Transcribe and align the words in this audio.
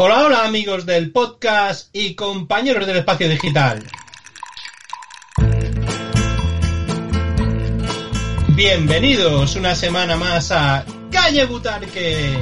Hola, 0.00 0.26
hola 0.26 0.44
amigos 0.44 0.86
del 0.86 1.10
podcast 1.10 1.88
y 1.92 2.14
compañeros 2.14 2.86
del 2.86 2.98
espacio 2.98 3.28
digital. 3.28 3.82
Bienvenidos 8.50 9.56
una 9.56 9.74
semana 9.74 10.14
más 10.14 10.52
a 10.52 10.84
Calle 11.10 11.46
Butarque. 11.46 12.38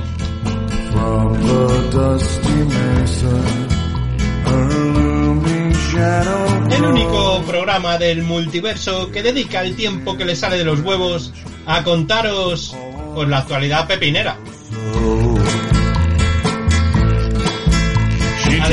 El 6.70 6.84
único 6.84 7.42
programa 7.46 7.96
del 7.96 8.22
multiverso 8.22 9.10
que 9.10 9.22
dedica 9.22 9.62
el 9.62 9.74
tiempo 9.76 10.18
que 10.18 10.26
le 10.26 10.36
sale 10.36 10.58
de 10.58 10.64
los 10.64 10.80
huevos 10.80 11.32
a 11.64 11.82
contaros 11.82 12.76
pues, 13.14 13.26
la 13.30 13.38
actualidad 13.38 13.88
pepinera. 13.88 14.36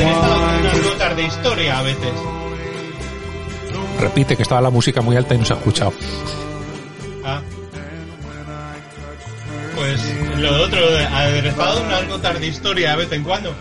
Unas 0.02 0.82
notas 0.82 1.16
de 1.16 1.22
historia 1.22 1.78
a 1.78 1.82
veces. 1.82 2.12
Repite 4.00 4.36
que 4.36 4.42
estaba 4.42 4.60
la 4.60 4.70
música 4.70 5.00
muy 5.00 5.16
alta 5.16 5.34
y 5.34 5.38
no 5.38 5.44
se 5.44 5.52
ha 5.52 5.56
escuchado. 5.56 5.92
Ah. 7.24 7.40
Pues 9.76 10.00
lo 10.38 10.62
otro, 10.62 10.80
aderezado 11.12 11.82
unas 11.82 12.08
notas 12.08 12.40
de 12.40 12.46
historia 12.46 12.90
de 12.90 12.96
vez 12.96 13.12
en 13.12 13.24
cuando. 13.24 13.54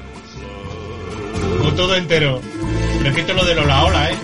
O 1.63 1.71
todo 1.73 1.95
entero. 1.95 2.41
Repito 3.02 3.33
lo 3.33 3.45
del 3.45 3.59
hola 3.59 3.86
hola, 3.86 4.11
eh. 4.11 4.15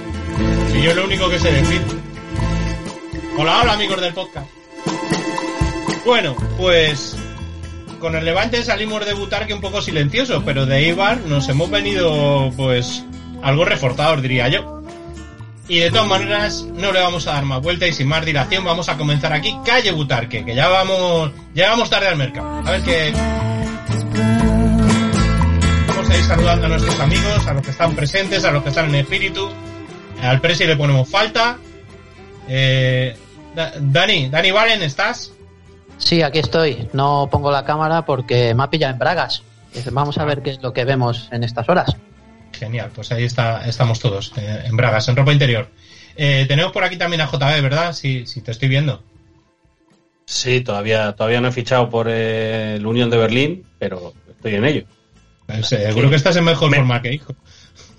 Si 0.71 0.81
yo 0.81 0.91
es 0.91 0.95
lo 0.95 1.05
único 1.05 1.29
que 1.29 1.39
sé 1.39 1.51
decir. 1.51 1.81
Hola 3.37 3.61
hola 3.61 3.73
amigos 3.73 4.01
del 4.01 4.13
podcast. 4.13 4.47
Bueno, 6.05 6.35
pues 6.57 7.15
con 7.99 8.15
el 8.15 8.25
Levante 8.25 8.63
salimos 8.63 9.05
de 9.05 9.13
Butarque 9.13 9.53
un 9.53 9.61
poco 9.61 9.81
silencioso, 9.81 10.43
pero 10.45 10.65
de 10.65 10.77
Eibar 10.87 11.17
nos 11.21 11.47
hemos 11.49 11.69
venido 11.69 12.51
pues 12.55 13.03
algo 13.43 13.65
reforzados 13.65 14.21
diría 14.21 14.47
yo. 14.47 14.81
Y 15.67 15.79
de 15.79 15.91
todas 15.91 16.07
maneras, 16.07 16.65
no 16.73 16.91
le 16.91 16.99
vamos 16.99 17.27
a 17.27 17.33
dar 17.33 17.45
más 17.45 17.61
vuelta 17.61 17.85
y 17.87 17.93
sin 17.93 18.07
más 18.07 18.25
dilación 18.25 18.63
vamos 18.65 18.89
a 18.89 18.97
comenzar 18.97 19.31
aquí 19.33 19.55
Calle 19.63 19.91
Butarque, 19.91 20.43
que 20.43 20.55
ya 20.55 20.67
vamos, 20.67 21.31
ya 21.53 21.69
vamos 21.69 21.89
tarde 21.91 22.07
al 22.07 22.15
mercado. 22.17 22.61
A 22.67 22.71
ver 22.71 22.81
qué. 22.81 23.13
Vamos 25.87 26.09
a 26.09 26.17
ir 26.17 26.23
saludando 26.23 26.65
a 26.65 26.69
nuestros 26.69 26.99
amigos, 26.99 27.45
a 27.47 27.53
los 27.53 27.61
que 27.63 27.71
están 27.71 27.95
presentes, 27.95 28.43
a 28.45 28.51
los 28.51 28.63
que 28.63 28.69
están 28.69 28.89
en 28.89 28.95
espíritu. 28.95 29.47
Al 30.23 30.41
Presi 30.41 30.65
le 30.65 30.75
ponemos 30.75 31.07
falta. 31.07 31.57
Eh, 32.47 33.15
Da- 33.55 33.73
Dani, 33.79 34.29
Dani 34.29 34.51
Valen, 34.51 34.81
¿estás? 34.83 35.33
Sí, 35.99 36.21
aquí 36.23 36.39
estoy. 36.39 36.89
No 36.93 37.27
pongo 37.31 37.51
la 37.51 37.63
cámara 37.65 38.03
porque 38.05 38.53
me 38.55 38.63
ha 38.63 38.69
pillado 38.69 38.93
en 38.93 38.99
bragas. 38.99 39.43
Vamos 39.91 40.17
a 40.17 40.25
ver 40.25 40.41
qué 40.41 40.49
es 40.51 40.61
lo 40.63 40.73
que 40.73 40.83
vemos 40.85 41.29
en 41.31 41.43
estas 41.43 41.69
horas. 41.69 41.95
Genial, 42.53 42.89
pues 42.95 43.11
ahí 43.11 43.23
está, 43.25 43.65
estamos 43.67 43.99
todos, 43.99 44.33
eh, 44.37 44.63
en 44.65 44.75
bragas, 44.75 45.07
en 45.07 45.15
ropa 45.15 45.31
interior. 45.31 45.69
Eh, 46.15 46.45
tenemos 46.47 46.71
por 46.71 46.83
aquí 46.83 46.97
también 46.97 47.21
a 47.21 47.27
JB, 47.27 47.61
¿verdad? 47.61 47.93
Sí, 47.93 48.25
sí, 48.25 48.41
te 48.41 48.51
estoy 48.51 48.67
viendo. 48.67 49.03
Sí, 50.25 50.61
todavía, 50.61 51.13
todavía 51.13 51.41
no 51.41 51.47
he 51.47 51.51
fichado 51.51 51.89
por 51.89 52.07
eh, 52.09 52.75
el 52.75 52.85
Unión 52.85 53.09
de 53.09 53.17
Berlín, 53.17 53.65
pero 53.77 54.13
estoy 54.29 54.55
en 54.55 54.65
ello. 54.65 54.83
Eh, 55.47 55.63
Seguro 55.63 56.09
que 56.09 56.15
estás 56.15 56.35
en 56.35 56.43
mejor 56.45 56.69
Me- 56.69 56.77
forma 56.77 57.01
que 57.01 57.13
hijo. 57.13 57.33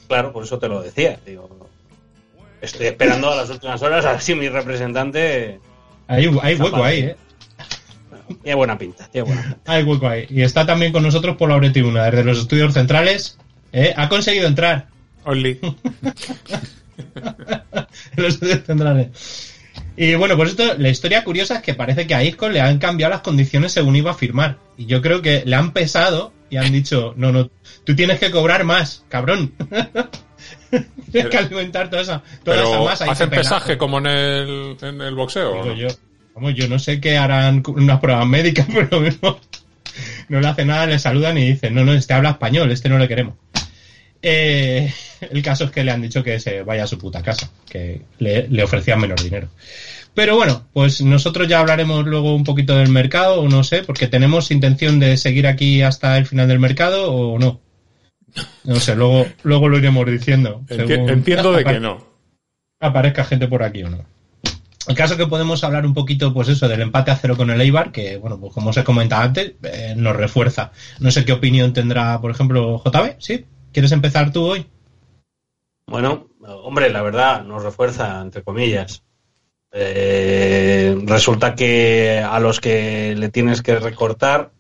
Claro, 0.08 0.32
por 0.32 0.44
eso 0.44 0.58
te 0.58 0.69
lo 0.69 0.82
decía. 0.82 1.19
Digo, 1.25 1.69
estoy 2.60 2.86
esperando 2.88 3.30
a 3.32 3.36
las 3.36 3.50
últimas 3.50 3.80
horas 3.82 4.04
a 4.04 4.12
ver 4.12 4.20
si 4.20 4.34
mi 4.34 4.48
representante 4.48 5.60
Hay, 6.08 6.30
hay 6.42 6.54
hueco 6.56 6.82
ahí, 6.84 7.00
¿eh? 7.00 7.16
Tiene 8.42 8.54
buena 8.54 8.78
pinta. 8.78 9.08
Tiene 9.08 9.26
buena 9.26 9.42
pinta. 9.42 9.72
Hay 9.72 9.82
hueco 9.82 10.08
ahí. 10.08 10.26
Y 10.30 10.42
está 10.42 10.66
también 10.66 10.92
con 10.92 11.02
nosotros 11.02 11.36
por 11.36 11.48
la 11.50 11.72
Tribuna, 11.72 12.04
desde 12.04 12.24
los 12.24 12.38
estudios 12.38 12.72
centrales. 12.74 13.38
¿eh? 13.72 13.94
Ha 13.96 14.08
conseguido 14.08 14.46
entrar 14.46 14.88
Only. 15.24 15.58
en 15.62 15.76
los 18.16 18.34
estudios 18.34 18.64
centrales. 18.64 19.50
Y 19.96 20.14
bueno, 20.14 20.36
pues 20.36 20.50
esto, 20.50 20.74
la 20.78 20.88
historia 20.88 21.24
curiosa 21.24 21.56
es 21.56 21.62
que 21.62 21.74
parece 21.74 22.06
que 22.06 22.14
a 22.14 22.24
Isco 22.24 22.48
le 22.48 22.60
han 22.60 22.78
cambiado 22.78 23.10
las 23.10 23.20
condiciones 23.20 23.72
según 23.72 23.96
iba 23.96 24.12
a 24.12 24.14
firmar. 24.14 24.56
Y 24.78 24.86
yo 24.86 25.02
creo 25.02 25.20
que 25.20 25.42
le 25.44 25.56
han 25.56 25.72
pesado 25.72 26.32
y 26.48 26.56
han 26.56 26.72
dicho, 26.72 27.12
no, 27.16 27.32
no, 27.32 27.50
tú 27.84 27.94
tienes 27.94 28.19
que 28.19 28.30
cobrar 28.30 28.64
más, 28.64 29.04
cabrón. 29.08 29.52
tienes 31.12 31.30
que 31.30 31.36
alimentar 31.36 31.90
toda 31.90 32.02
esa, 32.02 32.22
toda 32.44 32.56
esa 32.56 32.64
Pero 32.70 32.84
masa. 32.84 33.06
y 33.06 33.10
hacen 33.10 33.30
pesaje 33.30 33.76
como 33.78 33.98
en 33.98 34.06
el, 34.06 34.76
en 34.80 35.00
el 35.00 35.14
boxeo. 35.14 35.50
¿o 35.50 35.62
Digo 35.62 35.66
no? 35.66 35.74
yo. 35.74 35.88
Vamos, 36.40 36.54
yo 36.54 36.68
no 36.68 36.78
sé 36.78 37.00
qué 37.02 37.18
harán 37.18 37.62
unas 37.66 38.00
pruebas 38.00 38.26
médicas, 38.26 38.66
pero 38.72 39.00
mismo 39.00 39.38
no 40.30 40.40
le 40.40 40.46
hace 40.48 40.64
nada, 40.64 40.86
le 40.86 40.98
saludan 40.98 41.36
y 41.36 41.50
dicen, 41.50 41.74
no, 41.74 41.84
no, 41.84 41.92
este 41.92 42.14
habla 42.14 42.30
español, 42.30 42.70
este 42.72 42.88
no 42.88 42.98
le 42.98 43.08
queremos. 43.08 43.34
Eh, 44.22 44.90
el 45.30 45.42
caso 45.42 45.64
es 45.64 45.70
que 45.70 45.84
le 45.84 45.90
han 45.90 46.00
dicho 46.02 46.22
que 46.24 46.40
se 46.40 46.62
vaya 46.62 46.84
a 46.84 46.86
su 46.86 46.96
puta 46.98 47.22
casa, 47.22 47.50
que 47.68 48.02
le, 48.18 48.48
le 48.48 48.62
ofrecían 48.62 49.00
menos 49.00 49.22
dinero. 49.22 49.48
Pero 50.14 50.36
bueno, 50.36 50.66
pues 50.72 51.02
nosotros 51.02 51.46
ya 51.46 51.60
hablaremos 51.60 52.06
luego 52.06 52.34
un 52.34 52.44
poquito 52.44 52.76
del 52.76 52.88
mercado, 52.88 53.40
o 53.42 53.48
no 53.48 53.62
sé, 53.62 53.82
porque 53.82 54.06
tenemos 54.06 54.50
intención 54.50 54.98
de 54.98 55.16
seguir 55.18 55.46
aquí 55.46 55.82
hasta 55.82 56.16
el 56.16 56.26
final 56.26 56.48
del 56.48 56.58
mercado 56.58 57.12
o 57.12 57.38
no. 57.38 57.60
No 58.64 58.76
sé, 58.76 58.94
luego, 58.96 59.26
luego 59.42 59.68
lo 59.68 59.76
iremos 59.78 60.06
diciendo. 60.06 60.62
Enti- 60.68 60.86
según 60.86 61.10
entiendo 61.10 61.52
de 61.52 61.64
que 61.64 61.80
no. 61.80 62.06
aparezca 62.80 63.24
gente 63.24 63.46
por 63.46 63.62
aquí 63.62 63.82
o 63.82 63.90
no. 63.90 64.04
El 64.88 64.96
caso 64.96 65.16
que 65.16 65.26
podemos 65.26 65.62
hablar 65.62 65.84
un 65.84 65.92
poquito, 65.92 66.32
pues 66.32 66.48
eso, 66.48 66.66
del 66.66 66.80
empate 66.80 67.10
a 67.10 67.16
cero 67.16 67.36
con 67.36 67.50
el 67.50 67.60
Eibar, 67.60 67.92
que, 67.92 68.16
bueno, 68.16 68.41
pues 68.41 68.52
como 68.52 68.70
os 68.70 68.76
he 68.76 68.84
comentado 68.84 69.22
antes, 69.22 69.54
eh, 69.62 69.94
nos 69.96 70.16
refuerza. 70.16 70.72
No 71.00 71.10
sé 71.10 71.24
qué 71.24 71.32
opinión 71.32 71.72
tendrá, 71.72 72.20
por 72.20 72.30
ejemplo, 72.30 72.82
JB, 72.82 73.16
¿sí? 73.19 73.44
¿Quieres 73.72 73.92
empezar 73.92 74.32
tú 74.32 74.44
hoy? 74.44 74.66
Bueno, 75.86 76.28
hombre, 76.40 76.90
la 76.90 77.02
verdad, 77.02 77.44
nos 77.44 77.62
refuerza, 77.62 78.20
entre 78.22 78.42
comillas. 78.42 79.04
Eh, 79.72 80.98
resulta 81.04 81.54
que 81.54 82.19
a 82.19 82.40
los 82.40 82.58
que 82.58 83.14
le 83.16 83.28
tienes 83.28 83.62
que 83.62 83.78
recortar 83.78 84.52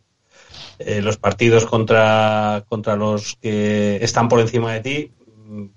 eh, 0.78 1.02
los 1.02 1.16
partidos 1.16 1.66
contra, 1.66 2.64
contra 2.68 2.94
los 2.94 3.36
que 3.36 3.96
están 4.02 4.28
por 4.28 4.40
encima 4.40 4.72
de 4.72 4.80
ti, 4.80 5.12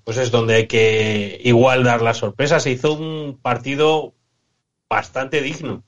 pues 0.03 0.17
es 0.17 0.31
donde 0.31 0.55
hay 0.55 0.67
que 0.67 1.39
igual 1.43 1.83
dar 1.83 2.01
la 2.01 2.13
sorpresa. 2.13 2.59
Se 2.59 2.71
hizo 2.71 2.93
un 2.93 3.39
partido 3.41 4.13
bastante 4.93 5.41
digno, 5.41 5.83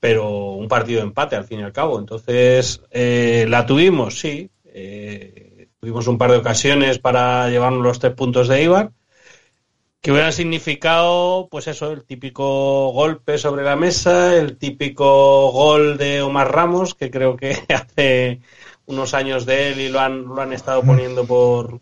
pero 0.00 0.52
un 0.52 0.68
partido 0.68 1.00
de 1.00 1.06
empate 1.06 1.36
al 1.36 1.44
fin 1.44 1.60
y 1.60 1.62
al 1.62 1.72
cabo. 1.72 1.98
Entonces, 1.98 2.82
eh, 2.90 3.46
la 3.48 3.66
tuvimos, 3.66 4.18
sí. 4.18 4.50
Eh, 4.64 5.68
tuvimos 5.80 6.06
un 6.06 6.18
par 6.18 6.30
de 6.30 6.38
ocasiones 6.38 6.98
para 6.98 7.48
llevarnos 7.48 7.82
los 7.82 7.98
tres 7.98 8.14
puntos 8.14 8.48
de 8.48 8.62
Ibar 8.62 8.92
que 10.06 10.12
hubieran 10.12 10.32
significado, 10.32 11.48
pues 11.50 11.66
eso, 11.66 11.90
el 11.90 12.04
típico 12.04 12.92
golpe 12.92 13.38
sobre 13.38 13.64
la 13.64 13.74
mesa, 13.74 14.36
el 14.36 14.56
típico 14.56 15.50
gol 15.50 15.98
de 15.98 16.22
Omar 16.22 16.52
Ramos, 16.52 16.94
que 16.94 17.10
creo 17.10 17.36
que 17.36 17.58
hace 17.74 18.40
unos 18.84 19.14
años 19.14 19.46
de 19.46 19.72
él 19.72 19.80
y 19.80 19.88
lo 19.88 19.98
han, 19.98 20.22
lo 20.22 20.40
han 20.40 20.52
estado 20.52 20.82
poniendo 20.82 21.26
por, 21.26 21.80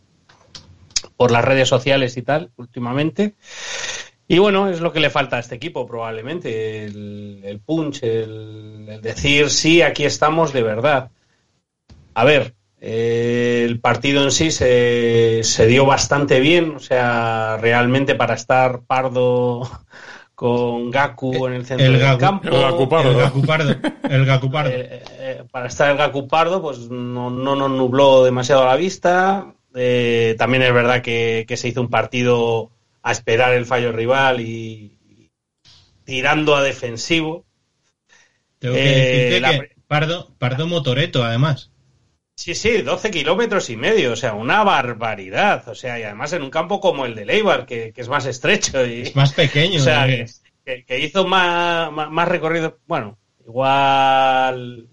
por 1.18 1.30
las 1.30 1.44
redes 1.44 1.68
sociales 1.68 2.16
y 2.16 2.22
tal, 2.22 2.50
últimamente. 2.56 3.34
Y 4.26 4.38
bueno, 4.38 4.68
es 4.70 4.80
lo 4.80 4.92
que 4.92 5.00
le 5.00 5.10
falta 5.10 5.36
a 5.36 5.40
este 5.40 5.54
equipo, 5.56 5.86
probablemente, 5.86 6.84
el, 6.84 7.40
el 7.44 7.60
punch, 7.60 8.02
el, 8.02 8.86
el 8.88 9.00
decir, 9.02 9.50
sí, 9.50 9.82
aquí 9.82 10.04
estamos 10.04 10.52
de 10.52 10.62
verdad. 10.62 11.10
A 12.14 12.24
ver, 12.24 12.54
eh, 12.80 13.64
el 13.66 13.80
partido 13.80 14.22
en 14.24 14.30
sí 14.30 14.50
se, 14.50 15.40
se 15.42 15.66
dio 15.66 15.84
bastante 15.84 16.40
bien, 16.40 16.76
o 16.76 16.78
sea, 16.80 17.58
realmente 17.60 18.14
para 18.14 18.34
estar 18.34 18.80
pardo 18.86 19.68
con 20.34 20.90
Gaku 20.90 21.46
en 21.46 21.52
el 21.54 21.66
centro 21.66 21.86
El 21.86 21.92
del 21.94 22.02
Gaku. 22.02 22.18
campo. 22.20 22.48
El. 22.48 22.54
El 22.54 22.62
Gacupardo. 22.62 23.10
El 24.08 24.24
Gacupardo. 24.24 24.70
Eh, 24.70 25.02
eh, 25.18 25.44
para 25.50 25.66
estar 25.66 25.90
el 25.90 25.98
Gacupardo, 25.98 26.62
pues 26.62 26.78
no, 26.90 27.30
no 27.30 27.56
nos 27.56 27.70
nubló 27.70 28.24
demasiado 28.24 28.64
la 28.64 28.76
vista. 28.76 29.52
Eh, 29.74 30.34
también 30.38 30.62
es 30.62 30.72
verdad 30.72 31.02
que, 31.02 31.44
que 31.46 31.56
se 31.56 31.68
hizo 31.68 31.80
un 31.80 31.90
partido 31.90 32.70
a 33.04 33.12
esperar 33.12 33.52
el 33.52 33.66
fallo 33.66 33.92
rival 33.92 34.40
y, 34.40 34.98
y 35.06 35.30
tirando 36.04 36.56
a 36.56 36.62
defensivo. 36.62 37.44
Tengo 38.58 38.74
que 38.74 38.80
eh, 38.80 39.14
decirte 39.14 39.40
la 39.40 39.50
que 39.60 39.74
Pardo, 39.86 40.34
Pardo 40.38 40.66
Motoreto, 40.66 41.22
además. 41.22 41.70
Sí, 42.36 42.54
sí, 42.54 42.82
12 42.82 43.10
kilómetros 43.10 43.68
y 43.70 43.76
medio, 43.76 44.12
o 44.12 44.16
sea, 44.16 44.32
una 44.32 44.64
barbaridad. 44.64 45.68
O 45.68 45.74
sea, 45.74 46.00
y 46.00 46.02
además 46.02 46.32
en 46.32 46.42
un 46.42 46.50
campo 46.50 46.80
como 46.80 47.04
el 47.04 47.14
de 47.14 47.26
Leibar, 47.26 47.66
que, 47.66 47.92
que 47.92 48.00
es 48.00 48.08
más 48.08 48.24
estrecho 48.24 48.84
y, 48.84 49.02
Es 49.02 49.14
más 49.14 49.34
pequeño. 49.34 49.78
o 49.80 49.84
sea, 49.84 50.06
que, 50.06 50.84
que 50.84 50.98
hizo 50.98 51.26
más, 51.26 51.92
más, 51.92 52.10
más 52.10 52.26
recorrido. 52.26 52.78
Bueno, 52.86 53.18
igual 53.46 54.88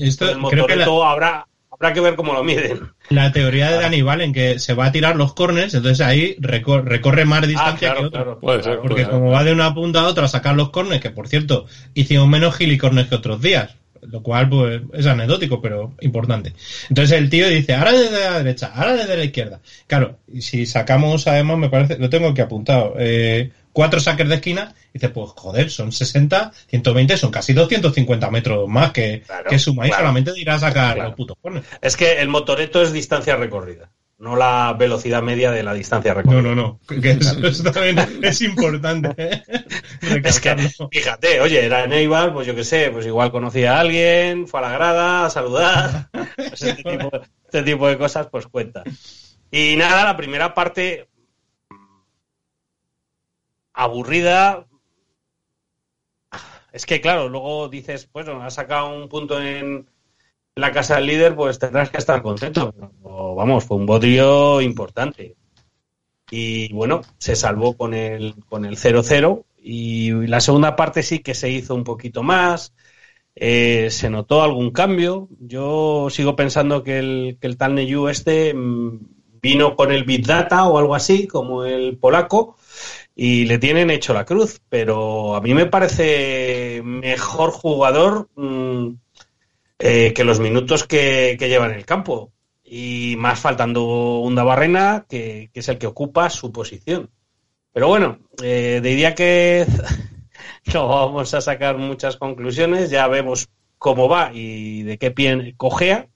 Esto, 0.00 0.30
el 0.30 0.38
creo 0.38 0.66
que 0.66 0.74
la, 0.74 0.86
motoreto 0.86 1.04
habrá, 1.04 1.48
habrá 1.78 1.92
que 1.92 2.00
ver 2.00 2.16
cómo 2.16 2.32
lo 2.32 2.42
miden. 2.42 2.80
la 3.10 3.32
teoría 3.32 3.70
de 3.70 3.78
Dani 3.78 4.02
Valen, 4.02 4.32
que 4.32 4.58
se 4.58 4.74
va 4.74 4.86
a 4.86 4.92
tirar 4.92 5.16
los 5.16 5.32
corners, 5.34 5.74
entonces 5.74 6.04
ahí 6.04 6.34
recor- 6.40 6.84
recorre 6.84 7.24
más 7.24 7.42
Ah, 7.42 7.46
distancia 7.46 7.88
que 7.88 7.94
claro, 7.94 8.06
otro. 8.08 8.10
claro. 8.22 8.40
Puede 8.40 8.62
ser. 8.62 8.78
Porque 8.80 9.04
como 9.04 9.30
va 9.30 9.44
de 9.44 9.52
una 9.52 9.72
punta 9.74 10.00
a 10.00 10.06
otra 10.06 10.24
a 10.24 10.28
sacar 10.28 10.54
los 10.54 10.70
corners, 10.70 11.00
que 11.00 11.10
por 11.10 11.28
cierto, 11.28 11.66
hicimos 11.94 12.28
menos 12.28 12.54
gilicornes 12.56 13.06
que 13.06 13.14
otros 13.14 13.40
días, 13.40 13.76
lo 14.02 14.22
cual 14.22 14.48
pues 14.48 14.82
es 14.92 15.06
anecdótico, 15.06 15.60
pero 15.60 15.92
importante. 16.00 16.52
Entonces 16.88 17.18
el 17.18 17.28
tío 17.28 17.48
dice, 17.48 17.74
ahora 17.74 17.92
desde 17.92 18.20
la 18.20 18.38
derecha, 18.38 18.70
ahora 18.74 18.94
desde 18.94 19.16
la 19.16 19.24
izquierda. 19.24 19.60
Claro, 19.86 20.18
y 20.32 20.42
si 20.42 20.66
sacamos 20.66 21.26
además, 21.26 21.58
me 21.58 21.68
parece, 21.68 21.98
lo 21.98 22.08
tengo 22.08 22.28
aquí 22.28 22.40
apuntado, 22.40 22.94
eh, 22.98 23.50
cuatro 23.76 24.00
saques 24.00 24.26
de 24.26 24.36
esquina, 24.36 24.74
dice, 24.94 25.10
pues 25.10 25.32
joder, 25.36 25.70
son 25.70 25.92
60, 25.92 26.50
120, 26.68 27.14
son 27.18 27.30
casi 27.30 27.52
250 27.52 28.30
metros 28.30 28.66
más 28.68 28.90
que, 28.90 29.20
Claro, 29.26 29.50
que 29.50 29.58
sumáis 29.58 29.90
claro. 29.90 30.04
solamente 30.04 30.32
de 30.32 30.40
ir 30.40 30.48
a 30.48 30.58
sacar 30.58 30.94
Claro. 30.94 31.10
los 31.10 31.16
putos 31.16 31.36
corners. 31.42 31.66
Es 31.82 31.94
que 31.94 32.22
el 32.22 32.28
motoreto 32.28 32.80
es 32.80 32.90
distancia 32.94 33.36
recorrida, 33.36 33.90
no 34.18 34.34
la 34.34 34.74
velocidad 34.78 35.20
media 35.22 35.50
de 35.50 35.62
la 35.62 35.74
distancia 35.74 36.14
No, 36.14 36.20
recorrida. 36.22 36.40
no, 36.40 36.54
no, 36.54 36.80
que 37.02 37.10
eso, 37.10 37.38
eso 37.46 37.70
también 37.70 37.98
es 38.22 38.40
importante. 38.40 39.10
¿eh? 39.18 39.42
Es 40.24 40.40
que, 40.40 40.56
fíjate, 40.90 41.42
oye, 41.42 41.66
era 41.66 41.84
en 41.84 41.92
Eibar, 41.92 42.32
pues 42.32 42.46
yo 42.46 42.54
qué 42.54 42.64
sé, 42.64 42.88
pues 42.90 43.04
igual 43.04 43.30
conocía 43.30 43.76
a 43.76 43.80
alguien, 43.80 44.48
fue 44.48 44.60
a 44.60 44.62
la 44.62 44.72
grada 44.72 45.26
a 45.26 45.30
saludar, 45.30 46.08
pues 46.36 46.62
este, 46.62 46.82
tipo, 46.82 47.10
este 47.44 47.62
tipo 47.62 47.88
de 47.88 47.98
cosas 47.98 48.28
pues 48.30 48.46
cuenta. 48.46 48.82
Y 49.50 49.76
nada, 49.76 50.02
la 50.04 50.16
primera 50.16 50.54
parte 50.54 51.08
aburrida. 53.76 54.66
Es 56.72 56.84
que 56.84 57.00
claro, 57.00 57.28
luego 57.28 57.68
dices, 57.68 58.10
bueno, 58.12 58.42
has 58.42 58.54
sacado 58.54 58.94
un 58.94 59.08
punto 59.08 59.40
en 59.40 59.88
la 60.56 60.72
casa 60.72 60.96
del 60.96 61.06
líder, 61.06 61.36
pues 61.36 61.58
tendrás 61.58 61.90
que 61.90 61.98
estar 61.98 62.22
contento. 62.22 62.74
Vamos, 63.02 63.64
fue 63.64 63.76
un 63.76 63.86
bodrio 63.86 64.60
importante. 64.60 65.36
Y 66.30 66.72
bueno, 66.72 67.02
se 67.18 67.36
salvó 67.36 67.76
con 67.76 67.94
el 67.94 68.34
con 68.48 68.64
el 68.64 68.76
0-0 68.76 69.44
y 69.58 70.10
la 70.26 70.40
segunda 70.40 70.74
parte 70.74 71.02
sí 71.02 71.20
que 71.20 71.34
se 71.34 71.50
hizo 71.50 71.74
un 71.74 71.84
poquito 71.84 72.22
más. 72.22 72.74
Eh, 73.36 73.88
se 73.90 74.10
notó 74.10 74.42
algún 74.42 74.70
cambio. 74.70 75.28
Yo 75.38 76.08
sigo 76.10 76.34
pensando 76.36 76.82
que 76.82 76.98
el, 76.98 77.38
que 77.40 77.46
el 77.46 77.58
tal 77.58 77.74
Neyu 77.74 78.08
este 78.08 78.54
mm, 78.54 78.98
vino 79.42 79.76
con 79.76 79.92
el 79.92 80.04
Big 80.04 80.26
Data 80.26 80.66
o 80.68 80.78
algo 80.78 80.94
así, 80.94 81.26
como 81.26 81.64
el 81.64 81.98
polaco, 81.98 82.55
y 83.16 83.46
le 83.46 83.58
tienen 83.58 83.90
hecho 83.90 84.14
la 84.14 84.26
cruz. 84.26 84.60
Pero 84.68 85.34
a 85.34 85.40
mí 85.40 85.54
me 85.54 85.66
parece 85.66 86.82
mejor 86.84 87.50
jugador 87.50 88.28
mm, 88.36 88.90
eh, 89.78 90.12
que 90.14 90.24
los 90.24 90.38
minutos 90.38 90.84
que, 90.84 91.36
que 91.38 91.48
lleva 91.48 91.66
en 91.66 91.72
el 91.72 91.86
campo. 91.86 92.32
Y 92.62 93.14
más 93.18 93.40
faltando 93.40 94.20
un 94.20 94.34
Barrena, 94.34 95.06
que, 95.08 95.50
que 95.52 95.60
es 95.60 95.68
el 95.68 95.78
que 95.78 95.86
ocupa 95.86 96.30
su 96.30 96.52
posición. 96.52 97.10
Pero 97.72 97.88
bueno, 97.88 98.18
eh, 98.42 98.80
diría 98.82 99.14
que 99.14 99.66
no 100.74 100.88
vamos 100.88 101.32
a 101.34 101.40
sacar 101.40 101.78
muchas 101.78 102.16
conclusiones, 102.16 102.90
ya 102.90 103.06
vemos 103.06 103.48
cómo 103.78 104.08
va 104.08 104.30
y 104.32 104.82
de 104.82 104.98
qué 104.98 105.10
pie 105.10 105.54
cojea. 105.56 106.08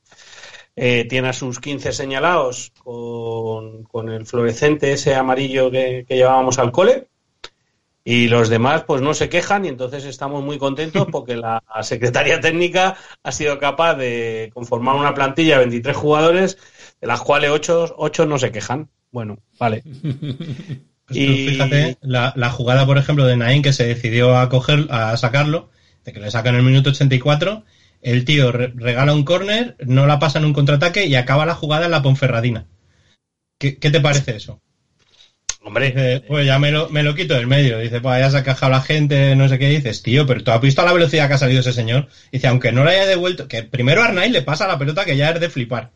Eh, 0.76 1.06
tiene 1.08 1.28
a 1.28 1.32
sus 1.32 1.60
15 1.60 1.92
señalados 1.92 2.72
con, 2.82 3.82
con 3.84 4.08
el 4.08 4.24
fluorescente 4.26 4.92
ese 4.92 5.14
amarillo 5.14 5.70
que, 5.70 6.04
que 6.08 6.16
llevábamos 6.16 6.58
al 6.58 6.72
cole. 6.72 7.08
Y 8.02 8.28
los 8.28 8.48
demás 8.48 8.84
pues 8.86 9.02
no 9.02 9.12
se 9.12 9.28
quejan 9.28 9.64
y 9.66 9.68
entonces 9.68 10.04
estamos 10.04 10.42
muy 10.42 10.56
contentos 10.58 11.06
porque 11.12 11.36
la 11.36 11.62
Secretaría 11.82 12.40
Técnica 12.40 12.96
ha 13.22 13.32
sido 13.32 13.58
capaz 13.58 13.94
de 13.96 14.50
conformar 14.54 14.96
una 14.96 15.14
plantilla 15.14 15.54
de 15.58 15.64
23 15.66 15.96
jugadores, 15.96 16.58
de 17.00 17.06
las 17.06 17.20
cuales 17.20 17.50
8, 17.50 17.94
ocho 17.98 18.24
no 18.26 18.38
se 18.38 18.52
quejan. 18.52 18.88
Bueno, 19.10 19.38
vale. 19.58 19.82
Pues 21.06 21.18
Y- 21.18 21.48
fíjate, 21.48 21.98
la, 22.02 22.32
la 22.36 22.50
jugada, 22.50 22.86
por 22.86 22.96
ejemplo, 22.96 23.26
de 23.26 23.36
Nain 23.36 23.62
que 23.62 23.72
se 23.72 23.84
decidió 23.84 24.38
a 24.38 24.48
coger, 24.48 24.86
a 24.90 25.16
sacarlo, 25.16 25.68
de 26.04 26.12
que 26.12 26.20
le 26.20 26.30
sacan 26.30 26.54
el 26.54 26.62
minuto 26.62 26.90
84, 26.90 27.64
el 28.02 28.24
tío 28.24 28.52
re- 28.52 28.72
regala 28.74 29.12
un 29.14 29.24
córner, 29.24 29.76
no 29.80 30.06
la 30.06 30.18
pasa 30.18 30.38
en 30.38 30.44
un 30.46 30.52
contraataque 30.52 31.06
y 31.06 31.14
acaba 31.14 31.46
la 31.46 31.54
jugada 31.54 31.84
en 31.86 31.90
la 31.90 32.02
Ponferradina. 32.02 32.66
¿Qué, 33.58 33.78
qué 33.78 33.90
te 33.90 34.00
parece 34.00 34.36
eso? 34.36 34.60
Hombre, 35.62 35.88
Dice, 35.88 36.22
pues 36.26 36.46
ya 36.46 36.58
me 36.58 36.70
lo, 36.70 36.88
me 36.88 37.02
lo 37.02 37.14
quito 37.14 37.34
del 37.34 37.46
medio. 37.46 37.78
Dice, 37.78 38.00
pues 38.00 38.18
ya 38.18 38.30
se 38.30 38.38
ha 38.38 38.42
quejado 38.44 38.72
la 38.72 38.80
gente, 38.80 39.36
no 39.36 39.46
sé 39.48 39.58
qué. 39.58 39.68
Dices, 39.68 40.02
tío, 40.02 40.26
pero 40.26 40.42
tú 40.42 40.50
has 40.52 40.60
visto 40.60 40.82
la 40.82 40.92
velocidad 40.94 41.28
que 41.28 41.34
ha 41.34 41.38
salido 41.38 41.60
ese 41.60 41.74
señor. 41.74 42.08
Dice, 42.32 42.46
aunque 42.46 42.72
no 42.72 42.82
le 42.84 42.92
haya 42.92 43.06
devuelto, 43.06 43.46
que 43.46 43.62
primero 43.62 44.00
a 44.00 44.06
Arnaiz 44.06 44.32
le 44.32 44.40
pasa 44.40 44.66
la 44.66 44.78
pelota 44.78 45.04
que 45.04 45.16
ya 45.18 45.30
es 45.30 45.40
de 45.40 45.50
flipar. 45.50 45.90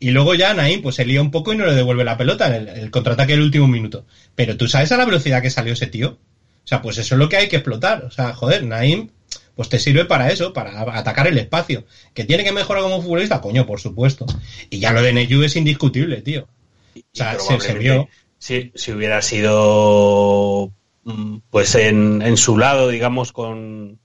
Y 0.00 0.10
luego 0.10 0.34
ya 0.34 0.54
Naim 0.54 0.80
pues 0.82 0.96
se 0.96 1.04
lía 1.04 1.20
un 1.20 1.30
poco 1.30 1.52
y 1.52 1.56
no 1.56 1.66
le 1.66 1.74
devuelve 1.74 2.04
la 2.04 2.16
pelota 2.16 2.48
en 2.48 2.54
el, 2.54 2.68
el 2.68 2.90
contraataque 2.90 3.32
del 3.32 3.42
último 3.42 3.68
minuto. 3.68 4.06
Pero 4.34 4.56
tú 4.56 4.66
sabes 4.66 4.90
a 4.92 4.96
la 4.96 5.04
velocidad 5.04 5.42
que 5.42 5.50
salió 5.50 5.74
ese 5.74 5.86
tío. 5.86 6.18
O 6.64 6.66
sea, 6.66 6.80
pues 6.80 6.96
eso 6.98 7.14
es 7.14 7.18
lo 7.18 7.28
que 7.28 7.36
hay 7.36 7.48
que 7.48 7.56
explotar. 7.56 8.04
O 8.04 8.10
sea, 8.10 8.32
joder, 8.32 8.64
Naim, 8.64 9.10
pues 9.54 9.68
te 9.68 9.78
sirve 9.78 10.04
para 10.04 10.30
eso, 10.30 10.52
para 10.52 10.98
atacar 10.98 11.26
el 11.26 11.38
espacio. 11.38 11.84
Que 12.14 12.24
tiene 12.24 12.44
que 12.44 12.52
mejorar 12.52 12.82
como 12.82 13.02
futbolista, 13.02 13.40
coño, 13.40 13.66
por 13.66 13.80
supuesto. 13.80 14.26
Y 14.70 14.78
ya 14.78 14.92
lo 14.92 15.02
de 15.02 15.12
Neyu 15.12 15.42
es 15.42 15.56
indiscutible, 15.56 16.22
tío. 16.22 16.48
O 16.96 17.00
sea, 17.12 17.38
se, 17.38 17.60
se 17.60 17.74
vio. 17.74 18.08
Si, 18.38 18.72
si 18.74 18.92
hubiera 18.92 19.22
sido 19.22 20.72
mm, 21.04 21.38
pues 21.50 21.74
en, 21.74 22.22
en 22.22 22.36
su 22.36 22.58
lado, 22.58 22.88
digamos, 22.88 23.32
con, 23.32 24.00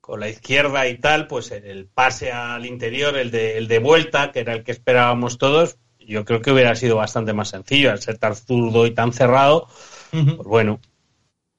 con 0.00 0.20
la 0.20 0.28
izquierda 0.30 0.88
y 0.88 0.96
tal, 0.96 1.26
pues 1.26 1.50
el, 1.50 1.86
pase 1.86 2.32
al 2.32 2.64
interior, 2.64 3.16
el 3.18 3.30
de, 3.30 3.58
el 3.58 3.68
de 3.68 3.78
vuelta, 3.78 4.32
que 4.32 4.40
era 4.40 4.54
el 4.54 4.64
que 4.64 4.72
esperábamos 4.72 5.36
todos, 5.36 5.76
yo 5.98 6.24
creo 6.24 6.40
que 6.40 6.50
hubiera 6.50 6.74
sido 6.76 6.96
bastante 6.96 7.34
más 7.34 7.48
sencillo, 7.48 7.90
al 7.90 8.00
ser 8.00 8.16
tan 8.16 8.34
zurdo 8.34 8.86
y 8.86 8.92
tan 8.92 9.12
cerrado, 9.12 9.68
pues 10.10 10.46
bueno. 10.46 10.80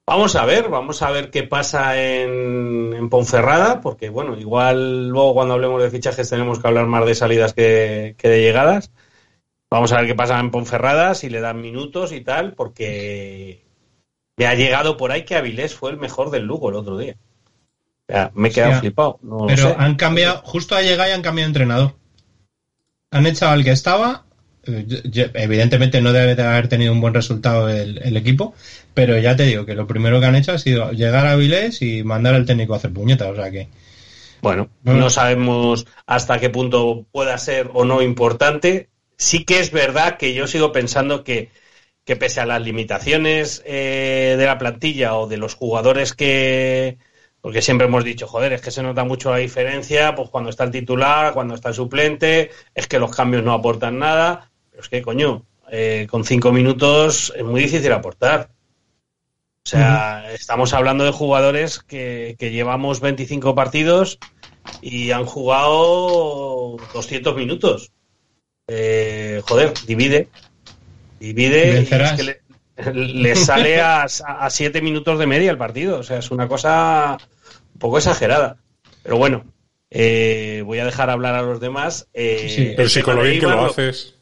Vamos 0.10 0.36
a 0.36 0.44
ver, 0.44 0.70
vamos 0.70 1.04
a 1.04 1.12
ver 1.12 1.30
qué 1.30 1.44
pasa 1.44 2.02
en, 2.02 2.96
en 2.96 3.10
Ponferrada, 3.12 3.80
porque 3.80 4.10
bueno, 4.10 4.36
igual 4.40 5.08
luego 5.08 5.36
cuando 5.36 5.54
hablemos 5.54 5.84
de 5.84 5.92
fichajes 5.92 6.28
tenemos 6.28 6.58
que 6.58 6.68
hablar 6.68 6.88
más 6.88 7.06
de 7.06 7.14
salidas 7.14 7.54
que, 7.54 8.16
que 8.18 8.28
de 8.28 8.42
llegadas. 8.42 8.92
Vamos 9.70 9.92
a 9.92 9.98
ver 9.98 10.08
qué 10.08 10.16
pasa 10.16 10.40
en 10.40 10.50
Ponferrada, 10.50 11.14
si 11.14 11.30
le 11.30 11.42
dan 11.42 11.62
minutos 11.62 12.12
y 12.12 12.22
tal, 12.22 12.54
porque 12.54 13.64
me 14.36 14.48
ha 14.48 14.56
llegado 14.56 14.98
por 14.98 15.12
ahí 15.12 15.26
que 15.26 15.36
Avilés 15.36 15.76
fue 15.76 15.92
el 15.92 15.98
mejor 15.98 16.32
del 16.32 16.46
Lugo 16.46 16.70
el 16.70 16.78
otro 16.78 16.98
día. 16.98 17.16
O 18.08 18.12
sea, 18.12 18.32
me 18.34 18.48
he 18.48 18.52
quedado 18.52 18.80
flipado. 18.80 19.20
no 19.22 19.46
Pero 19.46 19.62
sé. 19.62 19.76
han 19.78 19.94
cambiado, 19.94 20.42
justo 20.44 20.76
a 20.76 20.82
llegar 20.82 21.10
y 21.10 21.12
han 21.12 21.22
cambiado 21.22 21.46
de 21.46 21.50
entrenador. 21.52 21.96
Han 23.12 23.28
echado 23.28 23.52
al 23.52 23.64
que 23.64 23.74
estaba. 23.74 24.26
Eh, 24.70 25.32
Evidentemente 25.34 26.02
no 26.02 26.14
debe 26.14 26.36
de 26.36 26.44
haber 26.44 26.68
tenido 26.68 26.94
un 26.94 27.02
buen 27.02 27.14
resultado 27.14 27.70
el, 27.70 28.00
el 28.04 28.18
equipo, 28.18 28.54
pero 28.94 29.18
ya 29.20 29.36
te 29.36 29.44
digo 29.44 29.66
que 29.66 29.76
lo 29.76 29.88
primero 29.88 30.20
que 30.20 30.26
han 30.28 30.36
hecho 30.36 30.52
ha 30.54 30.58
sido 30.60 30.92
llegar 30.92 31.26
a 31.28 31.36
Vilés 31.36 31.82
y 31.82 32.04
mandar 32.04 32.36
al 32.36 32.46
técnico 32.46 32.74
a 32.74 32.78
hacer 32.78 32.92
puñetas. 32.94 33.30
O 33.30 33.36
sea 33.36 33.52
que. 33.52 33.68
Bueno, 34.42 34.70
Bueno. 34.84 35.02
no 35.02 35.10
sabemos 35.10 35.86
hasta 36.06 36.40
qué 36.40 36.50
punto 36.50 37.06
pueda 37.12 37.38
ser 37.38 37.70
o 37.74 37.84
no 37.86 38.02
importante. 38.02 38.90
Sí 39.18 39.44
que 39.44 39.60
es 39.60 39.72
verdad 39.72 40.18
que 40.18 40.34
yo 40.34 40.48
sigo 40.48 40.72
pensando 40.72 41.24
que, 41.26 41.50
que 42.06 42.16
pese 42.16 42.40
a 42.42 42.46
las 42.46 42.62
limitaciones 42.62 43.62
eh, 43.66 44.36
de 44.38 44.46
la 44.46 44.58
plantilla 44.58 45.16
o 45.16 45.28
de 45.28 45.38
los 45.38 45.56
jugadores 45.56 46.14
que... 46.14 46.98
Porque 47.42 47.62
siempre 47.62 47.88
hemos 47.88 48.04
dicho, 48.04 48.28
joder, 48.28 48.52
es 48.54 48.62
que 48.62 48.72
se 48.72 48.84
nota 48.84 49.06
mucho 49.06 49.32
la 49.32 49.38
diferencia, 49.38 50.14
pues 50.14 50.30
cuando 50.30 50.50
está 50.50 50.66
el 50.66 50.72
titular, 50.72 51.34
cuando 51.34 51.56
está 51.56 51.70
el 51.70 51.76
suplente, 51.76 52.52
es 52.76 52.88
que 52.88 53.00
los 53.00 53.16
cambios 53.16 53.44
no 53.44 53.54
aportan 53.54 53.98
nada. 54.00 54.49
Pero 54.80 54.86
es 54.86 54.90
que, 54.90 55.02
coño, 55.02 55.46
eh, 55.70 56.08
con 56.10 56.24
cinco 56.24 56.54
minutos 56.54 57.34
es 57.36 57.44
muy 57.44 57.62
difícil 57.64 57.92
aportar. 57.92 58.50
O 59.66 59.70
sea, 59.70 60.32
estamos 60.34 60.74
hablando 60.74 61.04
de 61.04 61.12
jugadores 61.12 61.80
que, 61.80 62.38
que 62.40 62.52
llevamos 62.52 63.02
25 63.02 63.54
partidos 63.56 64.20
y 64.82 65.12
han 65.12 65.26
jugado 65.26 66.78
200 66.94 67.36
minutos. 67.36 67.92
Eh, 68.70 69.42
joder, 69.46 69.74
divide. 69.86 70.30
Divide 71.20 71.82
y 71.82 71.94
es 71.94 72.12
que 72.14 72.24
le, 72.24 72.42
le 72.94 73.36
sale 73.36 73.82
a, 73.82 74.04
a 74.04 74.50
7 74.50 74.82
minutos 74.82 75.20
de 75.20 75.28
media 75.28 75.52
el 75.52 75.58
partido. 75.58 76.00
O 76.00 76.04
sea, 76.04 76.20
es 76.20 76.32
una 76.32 76.48
cosa 76.48 77.18
un 77.74 77.80
poco 77.80 77.98
exagerada. 77.98 78.56
Pero 79.04 79.18
bueno, 79.18 79.44
eh, 79.92 80.64
voy 80.66 80.80
a 80.80 80.86
dejar 80.86 81.10
hablar 81.10 81.36
a 81.36 81.42
los 81.42 81.60
demás. 81.60 82.08
Eh, 82.14 82.48
Sí, 82.50 82.74
Pero 82.78 82.88
si 82.88 83.02
con 83.02 83.18
lo 83.18 83.24
bien 83.24 83.42
que 83.42 83.48
lo 83.48 83.66
haces. 83.66 84.16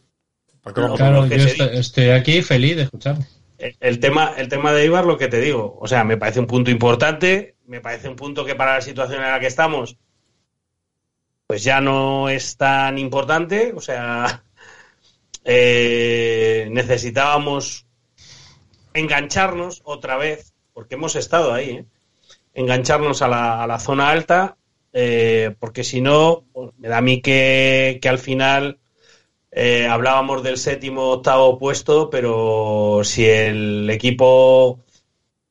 ¿Para 0.74 0.74
qué 0.74 0.82
No, 0.82 0.88
vamos 0.88 1.02
a 1.02 1.04
Claro, 1.04 1.22
lo 1.24 1.30
que 1.30 1.38
yo 1.40 1.48
se 1.48 1.80
estoy, 1.80 2.10
aquí 2.10 2.42
feliz 2.42 2.76
de 2.76 2.84
escuchar. 2.84 3.18
El 3.58 4.00
tema, 4.00 4.34
el 4.38 4.50
tema 4.50 4.72
de 4.72 4.86
Ibar, 4.86 5.06
lo 5.06 5.18
que 5.18 5.28
te 5.28 5.42
digo, 5.42 5.78
o 5.82 5.88
sea, 5.88 6.04
me 6.04 6.18
parece 6.18 6.40
un 6.40 6.48
punto 6.48 6.70
importante, 6.70 7.56
me 7.66 7.82
parece 7.82 8.08
un 8.08 8.16
punto 8.16 8.46
que 8.46 8.54
para 8.54 8.76
la 8.76 8.82
situación 8.82 9.24
en 9.24 9.32
la 9.32 9.40
que 9.40 9.48
estamos 9.48 9.98
pues 11.48 11.64
ya 11.64 11.80
no 11.80 12.30
es 12.30 12.58
tan 12.58 13.00
importante. 13.00 13.74
O 13.76 13.82
sea, 13.82 14.44
eh, 15.46 16.68
necesitábamos 16.72 17.86
engancharnos 18.94 19.82
otra 19.86 20.18
vez, 20.18 20.54
porque 20.74 20.96
hemos 20.96 21.16
estado 21.16 21.54
ahí, 21.54 21.70
¿eh? 21.70 21.86
engancharnos 22.54 23.22
a 23.22 23.28
la, 23.28 23.64
a 23.64 23.68
la 23.68 23.80
zona 23.80 24.10
alta, 24.10 24.58
eh, 24.92 25.56
porque 25.60 25.84
si 25.84 26.02
no, 26.02 26.44
pues, 26.52 26.72
me 26.78 26.90
da 26.90 26.98
a 26.98 27.02
mí 27.02 27.22
que, 27.22 28.00
que 28.02 28.10
al 28.10 28.20
final 28.20 28.80
eh, 29.52 29.88
hablábamos 29.88 30.44
del 30.44 30.58
séptimo 30.58 31.10
octavo 31.10 31.58
puesto, 31.58 32.10
pero 32.10 33.02
si 33.04 33.26
el 33.26 33.90
equipo 33.90 34.80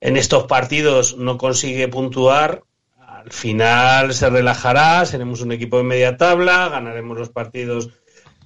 en 0.00 0.17
estos 0.17 0.45
partidos 0.45 1.17
no 1.17 1.38
consigue 1.38 1.88
puntuar, 1.88 2.62
al 2.99 3.33
final 3.33 4.15
se 4.15 4.31
relajará, 4.31 5.05
seremos 5.07 5.41
un 5.41 5.53
equipo 5.53 5.79
de 5.79 5.85
media 5.85 6.17
tabla, 6.17 6.69
ganaremos 6.69 7.19
los 7.19 7.31
partidos 7.31 7.91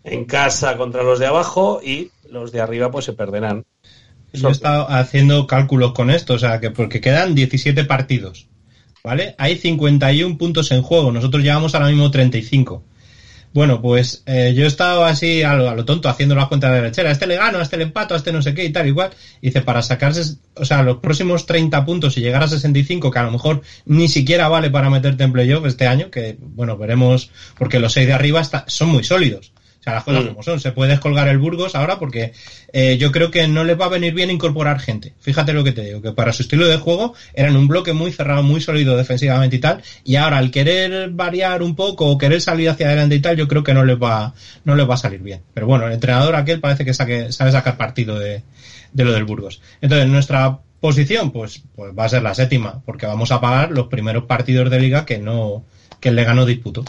en 0.04 0.25
casa 0.25 0.76
contra 0.76 1.02
los 1.02 1.19
de 1.19 1.26
abajo 1.26 1.80
y 1.85 2.11
los 2.30 2.52
de 2.52 2.61
arriba 2.61 2.90
pues 2.90 3.04
se 3.04 3.12
perderán. 3.12 3.64
Yo 4.33 4.49
he 4.49 4.52
estado 4.52 4.88
haciendo 4.88 5.47
cálculos 5.47 5.92
con 5.92 6.09
esto, 6.09 6.35
o 6.35 6.38
sea, 6.38 6.61
que 6.61 6.71
porque 6.71 7.00
quedan 7.00 7.35
17 7.35 7.85
partidos, 7.85 8.47
¿vale? 9.02 9.35
Hay 9.38 9.59
51 9.59 10.38
puntos 10.38 10.71
en 10.71 10.83
juego, 10.83 11.11
nosotros 11.11 11.42
llevamos 11.42 11.75
ahora 11.75 11.88
mismo 11.88 12.11
35. 12.11 12.85
Bueno, 13.52 13.83
pues 13.83 14.23
eh, 14.26 14.54
yo 14.54 14.62
he 14.64 14.69
estado 14.69 15.04
así 15.04 15.42
a 15.42 15.54
lo, 15.54 15.69
a 15.69 15.75
lo 15.75 15.85
tonto 15.85 16.09
haciendo 16.09 16.37
las 16.37 16.47
cuentas 16.47 16.73
de 16.73 16.83
lechera. 16.83 17.09
A 17.09 17.12
este 17.12 17.26
le 17.26 17.35
gano, 17.37 17.59
a 17.59 17.62
este 17.62 17.76
le 17.76 17.83
empato, 17.83 18.14
a 18.14 18.16
este 18.16 18.30
no 18.33 18.42
sé 18.42 18.54
qué 18.54 18.64
y 18.64 18.71
tal, 18.71 18.87
igual. 18.87 19.11
Y 19.40 19.49
dice, 19.49 19.61
para 19.62 19.83
sacarse, 19.83 20.37
o 20.54 20.64
sea, 20.64 20.83
los 20.85 20.99
próximos 20.99 21.47
30 21.47 21.85
puntos 21.85 22.16
y 22.16 22.21
llegar 22.21 22.45
a 22.45 22.49
65, 22.49 23.11
que 23.11 23.19
a 23.19 23.25
lo 23.25 23.33
mejor 23.33 23.62
ni 23.87 24.09
siquiera 24.09 24.47
vale 24.49 24.71
para 24.71 24.88
meterte 24.88 25.25
en 25.25 25.33
playoff 25.33 25.66
este 25.66 25.88
año, 25.88 26.11
que 26.12 26.37
bueno, 26.40 26.76
veremos, 26.76 27.30
porque 27.59 27.80
los 27.80 27.92
seis 27.92 28.07
de 28.07 28.12
arriba 28.12 28.40
está- 28.40 28.64
son 28.69 28.88
muy 28.90 29.02
sólidos. 29.02 29.52
O 29.80 29.82
sea, 29.82 29.94
las 29.94 30.04
cosas 30.04 30.25
Mm. 30.25 30.28
como 30.28 30.42
son. 30.42 30.60
Se 30.60 30.72
puede 30.72 30.90
descolgar 30.90 31.26
el 31.28 31.38
Burgos 31.38 31.75
ahora 31.75 31.99
porque 31.99 32.32
eh, 32.72 32.99
yo 32.99 33.10
creo 33.12 33.30
que 33.30 33.49
no 33.49 33.64
les 33.64 33.80
va 33.80 33.87
a 33.87 33.88
venir 33.88 34.12
bien 34.12 34.30
incorporar 34.30 34.78
gente. 34.78 35.14
Fíjate 35.20 35.54
lo 35.54 35.64
que 35.64 35.72
te 35.72 35.82
digo, 35.82 36.02
que 36.02 36.12
para 36.12 36.32
su 36.34 36.42
estilo 36.42 36.66
de 36.66 36.76
juego 36.76 37.14
eran 37.32 37.56
un 37.56 37.66
bloque 37.66 37.94
muy 37.94 38.12
cerrado, 38.12 38.42
muy 38.42 38.60
sólido 38.60 38.96
defensivamente 38.96 39.56
y 39.56 39.58
tal. 39.58 39.82
Y 40.04 40.16
ahora 40.16 40.37
al 40.38 40.50
querer 40.50 41.10
variar 41.10 41.62
un 41.62 41.75
poco 41.75 42.06
o 42.06 42.18
querer 42.18 42.40
salir 42.42 42.68
hacia 42.68 42.88
adelante 42.88 43.14
y 43.14 43.20
tal, 43.20 43.37
yo 43.37 43.49
creo 43.49 43.64
que 43.64 43.72
no 43.72 43.84
les 43.84 43.96
va, 43.96 44.34
no 44.64 44.76
les 44.76 44.88
va 44.88 44.94
a 44.94 44.99
salir 44.99 45.20
bien. 45.20 45.40
Pero 45.54 45.66
bueno, 45.66 45.87
el 45.87 45.94
entrenador 45.94 46.34
aquel 46.37 46.60
parece 46.60 46.84
que 46.84 46.92
saque, 46.92 47.32
sabe 47.32 47.50
sacar 47.50 47.78
partido 47.78 48.18
de, 48.18 48.42
de 48.92 49.04
lo 49.04 49.12
del 49.12 49.25
Burgos. 49.25 49.62
Entonces, 49.80 50.06
nuestra 50.08 50.58
posición, 50.80 51.30
pues, 51.30 51.62
pues 51.75 51.92
va 51.99 52.04
a 52.04 52.08
ser 52.08 52.22
la 52.22 52.34
séptima, 52.34 52.82
porque 52.84 53.06
vamos 53.06 53.32
a 53.32 53.40
pagar 53.40 53.70
los 53.70 53.88
primeros 53.88 54.25
partidos 54.25 54.70
de 54.70 54.80
liga 54.80 55.04
que 55.06 55.18
no, 55.18 55.64
que 56.00 56.10
el 56.10 56.16
Lega 56.16 56.34
no 56.34 56.46
disputó. 56.46 56.84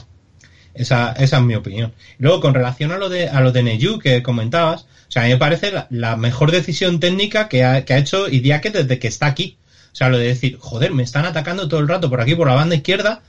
Esa, 0.73 1.11
esa 1.13 1.37
es 1.37 1.43
mi 1.43 1.55
opinión. 1.55 1.93
Luego, 2.17 2.39
con 2.39 2.53
relación 2.53 2.91
a 2.91 2.97
lo 2.97 3.09
de, 3.09 3.27
a 3.29 3.41
lo 3.41 3.51
de 3.51 3.63
Neyu 3.63 3.99
que 3.99 4.23
comentabas, 4.23 4.83
o 4.83 5.11
sea, 5.11 5.23
a 5.23 5.25
mí 5.25 5.31
me 5.31 5.37
parece 5.37 5.73
la, 5.89 6.15
mejor 6.15 6.51
decisión 6.51 6.99
técnica 6.99 7.49
que 7.49 7.65
ha, 7.65 7.83
que 7.83 7.93
ha 7.93 7.97
hecho 7.97 8.29
Idiake 8.29 8.69
desde 8.69 8.97
que 8.97 9.07
está 9.07 9.25
aquí. 9.25 9.57
O 9.91 9.95
sea, 9.95 10.07
lo 10.07 10.17
de 10.17 10.27
decir, 10.27 10.57
joder, 10.57 10.93
me 10.93 11.03
están 11.03 11.25
atacando 11.25 11.67
todo 11.67 11.81
el 11.81 11.87
rato 11.87 12.09
por 12.09 12.21
aquí, 12.21 12.33
por 12.33 12.47
la 12.47 12.55
banda 12.55 12.75
izquierda, 12.75 13.21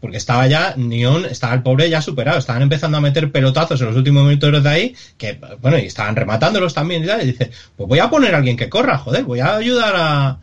porque 0.00 0.18
estaba 0.18 0.46
ya, 0.46 0.74
Neon, 0.76 1.24
estaba 1.26 1.54
el 1.54 1.62
pobre 1.62 1.88
ya 1.88 2.02
superado, 2.02 2.38
estaban 2.38 2.62
empezando 2.62 2.98
a 2.98 3.00
meter 3.00 3.32
pelotazos 3.32 3.80
en 3.80 3.86
los 3.86 3.96
últimos 3.96 4.24
minutos 4.24 4.62
de 4.62 4.68
ahí, 4.68 4.94
que, 5.16 5.38
bueno, 5.60 5.78
y 5.78 5.86
estaban 5.86 6.16
rematándolos 6.16 6.74
también 6.74 7.04
y 7.04 7.06
tal, 7.06 7.22
y 7.22 7.26
dice, 7.26 7.50
pues 7.76 7.88
voy 7.88 7.98
a 7.98 8.10
poner 8.10 8.34
a 8.34 8.38
alguien 8.38 8.56
que 8.56 8.68
corra, 8.68 8.98
joder, 8.98 9.24
voy 9.24 9.40
a 9.40 9.56
ayudar 9.56 9.94
a, 9.96 10.38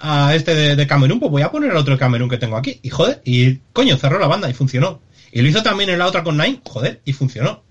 a 0.00 0.34
este 0.34 0.54
de, 0.54 0.76
de 0.76 0.86
Camerún, 0.86 1.20
pues 1.20 1.30
voy 1.30 1.42
a 1.42 1.50
poner 1.50 1.70
al 1.70 1.76
otro 1.76 1.96
Camerún 1.96 2.28
que 2.28 2.38
tengo 2.38 2.56
aquí, 2.56 2.80
y 2.82 2.90
joder, 2.90 3.20
y 3.24 3.56
coño, 3.72 3.96
cerró 3.96 4.18
la 4.18 4.26
banda 4.26 4.50
y 4.50 4.54
funcionó. 4.54 5.00
Y 5.32 5.42
lo 5.42 5.48
hizo 5.48 5.62
también 5.62 5.90
en 5.90 5.98
la 5.98 6.06
otra 6.06 6.22
con 6.22 6.36
Nine, 6.36 6.60
joder, 6.64 7.00
y 7.04 7.12
funcionó. 7.12 7.62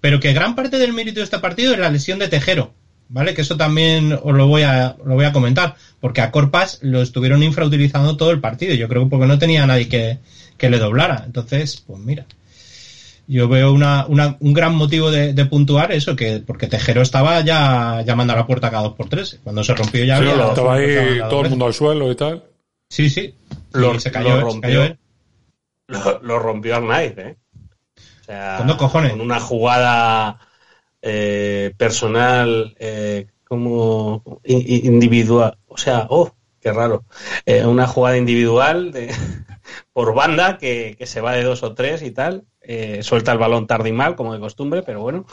Pero 0.00 0.20
que 0.20 0.32
gran 0.32 0.54
parte 0.54 0.78
del 0.78 0.92
mérito 0.92 1.20
de 1.20 1.24
este 1.24 1.38
partido 1.38 1.72
es 1.72 1.78
la 1.78 1.90
lesión 1.90 2.18
de 2.18 2.28
Tejero, 2.28 2.72
¿vale? 3.08 3.34
Que 3.34 3.42
eso 3.42 3.56
también 3.56 4.12
os 4.22 4.34
lo 4.34 4.46
voy 4.46 4.62
a, 4.62 4.96
lo 5.04 5.14
voy 5.14 5.24
a 5.24 5.32
comentar, 5.32 5.76
porque 6.00 6.20
a 6.20 6.30
Corpas 6.30 6.78
lo 6.82 7.02
estuvieron 7.02 7.42
infrautilizando 7.42 8.16
todo 8.16 8.30
el 8.30 8.40
partido, 8.40 8.74
yo 8.74 8.88
creo 8.88 9.04
que 9.04 9.10
porque 9.10 9.26
no 9.26 9.38
tenía 9.38 9.66
nadie 9.66 9.88
que, 9.88 10.18
que 10.58 10.70
le 10.70 10.78
doblara. 10.78 11.22
Entonces, 11.26 11.82
pues 11.86 11.98
mira, 12.00 12.26
yo 13.26 13.48
veo 13.48 13.72
una, 13.72 14.06
una- 14.06 14.36
un 14.40 14.52
gran 14.52 14.74
motivo 14.76 15.10
de, 15.10 15.32
de 15.32 15.44
puntuar 15.46 15.90
eso, 15.92 16.14
que 16.14 16.38
porque 16.46 16.68
Tejero 16.68 17.02
estaba 17.02 17.40
ya 17.40 18.02
llamando 18.06 18.32
a 18.34 18.36
la 18.36 18.46
puerta 18.46 18.70
cada 18.70 18.84
dos 18.84 18.94
por 18.94 19.08
tres. 19.08 19.38
Cuando 19.42 19.64
se 19.64 19.74
rompió 19.74 20.04
ya 20.04 20.18
Sí, 20.18 20.28
había- 20.28 20.48
estaba 20.48 20.74
ahí 20.74 21.18
todo 21.28 21.40
el 21.42 21.50
mundo 21.50 21.66
al 21.66 21.74
suelo 21.74 22.10
y 22.12 22.14
tal. 22.14 22.44
Sí, 22.88 23.10
sí. 23.10 23.34
Lo- 23.72 23.94
Y 23.94 24.00
se 24.00 24.10
cayó, 24.12 24.40
lo 24.40 24.50
se 24.52 24.60
cayó 24.60 24.84
él. 24.84 24.96
Lo, 25.88 26.20
lo 26.22 26.38
rompió 26.38 26.76
Arnaiz, 26.76 27.16
¿eh? 27.18 27.36
O 28.22 28.24
sea, 28.24 28.56
Con 28.58 28.66
dos 28.66 28.76
cojones. 28.76 29.12
con 29.12 29.20
una 29.20 29.38
jugada 29.40 30.38
eh, 31.00 31.72
personal 31.76 32.74
eh, 32.78 33.28
como 33.44 34.40
individual. 34.44 35.58
O 35.68 35.76
sea, 35.76 36.06
oh, 36.10 36.32
qué 36.60 36.72
raro. 36.72 37.04
Eh, 37.44 37.64
una 37.64 37.86
jugada 37.86 38.16
individual 38.16 38.90
de, 38.90 39.14
por 39.92 40.14
banda 40.14 40.58
que, 40.58 40.96
que 40.98 41.06
se 41.06 41.20
va 41.20 41.32
de 41.32 41.44
dos 41.44 41.62
o 41.62 41.74
tres 41.74 42.02
y 42.02 42.10
tal. 42.10 42.44
Eh, 42.60 43.02
suelta 43.04 43.30
el 43.32 43.38
balón 43.38 43.68
tarde 43.68 43.90
y 43.90 43.92
mal, 43.92 44.16
como 44.16 44.34
de 44.34 44.40
costumbre, 44.40 44.82
pero 44.82 45.00
bueno. 45.00 45.24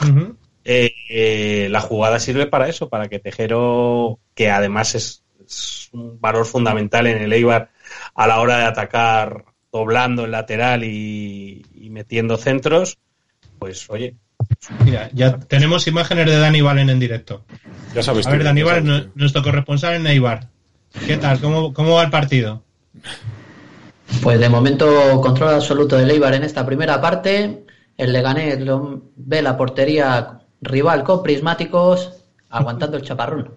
Eh, 0.64 0.92
eh, 1.10 1.68
la 1.68 1.80
jugada 1.80 2.20
sirve 2.20 2.46
para 2.46 2.68
eso, 2.68 2.88
para 2.88 3.08
que 3.08 3.18
Tejero, 3.18 4.20
que 4.34 4.50
además 4.50 4.94
es, 4.94 5.24
es 5.44 5.90
un 5.92 6.20
valor 6.20 6.46
fundamental 6.46 7.08
en 7.08 7.18
el 7.20 7.32
Eibar 7.32 7.70
a 8.14 8.26
la 8.28 8.40
hora 8.40 8.58
de 8.58 8.64
atacar 8.64 9.44
doblando 9.78 10.24
el 10.24 10.30
lateral 10.30 10.84
y, 10.84 11.66
y 11.74 11.90
metiendo 11.90 12.36
centros, 12.36 12.96
pues 13.58 13.90
oye, 13.90 14.14
Mira, 14.84 15.10
ya 15.12 15.38
tenemos 15.38 15.86
imágenes 15.88 16.26
de 16.26 16.36
Dani 16.38 16.60
Valen 16.60 16.90
en 16.90 17.00
directo. 17.00 17.44
Ya 17.94 18.02
sabes. 18.02 18.26
A 18.26 18.30
ver, 18.30 18.44
Dani 18.44 18.62
Valen, 18.62 19.10
nuestro 19.14 19.42
corresponsal 19.42 19.94
en 19.94 20.06
Eibar. 20.06 20.48
¿Qué 21.06 21.16
tal? 21.16 21.40
¿Cómo, 21.40 21.72
cómo 21.74 21.94
va 21.96 22.04
el 22.04 22.10
partido? 22.10 22.62
Pues 24.22 24.38
de 24.38 24.48
momento 24.48 25.20
control 25.20 25.54
absoluto 25.54 25.96
del 25.96 26.10
Eibar 26.10 26.34
en 26.34 26.44
esta 26.44 26.64
primera 26.64 27.00
parte. 27.00 27.64
El 27.96 28.12
Leganés 28.12 28.60
lo- 28.60 29.02
ve 29.16 29.42
la 29.42 29.56
portería 29.56 30.40
rival 30.60 31.02
con 31.04 31.22
prismáticos 31.22 32.12
aguantando 32.50 32.96
el 32.96 33.02
chaparrón. 33.02 33.50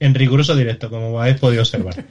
En 0.00 0.14
riguroso 0.14 0.56
directo, 0.56 0.90
como 0.90 1.20
habéis 1.20 1.38
podido 1.38 1.62
observar. 1.62 2.04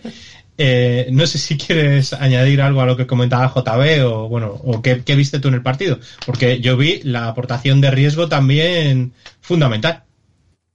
Eh, 0.57 1.07
no 1.12 1.25
sé 1.25 1.39
si 1.39 1.57
quieres 1.57 2.13
añadir 2.13 2.62
algo 2.62 2.81
a 2.81 2.86
lo 2.86 2.95
que 2.95 3.07
comentaba 3.07 3.51
JB 3.53 4.05
o 4.05 4.29
bueno, 4.29 4.60
o 4.63 4.81
qué, 4.81 5.01
qué 5.03 5.15
viste 5.15 5.39
tú 5.39 5.48
en 5.48 5.55
el 5.55 5.63
partido, 5.63 6.00
porque 6.25 6.60
yo 6.60 6.77
vi 6.77 7.01
la 7.03 7.27
aportación 7.27 7.81
de 7.81 7.91
riesgo 7.91 8.29
también 8.29 9.13
fundamental. 9.41 10.03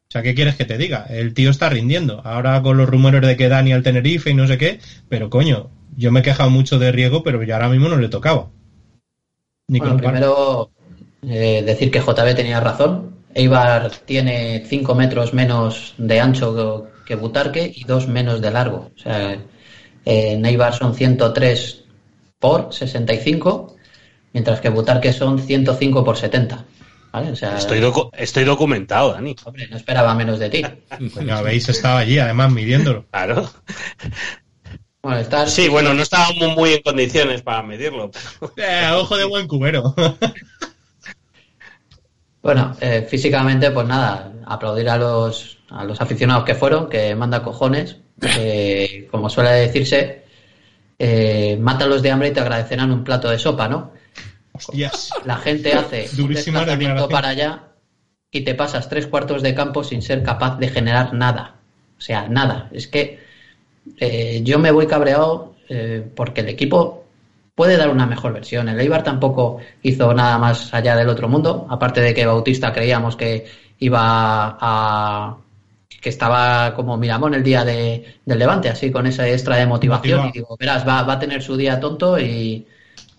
O 0.09 0.11
sea, 0.11 0.23
¿qué 0.23 0.35
quieres 0.35 0.57
que 0.57 0.65
te 0.65 0.79
diga? 0.79 1.05
El 1.11 1.35
tío 1.35 1.51
está 1.51 1.69
rindiendo. 1.69 2.23
Ahora 2.25 2.63
con 2.63 2.79
los 2.79 2.89
rumores 2.89 3.21
de 3.21 3.37
que 3.37 3.49
Dani 3.49 3.73
al 3.73 3.83
Tenerife 3.83 4.31
y 4.31 4.35
no 4.35 4.47
sé 4.47 4.57
qué, 4.57 4.81
pero 5.09 5.29
coño, 5.29 5.69
yo 5.97 6.11
me 6.11 6.21
he 6.21 6.23
quejado 6.23 6.49
mucho 6.49 6.79
de 6.79 6.91
riesgo, 6.93 7.23
pero 7.23 7.43
yo 7.43 7.55
ahora 7.55 7.69
mismo 7.69 7.89
no 7.89 7.99
le 7.99 8.09
tocaba. 8.09 8.49
Ni 9.69 9.81
Bueno, 9.81 9.99
primero 9.99 10.71
eh, 11.29 11.63
decir 11.65 11.91
que 11.91 12.01
JB 12.01 12.35
tenía 12.35 12.59
razón. 12.59 13.17
Eibar 13.35 13.91
tiene 14.07 14.65
5 14.67 14.95
metros 14.95 15.35
menos 15.35 15.95
de 15.99 16.21
ancho 16.21 16.89
que 17.05 17.15
Butarque 17.15 17.71
y 17.75 17.85
2 17.85 18.09
menos 18.09 18.41
de 18.41 18.51
largo. 18.51 18.91
O 18.97 18.99
sea, 18.99 19.39
eh, 20.09 20.33
en 20.33 20.45
Eibar 20.47 20.75
son 20.75 20.95
103 20.95 21.85
por 22.39 22.73
65, 22.73 23.77
mientras 24.33 24.61
que 24.61 24.69
Butarque 24.71 25.13
son 25.13 25.39
105 25.39 26.05
por 26.05 26.17
70. 26.17 26.65
¿Vale? 27.13 27.31
O 27.33 27.37
sea, 27.37 27.57
estoy, 27.57 27.81
docu- 27.81 28.11
estoy 28.13 28.45
documentado, 28.45 29.13
Dani. 29.15 29.35
hombre, 29.45 29.67
no 29.69 29.77
esperaba 29.79 30.15
menos 30.15 30.39
de 30.39 30.51
ti. 30.51 30.63
Coño, 31.15 31.37
habéis 31.37 31.69
estado 31.69 31.97
allí, 31.99 32.19
además, 32.19 32.53
midiéndolo. 32.53 33.07
Claro. 33.11 33.49
Bueno, 35.03 35.19
estás- 35.21 35.51
Sí, 35.53 35.69
bueno, 35.69 35.95
no 35.95 36.03
estábamos 36.03 36.55
muy 36.57 36.75
en 36.75 36.83
condiciones 36.83 37.41
para 37.43 37.63
medirlo. 37.63 38.11
pero- 38.11 38.53
Eh, 38.59 38.91
ojo 38.95 39.17
de 39.17 39.25
buen 39.25 39.47
cubero. 39.49 39.95
Bueno, 42.43 42.77
eh, 42.81 43.07
físicamente, 43.09 43.71
pues 43.71 43.87
nada, 43.87 44.33
aplaudir 44.47 44.89
a 44.89 44.97
los, 44.97 45.59
a 45.71 45.85
los 45.85 46.01
aficionados 46.01 46.45
que 46.45 46.55
fueron, 46.55 46.89
que 46.89 47.15
manda 47.15 47.43
cojones, 47.43 47.97
que 48.21 49.09
como 49.11 49.29
suele 49.29 49.51
decirse, 49.51 50.25
eh, 50.99 51.57
mátalos 51.61 52.03
de 52.03 52.11
hambre 52.11 52.29
y 52.29 52.33
te 52.33 52.41
agradecerán 52.41 52.91
un 52.91 53.05
plato 53.05 53.29
de 53.31 53.39
sopa, 53.39 53.69
¿no? 53.69 53.93
Hostias. 54.53 55.11
La 55.25 55.37
gente 55.37 55.73
hace 55.73 56.09
un 56.11 56.17
Durísima 56.17 56.61
desplazamiento 56.61 57.03
declaración. 57.03 57.11
para 57.11 57.29
allá 57.29 57.63
y 58.31 58.41
te 58.43 58.55
pasas 58.55 58.89
tres 58.89 59.07
cuartos 59.07 59.43
de 59.43 59.55
campo 59.55 59.85
sin 59.85 60.03
ser 60.03 60.23
capaz 60.23 60.59
de 60.59 60.69
generar 60.69 61.15
nada. 61.15 61.57
O 61.97 62.01
sea, 62.01 62.29
nada. 62.29 62.69
Es 62.73 62.89
que 62.89 63.21
eh, 63.99 64.41
yo 64.45 64.59
me 64.59 64.71
voy 64.71 64.87
cabreado 64.87 65.55
eh, 65.69 66.07
porque 66.15 66.41
el 66.41 66.49
equipo 66.49 67.05
puede 67.55 67.77
dar 67.77 67.91
una 67.91 68.07
mejor 68.07 68.33
versión. 68.33 68.69
El 68.69 68.81
Eibar 68.81 69.03
tampoco 69.03 69.59
hizo 69.83 70.13
nada 70.15 70.39
más 70.39 70.73
allá 70.75 70.95
del 70.97 71.09
otro 71.09 71.29
mundo, 71.29 71.67
aparte 71.69 72.01
de 72.01 72.15
que 72.15 72.27
Bautista 72.27 72.73
creíamos 72.73 73.17
que 73.17 73.47
iba 73.81 74.57
a 74.61 75.37
que 76.01 76.09
estaba 76.09 76.75
como 76.75 76.97
Miramón 76.97 77.35
el 77.35 77.43
día 77.43 77.65
de, 77.65 78.19
del 78.25 78.39
Levante, 78.39 78.69
así 78.69 78.91
con 78.91 79.07
esa 79.07 79.29
extra 79.29 79.57
de 79.57 79.67
motivación. 79.67 80.29
Y 80.29 80.33
digo, 80.33 80.57
verás, 80.59 80.87
va, 80.87 81.03
va 81.03 81.15
a 81.15 81.19
tener 81.19 81.43
su 81.43 81.57
día 81.57 81.81
tonto 81.81 82.19
y, 82.19 82.67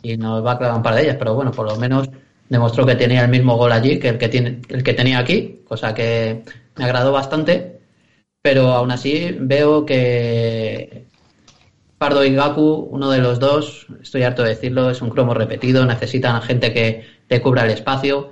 y 0.01 0.17
nos 0.17 0.45
va 0.45 0.53
a 0.53 0.57
clavar 0.57 0.77
un 0.77 0.83
par 0.83 0.95
de 0.95 1.03
ellas, 1.03 1.17
pero 1.19 1.35
bueno, 1.35 1.51
por 1.51 1.67
lo 1.67 1.75
menos 1.75 2.09
demostró 2.47 2.85
que 2.85 2.95
tenía 2.95 3.23
el 3.23 3.29
mismo 3.29 3.57
gol 3.57 3.71
allí 3.71 3.99
que 3.99 4.09
el 4.09 4.17
que 4.17 4.29
tiene 4.29 4.61
el 4.69 4.83
que 4.83 4.93
tenía 4.93 5.19
aquí, 5.19 5.61
cosa 5.67 5.93
que 5.93 6.43
me 6.75 6.85
agradó 6.85 7.11
bastante, 7.11 7.79
pero 8.41 8.73
aún 8.73 8.91
así 8.91 9.35
veo 9.39 9.85
que 9.85 11.05
Pardo 11.99 12.23
y 12.23 12.33
Gaku, 12.33 12.87
uno 12.91 13.11
de 13.11 13.19
los 13.19 13.39
dos, 13.39 13.87
estoy 14.01 14.23
harto 14.23 14.43
de 14.43 14.49
decirlo, 14.49 14.89
es 14.89 15.01
un 15.01 15.09
cromo 15.09 15.33
repetido, 15.33 15.85
necesitan 15.85 16.37
a 16.37 16.41
gente 16.41 16.73
que 16.73 17.05
te 17.27 17.41
cubra 17.41 17.65
el 17.65 17.71
espacio. 17.71 18.31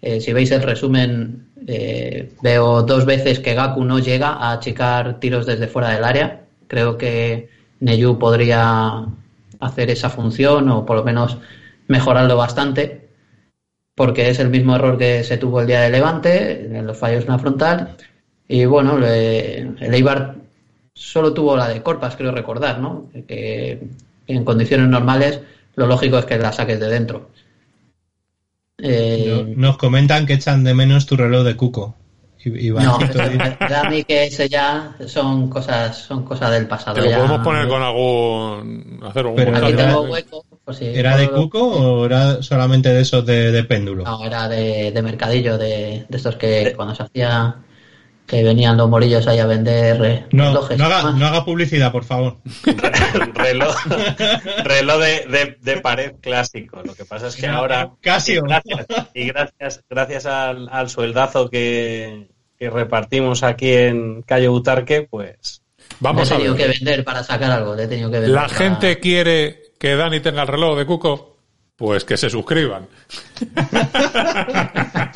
Eh, 0.00 0.20
si 0.20 0.32
veis 0.32 0.52
el 0.52 0.62
resumen, 0.62 1.47
eh, 1.66 2.30
veo 2.42 2.82
dos 2.82 3.04
veces 3.04 3.40
que 3.40 3.54
Gaku 3.54 3.84
no 3.84 3.98
llega 3.98 4.28
a 4.28 4.52
achicar 4.52 5.20
tiros 5.20 5.46
desde 5.46 5.68
fuera 5.68 5.90
del 5.90 6.04
área. 6.04 6.44
Creo 6.66 6.96
que 6.98 7.48
Neyu 7.80 8.18
podría 8.18 9.06
hacer 9.60 9.90
esa 9.90 10.10
función 10.10 10.68
o 10.70 10.86
por 10.86 10.96
lo 10.96 11.04
menos 11.04 11.38
mejorarlo 11.88 12.36
bastante, 12.36 13.08
porque 13.94 14.30
es 14.30 14.38
el 14.38 14.50
mismo 14.50 14.76
error 14.76 14.98
que 14.98 15.24
se 15.24 15.38
tuvo 15.38 15.60
el 15.60 15.66
día 15.66 15.80
de 15.80 15.90
Levante, 15.90 16.66
en 16.78 16.86
los 16.86 16.96
fallos 16.98 17.24
en 17.24 17.30
la 17.30 17.38
frontal. 17.38 17.96
Y 18.48 18.64
bueno, 18.66 18.98
le- 18.98 19.58
el 19.60 19.94
Eibar 19.94 20.36
solo 20.94 21.34
tuvo 21.34 21.56
la 21.56 21.68
de 21.68 21.82
Corpas, 21.82 22.16
creo 22.16 22.32
recordar, 22.32 22.80
¿no? 22.80 23.10
Que 23.26 23.80
en 24.26 24.44
condiciones 24.44 24.88
normales 24.88 25.40
lo 25.76 25.86
lógico 25.86 26.18
es 26.18 26.24
que 26.26 26.38
la 26.38 26.52
saques 26.52 26.80
de 26.80 26.88
dentro. 26.88 27.30
Eh, 28.80 29.54
Nos 29.56 29.76
comentan 29.76 30.24
que 30.26 30.34
echan 30.34 30.62
de 30.64 30.74
menos 30.74 31.06
tu 31.06 31.16
reloj 31.16 31.44
de 31.44 31.56
cuco. 31.56 31.94
Y- 32.44 32.70
no, 32.70 32.94
a 33.76 33.90
mí 33.90 34.04
que 34.04 34.24
ese 34.26 34.48
ya 34.48 34.94
son 35.06 35.50
cosas, 35.50 35.96
son 35.96 36.24
cosas 36.24 36.52
del 36.52 36.66
pasado. 36.68 36.94
Te 36.94 37.02
lo 37.02 37.10
ya. 37.10 37.16
podemos 37.18 37.40
poner 37.40 37.68
con 37.68 37.82
algún. 37.82 39.00
hacer 39.04 39.26
un 39.26 39.34
Pero 39.34 39.56
Aquí 39.56 39.72
¿Era- 39.72 39.86
tengo 39.88 40.02
hueco. 40.02 40.44
por 40.64 40.74
si 40.74 40.84
¿Era 40.86 41.16
de 41.16 41.28
cuco 41.30 41.60
o 41.66 42.06
era 42.06 42.40
solamente 42.42 42.90
de 42.90 43.00
esos 43.00 43.26
de, 43.26 43.50
de 43.50 43.64
péndulo? 43.64 44.04
No, 44.04 44.24
era 44.24 44.48
de, 44.48 44.92
de 44.92 45.02
mercadillo, 45.02 45.58
de, 45.58 46.06
de 46.08 46.16
estos 46.16 46.36
que 46.36 46.72
cuando 46.76 46.94
se 46.94 47.02
hacía, 47.02 47.56
que 48.28 48.44
venían 48.44 48.76
los 48.76 48.88
morillos 48.90 49.26
ahí 49.26 49.38
a 49.38 49.46
vender 49.46 50.04
eh, 50.04 50.26
No, 50.32 50.48
relojes. 50.48 50.78
no 50.78 50.84
haga, 50.84 51.00
Ah, 51.00 51.12
no 51.16 51.26
haga 51.26 51.44
publicidad, 51.44 51.90
por 51.90 52.04
favor. 52.04 52.36
reloj 53.34 53.74
reloj 54.64 54.98
de, 55.00 55.26
de- 55.26 55.56
de 55.60 55.80
pared 55.80 56.12
clásico. 56.20 56.82
Lo 56.84 56.94
que 56.94 57.04
pasa 57.06 57.28
es 57.28 57.36
que 57.36 57.46
ahora. 57.46 57.90
Casio. 58.02 58.42
Y 58.44 58.48
gracias, 58.48 58.86
y 59.14 59.26
gracias, 59.28 59.80
gracias 59.88 60.26
al, 60.26 60.68
al 60.70 60.90
sueldazo 60.90 61.48
que, 61.48 62.28
que 62.58 62.68
repartimos 62.70 63.42
aquí 63.42 63.72
en 63.72 64.20
Calle 64.22 64.48
Butarque, 64.48 65.08
pues. 65.10 65.62
he 65.80 65.94
Vamos 66.00 66.30
a 66.30 66.36
tenido 66.36 66.54
que 66.54 66.68
vender 66.68 67.02
para 67.04 67.24
sacar 67.24 67.50
algo, 67.50 67.74
he 67.76 67.88
tenido 67.88 68.10
que 68.10 68.18
vender. 68.20 68.34
La 68.34 68.42
para- 68.46 68.54
gente 68.54 69.00
quiere 69.00 69.62
que 69.80 69.96
Dani 69.96 70.20
tenga 70.20 70.42
el 70.42 70.48
reloj 70.48 70.76
de 70.78 70.84
Cuco. 70.86 71.34
Pues 71.76 72.04
que 72.04 72.16
se 72.16 72.28
suscriban. 72.28 72.88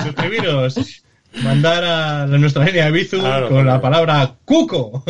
Suscribiros. 0.03 1.03
Mandar 1.43 1.85
a 1.85 2.27
nuestra 2.27 2.65
línea 2.65 2.85
de 2.87 2.91
Bizu 2.93 3.19
Claro, 3.21 3.49
con 3.49 3.67
la 3.67 3.81
palabra 3.81 4.35
cuco. 4.45 5.03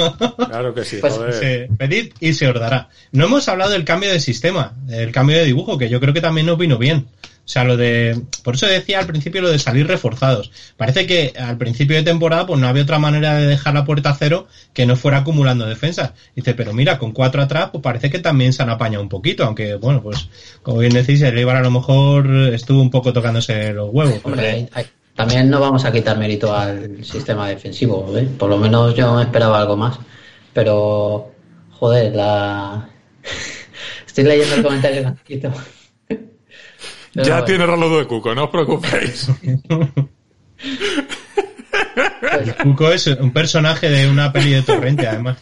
Claro 0.49 0.73
que 0.75 0.85
sí, 0.85 0.99
Pues, 1.01 1.15
joder. 1.15 1.35
Se- 1.35 1.69
pedid 1.77 2.13
y 2.21 2.33
se 2.33 2.49
os 2.49 2.59
dará. 2.59 2.89
No 3.11 3.25
hemos 3.25 3.49
hablado 3.49 3.73
del 3.73 3.85
cambio 3.85 4.11
de 4.13 4.21
sistema, 4.21 4.75
el 4.89 5.11
cambio 5.11 5.37
de 5.37 5.45
dibujo, 5.45 5.77
que 5.79 5.89
yo 5.89 5.99
creo 6.01 6.15
que 6.15 6.21
también 6.21 6.47
nos 6.47 6.59
vino 6.59 6.79
bien. 6.79 7.07
O 7.45 7.49
sea, 7.49 7.65
lo 7.65 7.77
de. 7.77 8.21
Por 8.45 8.55
eso 8.55 8.67
decía 8.69 9.01
al 9.01 9.07
principio 9.07 9.43
lo 9.43 9.51
de 9.51 9.59
salir 9.59 9.89
reforzados. 9.89 10.53
Parece 10.77 11.07
que 11.09 11.33
al 11.37 11.59
principio 11.59 11.97
de 11.97 12.05
temporada, 12.05 12.47
pues 12.47 12.61
no 12.61 12.69
había 12.69 12.85
otra 12.85 13.01
manera 13.01 13.35
de 13.37 13.49
dejar 13.49 13.75
la 13.75 13.85
puerta 13.85 14.11
a 14.11 14.15
cero 14.15 14.47
que 14.73 14.87
no 14.87 14.95
fuera 14.95 15.19
acumulando 15.19 15.67
defensas. 15.67 16.13
Dice, 16.37 16.55
pero 16.55 16.73
mira, 16.73 16.99
con 17.01 17.11
cuatro 17.11 17.43
atrás, 17.43 17.71
pues 17.73 17.83
parece 17.83 18.11
que 18.11 18.21
también 18.21 18.53
se 18.53 18.63
han 18.63 18.71
apañado 18.71 19.03
un 19.03 19.09
poquito. 19.09 19.45
Aunque, 19.45 19.75
bueno, 19.75 20.01
pues 20.03 20.29
como 20.63 20.79
bien 20.79 20.93
decís, 20.93 21.21
el 21.23 21.37
Eibar 21.37 21.57
a 21.57 21.63
lo 21.63 21.73
mejor 21.73 22.31
estuvo 22.55 22.81
un 22.81 22.91
poco 22.91 23.13
tocándose 23.13 23.73
los 23.73 23.91
huevos. 23.93 24.21
Hombre, 24.23 24.49
hay- 24.49 24.69
hay- 24.73 24.87
también 25.15 25.51
no 25.51 25.61
vamos 25.61 25.85
a 25.85 25.93
quitar 25.93 26.19
mérito 26.19 26.55
al 26.55 27.05
sistema 27.05 27.49
defensivo, 27.49 28.17
¿eh? 28.17 28.29
por 28.39 28.49
lo 28.49 28.57
menos 28.57 28.95
yo 28.95 29.15
me 29.15 29.23
esperaba 29.23 29.61
algo 29.61 29.77
más. 29.77 29.99
Pero, 30.53 31.33
joder, 31.71 32.15
la. 32.15 32.89
Estoy 34.07 34.25
leyendo 34.25 34.57
el 34.57 34.63
comentario 34.63 35.03
Blanquito. 35.03 35.53
Pero 36.09 37.27
ya 37.27 37.35
bueno, 37.35 37.45
tiene 37.45 37.67
reloj 37.67 37.99
de 37.99 38.07
Cuco, 38.07 38.35
no 38.35 38.45
os 38.45 38.51
preocupéis. 38.51 39.29
Cuco 42.63 42.91
es 42.91 43.07
un 43.07 43.33
personaje 43.33 43.91
de 43.91 44.09
una 44.09 44.33
peli 44.33 44.53
de 44.53 44.63
Torrente, 44.63 45.07
además. 45.07 45.37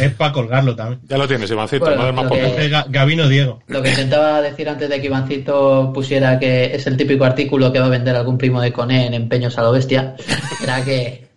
Es 0.00 0.12
para 0.14 0.32
colgarlo 0.32 0.74
también. 0.76 1.00
ya 1.08 1.16
lo 1.18 1.26
tienes, 1.26 1.50
Ivancito, 1.50 1.84
Bueno, 1.86 2.12
no 2.12 2.22
que- 2.22 2.28
culo. 2.28 2.48
Ga- 2.68 2.86
Gavino 2.88 3.28
Diego. 3.28 3.60
Lo 3.68 3.82
que 3.82 3.90
intentaba 3.90 4.40
decir 4.42 4.68
antes 4.68 4.88
de 4.88 5.00
que 5.00 5.06
Ivancito 5.06 5.90
pusiera 5.92 6.38
que 6.38 6.74
es 6.74 6.86
el 6.86 6.96
típico 6.96 7.24
artículo 7.24 7.72
que 7.72 7.80
va 7.80 7.86
a 7.86 7.90
vender 7.90 8.14
algún 8.16 8.38
primo 8.38 8.60
de 8.60 8.72
Coné 8.72 9.06
en 9.06 9.14
empeños 9.14 9.56
a 9.58 9.62
lo 9.62 9.72
bestia, 9.72 10.14
era 10.62 10.84
que, 10.84 11.28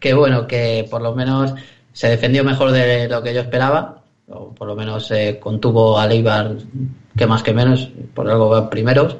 que 0.00 0.14
bueno, 0.14 0.46
que 0.46 0.86
por 0.90 1.02
lo 1.02 1.14
menos 1.14 1.54
se 1.92 2.08
defendió 2.08 2.44
mejor 2.44 2.70
de 2.70 3.08
lo 3.08 3.22
que 3.22 3.34
yo 3.34 3.40
esperaba, 3.40 4.02
o 4.28 4.54
por 4.54 4.68
lo 4.68 4.76
menos 4.76 5.06
se 5.06 5.38
contuvo 5.38 5.98
a 5.98 6.06
Leibar 6.06 6.56
que 7.16 7.26
más 7.26 7.42
que 7.42 7.52
menos, 7.52 7.88
por 8.14 8.30
algo 8.30 8.48
van 8.50 8.70
primeros. 8.70 9.16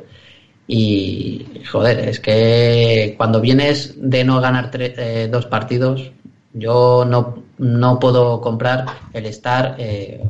Y 0.71 1.47
joder, 1.71 1.99
es 2.11 2.21
que 2.21 3.15
cuando 3.17 3.41
vienes 3.41 3.95
de 3.97 4.23
no 4.23 4.41
ganar 4.41 4.71
tre- 4.71 4.93
eh, 4.99 5.29
dos 5.31 5.47
partidos, 5.47 6.11
yo 6.59 7.05
no, 7.07 7.43
no 7.59 7.99
puedo 7.99 8.41
comprar 8.41 8.87
el 9.13 9.27
estar 9.27 9.77
eh, 9.79 10.23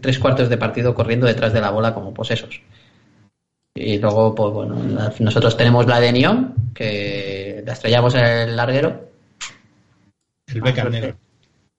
tres 0.00 0.18
cuartos 0.18 0.48
de 0.48 0.56
partido 0.56 0.94
corriendo 0.94 1.26
detrás 1.26 1.52
de 1.52 1.60
la 1.60 1.70
bola 1.70 1.94
como 1.94 2.14
posesos. 2.14 2.60
Y 3.74 3.98
luego, 3.98 4.34
pues 4.34 4.52
bueno, 4.52 4.76
nosotros 5.20 5.56
tenemos 5.56 5.86
la 5.86 6.00
de 6.00 6.12
Neon, 6.12 6.54
que 6.74 7.62
la 7.64 7.74
estrellamos 7.74 8.14
en 8.14 8.24
el 8.24 8.56
larguero, 8.56 9.08
El 10.46 10.60
Beckham 10.60 10.92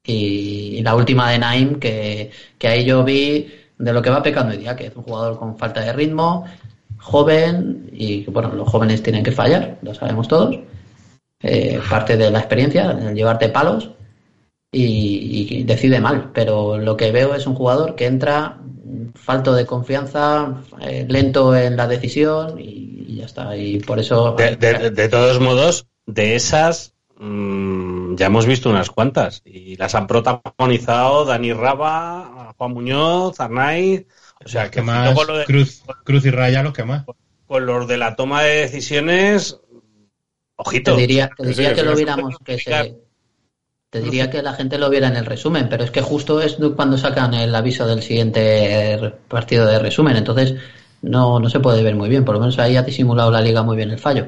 y, 0.03 0.81
la 0.81 0.95
última 0.95 1.29
de 1.29 1.39
Naim, 1.39 1.79
que, 1.79 2.31
que 2.57 2.67
ahí 2.67 2.85
yo 2.85 3.03
vi 3.03 3.51
de 3.77 3.93
lo 3.93 4.01
que 4.01 4.09
va 4.09 4.23
pecando 4.23 4.53
hoy 4.53 4.59
día, 4.59 4.75
que 4.75 4.87
es 4.87 4.95
un 4.95 5.03
jugador 5.03 5.37
con 5.37 5.57
falta 5.57 5.81
de 5.81 5.93
ritmo, 5.93 6.45
joven, 6.97 7.89
y 7.91 8.23
bueno, 8.25 8.53
los 8.53 8.67
jóvenes 8.67 9.03
tienen 9.03 9.23
que 9.23 9.31
fallar, 9.31 9.77
lo 9.81 9.93
sabemos 9.93 10.27
todos. 10.27 10.57
Eh, 11.41 11.79
parte 11.89 12.17
de 12.17 12.29
la 12.31 12.39
experiencia, 12.39 12.91
el 12.91 13.15
llevarte 13.15 13.49
palos, 13.49 13.91
y, 14.71 15.57
y 15.59 15.63
decide 15.63 15.99
mal. 15.99 16.31
Pero 16.33 16.77
lo 16.77 16.97
que 16.97 17.11
veo 17.11 17.33
es 17.33 17.47
un 17.47 17.55
jugador 17.55 17.95
que 17.95 18.05
entra 18.07 18.57
falto 19.15 19.53
de 19.53 19.65
confianza, 19.65 20.61
eh, 20.81 21.05
lento 21.07 21.55
en 21.55 21.77
la 21.77 21.87
decisión, 21.87 22.59
y, 22.59 23.05
y 23.07 23.15
ya 23.17 23.25
está. 23.25 23.55
Y 23.55 23.79
por 23.79 23.99
eso. 23.99 24.33
De, 24.37 24.55
de- 24.57 24.91
de 24.91 25.09
todos 25.09 25.39
modos, 25.39 25.87
de 26.05 26.35
esas 26.35 26.93
mm, 27.17 28.15
ya 28.15 28.25
hemos 28.27 28.45
visto 28.45 28.69
unas 28.69 28.89
cuantas 28.89 29.41
y 29.45 29.75
las 29.77 29.95
han 29.95 30.07
protagonizado 30.07 31.25
Dani 31.25 31.53
Raba, 31.53 32.53
Juan 32.57 32.71
Muñoz, 32.73 33.39
Arnaiz. 33.39 34.05
O 34.43 34.47
sea, 34.47 34.69
que 34.71 34.81
más 34.81 35.05
luego 35.05 35.23
lo 35.25 35.37
de- 35.37 35.45
cruz, 35.45 35.83
cruz 36.03 36.25
y 36.25 36.31
raya, 36.31 36.63
los 36.63 36.73
que 36.73 36.83
más. 36.83 37.05
con 37.47 37.65
los 37.65 37.87
de 37.87 37.97
la 37.97 38.15
toma 38.15 38.43
de 38.43 38.61
decisiones, 38.61 39.59
ojito. 40.65 40.95
Te 40.95 41.01
diría, 41.01 41.27
te 41.35 41.43
Que 41.43 41.49
diría 41.49 41.69
sí, 41.69 41.75
que 41.75 41.81
que 41.81 41.87
lo 41.87 41.95
viéramos, 41.95 42.35
que 42.45 42.57
se, 42.59 42.95
te 43.89 44.01
diría 44.01 44.29
que 44.29 44.41
la 44.43 44.53
gente 44.53 44.77
lo 44.77 44.89
viera 44.89 45.07
en 45.07 45.15
el 45.15 45.25
resumen, 45.25 45.67
pero 45.69 45.83
es 45.83 45.91
que 45.91 46.01
justo 46.01 46.41
es 46.41 46.57
cuando 46.75 46.97
sacan 46.97 47.33
el 47.33 47.53
aviso 47.55 47.87
del 47.87 48.03
siguiente 48.03 48.99
partido 49.27 49.65
de 49.65 49.79
resumen, 49.79 50.15
entonces 50.15 50.55
no, 51.01 51.39
no 51.39 51.49
se 51.49 51.59
puede 51.59 51.81
ver 51.83 51.95
muy 51.95 52.09
bien, 52.09 52.23
por 52.23 52.35
lo 52.35 52.41
menos 52.41 52.59
ahí 52.59 52.75
ha 52.77 52.83
disimulado 52.83 53.31
la 53.31 53.41
liga 53.41 53.63
muy 53.63 53.75
bien 53.77 53.89
el 53.89 53.97
fallo. 53.99 54.27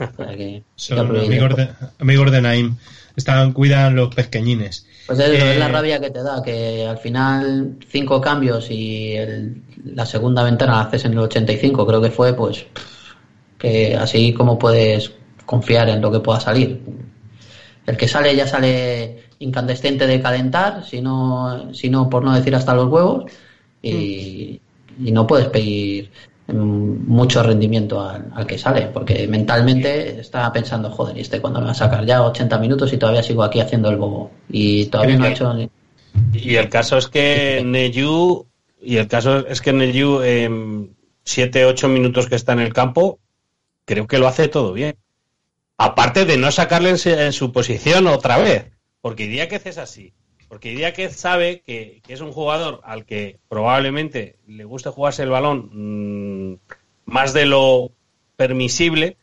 O 0.00 0.16
sea 0.16 0.36
que- 0.36 0.62
Son 0.76 0.98
amigos 0.98 1.56
de, 1.56 1.68
amigos 1.98 2.30
de 2.30 2.40
Naim. 2.40 2.76
Están, 3.16 3.52
cuidan 3.52 3.94
los 3.94 4.12
pesqueñines. 4.14 4.86
Pues 5.06 5.18
es, 5.20 5.28
eso, 5.28 5.44
Eh, 5.46 5.52
es 5.52 5.58
la 5.58 5.68
rabia 5.68 6.00
que 6.00 6.10
te 6.10 6.20
da, 6.22 6.42
que 6.42 6.84
al 6.86 6.98
final 6.98 7.76
cinco 7.88 8.20
cambios 8.20 8.70
y 8.70 9.12
el- 9.16 9.62
la 9.84 10.04
segunda 10.04 10.42
ventana 10.42 10.72
la 10.72 10.80
haces 10.82 11.04
en 11.04 11.12
el 11.12 11.18
85, 11.20 11.86
creo 11.86 12.00
que 12.02 12.10
fue, 12.10 12.34
pues 12.34 12.66
que 13.58 13.96
así 13.96 14.32
como 14.32 14.58
puedes 14.58 15.12
confiar 15.46 15.88
en 15.88 16.00
lo 16.00 16.10
que 16.10 16.20
pueda 16.20 16.40
salir. 16.40 16.80
El 17.86 17.96
que 17.96 18.08
sale 18.08 18.34
ya 18.34 18.46
sale 18.46 19.24
incandescente 19.40 20.06
de 20.06 20.20
calentar, 20.20 20.84
si 20.84 21.00
no, 21.00 21.72
si 21.74 21.90
no 21.90 22.08
por 22.08 22.24
no 22.24 22.34
decir 22.34 22.54
hasta 22.54 22.74
los 22.74 22.88
huevos, 22.88 23.30
y, 23.82 24.60
y 25.02 25.12
no 25.12 25.26
puedes 25.26 25.48
pedir 25.48 26.10
mm, 26.46 27.06
mucho 27.06 27.42
rendimiento 27.42 28.00
al, 28.00 28.32
al 28.34 28.46
que 28.46 28.56
sale, 28.56 28.88
porque 28.92 29.28
mentalmente 29.28 30.20
está 30.20 30.50
pensando, 30.52 30.90
joder, 30.90 31.16
¿y 31.18 31.20
este 31.20 31.40
cuando 31.40 31.60
me 31.60 31.66
va 31.66 31.72
a 31.72 31.74
sacar 31.74 32.06
ya 32.06 32.22
80 32.22 32.58
minutos 32.58 32.92
y 32.92 32.96
todavía 32.96 33.22
sigo 33.22 33.42
aquí 33.42 33.60
haciendo 33.60 33.90
el 33.90 33.96
bobo? 33.96 34.30
Y 34.48 34.86
todavía 34.86 35.16
no 35.16 35.24
ha 35.24 35.30
hecho 35.30 35.52
ni... 35.52 35.68
Y 36.32 36.56
el 36.56 36.68
caso 36.68 36.96
es 36.96 37.08
que 37.08 37.62
Neyu, 37.64 38.46
y 38.80 38.96
el 38.96 39.08
caso 39.08 39.46
es 39.46 39.60
que 39.60 39.72
Neyu, 39.72 40.22
en 40.22 40.94
7, 41.24 41.64
8 41.66 41.88
minutos 41.88 42.28
que 42.28 42.36
está 42.36 42.52
en 42.52 42.60
el 42.60 42.72
campo, 42.72 43.18
creo 43.84 44.06
que 44.06 44.18
lo 44.18 44.28
hace 44.28 44.48
todo 44.48 44.72
bien. 44.72 44.96
Aparte 45.76 46.24
de 46.24 46.36
no 46.36 46.52
sacarle 46.52 46.90
en, 46.90 47.32
su 47.32 47.52
posición 47.52 48.06
otra 48.06 48.38
vez, 48.38 48.70
porque 49.00 49.24
diría 49.24 49.48
que 49.48 49.56
es 49.56 49.78
así. 49.78 50.14
Porque 50.48 50.72
Idiáquez 50.72 51.16
sabe 51.16 51.62
que, 51.66 52.00
que 52.06 52.12
es 52.12 52.20
un 52.20 52.30
jugador 52.30 52.80
al 52.84 53.04
que 53.04 53.40
probablemente 53.48 54.36
le 54.46 54.64
guste 54.64 54.90
jugarse 54.90 55.24
el 55.24 55.30
balón 55.30 56.52
mm, 56.52 56.58
más 57.06 57.32
de 57.32 57.46
lo 57.46 57.90
permisible. 58.36 59.16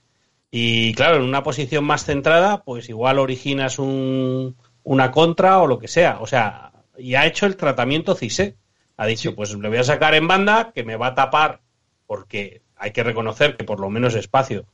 Y 0.49 0.93
claro, 0.93 1.15
en 1.15 1.23
una 1.23 1.43
posición 1.43 1.85
más 1.85 2.03
centrada, 2.03 2.63
pues 2.63 2.89
igual 2.89 3.17
originas 3.17 3.79
un, 3.79 4.57
una 4.83 5.11
contra 5.11 5.59
o 5.59 5.67
lo 5.67 5.79
que 5.79 5.87
sea. 5.87 6.17
O 6.19 6.27
sea, 6.27 6.73
y 6.97 7.15
ha 7.15 7.25
hecho 7.25 7.45
el 7.45 7.55
tratamiento 7.55 8.13
Cise. 8.13 8.57
Ha 8.97 9.05
dicho, 9.05 9.33
pues 9.33 9.55
le 9.55 9.69
voy 9.69 9.77
a 9.77 9.83
sacar 9.83 10.13
en 10.15 10.27
banda, 10.27 10.73
que 10.75 10.83
me 10.83 10.97
va 10.97 11.07
a 11.07 11.15
tapar, 11.15 11.61
porque 12.07 12.61
hay 12.75 12.91
que 12.91 13.03
reconocer 13.03 13.55
que 13.55 13.63
por 13.63 13.79
lo 13.79 13.89
menos 13.89 14.15
espacio 14.15 14.65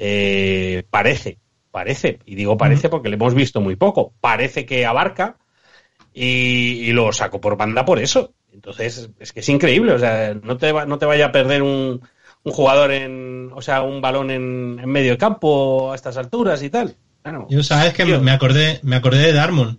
eh, 0.00 0.84
parece, 0.90 1.38
parece, 1.70 2.18
y 2.26 2.34
digo 2.36 2.56
parece 2.56 2.88
porque 2.88 3.10
le 3.10 3.16
hemos 3.16 3.34
visto 3.34 3.60
muy 3.60 3.76
poco, 3.76 4.14
parece 4.20 4.66
que 4.66 4.86
abarca 4.86 5.38
y, 6.12 6.88
y 6.88 6.92
lo 6.92 7.12
saco 7.12 7.40
por 7.40 7.56
banda 7.56 7.84
por 7.84 7.98
eso. 7.98 8.32
Entonces, 8.52 9.10
es 9.20 9.32
que 9.32 9.40
es 9.40 9.48
increíble, 9.48 9.92
o 9.92 9.98
sea, 9.98 10.34
no 10.34 10.56
te, 10.56 10.72
va- 10.72 10.86
no 10.86 10.98
te 10.98 11.06
vaya 11.06 11.26
a 11.26 11.32
perder 11.32 11.62
un, 11.62 12.00
un 12.44 12.52
jugador 12.52 12.90
en, 12.92 13.50
o 13.54 13.62
sea, 13.62 13.82
un 13.82 14.00
balón 14.00 14.30
en, 14.30 14.78
en 14.82 14.88
medio 14.88 15.16
campo 15.18 15.92
a 15.92 15.94
estas 15.94 16.16
alturas 16.16 16.62
y 16.62 16.70
tal. 16.70 16.96
Bueno, 17.22 17.46
Yo 17.50 17.62
sabes 17.62 17.94
que 17.94 18.04
tío, 18.04 18.20
me 18.20 18.32
acordé, 18.32 18.80
me 18.82 18.96
acordé 18.96 19.18
de 19.26 19.32
Darmon. 19.32 19.78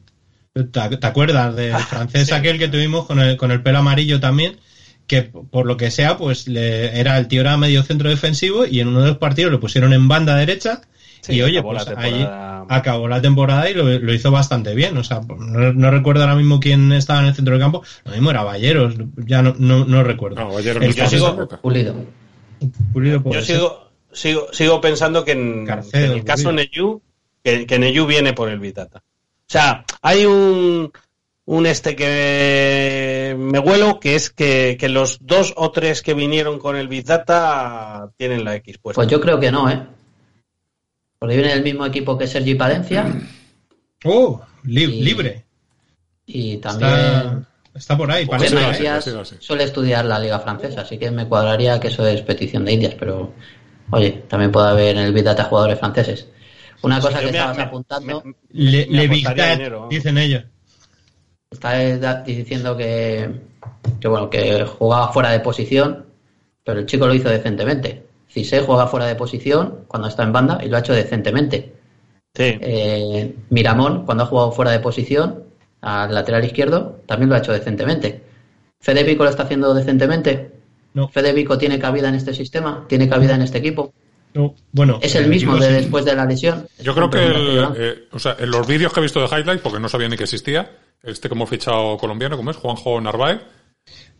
¿Te, 0.54 0.64
te 0.98 1.08
acuerdas 1.08 1.56
del 1.56 1.78
francés 1.78 2.28
sí. 2.28 2.34
aquel 2.36 2.60
que 2.60 2.68
tuvimos 2.68 3.06
con 3.06 3.20
el, 3.20 3.38
con 3.38 3.52
el 3.52 3.62
pelo 3.64 3.80
amarillo 3.80 4.20
también? 4.20 4.58
Que 5.12 5.24
por 5.24 5.65
lo 5.65 5.76
que 5.76 5.91
sea, 5.91 6.17
pues 6.17 6.47
le, 6.47 6.97
era 6.97 7.17
el 7.17 7.28
tío 7.28 7.41
era 7.41 7.58
medio 7.58 7.84
centro 7.84 8.10
defensivo 8.10 8.65
y 8.65 8.80
en 8.80 8.88
uno 8.88 9.02
de 9.02 9.10
los 9.10 9.17
partidos 9.17 9.52
lo 9.52 9.60
pusieron 9.60 9.91
en 9.91 10.08
banda 10.08 10.38
derecha 10.38 10.82
Sí, 11.19 11.34
y 11.34 11.41
oye, 11.41 11.60
acabó 11.60 11.74
pues 11.74 11.86
la 11.86 12.02
ahí 12.02 12.12
temporada. 12.13 12.65
acabó 12.69 13.08
la 13.10 13.21
temporada 13.21 13.69
y 13.69 13.74
lo, 13.74 13.84
lo 14.00 14.13
hizo 14.13 14.32
bastante 14.32 14.74
bien. 14.74 14.97
O 14.97 15.04
sea, 15.04 15.19
no, 15.28 15.74
no 15.74 15.91
recuerdo 15.91 16.21
ahora 16.24 16.36
mismo 16.36 16.60
quién 16.62 16.91
estaba 16.93 17.19
en 17.19 17.26
el 17.28 17.36
centro 17.36 17.54
del 17.54 17.62
campo. 17.62 17.84
Lo 18.06 18.12
mismo 18.13 18.32
era 18.32 18.43
Valleros, 18.43 18.95
ya 19.17 19.41
no, 19.41 19.54
no, 19.60 19.84
no 19.86 20.02
recuerdo. 20.04 20.38
No, 20.41 20.58
El 20.58 20.63
sigo- 20.93 21.04
esa 21.06 21.28
época. 21.30 21.58
Pulido. 21.62 21.93
Pulido 22.93 23.21
puede 23.21 23.41
Yo 23.41 23.45
sigo, 23.45 23.91
sigo, 24.13 24.47
sigo 24.54 24.80
pensando 24.82 25.24
que 25.26 25.34
en, 25.34 25.65
Carcedo, 25.65 25.91
que 25.91 26.06
en 26.06 26.12
el 26.19 26.24
caso. 26.24 26.52
Neyu, 26.54 27.02
que, 27.43 27.65
que 27.67 27.78
Neyu 27.80 28.06
viene 28.08 28.34
por 28.34 28.50
el 28.50 28.60
Vitata. 28.60 29.00
O 29.00 29.52
sea, 29.52 29.84
hay 30.02 30.26
un, 30.26 30.91
un 31.52 31.66
este 31.66 31.98
que 31.98 33.36
me 33.38 33.60
huelo, 33.60 34.00
que 34.00 34.16
es 34.16 34.30
que, 34.30 34.78
que 34.80 34.88
los 34.88 35.18
dos 35.22 35.54
o 35.58 35.70
tres 35.72 36.02
que 36.02 36.14
vinieron 36.14 36.60
con 36.60 36.78
el 36.78 36.88
Vitata 36.88 38.10
tienen 38.16 38.46
la 38.46 38.56
X 38.56 38.78
puesta. 38.78 38.96
Pues 39.00 39.10
yo 39.10 39.20
creo 39.20 39.38
que 39.38 39.52
no, 39.52 39.70
¿eh? 39.70 39.86
Porque 41.20 41.36
viene 41.36 41.52
del 41.54 41.62
mismo 41.64 41.86
equipo 41.86 42.18
que 42.18 42.26
Sergi 42.28 42.56
Palencia 42.56 43.06
Oh, 44.06 44.42
li- 44.64 44.84
Y- 44.86 45.04
libre. 45.04 45.44
y 46.26 46.56
también 46.58 46.90
Está, 46.90 47.44
está 47.76 47.98
por 47.98 48.10
ahí, 48.12 48.26
Pues 48.26 48.38
parece. 48.44 48.56
sí, 48.56 48.62
sí. 48.64 48.68
Macías 48.70 49.04
sí, 49.04 49.12
sí. 49.26 49.36
suele 49.40 49.66
estudiar 49.66 50.06
la 50.06 50.20
liga 50.20 50.40
francesa, 50.40 50.82
así 50.82 50.98
que 50.98 51.12
me 51.12 51.28
cuadraría 51.28 51.80
que 51.82 51.90
eso 51.90 52.08
es 52.08 52.22
petición 52.22 52.64
de 52.64 52.72
Indias, 52.72 52.96
pero 52.98 53.34
oye, 53.92 54.24
también 54.30 54.52
puede 54.54 54.70
haber 54.70 54.96
en 54.96 55.04
el 55.04 55.14
Big 55.14 55.26
Data 55.26 55.44
jugadores 55.44 55.78
franceses. 55.80 56.28
Una 56.82 57.00
cosa 57.02 57.20
que 57.20 57.28
estabas 57.28 57.58
me- 57.58 57.64
apuntando, 57.64 58.24
me- 58.26 58.36
Le, 58.54 58.88
me 58.88 58.94
le 59.00 59.08
Big 59.10 59.28
dinero, 59.28 59.76
vamos. 59.82 59.90
dicen 59.90 60.18
ellos. 60.18 60.46
Estás 61.52 62.26
diciendo 62.26 62.76
que, 62.78 63.30
que 64.00 64.08
bueno, 64.08 64.30
que 64.30 64.66
jugaba 64.66 65.12
fuera 65.12 65.32
de 65.32 65.42
posición, 65.42 66.06
pero 66.64 66.80
el 66.80 66.86
chico 66.86 67.08
lo 67.08 67.14
hizo 67.14 67.30
decentemente. 67.30 68.04
Cise 68.30 68.62
juega 68.62 68.88
fuera 68.88 69.06
de 69.06 69.16
posición 69.16 69.80
cuando 69.88 70.08
está 70.08 70.24
en 70.24 70.32
banda 70.32 70.60
y 70.64 70.70
lo 70.70 70.78
ha 70.78 70.80
hecho 70.80 70.94
decentemente. 70.94 71.74
Sí. 72.34 72.58
Eh, 72.62 73.36
Miramón, 73.50 74.06
cuando 74.06 74.24
ha 74.24 74.28
jugado 74.28 74.52
fuera 74.54 74.72
de 74.72 74.80
posición, 74.80 75.44
al 75.82 76.14
lateral 76.14 76.46
izquierdo, 76.46 77.02
también 77.06 77.30
lo 77.30 77.36
ha 77.36 77.40
hecho 77.40 77.52
decentemente. 77.52 78.22
Fede 78.80 79.04
Vico 79.04 79.24
lo 79.26 79.30
está 79.30 79.44
haciendo 79.44 79.74
decentemente. 79.74 80.52
No. 80.94 81.10
Fede 81.10 81.34
Vico 81.34 81.58
tiene 81.58 81.78
cabida 81.78 82.08
en 82.08 82.16
este 82.16 82.34
sistema, 82.34 82.86
tiene 82.88 83.10
cabida 83.10 83.36
en 83.36 83.42
este 83.42 83.58
equipo. 83.58 83.94
No, 84.34 84.56
bueno, 84.72 84.98
Es 85.02 85.14
el 85.16 85.26
eh, 85.26 85.28
mismo 85.28 85.58
de 85.58 85.74
después 85.74 86.06
de 86.06 86.16
la 86.16 86.26
lesión. 86.26 86.66
Yo 86.82 86.96
creo 86.96 87.10
que, 87.10 87.26
el- 87.26 87.68
eh, 87.76 88.04
o 88.14 88.20
sea, 88.20 88.38
en 88.40 88.50
los 88.50 88.66
vídeos 88.66 88.94
que 88.94 89.02
he 89.02 89.04
visto 89.04 89.20
de 89.20 89.26
highlights, 89.26 89.62
porque 89.62 89.80
no 89.82 89.90
sabía 89.90 90.08
ni 90.08 90.16
que 90.16 90.24
existía, 90.24 90.72
este 91.04 91.28
que 91.30 91.36
hemos 91.36 91.50
fichado 91.50 91.98
colombiano, 91.98 92.38
como 92.38 92.52
es 92.52 92.58
Juanjo 92.58 93.00
Narváez, 93.02 93.42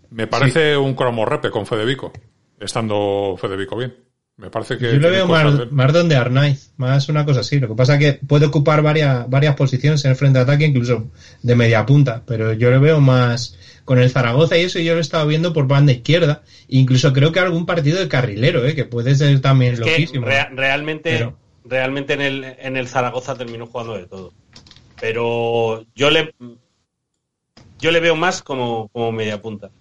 me 0.10 0.28
parece 0.28 0.76
un 0.78 0.94
cromorrepe 0.96 1.50
con 1.52 1.65
Fedevico, 1.65 2.12
estando 2.60 3.36
Fedevico 3.39 3.78
bien. 3.78 3.96
Me 4.38 4.50
parece 4.50 4.78
que. 4.78 4.94
Yo 4.94 5.00
lo 5.00 5.12
veo 5.12 5.28
más, 5.28 5.72
más 5.72 5.94
donde 5.94 6.15
Arnaiz, 6.15 6.74
más 6.78 7.08
una 7.10 7.26
cosa 7.26 7.41
así. 7.41 7.60
Lo 7.60 7.67
que 7.67 7.76
pasa 7.76 7.96
es 7.96 8.00
que 8.00 8.26
puede 8.26 8.48
ocupar 8.48 8.82
varias, 8.82 9.30
varias 9.30 9.56
posiciones 9.56 10.04
en 10.04 10.12
el 10.12 10.17
frente 10.17 10.39
de 10.39 10.44
ataque, 10.44 10.65
incluso 10.65 11.12
de 11.44 11.56
media 11.56 11.86
punta, 11.86 12.24
pero 12.26 12.52
yo 12.54 12.72
lo 12.72 12.80
veo 12.82 13.00
más 13.00 13.58
con 13.86 14.00
el 14.00 14.10
Zaragoza 14.10 14.58
y 14.58 14.62
eso 14.62 14.80
yo 14.80 14.94
lo 14.94 14.98
he 14.98 15.02
estado 15.02 15.28
viendo 15.28 15.54
por 15.54 15.67
banda 15.67 15.91
izquierda. 15.91 16.41
Incluso 16.70 17.13
creo 17.13 17.32
que 17.32 17.39
algún 17.39 17.67
partido 17.67 18.00
de 18.00 18.08
carrilero, 18.08 18.65
¿eh? 18.65 18.74
que 18.74 18.86
puede 18.86 19.13
ser 19.15 19.39
también 19.41 19.74
Es 19.74 19.82
que 19.82 19.91
loquísimo. 19.91 20.26
rea- 20.26 20.50
realmente, 20.52 21.12
Pero- 21.17 21.38
realmente 21.65 22.13
en 22.13 22.22
el, 22.22 22.44
en 22.44 22.78
el 22.78 22.88
Zaragoza 22.88 23.36
terminó 23.38 23.67
jugando 23.67 23.96
de 23.98 24.08
todo. 24.08 24.34
Pero 25.00 25.86
yo 25.94 26.10
le 26.10 26.34
yo 27.82 27.91
le 27.91 28.00
veo 28.00 28.15
más 28.15 28.41
como, 28.41 28.88
como 28.89 29.12
media 29.12 29.41
punta. 29.41 29.72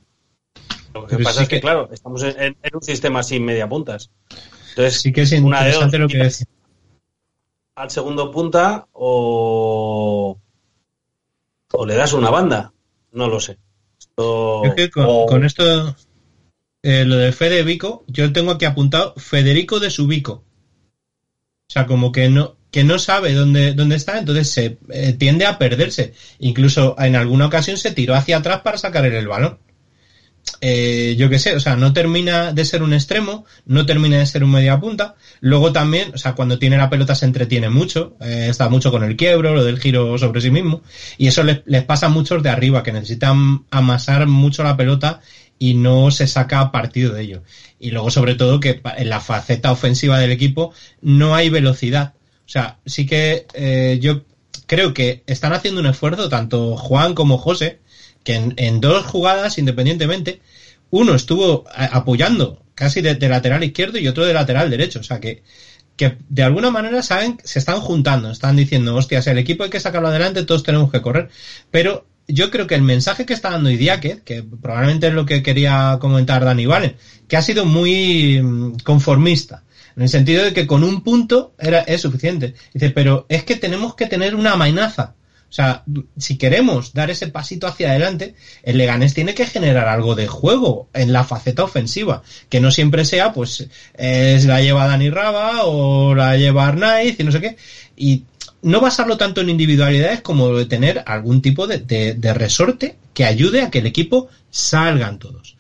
Lo 0.95 1.07
que 1.07 1.17
Pero 1.17 1.25
pasa 1.25 1.39
sí 1.39 1.43
es 1.45 1.49
que, 1.49 1.57
que- 1.57 1.61
claro, 1.61 1.89
estamos 1.93 2.23
en, 2.25 2.57
un 2.73 2.83
sistema 2.83 3.23
sin 3.23 3.45
media 3.45 3.69
puntas. 3.69 4.11
Entonces, 4.71 5.01
Sí 5.01 5.13
que 5.13 5.23
es 5.23 5.33
una 5.33 5.63
de 5.65 5.73
dos, 5.73 5.93
lo 5.93 6.09
que 6.09 6.19
decía. 6.19 6.47
al 7.77 7.91
segundo 7.91 8.31
punta 8.31 8.87
o, 8.93 10.39
o 11.73 11.87
le 11.87 11.95
das 11.95 12.13
una 12.13 12.31
banda. 12.31 12.73
No 13.13 13.29
lo 13.29 13.39
sé. 13.41 13.59
Esto- 13.99 14.65
es 14.65 14.75
que 14.75 14.91
con, 14.91 15.07
o- 15.09 15.27
con 15.27 15.45
esto, 15.45 15.95
eh, 16.83 17.05
lo 17.05 17.17
de 17.17 17.33
Fede 17.33 17.63
Vico, 17.63 18.05
yo 18.09 18.33
tengo 18.33 18.53
aquí 18.53 18.65
apuntado 18.65 19.15
Federico 19.17 19.79
de 19.81 19.91
Subico. 19.91 20.33
O 21.69 21.73
sea, 21.73 21.87
como 21.87 22.11
que 22.11 22.29
no, 22.29 22.57
que 22.71 22.85
no 22.85 22.99
sabe 22.99 23.35
dónde, 23.35 23.75
dónde 23.75 23.97
está, 23.97 24.19
entonces 24.19 24.51
se 24.51 24.79
eh, 24.91 25.13
tiende 25.13 25.47
a 25.47 25.59
perderse. 25.59 26.15
Incluso 26.39 26.97
en 26.99 27.17
alguna 27.17 27.47
ocasión 27.47 27.77
se 27.77 27.91
tiró 27.91 28.15
hacia 28.15 28.39
atrás 28.39 28.61
para 28.63 28.79
sacar 28.79 29.05
el 29.05 29.29
balón. 29.29 29.59
Eh, 30.61 31.17
yo 31.19 31.29
qué 31.31 31.39
sé, 31.39 31.55
o 31.55 31.61
sea, 31.61 31.77
no 31.77 31.93
termina 31.93 32.53
de 32.53 32.65
ser 32.65 32.83
un 32.83 32.93
extremo, 32.93 33.45
no 33.67 33.87
termina 33.87 34.19
de 34.19 34.27
ser 34.27 34.45
un 34.45 34.53
media 34.53 34.79
punta. 34.79 35.15
Luego 35.41 35.73
también, 35.73 36.13
o 36.15 36.19
sea, 36.19 36.35
cuando 36.35 36.59
tiene 36.59 36.77
la 36.77 36.91
pelota 36.91 37.15
se 37.15 37.25
entretiene 37.25 37.71
mucho, 37.71 38.17
eh, 38.21 38.47
está 38.51 38.69
mucho 38.69 38.91
con 38.91 39.05
el 39.05 39.17
quiebro, 39.17 39.55
lo 39.55 39.65
del 39.65 39.79
giro 39.79 40.19
sobre 40.19 40.41
sí 40.41 40.51
mismo, 40.51 40.83
y 41.19 41.29
eso 41.29 41.43
les, 41.43 41.61
les 41.67 41.85
pasa 41.85 42.07
a 42.07 42.11
muchos 42.11 42.43
de 42.43 42.51
arriba, 42.51 42.83
que 42.83 42.93
necesitan 42.93 43.65
amasar 43.71 44.27
mucho 44.27 44.63
la 44.63 44.77
pelota 44.77 45.21
y 45.59 45.75
no 45.75 46.11
se 46.11 46.27
saca 46.27 46.73
partido 46.73 47.15
de 47.15 47.23
ello. 47.23 47.43
Y 47.79 47.91
luego, 47.91 48.11
sobre 48.11 48.35
todo, 48.35 48.61
que 48.61 48.81
en 48.97 49.09
la 49.09 49.21
faceta 49.21 49.73
ofensiva 49.73 50.19
del 50.19 50.33
equipo 50.33 50.73
no 51.01 51.35
hay 51.35 51.51
velocidad. 51.51 52.15
O 52.51 52.53
sea, 52.53 52.79
sí 52.85 53.07
que 53.07 53.47
eh, 53.55 54.01
yo 54.03 54.25
creo 54.67 54.93
que 54.93 55.23
están 55.29 55.53
haciendo 55.53 55.81
un 55.81 55.87
esfuerzo, 55.87 56.29
tanto 56.29 56.77
Juan 56.77 57.15
como 57.15 57.39
José, 57.39 57.79
que 58.25 58.35
en, 58.35 58.81
dos 58.81 59.07
jugadas, 59.07 59.57
independientemente, 59.59 60.41
uno 60.91 61.15
estuvo 61.15 61.63
apoyando 61.73 62.61
casi 62.75 63.03
de, 63.03 63.15
de 63.15 63.29
lateral 63.29 63.63
izquierdo 63.63 63.99
y 63.99 64.09
otro 64.09 64.25
de 64.27 64.35
lateral 64.35 64.69
derecho. 64.69 64.99
O 64.99 65.05
sea, 65.05 65.21
que, 65.21 65.45
que 65.95 66.17
de 66.29 66.43
alguna 66.43 66.73
manera 66.73 67.05
saben, 67.05 67.39
se 67.45 67.61
están 67.61 67.81
juntando, 67.81 68.33
están 68.33 68.57
diciendo, 68.57 68.97
hostias, 68.97 69.29
el 69.29 69.39
equipo 69.39 69.63
hay 69.63 69.71
que 69.71 69.79
sacarlo 69.79 70.09
adelante, 70.09 70.43
todos 70.43 70.65
tenemos 70.65 70.91
que 70.91 71.01
correr. 71.01 71.29
Pero 71.71 72.05
yo 72.27 72.51
creo 72.51 72.67
que 72.67 72.75
el 72.75 72.83
mensaje 72.83 73.27
que 73.27 73.33
está 73.33 73.51
dando 73.51 73.71
Idiáquez, 73.71 74.23
que 74.23 74.43
probablemente 74.43 75.07
es 75.07 75.15
lo 75.15 75.25
que 75.25 75.45
quería 75.45 75.99
comentar 76.01 76.45
Dani 76.45 76.67
Valen, 76.67 76.97
que 77.29 77.37
ha 77.37 77.43
sido 77.43 77.65
muy 77.65 78.43
mm, 78.43 78.79
conformista, 78.83 79.63
en 79.97 80.03
el 80.03 80.09
sentido 80.09 80.45
de 80.45 80.53
que 80.53 80.67
con 80.67 80.85
un 80.85 81.03
punto 81.03 81.53
era, 81.59 81.81
es 81.81 82.01
suficiente. 82.03 82.55
Dice, 82.75 82.91
pero 82.91 83.27
es 83.29 83.45
que 83.45 83.57
tenemos 83.57 83.95
que 83.95 84.07
tener 84.07 84.35
una 84.35 84.53
amenaza. 84.53 85.15
O 85.49 85.53
sea, 85.53 85.83
si 86.17 86.37
queremos 86.39 86.93
dar 86.93 87.11
ese 87.11 87.27
pasito 87.27 87.67
hacia 87.67 87.91
adelante, 87.91 88.35
el 88.63 88.79
Leganés 88.79 89.15
tiene 89.15 89.35
que 89.35 89.47
generar 89.47 89.89
algo 89.89 90.15
de 90.15 90.29
juego 90.29 90.89
en 90.95 91.13
la 91.13 91.25
faceta 91.25 91.65
ofensiva, 91.65 92.23
que 92.49 92.61
no 92.61 92.71
siempre 92.71 93.05
sea, 93.05 93.33
pues, 93.33 93.67
es 93.95 94.45
la 94.45 94.61
lleva 94.61 94.87
Dani 94.87 95.11
Raba 95.11 95.65
o 95.65 96.15
la 96.15 96.37
lleva 96.37 96.69
Arnaiz 96.69 97.19
y 97.19 97.25
no 97.25 97.33
sé 97.33 97.41
qué. 97.41 97.57
Y 97.97 98.23
no 98.63 98.81
basarlo 98.81 99.17
tanto 99.17 99.41
en 99.41 99.49
individualidades 99.49 100.21
como 100.21 100.55
de 100.55 100.67
tener 100.67 101.03
algún 101.05 101.43
tipo 101.43 101.67
de, 101.67 101.79
de- 101.79 102.15
de 102.15 102.33
resorte 102.35 102.95
que 103.13 103.25
ayude 103.25 103.63
a 103.63 103.71
que 103.71 103.79
el 103.81 103.87
equipo 103.87 104.29
salgan 104.51 105.19
todos. 105.19 105.57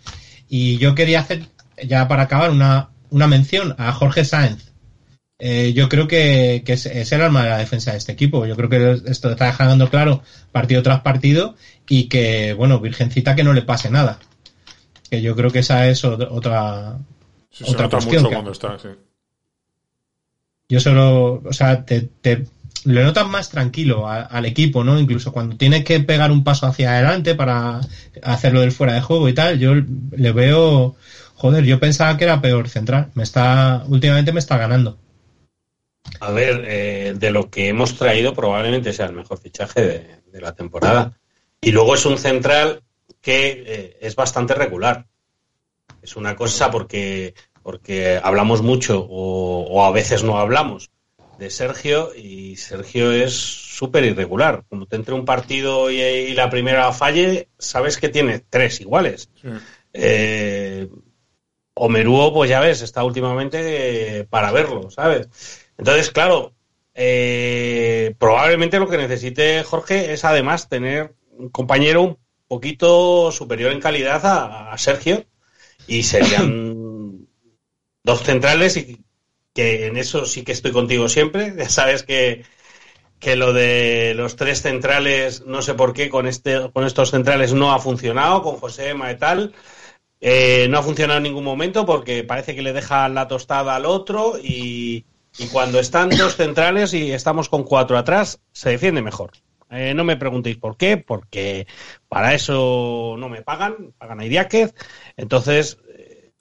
Y 0.48 0.76
yo 0.78 0.94
quería 0.94 1.18
hacer, 1.18 1.46
ya 1.84 2.06
para 2.06 2.22
acabar, 2.24 2.50
una, 2.50 2.89
una 3.10 3.26
mención 3.26 3.74
a 3.78 3.92
Jorge 3.92 4.24
Sáenz. 4.24 4.70
Eh, 5.38 5.72
yo 5.74 5.88
creo 5.88 6.06
que, 6.06 6.62
que 6.66 6.74
es, 6.74 6.84
es 6.86 7.12
el 7.12 7.22
alma 7.22 7.44
de 7.44 7.48
la 7.50 7.58
defensa 7.58 7.92
de 7.92 7.98
este 7.98 8.12
equipo. 8.12 8.44
Yo 8.46 8.56
creo 8.56 8.68
que 8.68 9.10
esto 9.10 9.30
está 9.30 9.46
dejando 9.46 9.88
claro 9.88 10.22
partido 10.52 10.82
tras 10.82 11.00
partido 11.00 11.54
y 11.88 12.04
que, 12.08 12.52
bueno, 12.52 12.78
Virgencita 12.80 13.34
que 13.34 13.42
no 13.44 13.52
le 13.54 13.62
pase 13.62 13.90
nada. 13.90 14.18
Que 15.10 15.22
yo 15.22 15.34
creo 15.34 15.50
que 15.50 15.60
esa 15.60 15.88
es 15.88 16.04
otra, 16.04 16.28
otra, 16.30 16.98
Sí, 17.50 17.64
se 17.64 17.70
otra 17.70 17.84
nota 17.84 17.96
cuestión 17.96 18.22
mucho 18.22 18.28
que- 18.28 18.34
cuando 18.34 18.52
está, 18.52 18.78
sí. 18.78 18.88
Yo 20.68 20.78
solo, 20.80 21.42
o 21.44 21.52
sea, 21.52 21.84
te, 21.84 22.02
te- 22.02 22.44
le 22.84 23.02
notas 23.02 23.26
más 23.26 23.48
tranquilo 23.50 24.06
a- 24.08 24.22
al 24.22 24.46
equipo, 24.46 24.84
¿no? 24.84 24.98
Incluso 24.98 25.32
cuando 25.32 25.56
tiene 25.56 25.82
que 25.84 26.00
pegar 26.00 26.30
un 26.30 26.44
paso 26.44 26.66
hacia 26.66 26.92
adelante 26.92 27.34
para 27.34 27.80
hacerlo 28.22 28.60
del 28.60 28.72
fuera 28.72 28.94
de 28.94 29.00
juego 29.00 29.28
y 29.28 29.32
tal, 29.34 29.58
yo 29.58 29.74
le 29.74 30.32
veo, 30.32 30.94
joder, 31.40 31.64
yo 31.64 31.80
pensaba 31.80 32.18
que 32.18 32.24
era 32.24 32.42
peor 32.42 32.68
central. 32.68 33.10
Me 33.14 33.22
está, 33.22 33.84
últimamente 33.88 34.30
me 34.32 34.40
está 34.40 34.58
ganando. 34.58 34.98
A 36.20 36.30
ver, 36.30 36.64
eh, 36.66 37.14
de 37.16 37.30
lo 37.30 37.48
que 37.48 37.68
hemos 37.68 37.96
traído 37.96 38.34
probablemente 38.34 38.92
sea 38.92 39.06
el 39.06 39.14
mejor 39.14 39.38
fichaje 39.38 39.80
de, 39.80 40.16
de 40.30 40.40
la 40.40 40.54
temporada. 40.54 41.18
Y 41.62 41.72
luego 41.72 41.94
es 41.94 42.04
un 42.04 42.18
central 42.18 42.82
que 43.22 43.64
eh, 43.66 43.96
es 44.02 44.14
bastante 44.16 44.54
regular. 44.54 45.06
Es 46.02 46.16
una 46.16 46.36
cosa 46.36 46.70
porque, 46.70 47.34
porque 47.62 48.20
hablamos 48.22 48.60
mucho 48.60 49.06
o, 49.08 49.64
o 49.66 49.84
a 49.84 49.92
veces 49.92 50.22
no 50.22 50.38
hablamos 50.38 50.90
de 51.38 51.48
Sergio 51.48 52.14
y 52.14 52.56
Sergio 52.56 53.12
es 53.12 53.32
súper 53.32 54.04
irregular. 54.04 54.64
Como 54.68 54.84
te 54.84 54.96
entre 54.96 55.14
un 55.14 55.24
partido 55.24 55.90
y, 55.90 56.00
y 56.02 56.34
la 56.34 56.50
primera 56.50 56.92
falle, 56.92 57.48
sabes 57.58 57.96
que 57.96 58.10
tiene 58.10 58.40
tres 58.40 58.82
iguales. 58.82 59.30
Eh, 59.94 60.86
Omeruo, 61.82 62.32
pues 62.34 62.50
ya 62.50 62.60
ves, 62.60 62.82
está 62.82 63.04
últimamente 63.04 64.18
eh, 64.18 64.24
para 64.24 64.52
verlo, 64.52 64.90
¿sabes? 64.90 65.28
Entonces, 65.78 66.10
claro, 66.10 66.54
eh, 66.94 68.14
probablemente 68.18 68.78
lo 68.78 68.86
que 68.86 68.98
necesite 68.98 69.64
Jorge 69.64 70.12
es 70.12 70.26
además 70.26 70.68
tener 70.68 71.14
un 71.30 71.48
compañero 71.48 72.02
un 72.02 72.18
poquito 72.48 73.32
superior 73.32 73.72
en 73.72 73.80
calidad 73.80 74.26
a, 74.26 74.72
a 74.72 74.76
Sergio 74.76 75.24
y 75.86 76.02
serían 76.02 77.26
dos 78.04 78.22
centrales 78.24 78.76
y 78.76 79.02
que 79.54 79.86
en 79.86 79.96
eso 79.96 80.26
sí 80.26 80.44
que 80.44 80.52
estoy 80.52 80.72
contigo 80.72 81.08
siempre. 81.08 81.54
Ya 81.56 81.70
sabes 81.70 82.02
que, 82.02 82.44
que 83.20 83.36
lo 83.36 83.52
de 83.52 84.14
los 84.16 84.36
tres 84.36 84.62
centrales, 84.62 85.46
no 85.46 85.62
sé 85.62 85.74
por 85.74 85.92
qué 85.94 86.10
con 86.10 86.26
este, 86.26 86.70
con 86.72 86.84
estos 86.84 87.10
centrales 87.10 87.54
no 87.54 87.72
ha 87.72 87.78
funcionado, 87.78 88.42
con 88.42 88.56
José 88.56 88.94
y 88.94 89.16
tal. 89.16 89.54
Eh, 90.20 90.66
no 90.68 90.78
ha 90.78 90.82
funcionado 90.82 91.16
en 91.16 91.22
ningún 91.22 91.44
momento 91.44 91.86
porque 91.86 92.24
parece 92.24 92.54
que 92.54 92.62
le 92.62 92.74
deja 92.74 93.08
la 93.08 93.26
tostada 93.26 93.74
al 93.74 93.86
otro 93.86 94.34
y, 94.42 95.04
cuando 95.52 95.80
están 95.80 96.10
dos 96.10 96.36
centrales 96.36 96.92
y 96.92 97.12
estamos 97.12 97.48
con 97.48 97.64
cuatro 97.64 97.96
atrás, 97.96 98.40
se 98.52 98.70
defiende 98.70 99.00
mejor. 99.00 99.30
Eh, 99.70 99.94
no 99.94 100.04
me 100.04 100.16
preguntéis 100.16 100.56
por 100.56 100.76
qué, 100.76 100.96
porque 100.98 101.66
para 102.08 102.34
eso 102.34 103.14
no 103.18 103.28
me 103.28 103.42
pagan, 103.42 103.94
pagan 103.96 104.20
a 104.20 104.26
Idiáquez. 104.26 104.74
Entonces, 105.16 105.78
eh, 105.96 106.32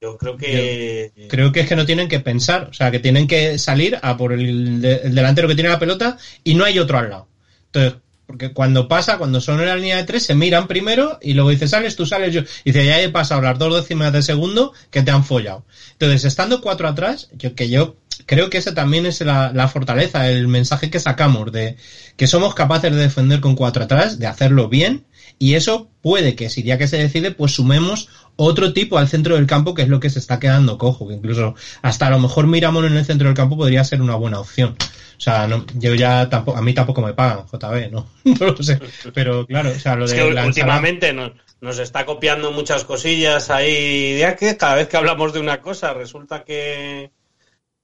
yo 0.00 0.16
creo 0.16 0.36
que... 0.36 1.12
Creo 1.28 1.52
que 1.52 1.60
es 1.60 1.68
que 1.68 1.76
no 1.76 1.86
tienen 1.86 2.08
que 2.08 2.20
pensar, 2.20 2.68
o 2.70 2.72
sea, 2.72 2.90
que 2.90 2.98
tienen 2.98 3.28
que 3.28 3.58
salir 3.58 3.98
a 4.02 4.16
por 4.16 4.32
el, 4.32 4.80
de- 4.80 5.02
el 5.04 5.14
delantero 5.14 5.46
que 5.46 5.54
tiene 5.54 5.70
la 5.70 5.78
pelota 5.78 6.16
y 6.42 6.54
no 6.54 6.64
hay 6.64 6.78
otro 6.78 6.98
al 6.98 7.10
lado. 7.10 7.28
Entonces, 7.66 8.00
porque 8.28 8.52
cuando 8.52 8.88
pasa, 8.88 9.16
cuando 9.16 9.40
son 9.40 9.58
en 9.60 9.68
la 9.68 9.76
línea 9.76 9.96
de 9.96 10.04
tres, 10.04 10.22
se 10.22 10.34
miran 10.34 10.68
primero 10.68 11.18
y 11.22 11.32
luego 11.32 11.48
dice, 11.48 11.66
sales 11.66 11.96
tú, 11.96 12.04
sales 12.04 12.34
yo. 12.34 12.42
Y 12.62 12.72
dice, 12.72 12.84
ya 12.84 13.00
he 13.00 13.08
pasado 13.08 13.40
las 13.40 13.58
dos 13.58 13.74
décimas 13.74 14.12
de 14.12 14.20
segundo 14.20 14.74
que 14.90 15.00
te 15.00 15.10
han 15.10 15.24
follado. 15.24 15.64
Entonces, 15.92 16.26
estando 16.26 16.60
cuatro 16.60 16.86
atrás, 16.88 17.30
yo 17.38 17.54
que 17.54 17.70
yo 17.70 17.96
creo 18.26 18.50
que 18.50 18.58
esa 18.58 18.74
también 18.74 19.06
es 19.06 19.22
la, 19.22 19.68
fortaleza, 19.72 20.28
el 20.28 20.46
mensaje 20.46 20.90
que 20.90 21.00
sacamos 21.00 21.50
de 21.52 21.78
que 22.18 22.26
somos 22.26 22.54
capaces 22.54 22.94
de 22.94 23.00
defender 23.00 23.40
con 23.40 23.56
cuatro 23.56 23.84
atrás, 23.84 24.18
de 24.18 24.26
hacerlo 24.26 24.68
bien, 24.68 25.06
y 25.38 25.54
eso 25.54 25.88
puede 26.02 26.34
que 26.34 26.50
si 26.50 26.62
ya 26.62 26.76
que 26.76 26.86
se 26.86 26.98
decide, 26.98 27.30
pues 27.30 27.52
sumemos 27.52 28.10
otro 28.36 28.74
tipo 28.74 28.98
al 28.98 29.08
centro 29.08 29.36
del 29.36 29.46
campo, 29.46 29.72
que 29.72 29.82
es 29.82 29.88
lo 29.88 30.00
que 30.00 30.10
se 30.10 30.18
está 30.18 30.38
quedando 30.38 30.76
cojo, 30.76 31.08
que 31.08 31.14
incluso 31.14 31.54
hasta 31.80 32.08
a 32.08 32.10
lo 32.10 32.18
mejor 32.18 32.46
Miramón 32.46 32.84
en 32.84 32.98
el 32.98 33.06
centro 33.06 33.28
del 33.28 33.36
campo 33.36 33.56
podría 33.56 33.84
ser 33.84 34.02
una 34.02 34.16
buena 34.16 34.38
opción. 34.38 34.76
O 35.18 35.20
sea, 35.20 35.48
no, 35.48 35.66
yo 35.74 35.94
ya 35.96 36.28
tampoco, 36.30 36.56
a 36.56 36.62
mí 36.62 36.72
tampoco 36.72 37.02
me 37.02 37.12
pagan, 37.12 37.44
JB, 37.46 37.90
¿no? 37.90 38.06
no 38.24 38.46
lo 38.46 38.62
sé. 38.62 38.78
Pero 39.12 39.44
claro, 39.46 39.70
o 39.70 39.74
sea, 39.78 39.96
lo 39.96 40.04
Es 40.04 40.12
de 40.12 40.16
que 40.16 40.22
la 40.22 40.28
ensalada- 40.44 40.46
últimamente 40.46 41.12
nos, 41.12 41.32
nos 41.60 41.78
está 41.80 42.06
copiando 42.06 42.52
muchas 42.52 42.84
cosillas 42.84 43.50
ahí 43.50 44.12
Idiáquez. 44.14 44.56
Cada 44.56 44.76
vez 44.76 44.86
que 44.88 44.96
hablamos 44.96 45.32
de 45.32 45.40
una 45.40 45.60
cosa 45.60 45.92
resulta 45.92 46.44
que, 46.44 47.10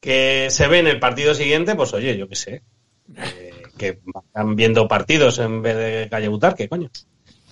que 0.01 0.47
se 0.51 0.68
ve 0.68 0.79
en 0.79 0.87
el 0.87 1.01
partido 1.01 1.35
siguiente, 1.35 1.75
pues 1.75 1.92
oye, 1.92 2.16
yo 2.16 2.29
qué 2.29 2.37
sé. 2.37 2.62
eh, 3.16 3.51
que 3.77 3.99
están 4.27 4.55
viendo 4.55 4.87
partidos 4.87 5.40
en 5.40 5.61
vez 5.61 5.77
de 5.77 6.09
Calle 6.09 6.29
Butarque, 6.29 6.68
coño. 6.68 6.88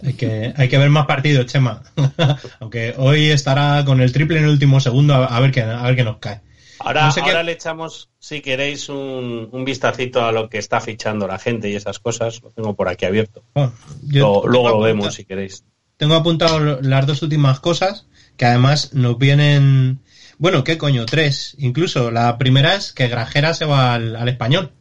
Hay 0.05 0.15
que, 0.15 0.53
hay 0.57 0.69
que 0.69 0.79
ver 0.79 0.91
más 0.91 1.07
partidos, 1.07 1.47
Chema. 1.47 1.83
Aunque 2.61 2.95
hoy 2.99 3.31
estará 3.31 3.85
con 3.85 4.01
el 4.01 4.13
triple 4.13 4.39
en 4.39 4.45
el 4.45 4.51
último 4.51 4.79
segundo, 4.81 5.15
a, 5.15 5.27
a 5.27 5.41
ver 5.41 5.51
qué, 5.51 5.63
a 5.63 5.83
ver 5.83 5.97
qué 5.97 6.05
nos 6.05 6.19
cae. 6.19 6.41
Ahora, 6.85 7.07
No 7.07 7.13
sé 7.13 7.21
qué- 7.23 7.31
ahora 7.31 7.43
le 7.43 7.53
echamos, 7.53 8.11
si 8.19 8.41
queréis, 8.41 8.89
un, 8.89 9.49
un 9.53 9.65
vistacito 9.65 10.25
a 10.25 10.33
lo 10.33 10.49
que 10.49 10.59
está 10.59 10.81
fichando 10.81 11.27
la 11.27 11.39
gente 11.39 11.69
y 11.71 11.75
esas 11.77 11.99
cosas. 11.99 12.41
Lo 12.43 12.51
tengo 12.51 12.75
por 12.75 12.89
aquí 12.89 13.05
abierto. 13.05 13.45
Bueno, 13.55 13.73
yo 14.03 14.43
Lo- 14.45 14.49
luego 14.51 14.69
lo 14.71 14.81
vemos 14.81 15.15
si 15.15 15.25
queréis. 15.25 15.65
Tengo 15.97 16.15
apuntado 16.15 16.81
las 16.81 17.07
dos 17.07 17.23
últimas 17.23 17.61
cosas 17.61 18.07
que 18.37 18.45
además 18.45 18.93
nos 18.95 19.19
vienen. 19.19 20.01
Bueno, 20.39 20.65
¿qué 20.65 20.77
coño? 20.79 21.07
Tres. 21.07 21.55
Incluso 21.59 22.11
la 22.11 22.37
primera 22.39 22.75
es 22.75 22.93
que 22.93 23.07
Grajera 23.09 23.55
se 23.55 23.65
va 23.65 23.95
al, 23.95 24.17
al 24.17 24.29
español. 24.29 24.73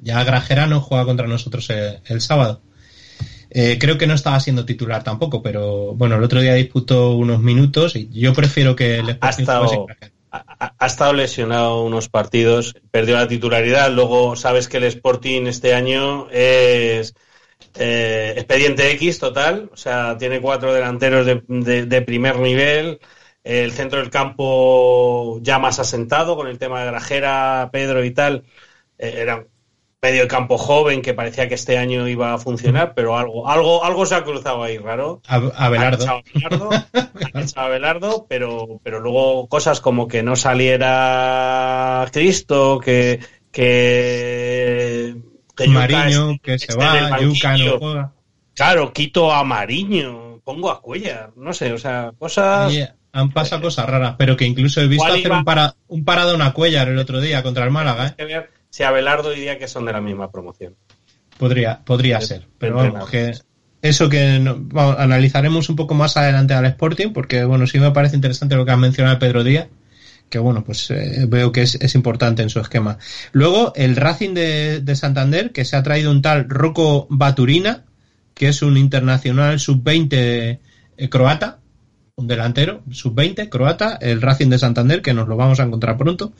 Ya 0.00 0.22
Grajera 0.24 0.66
no 0.66 0.80
juega 0.80 1.04
contra 1.04 1.26
nosotros 1.26 1.68
el, 1.70 2.00
el 2.06 2.20
sábado. 2.20 2.62
Eh, 3.50 3.76
creo 3.78 3.98
que 3.98 4.06
no 4.06 4.14
estaba 4.14 4.40
siendo 4.40 4.64
titular 4.64 5.04
tampoco, 5.04 5.42
pero 5.42 5.94
bueno, 5.94 6.16
el 6.16 6.22
otro 6.24 6.40
día 6.40 6.54
disputó 6.54 7.10
unos 7.10 7.40
minutos 7.40 7.94
y 7.96 8.08
yo 8.10 8.32
prefiero 8.32 8.74
que 8.74 8.98
el 9.00 9.10
Ha 9.20 9.28
Sporting 9.30 9.42
estado, 9.42 9.68
sin 9.68 9.84
Grajera. 9.86 10.12
Ha, 10.32 10.86
estado 10.86 11.12
lesionado 11.12 11.84
unos 11.84 12.08
partidos, 12.08 12.74
perdió 12.90 13.16
la 13.16 13.28
titularidad. 13.28 13.90
Luego 13.90 14.36
sabes 14.36 14.68
que 14.68 14.78
el 14.78 14.84
Sporting 14.84 15.46
este 15.46 15.74
año 15.74 16.28
es 16.30 17.14
eh, 17.74 18.34
expediente 18.36 18.90
X 18.92 19.18
total, 19.18 19.70
o 19.72 19.76
sea, 19.76 20.16
tiene 20.18 20.40
cuatro 20.40 20.72
delanteros 20.72 21.26
de, 21.26 21.42
de- 21.86 22.02
primer 22.02 22.38
nivel. 22.38 23.00
El 23.44 23.72
centro 23.72 23.98
del 24.00 24.10
campo 24.10 25.38
ya 25.42 25.58
más 25.58 25.78
asentado 25.80 26.36
con 26.36 26.46
el 26.48 26.58
tema 26.58 26.80
de 26.80 26.86
Grajera, 26.86 27.70
Pedro 27.72 28.04
y 28.04 28.12
tal. 28.12 28.44
Eh, 28.98 29.14
era 29.18 29.46
medio 30.02 30.26
campo 30.26 30.58
joven 30.58 31.00
que 31.00 31.14
parecía 31.14 31.48
que 31.48 31.54
este 31.54 31.78
año 31.78 32.08
iba 32.08 32.34
a 32.34 32.38
funcionar, 32.38 32.92
pero 32.94 33.16
algo, 33.16 33.48
algo, 33.48 33.84
algo 33.84 34.04
se 34.04 34.16
ha 34.16 34.24
cruzado 34.24 34.64
ahí 34.64 34.76
raro. 34.76 35.22
A- 35.28 35.36
a 35.36 35.66
Abelardo, 35.66 36.04
han 36.10 36.22
echado 36.34 36.70
a 37.62 37.64
Abelardo, 37.66 38.26
pero, 38.28 38.80
pero 38.82 38.98
luego 38.98 39.46
cosas 39.46 39.80
como 39.80 40.08
que 40.08 40.24
no 40.24 40.34
saliera 40.34 42.08
Cristo, 42.12 42.80
que, 42.80 43.20
que, 43.52 45.14
que 45.56 45.68
Mariño, 45.68 46.36
que 46.42 46.58
se 46.58 46.74
va, 46.74 47.20
Yuka 47.20 47.56
no 47.58 47.78
juega. 47.78 48.12
Claro, 48.54 48.92
quito 48.92 49.32
a 49.32 49.44
Mariño, 49.44 50.40
pongo 50.44 50.70
a 50.70 50.80
Cuellar, 50.82 51.30
no 51.36 51.52
sé, 51.54 51.72
o 51.72 51.78
sea, 51.78 52.10
cosas. 52.18 52.68
Oye, 52.70 52.90
han 53.12 53.30
pasado 53.30 53.62
cosas 53.62 53.88
raras, 53.88 54.16
pero 54.18 54.36
que 54.36 54.46
incluso 54.46 54.80
he 54.80 54.88
visto 54.88 55.04
¿Cuál 55.04 55.12
hacer 55.20 55.26
iba? 55.26 55.38
un, 55.38 55.44
para, 55.44 55.74
un 55.86 56.04
paradón 56.04 56.42
a 56.42 56.52
Cuellar 56.52 56.88
el 56.88 56.98
otro 56.98 57.20
día 57.20 57.42
contra 57.44 57.64
el 57.64 57.70
Málaga, 57.70 58.16
¿eh? 58.18 58.48
Si 58.72 58.82
Abelardo 58.84 59.30
diría 59.30 59.58
que 59.58 59.68
son 59.68 59.84
de 59.84 59.92
la 59.92 60.00
misma 60.00 60.30
promoción. 60.30 60.74
Podría, 61.38 61.80
podría 61.84 62.20
ser, 62.22 62.48
pero 62.58 62.76
vamos, 62.94 63.10
que 63.10 63.32
eso 63.82 64.08
que 64.08 64.38
no- 64.38 64.56
vamos, 64.58 64.96
analizaremos 64.98 65.68
un 65.68 65.76
poco 65.76 65.92
más 65.92 66.16
adelante 66.16 66.54
al 66.54 66.64
Sporting, 66.66 67.12
porque 67.12 67.44
bueno, 67.44 67.66
sí 67.66 67.78
me 67.78 67.90
parece 67.90 68.16
interesante 68.16 68.56
lo 68.56 68.64
que 68.64 68.70
ha 68.72 68.76
mencionado 68.78 69.18
Pedro 69.18 69.44
Díaz, 69.44 69.68
que 70.30 70.38
bueno, 70.38 70.64
pues 70.64 70.90
eh, 70.90 71.26
veo 71.28 71.52
que 71.52 71.62
es, 71.62 71.74
es 71.74 71.94
importante 71.94 72.40
en 72.42 72.48
su 72.48 72.60
esquema. 72.60 72.96
Luego, 73.32 73.74
el 73.76 73.94
Racing 73.94 74.32
de, 74.32 74.80
de 74.80 74.96
Santander, 74.96 75.52
que 75.52 75.66
se 75.66 75.76
ha 75.76 75.82
traído 75.82 76.10
un 76.10 76.22
tal 76.22 76.48
Rocco 76.48 77.06
Baturina, 77.10 77.84
que 78.34 78.48
es 78.48 78.62
un 78.62 78.78
internacional 78.78 79.60
sub-20 79.60 80.08
eh, 80.96 81.08
croata, 81.10 81.58
un 82.22 82.28
delantero 82.28 82.82
sub-20 82.90 83.48
croata, 83.48 83.98
el 84.00 84.22
Racing 84.22 84.48
de 84.48 84.58
Santander, 84.58 85.02
que 85.02 85.12
nos 85.12 85.28
lo 85.28 85.36
vamos 85.36 85.60
a 85.60 85.64
encontrar 85.64 85.98
pronto. 85.98 86.32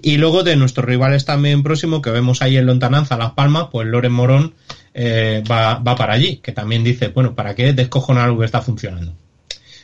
Y 0.00 0.18
luego 0.18 0.42
de 0.42 0.56
nuestros 0.56 0.86
rivales 0.86 1.24
también 1.24 1.62
próximo, 1.62 2.02
que 2.02 2.10
vemos 2.10 2.42
ahí 2.42 2.56
en 2.56 2.66
Lontananza, 2.66 3.16
Las 3.16 3.32
Palmas, 3.32 3.68
pues 3.72 3.88
Loren 3.88 4.12
Morón 4.12 4.54
eh, 4.94 5.42
va, 5.50 5.78
va 5.78 5.96
para 5.96 6.14
allí, 6.14 6.36
que 6.36 6.52
también 6.52 6.84
dice, 6.84 7.08
bueno, 7.08 7.34
¿para 7.34 7.54
qué 7.54 7.72
descojonar 7.72 8.26
algo 8.26 8.40
que 8.40 8.46
está 8.46 8.60
funcionando? 8.60 9.14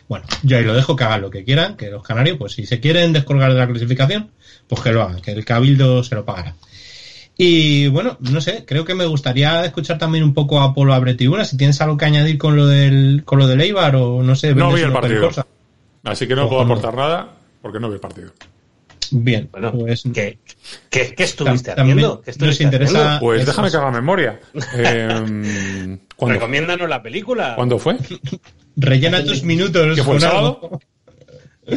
Bueno, 0.09 0.25
yo 0.43 0.57
ahí 0.57 0.65
lo 0.65 0.75
dejo, 0.75 0.95
que 0.95 1.05
hagan 1.05 1.21
lo 1.21 1.31
que 1.31 1.43
quieran, 1.43 1.77
que 1.77 1.91
los 1.91 2.03
canarios, 2.03 2.39
pues 2.39 2.53
si 2.53 2.65
se 2.65 2.79
quieren 2.79 3.13
descolgar 3.13 3.53
de 3.53 3.59
la 3.59 3.67
clasificación, 3.67 4.31
pues 4.69 4.81
que 4.81 4.93
lo 4.93 5.03
hagan, 5.03 5.21
que 5.21 5.33
el 5.33 5.45
cabildo 5.45 6.05
se 6.05 6.15
lo 6.15 6.25
pagará. 6.25 6.55
Y 7.39 7.89
bueno, 7.89 8.17
no 8.21 8.41
sé, 8.41 8.65
creo 8.67 8.85
que 8.85 8.95
me 8.95 9.05
gustaría 9.05 9.65
escuchar 9.65 9.99
también 9.99 10.25
un 10.25 10.33
poco 10.33 10.61
a 10.61 10.73
Polo 10.75 10.95
Abretibuna, 10.95 11.45
si 11.45 11.57
tienes 11.57 11.79
algo 11.83 11.97
que 11.99 12.07
añadir 12.07 12.39
con 12.39 12.57
lo 12.57 12.67
del, 12.67 13.23
con 13.27 13.39
lo 13.39 13.47
del 13.47 13.61
Eibar 13.61 13.95
o 13.97 14.23
no 14.23 14.35
sé, 14.35 14.55
No 14.55 14.73
vi 14.73 14.81
el 14.83 14.93
partido. 14.93 15.27
cosa. 15.29 15.47
Así 16.05 16.27
que 16.27 16.35
no 16.35 16.49
puedo 16.49 16.63
aportar 16.63 16.95
nada 16.95 17.29
porque 17.61 17.79
no 17.79 17.89
vi 17.89 17.95
el 17.95 18.01
partido. 18.01 18.31
Bien, 19.11 19.49
Bueno, 19.53 19.71
pues 19.71 20.03
¿qué, 20.13 20.39
qué, 20.91 21.15
qué 21.15 21.23
estuviste 21.25 21.75
También 21.75 21.99
haciendo? 21.99 22.21
¿Qué 22.23 22.31
nos 22.31 22.37
estuviste 22.37 22.65
interesa- 22.65 22.99
haciendo? 22.99 23.21
Pues 23.21 23.47
déjame 23.47 23.71
que 23.71 23.77
haga 23.77 23.91
memoria. 23.93 24.41
Eh, 24.75 25.99
¿cuándo, 26.17 26.35
Recomiéndanos 26.35 26.89
la 26.89 27.03
película. 27.03 27.55
¿Cuándo 27.55 27.79
fue? 27.79 27.97
rellena 28.77 29.23
tus 29.25 29.43
minutos. 29.45 29.95
¿Qué 29.95 30.03
fue 30.03 30.15
el 30.17 30.21
sábado? 30.23 30.81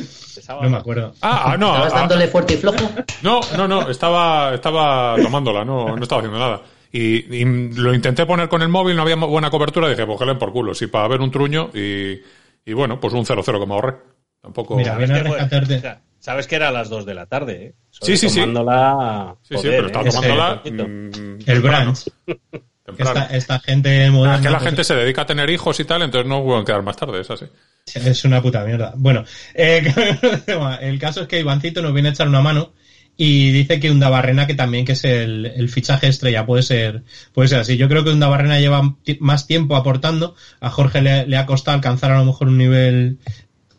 Este 0.50 0.54
sábado. 0.54 0.64
No 0.64 0.70
me 0.70 0.78
acuerdo. 0.78 1.14
Ah, 1.22 1.44
ah, 1.54 1.58
no. 1.58 1.72
¿Estabas 1.74 1.94
ah, 1.94 2.00
dándole 2.00 2.28
fuerte 2.28 2.54
y 2.56 2.58
flojo? 2.58 2.90
No, 3.22 3.40
no, 3.56 3.68
no, 3.68 3.90
estaba, 3.90 4.54
estaba 4.56 5.16
tomándola, 5.22 5.64
no, 5.64 5.96
no 5.96 6.02
estaba 6.02 6.22
haciendo 6.22 6.40
nada. 6.40 6.62
Y, 6.92 7.36
y 7.36 7.46
lo 7.76 7.94
intenté 7.94 8.26
poner 8.26 8.50
con 8.50 8.62
el 8.64 8.70
móvil, 8.70 8.96
no 8.96 9.04
había 9.04 9.16
buena 9.16 9.52
cobertura, 9.52 9.88
dije, 9.90 10.06
pues 10.08 10.20
por 10.38 10.52
culo, 10.52 10.74
sí, 10.74 10.88
para 10.88 11.08
ver 11.08 11.22
un 11.22 11.30
truño 11.30 11.70
y, 11.74 12.20
y 12.66 12.74
bueno, 12.74 13.00
pues 13.00 13.14
un 13.14 13.26
0-0 13.26 13.60
que 13.60 13.66
me 13.68 13.74
ahorré. 13.74 13.96
Tampoco... 14.42 14.76
Mira, 14.76 14.96
viene 14.98 15.20
a 15.20 15.24
fue- 15.24 15.38
rescatarte. 15.38 15.76
o 15.78 15.82
sea, 15.82 16.02
Sabes 16.20 16.48
que 16.48 16.56
era 16.56 16.70
a 16.70 16.72
las 16.72 16.90
2 16.90 17.06
de 17.06 17.14
la 17.14 17.28
tarde, 17.28 17.66
¿eh? 17.68 17.76
Sí, 17.92 18.18
sí, 18.18 18.28
sí. 18.30 18.40
Tomándola, 18.42 19.36
Sí, 19.42 19.56
sí, 19.56 19.56
joder, 19.56 19.72
pero 19.76 19.88
estaba 19.88 20.08
¿eh? 20.08 20.12
tomándola... 20.12 20.62
Mm, 20.66 21.40
El 21.46 21.60
brunch. 21.62 22.10
Esta, 22.98 23.26
esta 23.26 23.60
gente 23.60 24.10
moderna. 24.12 24.38
Ah, 24.38 24.42
que 24.42 24.50
la 24.50 24.58
pues, 24.58 24.70
gente 24.70 24.84
se 24.84 24.96
dedica 24.96 25.22
a 25.24 25.26
tener 25.26 25.50
hijos 25.50 25.80
y 25.80 25.86
tal, 25.86 26.02
entonces 26.02 26.28
no 26.28 26.44
pueden 26.44 26.66
quedar 26.66 26.84
más 26.84 26.98
tarde, 26.98 27.22
es 27.22 27.30
así. 27.30 27.46
Es 27.94 28.24
una 28.26 28.42
puta 28.42 28.64
mierda. 28.66 28.94
Bueno, 28.96 29.24
eh, 29.54 29.94
el 30.82 31.00
caso 31.00 31.22
es 31.22 31.28
que 31.28 31.40
Ivancito 31.40 31.82
nos 31.82 31.94
viene 31.94 32.10
a 32.10 32.12
echar 32.12 32.28
una 32.28 32.42
mano 32.42 32.74
y 33.18 33.52
dice 33.52 33.80
que 33.80 33.92
Undabarrena, 33.92 34.48
que 34.48 34.56
también 34.56 34.86
que 34.86 34.94
es 34.94 35.04
el, 35.04 35.46
el 35.46 35.70
fichaje 35.70 36.08
estrella, 36.08 36.46
puede 36.46 36.64
ser, 36.64 37.04
puede 37.34 37.50
ser 37.50 37.60
así. 37.60 37.76
Yo 37.76 37.90
creo 37.90 38.04
que 38.04 38.12
Undabarrena 38.12 38.60
lleva 38.60 38.96
más 39.20 39.46
tiempo 39.46 39.76
aportando. 39.76 40.36
A 40.62 40.70
Jorge 40.70 41.02
le, 41.02 41.28
le 41.28 41.38
ha 41.38 41.46
costado 41.46 41.76
alcanzar 41.76 42.12
a 42.12 42.20
lo 42.20 42.26
mejor 42.26 42.48
un 42.48 42.58
nivel 42.58 43.18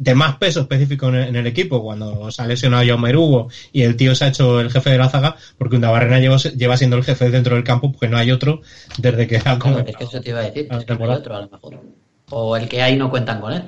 de 0.01 0.15
más 0.15 0.39
peso 0.39 0.63
específico 0.63 1.09
en 1.11 1.15
el, 1.15 1.29
en 1.29 1.37
el 1.37 1.47
equipo 1.47 1.83
cuando 1.83 2.31
se 2.31 2.41
ha 2.41 2.47
lesionado 2.47 2.87
Jaume 2.87 3.15
Hugo 3.15 3.49
y 3.71 3.83
el 3.83 3.97
tío 3.97 4.15
se 4.15 4.25
ha 4.25 4.29
hecho 4.29 4.59
el 4.59 4.71
jefe 4.71 4.89
de 4.89 4.99
la 4.99 5.11
zaga 5.11 5.37
porque 5.59 5.77
Undabarrena 5.77 6.19
lleva, 6.19 6.39
lleva 6.39 6.79
siendo 6.79 6.97
el 6.97 7.05
jefe 7.05 7.31
dentro 7.31 7.55
del 7.55 7.65
campo 7.65 7.93
porque 7.93 8.09
no 8.09 8.17
hay 8.17 8.31
otro 8.31 8.63
desde 8.97 9.27
que 9.27 9.37
ha 9.37 9.59
Claro, 9.59 9.85
es 9.87 9.97
que 9.97 10.05
eso 10.05 10.21
te 10.23 10.31
iba 10.31 10.41
a 10.41 10.45
decir, 10.45 10.69
es 10.71 10.85
que 10.87 10.95
no 10.95 11.05
hay 11.05 11.11
otro 11.11 11.37
a 11.37 11.43
lo 11.43 11.51
mejor. 11.51 11.81
O 12.31 12.57
el 12.57 12.67
que 12.67 12.81
hay 12.81 12.97
no 12.97 13.11
cuentan 13.11 13.43
con 13.43 13.53
él. 13.53 13.63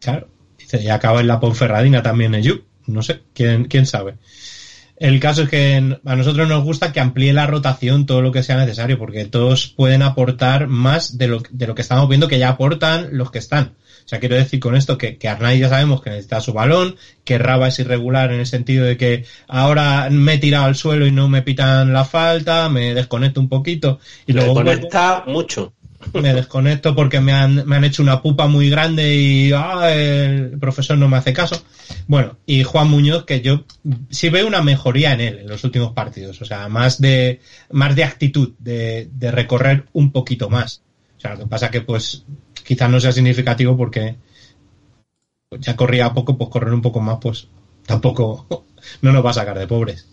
Claro. 0.00 0.28
Dice, 0.56 0.82
y 0.82 0.88
acaba 0.88 1.20
en 1.20 1.26
la 1.26 1.38
Ponferradina 1.38 2.02
también 2.02 2.34
en 2.34 2.42
You. 2.42 2.64
No 2.86 3.02
sé, 3.02 3.20
quién, 3.34 3.66
quién 3.66 3.84
sabe. 3.84 4.14
El 4.96 5.18
caso 5.18 5.42
es 5.42 5.48
que 5.48 5.98
a 6.04 6.16
nosotros 6.16 6.48
nos 6.48 6.62
gusta 6.62 6.92
que 6.92 7.00
amplíe 7.00 7.32
la 7.32 7.46
rotación 7.46 8.06
todo 8.06 8.22
lo 8.22 8.30
que 8.30 8.44
sea 8.44 8.56
necesario, 8.56 8.98
porque 8.98 9.24
todos 9.24 9.66
pueden 9.66 10.02
aportar 10.02 10.68
más 10.68 11.18
de 11.18 11.26
lo, 11.26 11.42
de 11.50 11.66
lo 11.66 11.74
que 11.74 11.82
estamos 11.82 12.08
viendo 12.08 12.28
que 12.28 12.38
ya 12.38 12.50
aportan 12.50 13.08
los 13.12 13.30
que 13.30 13.38
están. 13.38 13.74
O 14.04 14.08
sea, 14.08 14.20
quiero 14.20 14.36
decir 14.36 14.60
con 14.60 14.76
esto 14.76 14.98
que, 14.98 15.16
que 15.16 15.26
ya 15.26 15.68
sabemos 15.68 16.02
que 16.02 16.10
necesita 16.10 16.40
su 16.40 16.52
balón, 16.52 16.96
que 17.24 17.38
Raba 17.38 17.68
es 17.68 17.78
irregular 17.78 18.32
en 18.32 18.40
el 18.40 18.46
sentido 18.46 18.84
de 18.84 18.96
que 18.98 19.24
ahora 19.48 20.08
me 20.10 20.34
he 20.34 20.38
tirado 20.38 20.66
al 20.66 20.76
suelo 20.76 21.06
y 21.06 21.10
no 21.10 21.28
me 21.28 21.42
pitan 21.42 21.92
la 21.92 22.04
falta, 22.04 22.68
me 22.68 22.92
desconecto 22.92 23.40
un 23.40 23.48
poquito 23.48 23.98
y 24.26 24.34
luego 24.34 24.52
vuelvo 24.52 24.70
conecta 24.70 25.24
mucho. 25.26 25.72
Me 26.12 26.34
desconecto 26.34 26.94
porque 26.94 27.20
me 27.20 27.32
han, 27.32 27.66
me 27.66 27.76
han 27.76 27.84
hecho 27.84 28.02
una 28.02 28.22
pupa 28.22 28.46
muy 28.46 28.70
grande 28.70 29.14
y 29.14 29.52
ah, 29.52 29.90
el 29.92 30.58
profesor 30.58 30.98
no 30.98 31.08
me 31.08 31.16
hace 31.16 31.32
caso. 31.32 31.62
Bueno, 32.06 32.36
y 32.46 32.62
Juan 32.62 32.88
Muñoz, 32.88 33.24
que 33.24 33.40
yo 33.40 33.64
sí 34.10 34.28
veo 34.28 34.46
una 34.46 34.62
mejoría 34.62 35.12
en 35.12 35.20
él 35.20 35.38
en 35.40 35.48
los 35.48 35.64
últimos 35.64 35.92
partidos, 35.92 36.40
o 36.40 36.44
sea, 36.44 36.68
más 36.68 37.00
de, 37.00 37.40
más 37.70 37.96
de 37.96 38.04
actitud, 38.04 38.52
de, 38.58 39.08
de 39.12 39.30
recorrer 39.30 39.86
un 39.92 40.12
poquito 40.12 40.50
más. 40.50 40.82
O 41.16 41.20
sea, 41.20 41.32
lo 41.32 41.40
que 41.40 41.46
pasa 41.46 41.70
que 41.70 41.80
pues 41.80 42.24
quizás 42.64 42.90
no 42.90 43.00
sea 43.00 43.12
significativo 43.12 43.76
porque 43.76 44.16
pues, 45.48 45.60
ya 45.60 45.76
corría 45.76 46.12
poco, 46.12 46.36
pues 46.36 46.50
correr 46.50 46.74
un 46.74 46.82
poco 46.82 47.00
más, 47.00 47.18
pues 47.20 47.48
tampoco 47.86 48.46
no 49.02 49.12
nos 49.12 49.24
va 49.24 49.30
a 49.30 49.34
sacar 49.34 49.58
de 49.58 49.66
pobres. 49.66 50.08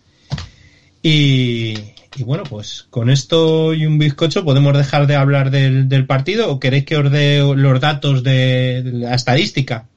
Y, 1.04 1.74
y 2.16 2.24
bueno, 2.24 2.44
pues 2.44 2.88
con 2.90 3.10
esto 3.10 3.74
y 3.74 3.86
un 3.86 3.98
bizcocho 3.98 4.44
podemos 4.44 4.78
dejar 4.78 5.08
de 5.08 5.16
hablar 5.16 5.50
del, 5.50 5.88
del 5.88 6.06
partido 6.06 6.52
o 6.52 6.60
queréis 6.60 6.86
que 6.86 6.98
os 6.98 7.10
dé 7.10 7.40
los 7.56 7.80
datos 7.80 8.22
de, 8.24 8.82
la 8.84 9.16
estadística 9.16 9.88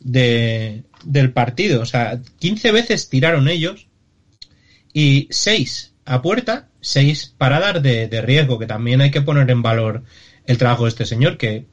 de, 0.00 0.84
del 1.04 1.32
partido. 1.32 1.82
O 1.82 1.86
sea, 1.86 2.20
15 2.38 2.70
veces 2.70 3.08
tiraron 3.08 3.48
ellos 3.48 3.88
y 4.92 5.26
6 5.30 5.94
a 6.04 6.22
puerta, 6.22 6.68
6 6.80 7.34
paradas 7.36 7.82
de, 7.82 8.06
de 8.06 8.22
riesgo, 8.22 8.58
que 8.58 8.66
también 8.66 9.00
hay 9.00 9.10
que 9.10 9.22
poner 9.22 9.50
en 9.50 9.62
valor 9.62 10.04
el 10.46 10.58
trabajo 10.58 10.84
de 10.84 10.90
este 10.90 11.06
señor, 11.06 11.36
que 11.36 11.66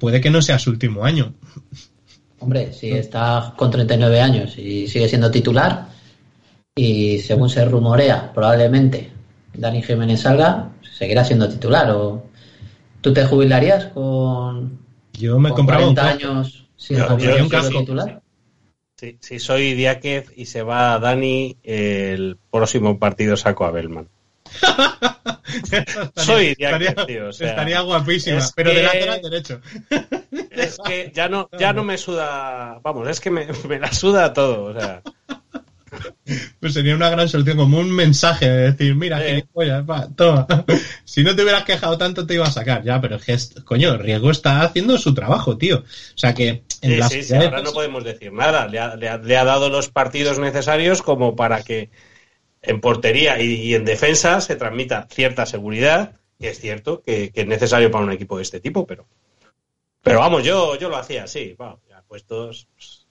puede 0.00 0.20
que 0.20 0.30
no 0.30 0.42
sea 0.42 0.58
su 0.58 0.70
último 0.70 1.04
año. 1.04 1.34
Hombre, 2.40 2.72
si 2.72 2.90
está 2.90 3.54
con 3.56 3.70
39 3.70 4.20
años 4.20 4.58
y 4.58 4.88
sigue 4.88 5.08
siendo 5.08 5.30
titular, 5.30 5.93
y 6.76 7.18
según 7.20 7.48
se 7.50 7.64
rumorea, 7.64 8.32
probablemente 8.32 9.10
Dani 9.52 9.82
Jiménez 9.82 10.20
salga, 10.22 10.70
seguirá 10.96 11.24
siendo 11.24 11.48
titular. 11.48 11.90
O 11.90 12.24
¿Tú 13.00 13.12
te 13.12 13.24
jubilarías 13.26 13.86
con, 13.86 14.78
Yo 15.12 15.38
me 15.38 15.50
con 15.50 15.56
compraba 15.58 15.86
un 15.88 15.94
40 15.94 16.02
casco. 16.18 16.32
años 16.32 16.66
sin 16.76 16.96
Yo- 16.96 17.04
haber 17.10 17.20
yo 17.20 17.32
sido 17.32 17.44
un 17.44 17.48
casco. 17.50 17.78
titular? 17.80 18.22
Si, 18.98 19.18
si 19.20 19.38
soy 19.38 19.74
Diáquez 19.74 20.32
y 20.36 20.46
se 20.46 20.62
va 20.62 20.98
Dani, 20.98 21.56
el 21.62 22.38
próximo 22.50 22.98
partido 22.98 23.36
saco 23.36 23.64
a 23.66 23.70
Bellman. 23.70 24.08
Soy 26.16 26.54
Diáquez, 26.54 26.88
estaría, 26.90 27.06
tío, 27.06 27.28
o 27.28 27.32
sea, 27.32 27.50
estaría 27.50 27.80
guapísima, 27.80 28.38
es 28.38 28.52
pero 28.54 28.70
de 28.70 28.76
que- 28.76 28.82
lateral 28.82 29.22
derecho. 29.22 29.60
Es 30.50 30.78
que 30.84 31.12
ya 31.14 31.28
no, 31.28 31.48
ya 31.58 31.72
no 31.72 31.84
me 31.84 31.98
suda, 31.98 32.78
vamos, 32.82 33.08
es 33.08 33.20
que 33.20 33.30
me, 33.30 33.46
me 33.68 33.78
la 33.78 33.92
suda 33.92 34.32
todo, 34.32 34.64
o 34.66 34.72
sea, 34.80 35.02
Pues 36.60 36.72
sería 36.74 36.94
una 36.96 37.10
gran 37.10 37.28
solución, 37.28 37.56
como 37.58 37.78
un 37.78 37.90
mensaje 37.90 38.48
de 38.48 38.72
decir, 38.72 38.94
mira, 38.94 39.20
Sí. 39.20 39.26
gilipollas, 39.28 39.84
va, 39.88 40.08
toma. 40.14 40.46
si 41.04 41.22
no 41.22 41.34
te 41.36 41.42
hubieras 41.42 41.64
quejado 41.64 41.98
tanto 41.98 42.26
te 42.26 42.34
iba 42.34 42.46
a 42.46 42.50
sacar, 42.50 42.82
ya, 42.82 43.00
pero 43.00 43.16
es 43.16 43.24
que, 43.24 43.62
coño, 43.64 43.96
Riesgo 43.98 44.30
está 44.30 44.62
haciendo 44.62 44.96
su 44.98 45.12
trabajo, 45.14 45.58
tío. 45.58 45.78
O 45.78 46.18
sea 46.18 46.34
que 46.34 46.64
en 46.80 46.90
sí, 46.92 46.96
las 46.96 47.12
sí, 47.12 47.22
ciudades- 47.22 47.48
ahora 47.48 47.62
no 47.62 47.72
podemos 47.72 48.04
decir 48.04 48.32
nada, 48.32 48.66
le 48.68 48.78
ha, 48.78 48.96
le 48.96 49.08
ha- 49.08 49.18
le 49.18 49.36
ha 49.36 49.44
dado 49.44 49.68
los 49.68 49.88
partidos 49.90 50.38
necesarios 50.38 51.02
como 51.02 51.36
para 51.36 51.62
que 51.62 51.90
en 52.62 52.80
portería 52.80 53.40
y, 53.42 53.54
y 53.62 53.74
en 53.74 53.84
defensa 53.84 54.40
se 54.40 54.56
transmita 54.56 55.06
cierta 55.10 55.44
seguridad, 55.46 56.16
que 56.40 56.48
es 56.48 56.58
cierto 56.60 57.02
que, 57.02 57.30
que 57.30 57.42
es 57.42 57.46
necesario 57.46 57.90
para 57.90 58.04
un 58.04 58.12
equipo 58.12 58.36
de 58.38 58.42
este 58.42 58.60
tipo, 58.60 58.86
pero, 58.86 59.06
pero 60.02 60.20
vamos, 60.20 60.42
yo, 60.44 60.76
yo 60.78 60.88
lo 60.88 60.96
hacía 60.96 61.24
así, 61.24 61.54
va, 61.60 61.78
ya 61.88 62.02
puestos, 62.08 62.66
pues, 62.74 63.06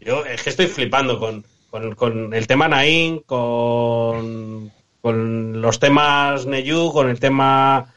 yo 0.00 0.24
es 0.24 0.42
que 0.42 0.50
estoy 0.50 0.66
flipando 0.66 1.18
con, 1.18 1.44
con, 1.70 1.94
con 1.94 2.34
el 2.34 2.46
tema 2.46 2.68
Naín, 2.68 3.20
con, 3.20 4.72
con 5.00 5.60
los 5.60 5.78
temas 5.78 6.46
Neyu, 6.46 6.92
con 6.92 7.08
el 7.08 7.20
tema 7.20 7.94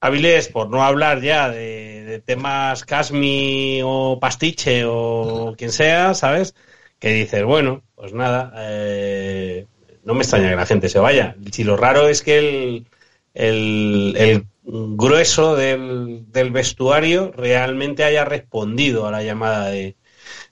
Avilés, 0.00 0.48
por 0.48 0.70
no 0.70 0.82
hablar 0.82 1.20
ya 1.20 1.50
de, 1.50 2.04
de 2.04 2.20
temas 2.20 2.84
Casmi 2.84 3.80
o 3.84 4.18
Pastiche 4.20 4.84
o 4.86 5.54
quien 5.56 5.72
sea, 5.72 6.14
¿sabes? 6.14 6.54
Que 6.98 7.12
dices, 7.12 7.44
bueno, 7.44 7.82
pues 7.94 8.12
nada, 8.12 8.52
eh, 8.56 9.66
no 10.04 10.14
me 10.14 10.22
extraña 10.22 10.50
que 10.50 10.56
la 10.56 10.66
gente 10.66 10.88
se 10.88 10.98
vaya. 10.98 11.36
Si 11.52 11.64
lo 11.64 11.76
raro 11.76 12.08
es 12.08 12.22
que 12.22 12.38
el, 12.38 12.86
el, 13.34 14.14
el 14.16 14.46
grueso 14.62 15.56
del, 15.56 16.24
del 16.32 16.50
vestuario 16.50 17.32
realmente 17.36 18.04
haya 18.04 18.24
respondido 18.24 19.06
a 19.06 19.10
la 19.10 19.22
llamada 19.22 19.68
de, 19.68 19.96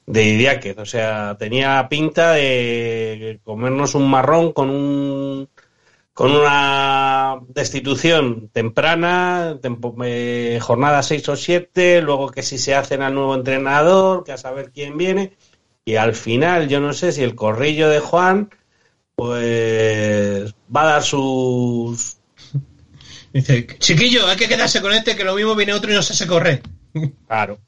de 0.08 0.24
Idiáquez. 0.24 0.78
O 0.78 0.86
sea, 0.86 1.36
tenía 1.38 1.86
pinta 1.88 2.32
de 2.32 3.40
comernos 3.44 3.94
un 3.94 4.10
marrón 4.10 4.52
con 4.52 4.70
un 4.70 5.48
con 6.14 6.32
una 6.32 7.38
destitución 7.48 8.48
temprana, 8.52 9.58
tempo- 9.62 9.94
eh, 10.04 10.58
jornada 10.60 11.02
6 11.04 11.28
o 11.28 11.36
7, 11.36 12.02
luego 12.02 12.30
que 12.30 12.42
si 12.42 12.58
se 12.58 12.74
hacen 12.74 13.02
al 13.02 13.14
nuevo 13.14 13.36
entrenador, 13.36 14.24
que 14.24 14.32
a 14.32 14.36
saber 14.36 14.72
quién 14.72 14.96
viene, 14.98 15.36
y 15.84 15.94
al 15.94 16.14
final 16.14 16.68
yo 16.68 16.80
no 16.80 16.92
sé 16.92 17.12
si 17.12 17.22
el 17.22 17.36
corrillo 17.36 17.88
de 17.88 18.00
Juan 18.00 18.50
pues 19.14 20.54
va 20.74 20.82
a 20.82 20.86
dar 20.86 21.02
sus... 21.02 22.18
Dice, 23.32 23.66
chiquillo, 23.78 24.26
hay 24.26 24.36
que 24.36 24.48
quedarse 24.48 24.80
con 24.80 24.92
este, 24.92 25.14
que 25.14 25.24
lo 25.24 25.34
mismo 25.34 25.54
viene 25.54 25.72
otro 25.72 25.90
y 25.90 25.94
no 25.94 26.02
se 26.02 26.26
corre. 26.26 26.62
Claro. 27.26 27.58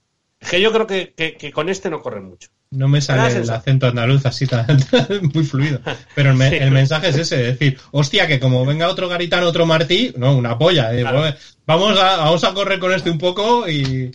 Que 0.48 0.60
yo 0.60 0.72
creo 0.72 0.86
que, 0.86 1.12
que- 1.16 1.36
que 1.36 1.52
con 1.52 1.68
este 1.68 1.90
no 1.90 2.00
corre 2.00 2.20
mucho. 2.20 2.48
No 2.72 2.86
me 2.88 3.00
sale 3.00 3.36
el 3.36 3.50
acento 3.50 3.88
andaluz 3.88 4.24
así 4.26 4.46
tan, 4.46 4.66
muy 5.34 5.44
fluido. 5.44 5.80
Pero 6.14 6.30
el, 6.30 6.36
me- 6.36 6.50
Sí. 6.50 6.56
el 6.56 6.70
mensaje 6.70 7.08
es 7.08 7.16
ese, 7.16 7.40
es 7.50 7.58
decir, 7.58 7.78
hostia, 7.90 8.26
que 8.28 8.38
como 8.40 8.64
venga 8.64 8.88
otro 8.88 9.08
garitano, 9.08 9.46
otro 9.48 9.66
Martí, 9.66 10.12
no, 10.16 10.34
una 10.36 10.56
polla. 10.56 10.94
eh, 10.94 11.00
Claro. 11.00 11.18
pues, 11.20 11.56
vamos, 11.66 11.98
a, 11.98 12.16
vamos 12.18 12.44
a 12.44 12.54
correr 12.54 12.78
con 12.78 12.92
este 12.92 13.10
un 13.10 13.18
poco 13.18 13.68
y... 13.68 14.10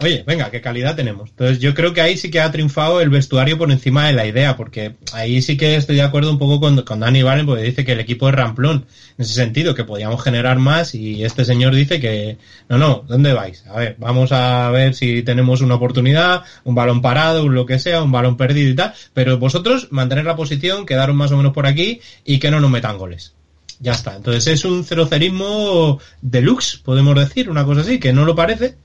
Oye, 0.00 0.22
venga, 0.24 0.50
qué 0.50 0.60
calidad 0.60 0.94
tenemos. 0.94 1.30
Entonces 1.30 1.58
yo 1.58 1.74
creo 1.74 1.92
que 1.92 2.00
ahí 2.00 2.16
sí 2.16 2.30
que 2.30 2.40
ha 2.40 2.52
triunfado 2.52 3.00
el 3.00 3.10
vestuario 3.10 3.58
por 3.58 3.72
encima 3.72 4.06
de 4.06 4.12
la 4.12 4.26
idea, 4.26 4.56
porque 4.56 4.94
ahí 5.12 5.42
sí 5.42 5.56
que 5.56 5.74
estoy 5.74 5.96
de 5.96 6.02
acuerdo 6.02 6.30
un 6.30 6.38
poco 6.38 6.60
con, 6.60 6.82
con 6.82 7.00
Dani 7.00 7.22
Valen, 7.22 7.46
porque 7.46 7.64
dice 7.64 7.84
que 7.84 7.92
el 7.92 8.00
equipo 8.00 8.28
es 8.28 8.34
ramplón, 8.34 8.86
en 9.16 9.24
ese 9.24 9.34
sentido, 9.34 9.74
que 9.74 9.82
podíamos 9.82 10.22
generar 10.22 10.58
más 10.58 10.94
y 10.94 11.24
este 11.24 11.44
señor 11.44 11.74
dice 11.74 11.98
que, 11.98 12.38
no, 12.68 12.78
no, 12.78 13.04
¿dónde 13.08 13.32
vais? 13.32 13.66
A 13.66 13.76
ver, 13.76 13.96
vamos 13.98 14.30
a 14.30 14.70
ver 14.70 14.94
si 14.94 15.22
tenemos 15.24 15.62
una 15.62 15.74
oportunidad, 15.74 16.44
un 16.62 16.76
balón 16.76 17.02
parado, 17.02 17.44
un 17.44 17.54
lo 17.54 17.66
que 17.66 17.80
sea, 17.80 18.02
un 18.02 18.12
balón 18.12 18.36
perdido 18.36 18.70
y 18.70 18.76
tal, 18.76 18.94
pero 19.14 19.38
vosotros 19.38 19.88
mantener 19.90 20.26
la 20.26 20.36
posición, 20.36 20.86
quedaron 20.86 21.16
más 21.16 21.32
o 21.32 21.36
menos 21.36 21.52
por 21.52 21.66
aquí 21.66 22.00
y 22.24 22.38
que 22.38 22.52
no 22.52 22.60
nos 22.60 22.70
metan 22.70 22.98
goles. 22.98 23.34
Ya 23.80 23.92
está. 23.92 24.16
Entonces 24.16 24.46
es 24.46 24.64
un 24.64 24.84
cerocerismo 24.84 26.00
deluxe, 26.20 26.78
podemos 26.78 27.14
decir, 27.16 27.50
una 27.50 27.64
cosa 27.64 27.80
así, 27.80 27.98
que 27.98 28.12
no 28.12 28.24
lo 28.24 28.34
parece, 28.34 28.76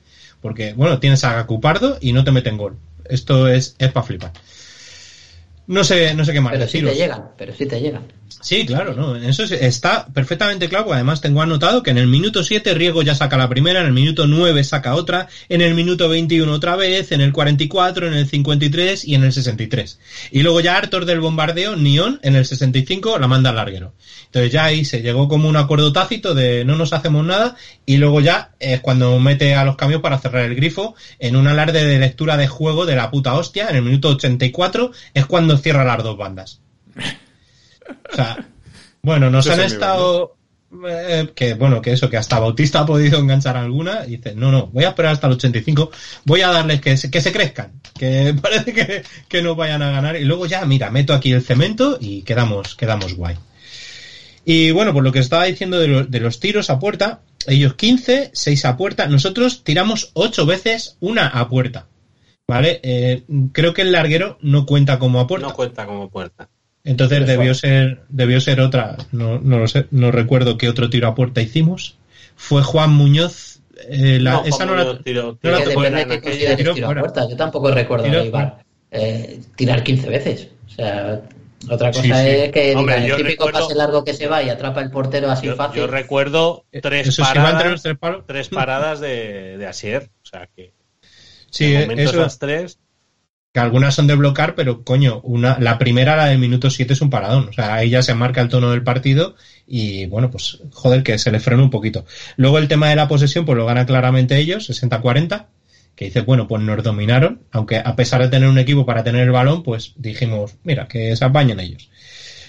porque, 0.43 0.73
bueno, 0.73 0.99
tienes 0.99 1.23
a 1.23 1.43
Cupardo 1.45 1.97
y 2.01 2.11
no 2.11 2.25
te 2.25 2.31
meten 2.31 2.57
gol. 2.57 2.75
Esto 3.05 3.47
es, 3.47 3.77
es 3.79 3.91
para 3.93 4.05
flipar. 4.05 4.33
No 5.67 5.85
sé, 5.85 6.13
no 6.13 6.25
sé 6.25 6.33
qué 6.33 6.41
más 6.41 6.51
Pero 6.51 6.67
sí 6.67 6.81
te 6.81 6.93
llegan, 6.93 7.29
pero 7.37 7.55
sí 7.55 7.65
te 7.65 7.79
llegan. 7.79 8.03
Sí, 8.41 8.65
claro, 8.65 8.93
no. 8.93 9.15
Eso 9.15 9.43
es- 9.43 9.51
está 9.51 10.05
perfectamente 10.07 10.67
claro. 10.69 10.93
Además, 10.93 11.21
tengo 11.21 11.41
anotado 11.41 11.83
que 11.83 11.91
en 11.91 11.97
el 11.97 12.07
minuto 12.07 12.43
7 12.43 12.73
Riego 12.73 13.01
ya 13.03 13.15
saca 13.15 13.37
la 13.37 13.49
primera, 13.49 13.79
en 13.81 13.85
el 13.87 13.93
minuto 13.93 14.27
9 14.27 14.63
saca 14.63 14.95
otra, 14.95 15.27
en 15.49 15.61
el 15.61 15.73
minuto 15.75 16.09
21 16.09 16.51
otra 16.51 16.75
vez, 16.75 17.11
en 17.11 17.21
el 17.21 17.31
44, 17.31 18.07
en 18.07 18.13
el 18.13 18.27
53 18.27 19.05
y 19.05 19.15
en 19.15 19.23
el 19.23 19.33
63. 19.33 19.99
Y 20.31 20.41
luego 20.43 20.59
ya 20.61 20.77
Arthur 20.77 21.05
del 21.05 21.19
bombardeo, 21.19 21.75
Nión, 21.75 22.19
en 22.23 22.35
el 22.35 22.45
65 22.45 23.17
la 23.19 23.27
manda 23.27 23.51
al 23.51 23.55
larguero. 23.57 23.93
Entonces 24.25 24.51
ya 24.51 24.65
ahí 24.65 24.83
se 24.85 25.01
llegó 25.01 25.27
como 25.27 25.47
un 25.47 25.57
acuerdo 25.57 25.93
tácito 25.93 26.33
de 26.33 26.65
no 26.65 26.75
nos 26.75 26.93
hacemos 26.93 27.23
nada 27.25 27.55
y 27.85 27.97
luego 27.97 28.19
ya 28.19 28.51
es 28.59 28.81
cuando 28.81 29.19
mete 29.19 29.55
a 29.55 29.63
los 29.63 29.75
cambios 29.75 30.01
para 30.01 30.17
cerrar 30.19 30.45
el 30.45 30.55
grifo 30.55 30.95
en 31.19 31.35
un 31.35 31.47
alarde 31.47 31.85
de 31.85 31.99
lectura 31.99 32.35
de 32.37 32.47
juego 32.47 32.85
de 32.85 32.95
la 32.95 33.11
puta 33.11 33.33
hostia. 33.35 33.69
En 33.69 33.75
el 33.75 33.83
minuto 33.83 34.09
84 34.09 34.91
es 35.13 35.25
cuando 35.25 35.57
cierra 35.57 35.83
las 35.83 36.03
dos 36.03 36.17
bandas. 36.17 36.59
O 38.11 38.15
sea, 38.15 38.47
bueno, 39.01 39.29
nos 39.29 39.45
han 39.53 39.59
estado. 39.65 40.35
eh, 40.87 41.29
que 41.35 41.53
bueno, 41.55 41.81
que 41.81 41.91
eso, 41.93 42.09
que 42.09 42.17
hasta 42.17 42.39
Bautista 42.39 42.79
ha 42.81 42.85
podido 42.85 43.19
enganchar 43.19 43.57
alguna. 43.57 44.05
Y 44.07 44.17
dice, 44.17 44.33
no, 44.35 44.51
no, 44.51 44.67
voy 44.67 44.83
a 44.85 44.89
esperar 44.89 45.13
hasta 45.13 45.27
el 45.27 45.33
85. 45.33 45.91
Voy 46.25 46.41
a 46.41 46.49
darles 46.49 46.81
que 46.81 46.95
se, 46.97 47.11
que 47.11 47.21
se 47.21 47.31
crezcan. 47.31 47.73
Que 47.97 48.33
parece 48.41 48.73
que, 48.73 49.03
que 49.27 49.41
no 49.41 49.55
vayan 49.55 49.81
a 49.81 49.91
ganar. 49.91 50.15
Y 50.15 50.23
luego 50.25 50.45
ya, 50.45 50.65
mira, 50.65 50.89
meto 50.91 51.13
aquí 51.13 51.31
el 51.31 51.41
cemento 51.43 51.97
y 51.99 52.21
quedamos, 52.23 52.75
quedamos 52.75 53.13
guay. 53.15 53.35
Y 54.45 54.71
bueno, 54.71 54.93
por 54.93 55.03
lo 55.03 55.11
que 55.11 55.19
estaba 55.19 55.45
diciendo 55.45 55.79
de, 55.79 55.87
lo- 55.87 56.03
de 56.05 56.19
los 56.19 56.39
tiros 56.39 56.69
a 56.69 56.79
puerta, 56.79 57.21
ellos 57.47 57.75
15, 57.75 58.31
6 58.33 58.65
a 58.65 58.75
puerta. 58.77 59.07
Nosotros 59.07 59.63
tiramos 59.63 60.11
8 60.13 60.45
veces 60.45 60.97
una 60.99 61.27
a 61.27 61.47
puerta. 61.49 61.87
¿Vale? 62.45 62.81
Eh, 62.83 63.23
creo 63.53 63.73
que 63.73 63.83
el 63.83 63.93
larguero 63.93 64.37
no 64.41 64.65
cuenta 64.65 64.99
como 64.99 65.21
a 65.21 65.27
puerta. 65.27 65.47
No 65.47 65.53
cuenta 65.53 65.85
como 65.85 66.09
puerta. 66.09 66.49
Entonces 66.83 67.19
Eso. 67.19 67.27
debió 67.27 67.53
ser, 67.53 68.01
debió 68.09 68.41
ser 68.41 68.59
otra, 68.59 68.97
no, 69.11 69.39
no 69.39 69.57
lo 69.59 69.67
sé, 69.67 69.85
no 69.91 70.11
recuerdo 70.11 70.57
qué 70.57 70.67
otro 70.67 70.89
tiro 70.89 71.07
a 71.07 71.15
puerta 71.15 71.41
hicimos. 71.41 71.97
Fue 72.35 72.61
Juan 72.61 72.91
Muñoz, 72.91 73.61
eh, 73.89 74.19
la, 74.19 74.33
No, 74.33 74.45
esa 74.45 74.65
no 74.65 74.75
la, 74.75 74.99
tiró- 74.99 75.37
no 75.41 75.51
la 75.51 75.63
tocó 75.63 75.81
de 75.81 76.21
qué 76.21 76.55
Tiro 76.57 76.73
tiro 76.73 76.89
a 76.89 76.95
puerta. 76.95 77.29
Yo 77.29 77.35
tampoco 77.37 77.71
recuerdo 77.71 78.05
Tiro 78.05 78.25
Ibar 78.25 78.63
eh, 78.91 79.39
tirar 79.55 79.83
15 79.83 80.09
veces. 80.09 80.49
O 80.67 80.69
sea, 80.69 81.21
otra 81.69 81.91
cosa 81.91 82.01
Sí, 82.03 82.09
sí. 82.11 82.19
es 82.29 82.51
que 82.51 82.75
Hombre, 82.75 82.99
diga, 83.01 83.15
el 83.15 83.23
típico 83.23 83.45
recuerdo- 83.45 83.67
pase 83.67 83.75
largo 83.75 84.03
que 84.03 84.13
se 84.13 84.27
va 84.27 84.43
y 84.43 84.49
atrapa 84.49 84.81
el 84.81 84.91
portero 84.91 85.31
así 85.31 85.47
Yo, 85.47 85.55
fácil. 85.55 85.81
yo 85.81 85.87
recuerdo 85.87 86.65
tres 86.69 86.83
entre 86.83 87.05
los 87.07 87.15
paradas, 87.17 87.81
tres 87.83 87.97
tres 88.27 88.49
paradas 88.49 88.99
de, 88.99 89.57
de 89.57 89.67
Asier. 89.67 90.09
O 90.21 90.25
sea 90.25 90.49
que 90.53 90.73
Sí, 91.49 91.71
de 91.71 91.77
eh, 91.77 91.81
momento 91.81 92.01
eso, 92.09 92.19
esas 92.19 92.39
tres. 92.39 92.79
Que 93.53 93.59
algunas 93.59 93.93
son 93.93 94.07
de 94.07 94.15
blocar, 94.15 94.55
pero 94.55 94.83
coño, 94.83 95.21
una, 95.21 95.59
la 95.59 95.77
primera, 95.77 96.15
la 96.15 96.25
del 96.25 96.39
minuto 96.39 96.71
7 96.71 96.93
es 96.93 97.01
un 97.01 97.11
paradón. 97.11 97.49
O 97.49 97.53
sea, 97.53 97.75
ahí 97.75 97.91
ya 97.91 98.01
se 98.01 98.15
marca 98.15 98.41
el 98.41 98.49
tono 98.49 98.71
del 98.71 98.81
partido 98.81 99.35
y 99.67 100.07
bueno, 100.07 100.31
pues 100.31 100.57
joder, 100.71 101.03
que 101.03 101.19
se 101.19 101.31
le 101.31 101.39
frena 101.39 101.61
un 101.61 101.69
poquito. 101.69 102.03
Luego 102.35 102.57
el 102.57 102.67
tema 102.67 102.89
de 102.89 102.95
la 102.95 103.07
posesión, 103.07 103.45
pues 103.45 103.55
lo 103.55 103.67
gana 103.67 103.85
claramente 103.85 104.39
ellos, 104.39 104.67
60-40, 104.71 105.45
que 105.95 106.05
dice, 106.05 106.21
bueno, 106.21 106.47
pues 106.47 106.63
nos 106.63 106.83
dominaron, 106.83 107.43
aunque 107.51 107.77
a 107.77 107.95
pesar 107.95 108.23
de 108.23 108.29
tener 108.29 108.49
un 108.49 108.57
equipo 108.57 108.87
para 108.87 109.03
tener 109.03 109.21
el 109.21 109.31
balón, 109.31 109.61
pues 109.61 109.93
dijimos, 109.97 110.55
mira, 110.63 110.87
que 110.87 111.15
se 111.15 111.23
apañen 111.23 111.59
ellos. 111.59 111.91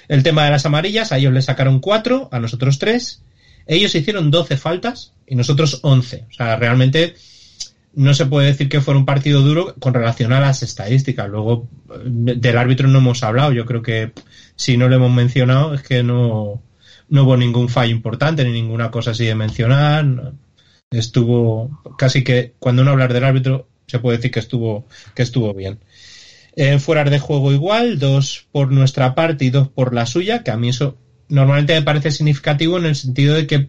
El 0.09 0.23
tema 0.23 0.47
de 0.47 0.53
las 0.53 0.65
amarillas, 0.65 1.13
a 1.13 1.19
ellos 1.19 1.35
les 1.35 1.45
sacaron 1.45 1.81
4, 1.81 2.31
a 2.33 2.41
nosotros 2.41 2.79
3. 2.79 3.23
Ellos 3.67 3.95
hicieron 3.95 4.31
12 4.31 4.57
faltas 4.57 5.13
y 5.27 5.35
nosotros 5.35 5.81
11. 5.83 6.25
O 6.31 6.33
sea, 6.33 6.57
realmente 6.57 7.15
no 7.97 8.15
se 8.15 8.27
puede 8.27 8.49
decir 8.49 8.69
que 8.69 8.81
fuera 8.81 8.99
un 8.99 9.07
partido 9.07 9.43
duro 9.43 9.75
con 9.79 9.95
relación 9.95 10.33
a 10.33 10.41
las 10.41 10.63
estadísticas. 10.63 11.29
Luego, 11.29 11.69
eh, 11.91 12.35
del 12.37 12.59
árbitro 12.59 12.89
no 12.89 12.99
hemos 12.99 13.23
hablado. 13.23 13.53
Yo 13.53 13.67
creo 13.67 13.83
que 13.83 14.13
si 14.57 14.77
no 14.77 14.89
lo 14.89 14.97
hemos 14.97 15.13
mencionado 15.13 15.75
es 15.75 15.83
que 15.83 16.03
no, 16.03 16.63
no 17.09 17.25
hubo 17.25 17.37
ningún 17.37 17.69
fallo 17.69 17.93
importante 17.93 18.45
ni 18.45 18.53
ninguna 18.53 18.91
cosa 18.91 19.13
así 19.13 19.25
de 19.25 19.35
mencionar. 19.35 20.33
Estuvo 20.91 21.83
casi 21.99 22.23
que 22.25 22.55
cuando 22.59 22.85
no 22.85 22.91
hablar 22.91 23.13
del 23.13 23.25
árbitro 23.25 23.69
se 23.87 23.99
puede 23.99 24.19
decir 24.19 24.31
que 24.31 24.41
estuvo 24.41 24.87
que 25.15 25.23
estuvo 25.23 25.53
bien. 25.55 25.81
En 26.57 26.81
fuera 26.81 27.05
de 27.05 27.19
juego 27.19 27.53
igual, 27.53 27.99
dos 27.99 28.47
por 28.53 28.71
nuestra 28.71 29.15
parte 29.15 29.45
y 29.45 29.51
dos 29.51 29.69
por 29.69 29.93
la 29.93 30.07
suya, 30.07 30.45
que 30.45 30.53
a 30.53 30.57
mí 30.57 30.69
eso 30.69 30.97
normalmente 31.29 31.75
me 31.75 31.83
parece 31.83 32.11
significativo 32.11 32.79
en 32.79 32.87
el 32.87 32.97
sentido 32.97 33.35
de 33.35 33.47
que, 33.47 33.69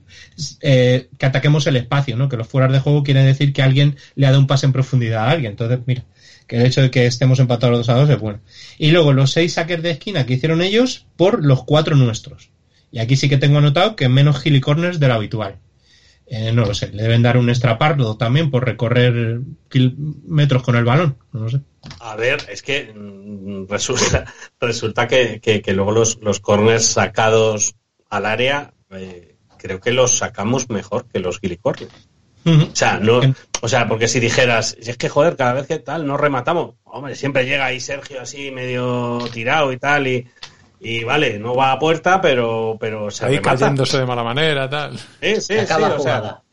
eh, 0.61 1.09
que 1.17 1.25
ataquemos 1.25 1.67
el 1.67 1.77
espacio, 1.77 2.17
¿no? 2.17 2.29
Que 2.29 2.37
los 2.37 2.47
fueras 2.47 2.71
de 2.71 2.79
juego 2.79 3.03
quiere 3.03 3.23
decir 3.23 3.53
que 3.53 3.61
alguien 3.61 3.95
le 4.15 4.25
ha 4.25 4.31
dado 4.31 4.41
un 4.41 4.47
pase 4.47 4.65
en 4.65 4.73
profundidad 4.73 5.25
a 5.25 5.31
alguien. 5.31 5.51
Entonces, 5.51 5.79
mira, 5.85 6.03
que 6.47 6.57
el 6.57 6.65
hecho 6.65 6.81
de 6.81 6.91
que 6.91 7.05
estemos 7.05 7.39
empatados 7.39 7.77
dos 7.77 7.89
a 7.89 7.95
dos 7.95 8.09
es 8.09 8.19
bueno. 8.19 8.39
Y 8.77 8.91
luego 8.91 9.13
los 9.13 9.31
seis 9.31 9.53
saques 9.53 9.81
de 9.81 9.91
esquina 9.91 10.25
que 10.25 10.33
hicieron 10.33 10.61
ellos 10.61 11.05
por 11.15 11.43
los 11.43 11.63
cuatro 11.63 11.95
nuestros. 11.95 12.49
Y 12.91 12.99
aquí 12.99 13.15
sí 13.15 13.29
que 13.29 13.37
tengo 13.37 13.57
anotado 13.57 13.95
que 13.95 14.09
menos 14.09 14.41
gilly 14.41 14.61
corners 14.61 14.99
de 14.99 15.07
lo 15.07 15.15
habitual. 15.15 15.57
Eh, 16.27 16.51
no 16.51 16.65
lo 16.65 16.73
sé, 16.73 16.91
le 16.91 17.03
deben 17.03 17.21
dar 17.21 17.37
un 17.37 17.49
extrapardo 17.49 18.17
también 18.17 18.49
por 18.49 18.65
recorrer 18.65 19.41
metros 20.27 20.63
con 20.63 20.75
el 20.75 20.85
balón. 20.85 21.17
No 21.31 21.41
lo 21.41 21.49
sé. 21.49 21.61
A 21.99 22.15
ver, 22.15 22.45
es 22.49 22.61
que 22.61 22.93
mm, 22.93 23.65
resulta, 23.69 24.25
resulta 24.59 25.07
que, 25.07 25.39
que- 25.41 25.61
que 25.61 25.73
luego 25.73 25.91
los, 25.91 26.17
los 26.21 26.39
corners 26.39 26.85
sacados 26.85 27.75
al 28.09 28.25
área, 28.25 28.73
eh, 28.91 29.35
creo 29.57 29.79
que 29.79 29.91
los 29.91 30.17
sacamos 30.17 30.69
mejor 30.69 31.07
que 31.07 31.19
los 31.19 31.39
gilicorners. 31.39 31.91
Ujú. 32.45 32.63
O 32.71 32.75
sea, 32.75 32.99
no, 32.99 33.21
o 33.61 33.67
sea, 33.67 33.87
porque 33.87 34.07
si 34.07 34.19
dijeras, 34.19 34.77
si 34.79 34.91
es 34.91 34.97
que 34.97 35.09
joder, 35.09 35.35
cada 35.35 35.53
vez 35.53 35.65
que 35.67 35.79
tal, 35.79 36.05
no 36.05 36.15
rematamos. 36.15 36.75
Hombre, 36.83 37.15
siempre 37.15 37.45
llega 37.45 37.65
ahí 37.65 37.79
Sergio 37.79 38.21
así 38.21 38.51
medio 38.51 39.17
tirado 39.33 39.71
y 39.71 39.77
tal, 39.77 40.05
y, 40.05 40.27
y 40.79 41.03
vale, 41.03 41.39
no 41.39 41.55
va 41.55 41.71
a 41.71 41.79
puerta, 41.79 42.21
pero, 42.21 42.77
pero 42.79 43.09
se 43.09 43.25
Ahí 43.25 43.37
remata. 43.37 43.57
cayéndose 43.57 43.97
de 43.97 44.05
mala 44.05 44.23
manera, 44.23 44.69
tal. 44.69 44.95
Sí, 44.99 45.41
sí, 45.41 45.55
sí, 45.65 45.81
o 45.81 45.99
sea, 45.99 46.43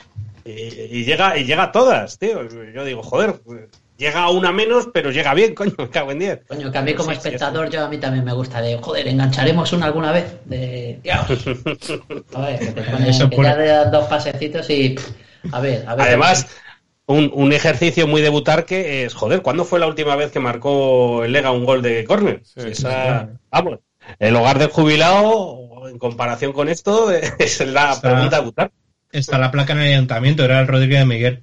y, 0.47 0.51
y 0.51 1.05
llega, 1.05 1.37
y 1.37 1.45
llega 1.45 1.65
a 1.65 1.73
todas, 1.73 2.19
tío. 2.19 2.49
Yo 2.73 2.85
digo, 2.85 3.03
joder, 3.03 3.43
llega 4.03 4.23
a 4.25 4.31
una 4.31 4.53
menos, 4.53 4.89
pero 4.93 5.11
llega 5.11 5.33
bien, 5.35 5.55
coño, 5.61 5.73
me 5.79 5.89
cago 5.89 6.13
en 6.13 6.19
diez. 6.19 6.41
Coño, 6.49 6.71
que 6.71 6.79
a 6.79 6.83
mí 6.83 6.93
como 6.95 7.11
Sí, 7.11 7.17
sí, 7.17 7.29
espectador, 7.29 7.71
yo 7.71 7.85
a 7.85 7.89
mí 7.89 7.99
también 7.99 8.25
me 8.25 8.33
gusta 8.35 8.61
de, 8.61 8.77
joder, 8.79 9.09
engancharemos 9.09 9.73
una 9.73 9.87
alguna 9.87 10.13
vez. 10.13 10.37
De, 10.45 11.01
Dios. 11.03 11.17
A 12.35 12.41
ver, 12.43 12.59
que 12.59 12.67
te 12.67 12.83
ponen- 12.83 13.31
que 13.31 13.37
pone- 13.37 13.67
ya 13.67 13.85
dos 13.87 14.07
pasecitos 14.09 14.69
y, 14.71 14.91
pff, 14.91 15.09
a 15.53 15.61
ver, 15.61 15.85
a 15.87 15.95
ver. 15.95 16.07
Además, 16.09 16.47
un, 17.07 17.31
un 17.35 17.53
ejercicio 17.53 18.07
muy 18.07 18.21
debutar 18.23 18.65
que 18.65 19.05
es, 19.05 19.15
joder, 19.15 19.43
¿cuándo 19.43 19.65
fue 19.65 19.79
la 19.81 19.87
última 19.87 20.17
vez 20.17 20.31
que 20.31 20.39
marcó 20.41 21.25
el 21.25 21.33
Lega 21.33 21.51
un 21.51 21.65
gol 21.65 21.83
de 21.83 22.05
córner? 22.05 22.43
Sí, 22.45 22.61
Esa- 22.69 23.29
vamos, 23.51 23.79
el 24.19 24.35
hogar 24.37 24.59
del 24.59 24.69
jubilado, 24.69 25.89
en 25.89 25.99
comparación 25.99 26.53
con 26.53 26.69
esto, 26.69 27.11
es 27.39 27.61
la 27.67 27.93
Está- 27.93 28.11
pregunta 28.13 28.37
debutar. 28.37 28.71
Está 29.11 29.39
la 29.39 29.51
placa 29.51 29.75
en 29.75 29.81
el 29.81 29.93
ayuntamiento, 29.93 30.43
era 30.45 30.61
el 30.61 30.67
Rodríguez 30.67 31.01
de 31.01 31.05
Miguel. 31.07 31.43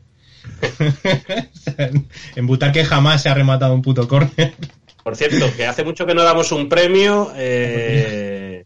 en 2.35 2.47
Butarque 2.47 2.85
jamás 2.85 3.21
se 3.23 3.29
ha 3.29 3.33
rematado 3.33 3.73
un 3.73 3.81
puto 3.81 4.07
córner. 4.07 4.53
Por 5.03 5.15
cierto, 5.15 5.45
que 5.55 5.65
hace 5.65 5.83
mucho 5.83 6.05
que 6.05 6.13
no 6.13 6.23
damos 6.23 6.51
un 6.51 6.69
premio, 6.69 7.31
eh, 7.35 8.65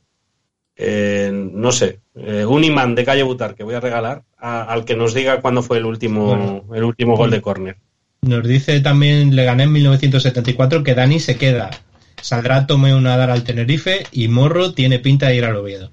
eh, 0.75 1.31
no 1.33 1.71
sé, 1.71 1.99
eh, 2.15 2.45
un 2.45 2.63
imán 2.63 2.95
de 2.95 3.05
calle 3.05 3.23
Butar 3.23 3.55
que 3.55 3.63
voy 3.63 3.75
a 3.75 3.79
regalar 3.79 4.23
a- 4.37 4.63
al 4.63 4.83
que 4.85 4.95
nos 4.95 5.13
diga 5.13 5.39
cuándo 5.41 5.61
fue 5.63 5.77
el 5.77 5.85
último, 5.85 6.25
Bueno. 6.27 6.63
el 6.75 6.83
último 6.83 7.15
gol 7.15 7.29
de 7.31 7.41
córner. 7.41 7.77
Nos 8.21 8.43
dice 8.47 8.79
también 8.79 9.35
le 9.35 9.45
gané 9.45 9.63
en 9.63 9.71
1974 9.73 10.83
que 10.83 10.95
Dani 10.95 11.19
se 11.19 11.37
queda. 11.37 11.69
Saldrá 12.21 12.65
Tomeo 12.67 12.99
Nadal 13.01 13.29
al 13.31 13.43
Tenerife 13.43 14.03
y 14.11 14.29
Morro 14.29 14.73
tiene 14.73 14.99
pinta 14.99 15.27
de 15.27 15.35
ir 15.35 15.45
al 15.45 15.57
Oviedo. 15.57 15.91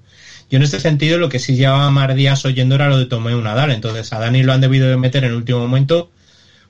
Yo 0.51 0.57
en 0.57 0.63
este 0.63 0.81
sentido 0.81 1.17
lo 1.17 1.29
que 1.29 1.39
sí 1.39 1.55
llevaba 1.55 1.89
más 1.91 2.13
días 2.13 2.43
oyendo 2.43 2.75
era 2.75 2.89
lo 2.89 2.99
de 2.99 3.05
Tomeo 3.05 3.41
Nadal. 3.41 3.71
Entonces 3.71 4.11
a 4.11 4.19
Dani 4.19 4.43
lo 4.43 4.51
han 4.51 4.59
debido 4.59 4.89
de 4.89 4.97
meter 4.97 5.23
en 5.23 5.29
el 5.29 5.37
último 5.37 5.59
momento, 5.59 6.11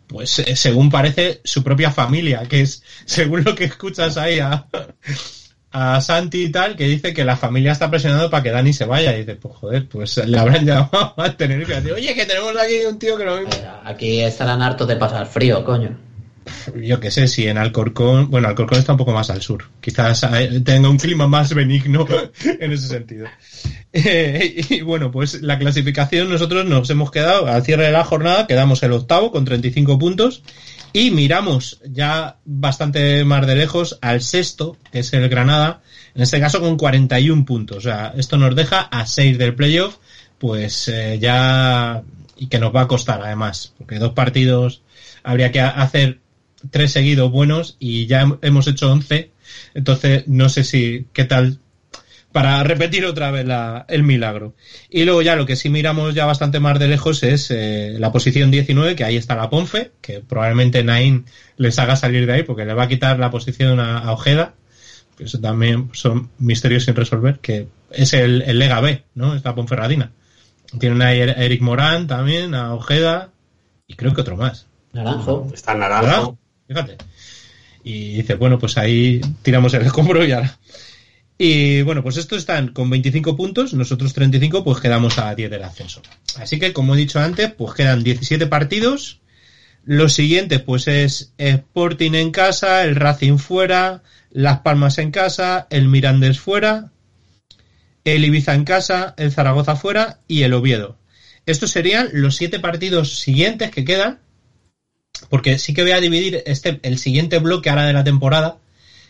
pues 0.06 0.38
eh, 0.38 0.56
según 0.56 0.92
parece 0.92 1.42
su 1.44 1.64
propia 1.64 1.90
familia, 1.90 2.44
que 2.48 2.62
es 2.62 2.84
según 3.06 3.44
lo 3.44 3.56
que 3.56 3.64
escuchas 3.64 4.18
ahí 4.18 4.38
a, 4.38 4.68
a 5.72 6.00
Santi 6.00 6.44
y 6.44 6.50
tal, 6.50 6.76
que 6.76 6.86
dice 6.86 7.12
que 7.12 7.26
la 7.26 7.36
familia 7.36 7.72
está 7.72 7.90
presionando 7.90 8.30
para 8.30 8.44
que 8.44 8.52
Dani 8.52 8.72
se 8.72 8.86
vaya. 8.86 9.16
Y 9.16 9.22
dice, 9.22 9.34
pues 9.36 9.56
joder, 9.56 9.88
pues 9.88 10.16
le 10.16 10.38
habrán 10.38 10.64
llamado 10.64 11.16
al 11.18 11.36
Tenerife. 11.36 11.74
y 11.74 11.82
dice, 11.82 11.94
Oye, 11.94 12.14
que 12.14 12.28
tenemos 12.28 12.56
aquí 12.56 12.86
un 12.88 13.00
tío 13.00 13.18
que 13.18 13.26
lo 13.26 13.38
mismo. 13.38 13.52
A 13.66 13.90
aquí 13.90 14.22
estarán 14.22 14.62
hartos 14.62 14.88
de 14.88 14.96
pasar 14.96 15.26
frío, 15.26 15.66
coño. 15.66 15.98
Yo 16.82 17.00
qué 17.00 17.12
sé, 17.12 17.28
si 17.28 17.48
en 17.48 17.58
Alcorcón, 17.58 18.30
bueno, 18.30 18.48
Alcorcón 18.48 18.80
está 18.80 18.94
un 18.94 18.98
poco 18.98 19.14
más 19.14 19.30
al 19.30 19.42
sur, 19.42 19.66
quizás 19.80 20.24
eh, 20.24 20.62
tenga 20.64 20.90
un 20.90 20.98
clima 20.98 21.28
más 21.28 21.54
benigno 21.54 22.08
en 22.60 22.72
ese 22.72 22.88
sentido. 22.88 23.28
Eh, 23.94 24.66
y 24.70 24.82
bueno, 24.82 25.12
pues 25.12 25.42
la 25.42 25.60
clasificación 25.60 26.30
nosotros 26.30 26.66
nos 26.66 26.90
hemos 26.90 27.12
quedado 27.12 27.48
al 27.48 27.64
cierre 27.64 27.86
de 27.86 27.92
la 27.92 28.04
jornada, 28.04 28.48
quedamos 28.48 28.82
el 28.84 28.94
octavo 28.94 29.32
con 29.32 29.46
35 29.46 30.00
puntos 30.00 30.44
y 30.94 31.12
miramos 31.12 31.80
ya 31.86 32.38
bastante 32.46 33.24
más 33.24 33.46
de 33.48 33.56
lejos 33.56 33.98
al 34.02 34.22
sexto, 34.22 34.78
que 34.92 35.00
es 35.00 35.14
el 35.14 35.30
Granada, 35.30 35.82
en 36.16 36.22
este 36.22 36.40
caso 36.40 36.60
con 36.60 36.78
41 36.78 37.46
puntos. 37.46 37.78
O 37.78 37.82
sea, 37.82 38.14
esto 38.18 38.38
nos 38.38 38.56
deja 38.56 38.82
a 38.82 39.06
6 39.06 39.38
del 39.38 39.56
playoff, 39.56 39.98
pues 40.38 40.88
eh, 40.88 41.18
ya 41.20 42.04
y 42.36 42.48
que 42.48 42.60
nos 42.60 42.76
va 42.76 42.82
a 42.82 42.88
costar 42.88 43.22
además, 43.22 43.74
porque 43.78 44.00
dos 44.00 44.14
partidos 44.14 44.82
habría 45.24 45.52
que 45.52 45.62
hacer 45.62 46.21
tres 46.70 46.92
seguidos 46.92 47.32
buenos 47.32 47.76
y 47.80 48.06
ya 48.08 48.24
hem- 48.24 48.40
hemos 48.42 48.68
hecho 48.68 48.92
11. 48.92 49.32
Entonces, 49.74 50.24
no 50.28 50.50
sé 50.50 50.64
si 50.64 51.08
qué 51.14 51.26
tal 51.26 51.60
para 52.32 52.64
repetir 52.64 53.06
otra 53.06 53.30
vez 53.32 53.46
la- 53.46 53.86
el 53.90 54.04
milagro. 54.04 54.56
Y 54.90 55.04
luego 55.04 55.22
ya 55.22 55.36
lo 55.36 55.46
que 55.46 55.58
sí 55.58 55.70
miramos 55.70 56.14
ya 56.16 56.26
bastante 56.26 56.62
más 56.62 56.80
de 56.80 56.88
lejos 56.88 57.24
es 57.24 57.52
eh, 57.52 57.96
la 58.00 58.12
posición 58.14 58.52
19, 58.52 58.96
que 58.96 59.04
ahí 59.04 59.18
está 59.18 59.36
la 59.36 59.50
Ponfe, 59.50 59.92
que 60.00 60.22
probablemente 60.22 60.82
Nain 60.84 61.26
les 61.58 61.78
haga 61.80 61.98
salir 61.98 62.26
de 62.26 62.34
ahí 62.34 62.44
porque 62.44 62.64
le 62.66 62.74
va 62.74 62.84
a 62.84 62.88
quitar 62.88 63.20
la 63.20 63.32
posición 63.32 63.80
a, 63.82 63.98
a 64.00 64.12
Ojeda. 64.14 64.54
Que 65.18 65.26
Eso 65.26 65.40
también 65.42 65.90
son 65.92 66.30
misterios 66.40 66.86
sin 66.86 66.96
resolver, 66.96 67.40
que 67.40 67.68
es 67.92 68.14
el, 68.14 68.44
el 68.44 68.60
Lega 68.60 68.80
B, 68.80 69.04
¿no? 69.14 69.36
Es 69.36 69.44
la 69.44 69.54
Ponferradina. 69.54 70.12
Tienen 70.80 71.02
ahí 71.02 71.20
a 71.20 71.26
Eric 71.34 71.62
Morán 71.62 72.08
también, 72.08 72.56
a 72.56 72.74
Ojeda 72.74 73.32
y 73.88 73.96
creo 73.96 74.14
que 74.14 74.22
otro 74.22 74.38
más. 74.38 74.68
Naranjo. 74.94 75.50
Está 75.54 75.74
naranjo. 75.74 76.38
Fíjate. 76.72 76.98
Y 77.84 78.14
dice, 78.16 78.36
bueno, 78.36 78.58
pues 78.58 78.78
ahí 78.78 79.20
tiramos 79.42 79.74
el 79.74 79.82
escombro 79.82 80.26
y 80.26 80.32
ahora. 80.32 80.58
Y 81.38 81.82
bueno, 81.82 82.02
pues 82.02 82.16
estos 82.16 82.38
están 82.38 82.70
con 82.70 82.90
25 82.90 83.36
puntos, 83.36 83.74
nosotros 83.74 84.14
35, 84.14 84.64
pues 84.64 84.80
quedamos 84.80 85.18
a 85.18 85.36
10 85.36 85.52
del 85.52 85.64
ascenso. 85.64 86.02
Así 86.38 86.60
que, 86.60 86.72
como 86.72 86.96
he 86.96 86.98
dicho 86.98 87.20
antes, 87.20 87.52
pues 87.52 87.74
quedan 87.74 88.04
17 88.04 88.48
partidos. 88.48 89.20
Los 89.84 90.14
siguientes, 90.14 90.62
pues 90.62 90.88
es 90.88 91.34
Sporting 91.38 92.14
en 92.14 92.32
casa, 92.32 92.84
el 92.84 92.96
Racing 92.96 93.38
fuera, 93.38 94.04
Las 94.30 94.60
Palmas 94.60 94.98
en 94.98 95.12
casa, 95.12 95.68
el 95.72 95.90
Mirandés 95.90 96.40
fuera, 96.40 96.92
el 98.06 98.24
Ibiza 98.24 98.54
en 98.54 98.64
casa, 98.64 99.14
el 99.18 99.32
Zaragoza 99.32 99.76
fuera 99.76 100.20
y 100.28 100.44
el 100.44 100.54
Oviedo. 100.54 101.00
Estos 101.46 101.72
serían 101.72 102.10
los 102.14 102.38
siete 102.38 102.60
partidos 102.60 103.20
siguientes 103.20 103.72
que 103.72 103.84
quedan 103.84 104.20
porque 105.30 105.58
sí 105.58 105.74
que 105.74 105.84
voy 105.84 105.92
a 105.92 106.00
dividir 106.00 106.44
este 106.46 106.80
el 106.84 106.98
siguiente 106.98 107.40
bloque 107.40 107.70
ahora 107.70 107.86
de 107.86 107.94
la 107.94 108.04
temporada 108.04 108.58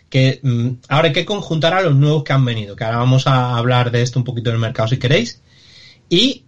que 0.09 0.39
mm, 0.43 0.69
ahora 0.89 1.07
hay 1.07 1.13
que 1.13 1.25
conjuntar 1.25 1.73
a 1.73 1.81
los 1.81 1.95
nuevos 1.95 2.23
que 2.23 2.33
han 2.33 2.45
venido 2.45 2.75
que 2.75 2.83
ahora 2.83 2.97
vamos 2.97 3.27
a 3.27 3.57
hablar 3.57 3.91
de 3.91 4.01
esto 4.01 4.19
un 4.19 4.25
poquito 4.25 4.49
en 4.49 4.55
el 4.55 4.61
mercado 4.61 4.87
si 4.89 4.97
queréis. 4.97 5.41
Y 6.09 6.45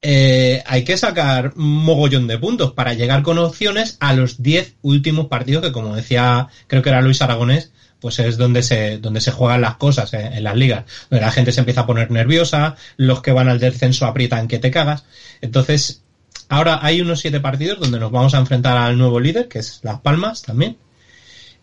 eh, 0.00 0.62
hay 0.66 0.84
que 0.84 0.96
sacar 0.96 1.56
mogollón 1.56 2.26
de 2.26 2.38
puntos 2.38 2.72
para 2.72 2.94
llegar 2.94 3.22
con 3.22 3.38
opciones 3.38 3.96
a 4.00 4.12
los 4.12 4.42
10 4.42 4.76
últimos 4.82 5.26
partidos 5.26 5.64
que 5.64 5.72
como 5.72 5.96
decía 5.96 6.48
creo 6.66 6.82
que 6.82 6.90
era 6.90 7.00
Luis 7.00 7.22
Aragonés 7.22 7.72
pues 8.00 8.18
es 8.18 8.36
donde 8.36 8.62
se 8.62 8.98
donde 8.98 9.22
se 9.22 9.32
juegan 9.32 9.62
las 9.62 9.76
cosas 9.76 10.12
eh, 10.12 10.30
en 10.34 10.44
las 10.44 10.56
ligas. 10.56 10.84
Donde 11.08 11.24
la 11.24 11.32
gente 11.32 11.52
se 11.52 11.60
empieza 11.60 11.80
a 11.80 11.86
poner 11.86 12.10
nerviosa 12.10 12.76
los 12.98 13.22
que 13.22 13.32
van 13.32 13.48
al 13.48 13.58
descenso 13.58 14.04
aprietan 14.06 14.46
que 14.46 14.58
te 14.58 14.70
cagas. 14.70 15.04
Entonces 15.40 16.03
Ahora 16.48 16.80
hay 16.82 17.00
unos 17.00 17.20
siete 17.20 17.40
partidos 17.40 17.80
donde 17.80 17.98
nos 17.98 18.10
vamos 18.12 18.34
a 18.34 18.38
enfrentar 18.38 18.76
al 18.76 18.96
nuevo 18.98 19.18
líder, 19.20 19.48
que 19.48 19.58
es 19.60 19.80
Las 19.82 20.00
Palmas 20.00 20.42
también. 20.42 20.76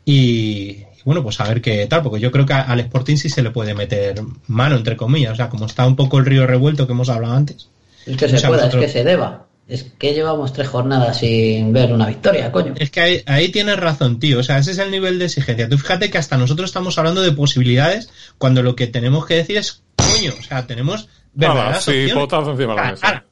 Y, 0.05 0.13
y 0.13 0.85
bueno, 1.05 1.23
pues 1.23 1.39
a 1.39 1.47
ver 1.47 1.61
qué 1.61 1.85
tal, 1.87 2.01
porque 2.03 2.19
yo 2.19 2.31
creo 2.31 2.45
que 2.45 2.53
al 2.53 2.79
Sporting 2.79 3.15
sí 3.17 3.29
se 3.29 3.41
le 3.43 3.51
puede 3.51 3.73
meter 3.73 4.21
mano, 4.47 4.75
entre 4.75 4.97
comillas. 4.97 5.33
O 5.33 5.35
sea, 5.35 5.49
como 5.49 5.65
está 5.65 5.85
un 5.85 5.95
poco 5.95 6.17
el 6.19 6.25
río 6.25 6.47
revuelto 6.47 6.87
que 6.87 6.93
hemos 6.93 7.09
hablado 7.09 7.33
antes. 7.35 7.69
Es 8.05 8.17
que 8.17 8.27
se 8.29 8.47
pueda, 8.47 8.63
vosotros- 8.63 8.83
es 8.83 8.91
que 8.91 8.99
se 8.99 9.03
deba. 9.03 9.45
Es 9.67 9.83
que 9.97 10.13
llevamos 10.13 10.51
tres 10.51 10.67
jornadas 10.67 11.19
sin 11.19 11.71
ver 11.71 11.93
una 11.93 12.05
victoria, 12.07 12.51
coño. 12.51 12.73
Es 12.77 12.89
que 12.91 12.99
ahí, 12.99 13.23
ahí 13.25 13.49
tienes 13.49 13.77
razón, 13.79 14.19
tío. 14.19 14.39
O 14.39 14.43
sea, 14.43 14.57
ese 14.57 14.71
es 14.71 14.79
el 14.79 14.91
nivel 14.91 15.17
de 15.17 15.25
exigencia. 15.25 15.69
Tú 15.69 15.77
fíjate 15.77 16.09
que 16.09 16.17
hasta 16.17 16.35
nosotros 16.35 16.69
estamos 16.69 16.97
hablando 16.97 17.21
de 17.21 17.31
posibilidades 17.31 18.09
cuando 18.37 18.63
lo 18.63 18.75
que 18.75 18.87
tenemos 18.87 19.25
que 19.25 19.35
decir 19.35 19.57
es 19.57 19.83
coño. 19.95 20.33
O 20.37 20.43
sea, 20.43 20.67
tenemos 20.67 21.07
Nada, 21.35 21.53
verdaderas 21.53 21.83
sí, 21.85 21.91
opciones. 22.11 22.49
encima 22.49 22.73
de 22.73 22.81
la 22.81 22.91
mesa. 22.91 23.25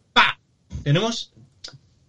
Tenemos. 0.83 1.33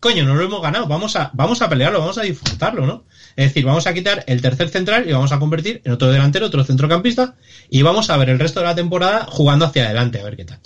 Coño, 0.01 0.25
no 0.25 0.35
lo 0.35 0.43
hemos 0.43 0.63
ganado. 0.63 0.87
Vamos 0.87 1.15
a, 1.17 1.31
vamos 1.35 1.61
a 1.61 1.69
pelearlo, 1.69 2.01
vamos 2.01 2.17
a 2.17 2.23
disfrutarlo, 2.23 2.87
¿no? 2.87 3.05
Es 3.37 3.49
decir, 3.49 3.67
vamos 3.67 3.87
a 3.87 3.93
quitar 3.93 4.25
el 4.27 4.41
tercer 4.41 4.71
central 4.71 5.07
y 5.07 5.13
vamos 5.13 5.31
a 5.31 5.39
convertir 5.39 5.83
en 5.85 5.93
otro 5.93 6.11
delantero, 6.11 6.47
otro 6.47 6.65
centrocampista 6.65 7.37
y 7.69 7.83
vamos 7.83 8.09
a 8.09 8.17
ver 8.17 8.31
el 8.31 8.39
resto 8.39 8.61
de 8.61 8.67
la 8.67 8.75
temporada 8.75 9.27
jugando 9.29 9.67
hacia 9.67 9.85
adelante, 9.85 10.19
a 10.19 10.25
ver 10.25 10.37
qué 10.39 10.47
tal. 10.47 10.59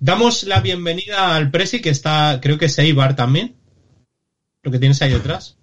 Damos 0.00 0.42
la 0.42 0.60
bienvenida 0.60 1.36
al 1.36 1.52
Presi, 1.52 1.80
que 1.80 1.90
está, 1.90 2.40
creo 2.42 2.58
que 2.58 2.66
es 2.66 2.78
Eibar 2.80 3.14
también. 3.14 3.54
Lo 4.64 4.72
que 4.72 4.80
tienes 4.80 5.00
ahí 5.02 5.12
detrás. 5.12 5.56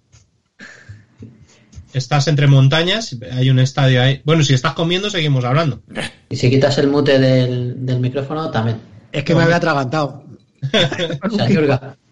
Estás 1.92 2.28
entre 2.28 2.46
montañas, 2.46 3.14
hay 3.30 3.50
un 3.50 3.58
estadio 3.58 4.02
ahí. 4.02 4.22
Bueno, 4.24 4.42
si 4.42 4.54
estás 4.54 4.72
comiendo, 4.72 5.10
seguimos 5.10 5.44
hablando. 5.44 5.82
Y 6.30 6.36
si 6.36 6.48
quitas 6.50 6.78
el 6.78 6.88
mute 6.88 7.18
del, 7.18 7.84
del 7.84 8.00
micrófono, 8.00 8.50
también. 8.50 8.80
Es 9.12 9.22
que 9.24 9.34
me 9.34 9.42
había 9.42 9.56
atragantado. 9.56 10.24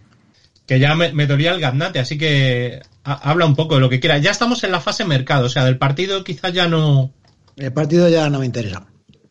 Que 0.66 0.78
ya 0.78 0.94
me, 0.94 1.12
me 1.12 1.26
dolía 1.26 1.52
el 1.52 1.60
gaznate, 1.60 1.98
así 1.98 2.16
que 2.16 2.80
ha- 3.04 3.30
habla 3.30 3.44
un 3.46 3.54
poco 3.54 3.74
de 3.74 3.80
lo 3.82 3.90
que 3.90 4.00
quiera. 4.00 4.18
Ya 4.18 4.30
estamos 4.30 4.64
en 4.64 4.72
la 4.72 4.80
fase 4.80 5.04
mercado, 5.04 5.46
o 5.46 5.48
sea, 5.50 5.64
del 5.64 5.78
partido 5.78 6.24
quizás 6.24 6.52
ya 6.52 6.66
no. 6.68 7.12
El 7.56 7.72
partido 7.72 8.08
ya 8.08 8.28
no 8.30 8.38
me 8.40 8.46
interesa. 8.46 8.86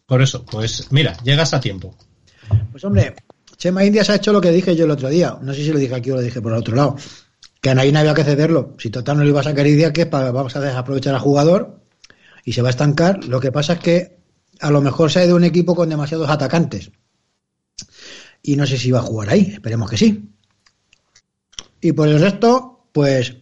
Por 0.06 0.22
eso, 0.22 0.46
pues 0.46 0.88
mira, 0.92 1.18
llegas 1.24 1.54
a 1.54 1.60
tiempo. 1.60 1.98
Pues 2.72 2.84
hombre, 2.84 3.16
Chema 3.58 3.84
Indias 3.84 4.10
ha 4.10 4.16
hecho 4.16 4.32
lo 4.34 4.42
que 4.42 4.52
dije 4.52 4.76
yo 4.76 4.86
el 4.86 4.92
otro 4.92 5.10
día. 5.10 5.38
No 5.42 5.54
sé 5.54 5.64
si 5.64 5.72
lo 5.72 5.80
dije 5.80 5.96
aquí 5.96 6.12
o 6.12 6.16
lo 6.16 6.22
dije 6.22 6.42
por 6.42 6.52
el 6.52 6.60
otro 6.60 6.76
lado. 6.76 6.96
Que 7.62 7.70
a 7.70 7.76
nadie 7.76 7.98
había 7.98 8.14
que 8.14 8.24
cederlo. 8.24 8.76
Si 8.78 8.90
total 8.90 9.18
no 9.18 9.24
le 9.24 9.30
iba 9.30 9.40
a 9.40 9.44
sacar 9.44 9.66
idea, 9.66 9.92
que 9.94 10.06
vamos 10.06 10.56
a 10.56 10.60
desaprovechar 10.60 11.16
al 11.16 11.22
jugador 11.22 11.80
y 12.46 12.52
se 12.54 12.62
va 12.62 12.68
a 12.68 12.72
estancar. 12.72 13.24
Lo 13.26 13.40
que 13.40 13.52
pasa 13.52 13.74
es 13.74 13.80
que 13.80 14.18
a 14.60 14.70
lo 14.70 14.82
mejor 14.82 15.10
se 15.12 15.20
ha 15.20 15.26
ido 15.26 15.36
un 15.38 15.46
equipo 15.46 15.74
con 15.74 15.90
demasiados 15.90 16.30
atacantes. 16.30 16.92
Y 18.42 18.56
no 18.58 18.68
sé 18.68 18.78
si 18.78 18.92
va 18.92 19.00
a 19.00 19.04
jugar 19.04 19.30
ahí. 19.30 19.52
Esperemos 19.54 19.90
que 19.90 19.98
sí. 19.98 20.30
Y 21.84 21.92
por 21.92 22.08
el 22.08 22.20
resto, 22.20 22.88
pues 22.92 23.36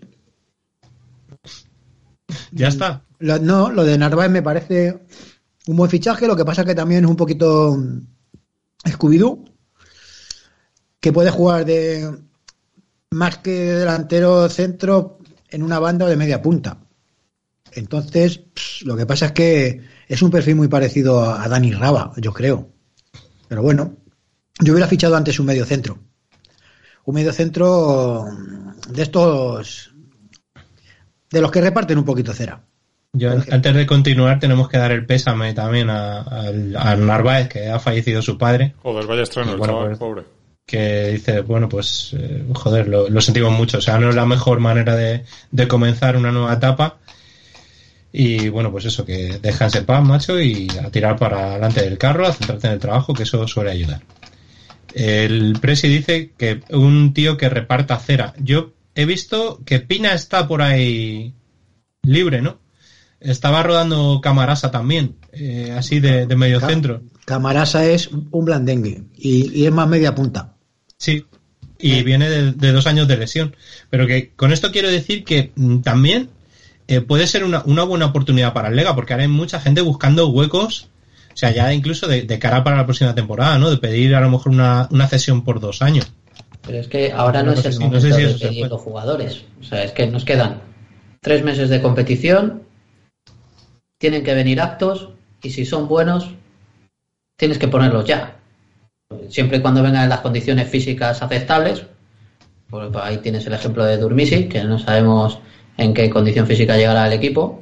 Ya 2.52 2.68
está. 2.70 3.04
Lo- 3.20 3.40
no, 3.40 3.70
lo 3.72 3.84
de 3.84 3.98
Narváez 3.98 4.32
me 4.32 4.42
parece 4.42 5.00
un 5.68 5.78
buen 5.78 5.90
fichaje, 5.92 6.28
lo 6.28 6.36
que 6.36 6.44
pasa 6.46 6.66
que 6.66 6.74
también 6.76 7.04
es 7.04 7.10
un 7.10 7.16
poquito 7.16 7.78
Scooby-Doo, 8.84 9.46
que 11.00 11.14
puede 11.14 11.30
jugar 11.30 11.66
de 11.66 12.10
más 13.12 13.38
que 13.38 13.52
delantero 13.74 14.50
centro 14.50 15.20
en 15.50 15.62
una 15.64 15.80
banda 15.80 16.06
o 16.06 16.10
de 16.10 16.16
media 16.18 16.42
punta. 16.42 16.78
Entonces, 17.74 18.40
pss, 18.54 18.84
lo 18.86 18.98
que 18.98 19.06
pasa 19.06 19.28
es 19.28 19.32
que 19.34 19.82
es 20.08 20.22
un 20.22 20.32
perfil 20.32 20.56
muy 20.56 20.68
parecido 20.68 21.24
a 21.24 21.44
a 21.44 21.48
Dani 21.48 21.74
Raba, 21.74 22.12
yo 22.18 22.34
creo. 22.34 22.70
Pero 23.48 23.62
bueno, 23.62 23.98
yo 24.60 24.74
hubiera 24.74 24.88
fichado 24.88 25.16
antes 25.16 25.40
un 25.40 25.46
medio 25.46 25.66
centro. 25.66 26.00
Un 27.06 27.16
medio 27.16 27.34
centro 27.34 28.26
mm, 28.32 28.92
de 28.92 29.02
estos 29.04 29.92
de 31.30 31.42
los 31.42 31.52
que 31.52 31.62
reparten 31.62 31.98
un 31.98 32.06
poquito 32.06 32.34
cera. 32.34 32.62
Yo, 33.14 33.32
antes 33.32 33.76
de 33.76 33.86
continuar, 33.86 34.40
tenemos 34.40 34.70
que 34.70 34.78
dar 34.78 34.92
el 34.94 35.06
pésame 35.06 35.54
también 35.54 35.90
a, 35.90 36.24
Narváez, 36.98 37.50
que 37.50 37.70
ha 37.70 37.78
fallecido 37.80 38.22
su 38.22 38.38
padre, 38.38 38.74
Joder, 38.82 39.06
vaya 39.06 39.24
estreno, 39.24 39.52
el 39.52 39.58
Bueno, 39.58 39.74
chaval, 39.74 39.88
pues- 39.90 40.00
pobre. 40.00 40.24
que 40.66 41.08
dice, 41.10 41.42
bueno, 41.42 41.68
pues, 41.68 42.14
eh, 42.18 42.46
joder, 42.54 42.88
lo, 42.88 43.10
lo 43.10 43.20
sentimos 43.20 43.52
mucho. 43.52 43.80
O 43.80 43.82
sea, 43.82 43.98
no 44.00 44.10
es 44.10 44.16
la 44.16 44.26
mejor 44.26 44.60
manera 44.62 44.96
de, 44.96 45.26
de 45.52 45.68
comenzar 45.68 46.16
una 46.16 46.32
nueva 46.32 46.54
etapa. 46.54 47.00
Y 48.14 48.48
bueno, 48.50 48.72
pues 48.72 48.86
eso, 48.86 49.04
que 49.06 49.40
dejanse 49.42 49.80
en 49.80 49.86
paz, 49.86 50.04
macho, 50.04 50.40
y 50.40 50.70
a 50.82 50.90
tirar 50.90 51.18
para 51.18 51.52
adelante 51.52 51.82
del 51.82 51.98
carro, 51.98 52.26
a 52.28 52.32
centrarte 52.34 52.68
en 52.68 52.74
el 52.74 52.80
trabajo, 52.80 53.14
que 53.14 53.24
eso 53.24 53.46
suele 53.48 53.72
ayudar. 53.72 54.02
El 54.94 55.58
Presi 55.60 55.88
dice 55.88 56.34
que 56.38 56.62
un 56.70 57.14
tío 57.14 57.38
que 57.38 57.50
reparta 57.50 57.98
cera. 57.98 58.34
Yo 58.40 58.74
he 58.96 59.06
visto 59.06 59.62
que 59.66 59.80
Pina 59.80 60.14
está 60.14 60.48
por 60.48 60.62
ahí 60.62 61.34
libre, 62.04 62.42
¿no? 62.42 62.60
Estaba 63.20 63.62
rodando 63.64 64.20
Camarasa 64.22 64.72
también, 64.72 65.16
eh, 65.32 65.74
así 65.78 66.00
de, 66.00 66.26
de 66.26 66.36
medio 66.36 66.60
centro. 66.60 67.04
Camarasa 67.26 67.86
es 67.86 68.10
un 68.12 68.46
blandengue 68.46 69.04
y, 69.16 69.60
y 69.60 69.66
es 69.66 69.72
más 69.72 69.88
media 69.88 70.16
punta. 70.16 70.56
Sí, 70.98 71.26
y 71.80 72.04
viene 72.04 72.30
de, 72.30 72.52
de 72.52 72.72
dos 72.72 72.88
años 72.88 73.08
de 73.08 73.18
lesión. 73.18 73.56
Pero 73.90 74.08
que 74.08 74.32
con 74.36 74.52
esto 74.52 74.72
quiero 74.72 74.90
decir 74.90 75.24
que 75.24 75.52
mm, 75.56 75.80
también 75.82 76.30
eh, 76.88 77.02
puede 77.02 77.28
ser 77.28 77.44
una, 77.44 77.64
una 77.66 77.84
buena 77.84 78.08
oportunidad 78.08 78.54
para 78.54 78.70
el 78.70 78.76
Lega, 78.76 78.96
porque 78.96 79.14
ahora 79.14 79.24
hay 79.24 79.30
mucha 79.30 79.60
gente 79.60 79.82
buscando 79.82 80.28
huecos, 80.28 80.90
sea, 81.42 81.52
ya 81.52 81.74
incluso 81.74 82.08
de, 82.08 82.22
de 82.24 82.40
cara 82.40 82.64
para 82.64 82.78
la 82.78 82.86
próxima 82.86 83.14
temporada, 83.16 83.58
¿no? 83.58 83.70
De 83.70 83.78
pedir 83.78 84.16
a 84.16 84.22
lo 84.22 84.30
mejor 84.30 84.52
una, 84.54 84.88
una 84.92 85.08
cesión 85.08 85.44
por 85.44 85.60
dos 85.60 85.82
años. 85.82 86.12
pero 86.62 86.78
es 86.80 86.88
que 86.88 87.12
ahora 87.12 87.42
no, 87.44 87.52
No 87.54 87.60
es 87.60 87.66
el 87.66 87.74
si- 87.74 87.80
no 87.80 87.86
momento 87.88 88.08
sé 88.08 88.14
si 88.16 88.22
de 88.22 88.50
pedir 88.50 88.68
los 88.68 88.82
jugadores. 88.82 89.44
O 89.60 89.64
sea, 89.64 89.84
es 89.84 89.92
que 89.92 90.08
nos 90.08 90.24
quedan 90.26 90.62
tres 91.22 91.44
meses 91.44 91.70
de 91.70 91.82
competición, 91.82 92.64
tienen 94.00 94.24
que 94.24 94.34
venir 94.34 94.62
actos 94.62 95.10
y 95.44 95.50
si 95.52 95.66
son 95.66 95.88
buenos, 95.88 96.30
tienes 97.38 97.58
que 97.58 97.68
ponerlos 97.68 98.06
ya. 98.06 98.38
Siempre 99.30 99.58
y 99.58 99.62
cuando 99.62 99.84
vengan 99.84 100.04
en 100.04 100.10
las 100.10 100.22
condiciones 100.22 100.70
físicas 100.70 101.22
aceptables. 101.22 101.86
Pues 102.70 102.90
ahí 102.96 103.18
tienes 103.18 103.46
el 103.48 103.54
ejemplo 103.54 103.84
de 103.84 103.98
Durmisi, 103.98 104.48
que 104.48 104.64
no 104.64 104.80
sabemos 104.80 105.40
en 105.78 105.94
qué 105.94 106.10
condición 106.10 106.48
física 106.48 106.78
llegará 106.78 107.08
el 107.08 107.14
equipo. 107.14 107.62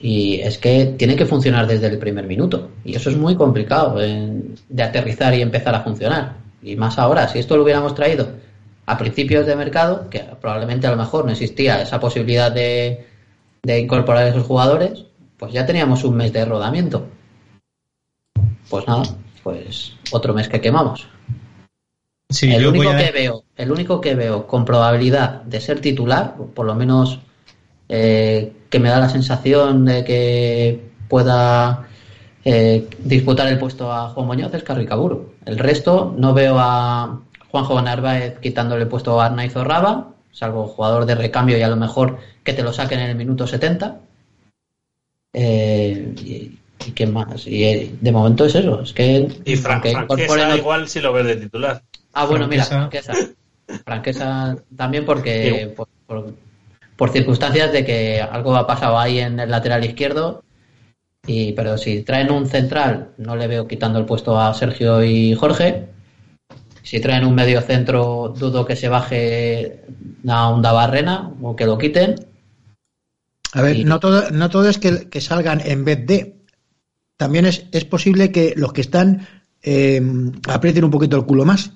Y 0.00 0.40
es 0.40 0.58
que 0.58 0.94
tiene 0.96 1.16
que 1.16 1.26
funcionar 1.26 1.66
desde 1.66 1.88
el 1.88 1.98
primer 1.98 2.26
minuto. 2.26 2.70
Y 2.84 2.94
eso 2.94 3.10
es 3.10 3.16
muy 3.16 3.34
complicado 3.34 4.00
en- 4.00 4.54
de 4.68 4.82
aterrizar 4.82 5.34
y 5.34 5.42
empezar 5.42 5.74
a 5.74 5.80
funcionar. 5.80 6.36
Y 6.62 6.76
más 6.76 6.98
ahora, 6.98 7.26
si 7.28 7.38
esto 7.40 7.56
lo 7.56 7.64
hubiéramos 7.64 7.94
traído 7.94 8.28
a 8.86 8.96
principios 8.96 9.46
de 9.46 9.56
mercado, 9.56 10.08
que 10.08 10.20
probablemente 10.40 10.86
a 10.86 10.90
lo 10.92 10.96
mejor 10.96 11.24
no 11.24 11.32
existía 11.32 11.82
esa 11.82 11.98
posibilidad 11.98 12.50
de, 12.52 13.06
de 13.62 13.78
incorporar 13.80 14.26
esos 14.28 14.44
jugadores, 14.44 15.04
pues 15.36 15.52
ya 15.52 15.66
teníamos 15.66 16.04
un 16.04 16.16
mes 16.16 16.32
de 16.32 16.44
rodamiento. 16.44 17.06
pues 18.70 18.86
nada, 18.86 19.02
pues 19.42 19.94
otro 20.12 20.34
mes 20.34 20.46
que 20.48 20.60
quemamos. 20.60 21.08
Sí, 22.30 22.52
el 22.52 22.66
único 22.66 22.90
a- 22.90 22.96
que 22.98 23.10
veo, 23.10 23.42
el 23.56 23.72
único 23.72 24.00
que 24.00 24.14
veo 24.14 24.46
con 24.46 24.64
probabilidad 24.66 25.42
de 25.42 25.60
ser 25.60 25.80
titular, 25.80 26.34
por 26.54 26.66
lo 26.66 26.74
menos 26.74 27.18
eh, 27.88 28.52
que 28.70 28.78
me 28.78 28.88
da 28.88 28.98
la 29.00 29.08
sensación 29.08 29.84
de 29.84 30.04
que 30.04 30.80
pueda 31.08 31.86
eh, 32.44 32.86
disputar 32.98 33.48
el 33.48 33.58
puesto 33.58 33.92
a 33.92 34.08
Juan 34.10 34.26
Muñoz 34.26 34.52
es 34.54 34.62
Carricaburu. 34.62 35.32
El 35.46 35.58
resto 35.58 36.14
no 36.16 36.34
veo 36.34 36.56
a 36.58 37.20
Juanjo 37.50 37.80
Narváez 37.80 38.38
quitándole 38.40 38.82
el 38.82 38.88
puesto 38.88 39.20
a 39.20 39.26
Arnaiz 39.26 39.56
o 39.56 39.64
Raba, 39.64 40.08
salvo 40.32 40.66
jugador 40.66 41.06
de 41.06 41.14
recambio 41.14 41.56
y 41.58 41.62
a 41.62 41.68
lo 41.68 41.76
mejor 41.76 42.18
que 42.44 42.52
te 42.52 42.62
lo 42.62 42.72
saquen 42.72 43.00
en 43.00 43.10
el 43.10 43.16
minuto 43.16 43.46
70. 43.46 43.98
Eh, 45.32 46.14
y, 46.24 46.58
y 46.86 46.90
qué 46.92 47.06
más. 47.06 47.46
Y 47.46 47.64
eh, 47.64 47.94
de 48.00 48.12
momento 48.12 48.44
es 48.44 48.54
eso. 48.54 48.82
Es 48.82 48.92
que 48.92 49.28
Y 49.44 49.56
Fran- 49.56 49.80
Franquesa 49.82 50.56
igual 50.56 50.88
si 50.88 51.00
lo 51.00 51.12
ves 51.12 51.26
de 51.26 51.36
titular. 51.36 51.82
Ah, 52.12 52.24
bueno, 52.26 52.46
mira, 52.48 52.64
Franquesa. 52.64 53.12
Franquesa. 53.14 53.34
Franquesa 53.84 54.56
también 54.76 55.04
porque 55.04 55.72
por, 55.76 55.88
por- 56.06 56.34
por 56.98 57.10
circunstancias 57.10 57.72
de 57.72 57.84
que 57.84 58.20
algo 58.20 58.56
ha 58.56 58.66
pasado 58.66 58.98
ahí 58.98 59.20
en 59.20 59.38
el 59.38 59.50
lateral 59.50 59.84
izquierdo. 59.84 60.42
Y, 61.24 61.52
pero 61.52 61.78
si 61.78 62.02
traen 62.02 62.32
un 62.32 62.46
central, 62.46 63.12
no 63.18 63.36
le 63.36 63.46
veo 63.46 63.68
quitando 63.68 64.00
el 64.00 64.04
puesto 64.04 64.38
a 64.38 64.52
Sergio 64.52 65.04
y 65.04 65.32
Jorge. 65.34 65.86
Si 66.82 66.98
traen 67.00 67.24
un 67.24 67.36
medio 67.36 67.60
centro, 67.60 68.34
dudo 68.36 68.66
que 68.66 68.74
se 68.74 68.88
baje 68.88 69.84
a 70.26 70.48
un 70.48 70.60
Barrena 70.60 71.30
o 71.40 71.54
que 71.54 71.66
lo 71.66 71.78
quiten. 71.78 72.16
A 73.52 73.62
ver, 73.62 73.76
Y- 73.76 73.84
no 73.84 74.00
todo, 74.00 74.30
no 74.32 74.50
todo 74.50 74.68
es 74.68 74.78
que, 74.78 75.08
que 75.08 75.20
salgan 75.20 75.60
en 75.64 75.84
vez 75.84 76.04
de. 76.04 76.34
También 77.16 77.46
es, 77.46 77.66
es 77.70 77.84
posible 77.84 78.32
que 78.32 78.54
los 78.56 78.72
que 78.72 78.80
están 78.80 79.26
eh, 79.62 80.02
aprieten 80.48 80.84
un 80.84 80.90
poquito 80.90 81.16
el 81.16 81.26
culo 81.26 81.44
más. 81.44 81.72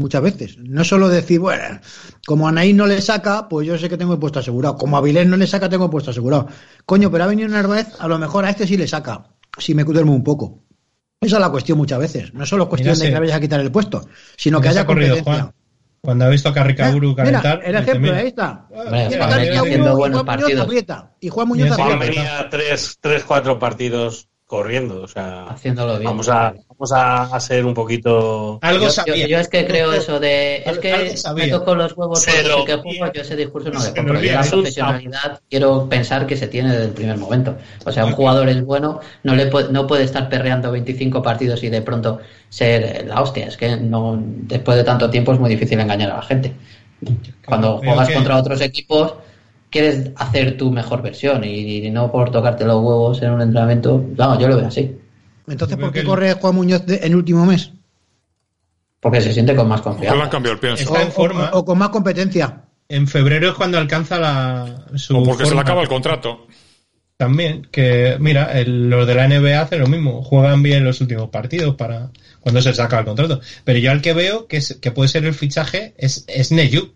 Muchas 0.00 0.22
veces. 0.22 0.56
No 0.58 0.82
solo 0.82 1.10
decir, 1.10 1.40
bueno, 1.40 1.78
como 2.26 2.46
a 2.46 2.50
Anaí 2.50 2.72
no 2.72 2.86
le 2.86 3.02
saca, 3.02 3.48
pues 3.48 3.66
yo 3.66 3.76
sé 3.76 3.90
que 3.90 3.98
tengo 3.98 4.14
el 4.14 4.18
puesto 4.18 4.38
asegurado. 4.38 4.76
Como 4.76 4.96
a 4.96 5.02
Vilés 5.02 5.26
no 5.26 5.36
le 5.36 5.46
saca, 5.46 5.68
tengo 5.68 5.84
el 5.84 5.90
puesto 5.90 6.10
asegurado. 6.10 6.48
Coño, 6.86 7.10
pero 7.10 7.24
ha 7.24 7.26
venido 7.26 7.48
Narváez, 7.50 7.88
a 7.98 8.08
lo 8.08 8.18
mejor 8.18 8.46
a 8.46 8.50
este 8.50 8.66
sí 8.66 8.78
le 8.78 8.88
saca. 8.88 9.26
Si 9.58 9.74
me 9.74 9.84
duermo 9.84 10.14
un 10.14 10.24
poco. 10.24 10.64
Esa 11.20 11.36
es 11.36 11.40
la 11.40 11.50
cuestión 11.50 11.76
muchas 11.76 11.98
veces. 11.98 12.32
No 12.32 12.46
solo 12.46 12.62
es 12.62 12.68
cuestión 12.70 12.98
de 12.98 13.04
que 13.04 13.12
le 13.12 13.20
vayas 13.20 13.36
a 13.36 13.40
quitar 13.40 13.60
el 13.60 13.70
puesto, 13.70 14.08
sino 14.38 14.58
que 14.58 14.68
haya 14.68 14.80
ha 14.80 14.86
corrido 14.86 15.16
competencia. 15.16 15.42
Juan. 15.42 15.54
Cuando 16.00 16.24
ha 16.24 16.28
visto 16.30 16.48
a 16.48 16.54
Carricaburu 16.54 17.10
Eh, 17.10 17.16
calentar. 17.16 17.58
Mira, 17.58 17.68
el 17.68 17.76
ejemplo, 17.76 18.14
ahí 18.14 18.26
está. 18.28 18.68
Haciendo 18.74 19.90
y 19.90 19.92
Juan 19.92 20.12
Muñoz 20.24 20.60
aprieta. 20.60 21.12
Y 21.20 21.28
Juan 21.28 21.48
Muñoz 21.48 21.78
aprieta. 21.78 22.48
Tres, 22.48 22.96
tres, 23.02 23.22
cuatro 23.24 23.58
partidos 23.58 24.29
corriendo. 24.50 25.00
O 25.02 25.06
sea, 25.06 25.44
Haciéndolo 25.44 25.92
bien. 25.92 26.10
vamos 26.10 26.28
a, 26.28 26.52
vamos 26.68 26.90
a, 26.92 27.22
a 27.36 27.38
ser 27.40 27.64
un 27.64 27.72
poquito. 27.72 28.58
Algo 28.62 28.80
yo, 28.80 28.86
yo- 28.86 28.90
sabía. 28.90 29.26
yo 29.28 29.38
es 29.38 29.46
que 29.46 29.64
creo 29.64 29.92
eso 29.92 30.18
de. 30.18 30.64
Es 30.66 30.78
que 30.78 31.14
me 31.36 31.46
toco 31.46 31.76
los 31.76 31.96
huevos 31.96 32.20
Se 32.20 32.42
lo 32.42 32.64
que 32.64 32.74
juego, 32.74 33.12
yo 33.14 33.22
ese 33.22 33.36
discurso 33.36 33.70
no 33.70 33.80
le 33.80 33.94
compro. 33.94 34.20
Yo 34.20 34.32
la 34.32 34.42
profesionalidad 34.42 35.40
quiero 35.48 35.88
pensar 35.88 36.26
que 36.26 36.36
se 36.36 36.48
tiene 36.48 36.70
desde 36.72 36.86
el 36.86 36.90
primer 36.90 37.16
momento. 37.16 37.56
O 37.86 37.92
sea, 37.92 38.04
un 38.04 38.12
jugador 38.12 38.48
es 38.48 38.60
bueno, 38.64 38.98
no 39.22 39.36
le 39.36 39.46
puede, 39.46 39.72
no 39.72 39.86
puede 39.86 40.02
estar 40.02 40.28
perreando 40.28 40.72
25 40.72 41.22
partidos 41.22 41.62
y 41.62 41.68
de 41.70 41.82
pronto 41.82 42.18
ser 42.48 43.06
la 43.06 43.22
hostia. 43.22 43.46
Es 43.46 43.56
que 43.56 43.76
no 43.76 44.18
después 44.20 44.76
de 44.76 44.82
tanto 44.82 45.08
tiempo 45.10 45.32
es 45.32 45.38
muy 45.38 45.50
difícil 45.50 45.78
engañar 45.78 46.10
a 46.10 46.16
la 46.16 46.22
gente. 46.22 46.52
Cuando 47.46 47.78
Creo 47.78 47.92
juegas 47.92 48.08
que- 48.08 48.14
contra 48.14 48.36
otros 48.36 48.60
equipos, 48.60 49.14
quieres 49.70 50.10
hacer 50.16 50.56
tu 50.56 50.70
mejor 50.70 51.02
versión 51.02 51.42
y, 51.44 51.88
no 51.90 52.10
por 52.12 52.30
tocarte 52.30 52.64
los 52.64 52.76
huevos 52.82 53.22
en 53.22 53.30
un 53.32 53.40
entrenamiento. 53.42 54.04
Vamos, 54.16 54.38
yo 54.38 54.48
lo 54.48 54.56
veo 54.56 54.66
así. 54.66 54.96
Entonces, 55.48 55.76
¿por 55.78 55.92
qué 55.92 56.04
corre 56.04 56.34
Juan 56.34 56.54
Muñoz 56.54 56.84
de- 56.86 57.00
en 57.02 57.14
último 57.14 57.44
mes? 57.46 57.70
Porque 59.00 59.20
se 59.20 59.32
siente 59.32 59.56
con 59.56 59.66
más 59.68 59.80
Porque 59.80 60.00
le 60.02 60.06
confianza. 60.08 60.24
han 60.24 60.30
cambiado 60.30 60.54
el 60.54 60.60
pienso. 60.60 60.82
Está 60.84 61.02
en 61.02 61.12
forma. 61.12 61.50
o- 61.52 61.58
o 61.60 61.64
con 61.64 61.78
más 61.78 61.88
competencia. 61.88 62.62
En 62.88 63.06
febrero 63.06 63.48
es 63.50 63.54
cuando 63.54 63.78
alcanza 63.78 64.18
la, 64.18 64.84
su 64.96 65.16
O 65.16 65.24
porque 65.24 65.44
se 65.44 65.50
le 65.50 65.56
forma. 65.56 65.62
acaba 65.62 65.82
el 65.82 65.88
contrato. 65.88 66.46
También, 67.16 67.68
que 67.70 68.16
mira, 68.18 68.58
el- 68.58 68.88
los 68.90 69.06
de 69.06 69.14
la 69.14 69.24
NBA 69.28 69.60
hacen 69.60 69.80
lo 69.80 69.86
mismo, 69.86 70.22
juegan 70.22 70.62
bien 70.62 70.84
los 70.84 71.00
últimos 71.00 71.28
partidos 71.28 71.76
para 71.76 72.10
cuando 72.40 72.60
se 72.62 72.72
saca 72.74 72.98
el 72.98 73.04
contrato. 73.04 73.40
Pero 73.64 73.78
yo 73.78 73.90
al 73.90 74.00
que 74.02 74.12
veo 74.14 74.46
que, 74.46 74.56
es- 74.58 74.78
que 74.80 74.90
puede 74.90 75.08
ser 75.08 75.24
el 75.24 75.34
fichaje 75.34 75.94
es, 75.98 76.24
es 76.28 76.50
Neyu. 76.52 76.92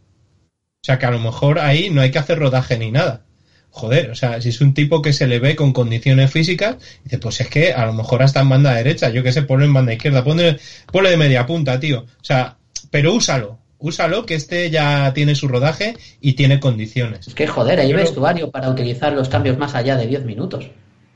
O 0.84 0.86
sea 0.86 0.98
que 0.98 1.06
a 1.06 1.10
lo 1.10 1.18
mejor 1.18 1.58
ahí 1.60 1.88
no 1.88 2.02
hay 2.02 2.10
que 2.10 2.18
hacer 2.18 2.38
rodaje 2.38 2.76
ni 2.76 2.90
nada. 2.90 3.22
Joder, 3.70 4.10
o 4.10 4.14
sea, 4.14 4.38
si 4.42 4.50
es 4.50 4.60
un 4.60 4.74
tipo 4.74 5.00
que 5.00 5.14
se 5.14 5.26
le 5.26 5.38
ve 5.38 5.56
con 5.56 5.72
condiciones 5.72 6.30
físicas, 6.30 6.76
dice, 7.04 7.16
pues 7.16 7.40
es 7.40 7.48
que 7.48 7.72
a 7.72 7.86
lo 7.86 7.94
mejor 7.94 8.22
hasta 8.22 8.40
en 8.40 8.50
banda 8.50 8.74
derecha, 8.74 9.08
yo 9.08 9.22
que 9.22 9.32
sé, 9.32 9.40
ponlo 9.42 9.64
en 9.64 9.72
banda 9.72 9.94
izquierda, 9.94 10.22
ponle, 10.22 10.56
ponle 10.92 11.08
de 11.08 11.16
media 11.16 11.46
punta, 11.46 11.78
tío. 11.78 12.00
O 12.00 12.22
sea, 12.24 12.52
pero 12.90 13.14
úsalo, 13.14 13.56
úsalo, 13.78 14.24
que 14.26 14.34
este 14.34 14.68
ya 14.68 15.10
tiene 15.14 15.34
su 15.34 15.48
rodaje 15.48 15.94
y 16.20 16.34
tiene 16.34 16.58
condiciones. 16.60 17.26
Es 17.28 17.34
que, 17.34 17.46
joder, 17.46 17.80
hay 17.80 17.90
lo- 17.90 17.96
vestuario 18.00 18.50
para 18.50 18.68
utilizar 18.68 19.14
los 19.14 19.30
cambios 19.30 19.56
más 19.56 19.74
allá 19.74 19.96
de 19.96 20.06
10 20.06 20.22
minutos. 20.26 20.70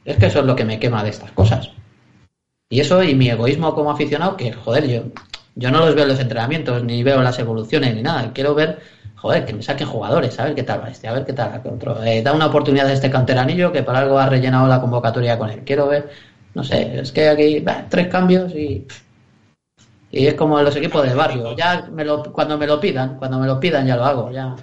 Es 0.06 0.16
que 0.16 0.26
eso 0.26 0.38
es 0.40 0.46
lo 0.46 0.56
que 0.56 0.64
me 0.64 0.78
quema 0.78 1.04
de 1.04 1.10
estas 1.10 1.30
cosas. 1.32 1.68
Y 2.70 2.80
eso 2.80 3.02
y 3.02 3.14
mi 3.14 3.28
egoísmo 3.28 3.74
como 3.74 3.90
aficionado, 3.90 4.34
que, 4.38 4.50
joder, 4.52 4.88
yo, 4.88 5.02
yo 5.54 5.70
no 5.70 5.80
los 5.80 5.94
veo 5.94 6.04
en 6.04 6.08
los 6.10 6.20
entrenamientos, 6.20 6.82
ni 6.84 7.02
veo 7.02 7.22
las 7.22 7.38
evoluciones, 7.38 7.94
ni 7.94 8.02
nada. 8.02 8.32
Quiero 8.32 8.54
ver, 8.54 8.78
joder, 9.20 9.44
que 9.44 9.52
me 9.52 9.62
saquen 9.62 9.88
jugadores, 9.88 10.38
a 10.38 10.44
ver 10.44 10.54
qué 10.54 10.62
tal 10.62 10.82
va 10.82 10.90
este, 10.90 11.08
a 11.08 11.12
ver 11.12 11.24
qué 11.24 11.32
tal 11.32 11.60
otro. 11.64 12.02
Eh, 12.04 12.22
da 12.22 12.32
una 12.32 12.46
oportunidad 12.46 12.86
a 12.86 12.92
este 12.92 13.10
canteranillo 13.10 13.72
que 13.72 13.82
por 13.82 13.96
algo 13.96 14.18
ha 14.18 14.28
rellenado 14.28 14.68
la 14.68 14.80
convocatoria 14.80 15.36
con 15.36 15.50
él. 15.50 15.62
Quiero 15.64 15.88
ver, 15.88 16.08
no 16.54 16.62
sé, 16.62 17.00
es 17.00 17.12
que 17.12 17.28
aquí, 17.28 17.64
tres 17.88 18.08
cambios 18.08 18.54
y... 18.54 18.86
Y 20.10 20.26
es 20.26 20.34
como 20.34 20.58
los 20.62 20.74
equipos 20.74 21.06
de 21.06 21.14
barrio. 21.14 21.54
Ya 21.54 21.86
me 21.92 22.02
lo, 22.02 22.22
cuando 22.32 22.56
me 22.56 22.66
lo 22.66 22.80
pidan, 22.80 23.18
cuando 23.18 23.38
me 23.38 23.46
lo 23.46 23.60
pidan 23.60 23.86
ya 23.86 23.94
lo 23.94 24.06
hago, 24.06 24.32
ya. 24.32 24.56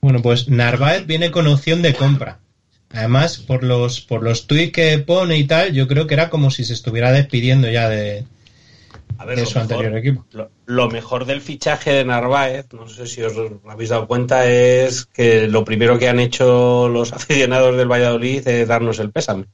Bueno, 0.00 0.22
pues 0.22 0.48
Narváez 0.48 1.06
viene 1.06 1.32
con 1.32 1.48
opción 1.48 1.82
de 1.82 1.92
compra. 1.92 2.38
Además, 2.92 3.38
por 3.38 3.64
los, 3.64 4.00
por 4.00 4.22
los 4.22 4.46
tuits 4.46 4.72
que 4.72 4.98
pone 4.98 5.38
y 5.38 5.44
tal, 5.44 5.72
yo 5.72 5.88
creo 5.88 6.06
que 6.06 6.14
era 6.14 6.30
como 6.30 6.52
si 6.52 6.64
se 6.64 6.74
estuviera 6.74 7.10
despidiendo 7.10 7.68
ya 7.68 7.88
de, 7.88 8.26
A 9.22 9.24
ver, 9.24 9.36
de 9.36 9.42
lo 9.42 9.48
su 9.48 9.58
mejor- 9.58 9.72
anterior 9.74 9.96
equipo. 9.98 10.26
Lo, 10.32 10.50
lo 10.66 10.88
mejor 10.90 11.24
del 11.24 11.40
fichaje 11.40 11.92
de 11.92 12.04
Narváez, 12.04 12.66
no 12.72 12.88
sé 12.88 13.06
si 13.06 13.22
os 13.22 13.34
habéis 13.68 13.90
dado 13.90 14.06
cuenta, 14.08 14.46
es 14.50 15.06
que 15.06 15.46
lo 15.48 15.64
primero 15.64 15.98
que 15.98 16.08
han 16.08 16.18
hecho 16.20 16.88
los 16.88 17.12
aficionados 17.12 17.76
del 17.76 17.90
Valladolid 17.90 18.46
es 18.48 18.68
darnos 18.68 18.98
el 18.98 19.10
pésame. 19.12 19.46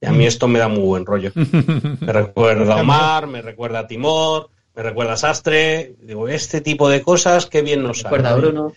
Y 0.00 0.06
a 0.06 0.12
mí 0.12 0.24
esto 0.26 0.48
me 0.48 0.58
da 0.58 0.68
muy 0.68 0.80
buen 0.84 1.04
rollo. 1.04 1.30
Me 1.34 2.12
recuerda 2.12 2.74
a 2.74 2.80
Omar, 2.80 3.26
me 3.26 3.42
recuerda 3.42 3.80
a 3.80 3.86
Timor, 3.86 4.48
me 4.74 4.82
recuerda 4.82 5.12
a 5.12 5.16
Sastre. 5.18 5.94
Digo, 6.00 6.26
este 6.28 6.62
tipo 6.62 6.88
de 6.88 7.02
cosas, 7.02 7.44
qué 7.44 7.60
bien 7.60 7.82
nos 7.82 7.98
sale. 7.98 8.16
Recuerda 8.16 8.30
a 8.30 8.36
Bruno. 8.36 8.72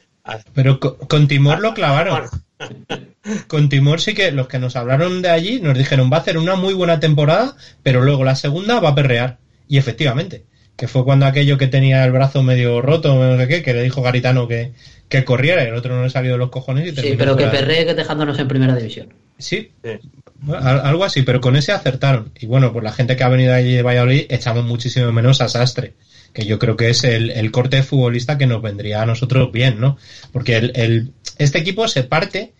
Pero 0.53 0.79
co- 0.81 0.97
con, 0.97 1.29
Timor 1.29 1.61
lo 1.61 1.73
clavaron. 1.73 2.19
Bueno, 2.59 2.73
Con 3.47 3.69
Timor 3.69 4.01
sí 4.01 4.13
que 4.13 4.31
los 4.33 4.47
que 4.47 4.59
nos 4.59 4.75
hablaron 4.75 5.21
de 5.21 5.29
allí 5.29 5.61
nos 5.61 5.77
dijeron 5.77 6.09
va 6.11 6.17
a 6.17 6.19
hacer 6.19 6.37
una 6.37 6.55
muy 6.55 6.73
buena 6.73 6.99
temporada, 6.99 7.55
pero 7.83 8.01
luego 8.01 8.25
la 8.25 8.35
segunda 8.35 8.81
va 8.81 8.89
a 8.89 8.95
perrear. 8.95 9.37
Y 9.73 9.77
efectivamente, 9.77 10.43
que 10.75 10.87
fue 10.87 11.03
cuando 11.03 11.25
aquello 11.25 11.57
que 11.57 11.67
tenía 11.67 12.03
el 12.03 12.11
brazo 12.11 12.43
medio 12.43 12.79
roto, 12.79 13.15
no 13.15 13.37
sé 13.39 13.47
qué, 13.47 13.63
que 13.63 13.73
le 13.73 13.81
dijo 13.81 14.03
Garitano 14.03 14.47
que, 14.47 14.71
que 15.09 15.23
corriera 15.23 15.63
y 15.63 15.67
el 15.67 15.73
otro 15.73 15.95
no 15.95 16.03
le 16.03 16.11
salió 16.11 16.33
de 16.33 16.37
los 16.37 16.49
cojones 16.49 16.85
y 16.85 16.95
Sí, 16.95 17.15
pero 17.17 17.35
que 17.35 17.45
fuera. 17.45 17.59
perree 17.59 17.83
que 17.83 17.95
dejándonos 17.95 18.37
en 18.37 18.47
primera 18.47 18.75
división. 18.75 19.11
Sí, 19.39 19.71
sí. 19.83 19.89
Bueno, 20.41 20.63
al- 20.63 20.81
algo 20.81 21.03
así, 21.05 21.23
pero 21.23 21.41
con 21.41 21.55
ese 21.55 21.71
acertaron. 21.71 22.31
Y 22.39 22.45
bueno, 22.45 22.71
pues 22.71 22.83
la 22.83 22.91
gente 22.91 23.15
que 23.15 23.23
ha 23.23 23.29
venido 23.29 23.51
allí 23.51 23.73
de 23.73 23.81
Valladolid 23.81 24.25
echamos 24.29 24.63
muchísimo 24.63 25.11
menos 25.11 25.41
a 25.41 25.47
Sastre, 25.49 25.93
que 26.33 26.45
yo 26.45 26.59
creo 26.59 26.77
que 26.77 26.91
es 26.91 27.03
el, 27.03 27.31
el 27.31 27.49
corte 27.49 27.77
de 27.77 27.81
futbolista 27.83 28.37
que 28.37 28.45
nos 28.45 28.61
vendría 28.61 29.01
a 29.01 29.07
nosotros 29.07 29.51
bien, 29.51 29.79
¿no? 29.79 29.97
Porque 30.31 30.57
el, 30.57 30.71
el- 30.75 31.13
este 31.39 31.57
equipo 31.57 31.87
se 31.87 32.03
parte 32.03 32.53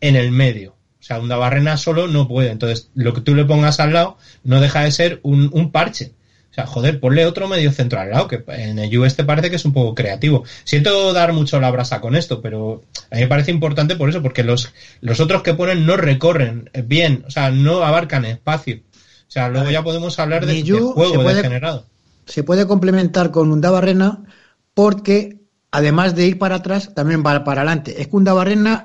en 0.00 0.14
el 0.14 0.30
medio. 0.30 0.76
O 1.00 1.02
sea, 1.06 1.18
un 1.18 1.28
Barrena 1.28 1.76
solo 1.76 2.06
no 2.06 2.28
puede. 2.28 2.50
Entonces, 2.50 2.90
lo 2.94 3.12
que 3.12 3.22
tú 3.22 3.34
le 3.34 3.44
pongas 3.44 3.80
al 3.80 3.92
lado 3.92 4.18
no 4.44 4.60
deja 4.60 4.84
de 4.84 4.92
ser 4.92 5.18
un, 5.22 5.50
un 5.52 5.72
parche. 5.72 6.12
O 6.54 6.56
sea, 6.56 6.66
joder, 6.66 7.00
ponle 7.00 7.26
otro 7.26 7.48
medio 7.48 7.72
centro 7.72 7.98
al 7.98 8.10
lado, 8.10 8.28
que 8.28 8.44
en 8.46 8.78
el 8.78 8.96
U 8.96 9.04
este 9.04 9.24
parece 9.24 9.50
que 9.50 9.56
es 9.56 9.64
un 9.64 9.72
poco 9.72 9.92
creativo. 9.96 10.44
Siento 10.62 11.12
dar 11.12 11.32
mucho 11.32 11.58
la 11.58 11.68
brasa 11.72 12.00
con 12.00 12.14
esto, 12.14 12.40
pero 12.40 12.82
a 13.10 13.16
mí 13.16 13.22
me 13.22 13.26
parece 13.26 13.50
importante 13.50 13.96
por 13.96 14.08
eso, 14.08 14.22
porque 14.22 14.44
los, 14.44 14.72
los 15.00 15.18
otros 15.18 15.42
que 15.42 15.54
ponen 15.54 15.84
no 15.84 15.96
recorren 15.96 16.70
bien, 16.84 17.24
o 17.26 17.30
sea, 17.32 17.50
no 17.50 17.82
abarcan 17.82 18.24
espacio. 18.24 18.76
O 19.26 19.30
sea, 19.34 19.48
luego 19.48 19.68
ya 19.72 19.82
podemos 19.82 20.16
hablar 20.20 20.46
de, 20.46 20.54
de 20.54 20.70
juego 20.92 21.14
puede- 21.24 21.36
degenerado. 21.38 21.86
se 22.26 22.44
puede 22.44 22.68
complementar 22.68 23.32
con 23.32 23.50
Undabarrena 23.50 24.22
porque 24.74 25.40
además 25.72 26.14
de 26.14 26.26
ir 26.26 26.38
para 26.38 26.56
atrás, 26.56 26.94
también 26.94 27.24
va 27.26 27.42
para 27.42 27.62
adelante. 27.62 28.00
Es 28.00 28.06
que 28.06 28.16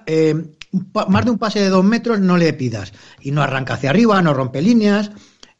eh, 0.08 0.34
un 0.72 0.92
pa- 0.92 1.06
más 1.06 1.24
de 1.26 1.30
un 1.32 1.38
pase 1.38 1.60
de 1.60 1.70
dos 1.70 1.84
metros 1.84 2.20
no 2.20 2.36
le 2.36 2.52
pidas 2.54 2.94
y 3.22 3.30
no 3.30 3.44
arranca 3.44 3.76
hacia 3.76 3.92
arriba, 3.92 4.20
no 4.24 4.34
rompe 4.34 4.62
líneas, 4.64 5.12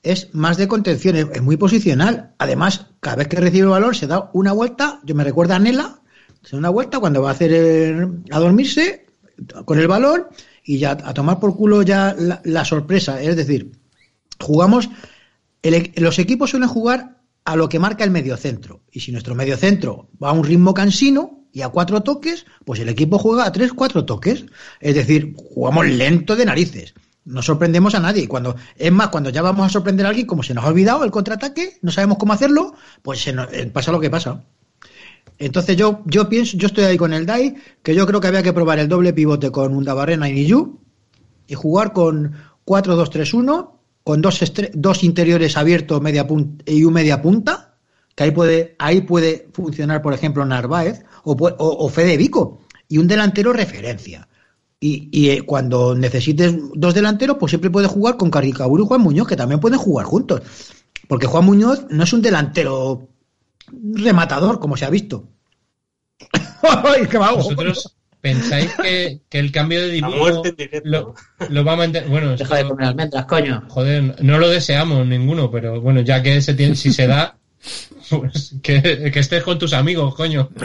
es 0.04 0.34
más 0.34 0.58
de 0.58 0.68
contención, 0.68 1.16
es, 1.16 1.42
muy 1.42 1.58
posicional. 1.58 2.34
Además, 2.38 2.88
cada 3.00 3.18
vez 3.18 3.28
que 3.28 3.38
recibe 3.38 3.68
valor 3.68 3.96
se 3.96 4.08
da 4.08 4.30
una 4.34 4.52
vuelta, 4.54 5.00
yo 5.04 5.16
me 5.16 5.24
recuerda 5.24 5.58
a 5.58 5.60
Nela, 5.60 6.02
se 6.44 6.52
da 6.52 6.60
una 6.60 6.70
vuelta 6.70 7.00
cuando 7.00 7.22
va 7.22 7.30
a 7.30 7.34
hacer 7.34 8.08
a 8.32 8.40
dormirse 8.40 9.06
con 9.66 9.80
el 9.80 9.88
balón 9.88 10.28
y 10.64 10.80
ya 10.80 10.92
a 10.92 11.14
tomar 11.14 11.40
por 11.40 11.56
culo 11.56 11.82
ya 11.82 12.16
la, 12.44 12.66
sorpresa. 12.66 13.22
Es 13.22 13.36
decir, 13.36 13.72
jugamos 14.40 14.90
los 15.96 16.20
equipos 16.20 16.52
suelen 16.52 16.70
jugar 16.70 17.18
a 17.44 17.56
lo 17.56 17.68
que 17.68 17.80
marca 17.80 18.04
el 18.04 18.12
mediocentro. 18.12 18.82
Y 18.92 19.02
si 19.02 19.12
nuestro 19.12 19.36
mediocentro 19.36 20.10
va 20.22 20.30
a 20.30 20.34
un 20.34 20.44
ritmo 20.44 20.74
cansino 20.74 21.46
y 21.52 21.62
a 21.62 21.70
cuatro 21.70 22.02
toques, 22.02 22.46
pues 22.64 22.80
el 22.80 22.90
equipo 22.90 23.18
juega 23.18 23.46
a 23.46 23.52
tres, 23.52 23.74
cuatro 23.74 24.06
toques. 24.06 24.46
Es 24.80 24.96
decir, 24.96 25.34
jugamos 25.36 25.88
lento 25.88 26.36
de 26.36 26.46
narices. 26.46 26.94
No 27.26 27.42
sorprendemos 27.42 27.94
a 27.96 28.00
nadie. 28.00 28.28
Cuando, 28.28 28.56
es 28.76 28.92
más, 28.92 29.10
cuando 29.10 29.30
ya 29.30 29.42
vamos 29.42 29.66
a 29.66 29.70
sorprender 29.70 30.06
a 30.06 30.10
alguien, 30.10 30.26
como 30.26 30.42
se 30.44 30.54
nos 30.54 30.64
ha 30.64 30.70
olvidado 30.70 31.04
el 31.04 31.12
contraataque, 31.12 31.78
no 31.82 31.92
sabemos 31.92 32.18
cómo 32.18 32.34
hacerlo, 32.34 32.74
pues 33.02 33.22
se 33.22 33.34
nos- 33.34 33.52
eh, 33.54 33.68
pasa 33.68 33.92
lo 33.92 34.00
que 34.00 34.10
pasa. 34.10 34.44
Entonces 35.38 35.78
yo, 35.78 36.02
yo 36.06 36.28
pienso, 36.28 36.58
yo 36.58 36.68
estoy 36.68 36.84
ahí 36.86 36.98
con 36.98 37.14
el 37.14 37.26
DAI, 37.26 37.56
que 37.84 37.96
yo 37.96 38.06
creo 38.08 38.20
que 38.20 38.28
había 38.28 38.44
que 38.44 38.54
probar 38.54 38.80
el 38.80 38.88
doble 38.90 39.14
pivote 39.14 39.52
con 39.52 39.74
Undabarrena 39.76 40.28
y 40.30 40.34
Niyu 40.34 40.80
y 41.48 41.54
jugar 41.56 41.94
con 41.94 42.34
4-2-3-1, 42.66 43.80
con 44.04 44.22
dos, 44.22 44.40
dos 44.74 45.04
interiores 45.04 45.56
abiertos 45.56 46.02
media 46.02 46.28
y 46.66 46.84
un 46.84 46.94
media 46.94 47.22
punta, 47.22 47.76
que 48.16 48.24
ahí 48.24 48.32
puede, 48.32 48.76
ahí 48.80 49.02
puede 49.02 49.48
funcionar, 49.54 50.02
por 50.02 50.14
ejemplo, 50.14 50.46
Narváez 50.46 51.04
o, 51.24 51.34
o, 51.34 51.86
o 51.86 51.90
Fede 51.90 52.18
Vico, 52.18 52.62
y 52.88 52.98
un 52.98 53.08
delantero 53.08 53.54
referencia. 53.54 54.28
Y, 54.82 55.10
y, 55.12 55.30
eh, 55.32 55.42
cuando 55.42 55.94
necesites 55.94 56.56
dos 56.74 56.94
delanteros, 56.94 57.36
pues 57.38 57.50
siempre 57.50 57.70
puedes 57.70 57.92
jugar 57.92 58.16
con 58.16 58.32
Carricaburu 58.32 58.86
y 58.86 58.88
Juan 58.88 59.02
Muñoz, 59.02 59.28
que 59.28 59.36
también 59.36 59.60
pueden 59.60 59.78
jugar 59.80 60.06
juntos. 60.06 60.42
Porque 61.08 61.28
Juan 61.28 61.44
Muñoz 61.46 61.86
no 61.90 62.04
es 62.04 62.14
un 62.14 62.22
delantero 62.22 63.10
rematador, 63.94 64.60
como 64.60 64.78
se 64.78 64.86
ha 64.86 64.90
visto. 64.90 65.28
Ay, 66.62 67.08
qué 67.10 67.18
vago. 67.18 67.38
¿Vosotros 67.38 67.96
pensáis 68.22 68.74
que, 68.76 69.22
que 69.30 69.40
el 69.40 69.52
cambio 69.52 69.82
de 69.82 69.92
dibujo 69.92 70.44
lo, 70.84 71.14
lo 71.50 71.64
va 71.66 71.74
a 71.74 71.78
mantener? 71.78 72.10
Bueno, 72.10 72.36
Deja 72.38 72.56
de 72.56 72.62
esto- 72.62 72.74
comer 72.74 72.88
almendras, 72.88 73.26
coño. 73.26 73.64
joder, 73.68 74.24
no 74.24 74.40
lo 74.40 74.50
deseamos 74.50 75.06
ninguno, 75.06 75.52
pero 75.52 75.82
bueno, 75.82 76.02
ya 76.02 76.22
que 76.24 76.42
se 76.42 76.54
tiene, 76.54 76.76
si 76.76 76.94
se 76.94 77.06
da, 77.08 77.38
pues 78.10 78.56
que, 78.62 79.12
que 79.12 79.20
estés 79.20 79.44
con 79.44 79.60
tus 79.60 79.74
amigos, 79.74 80.16
coño. 80.16 80.50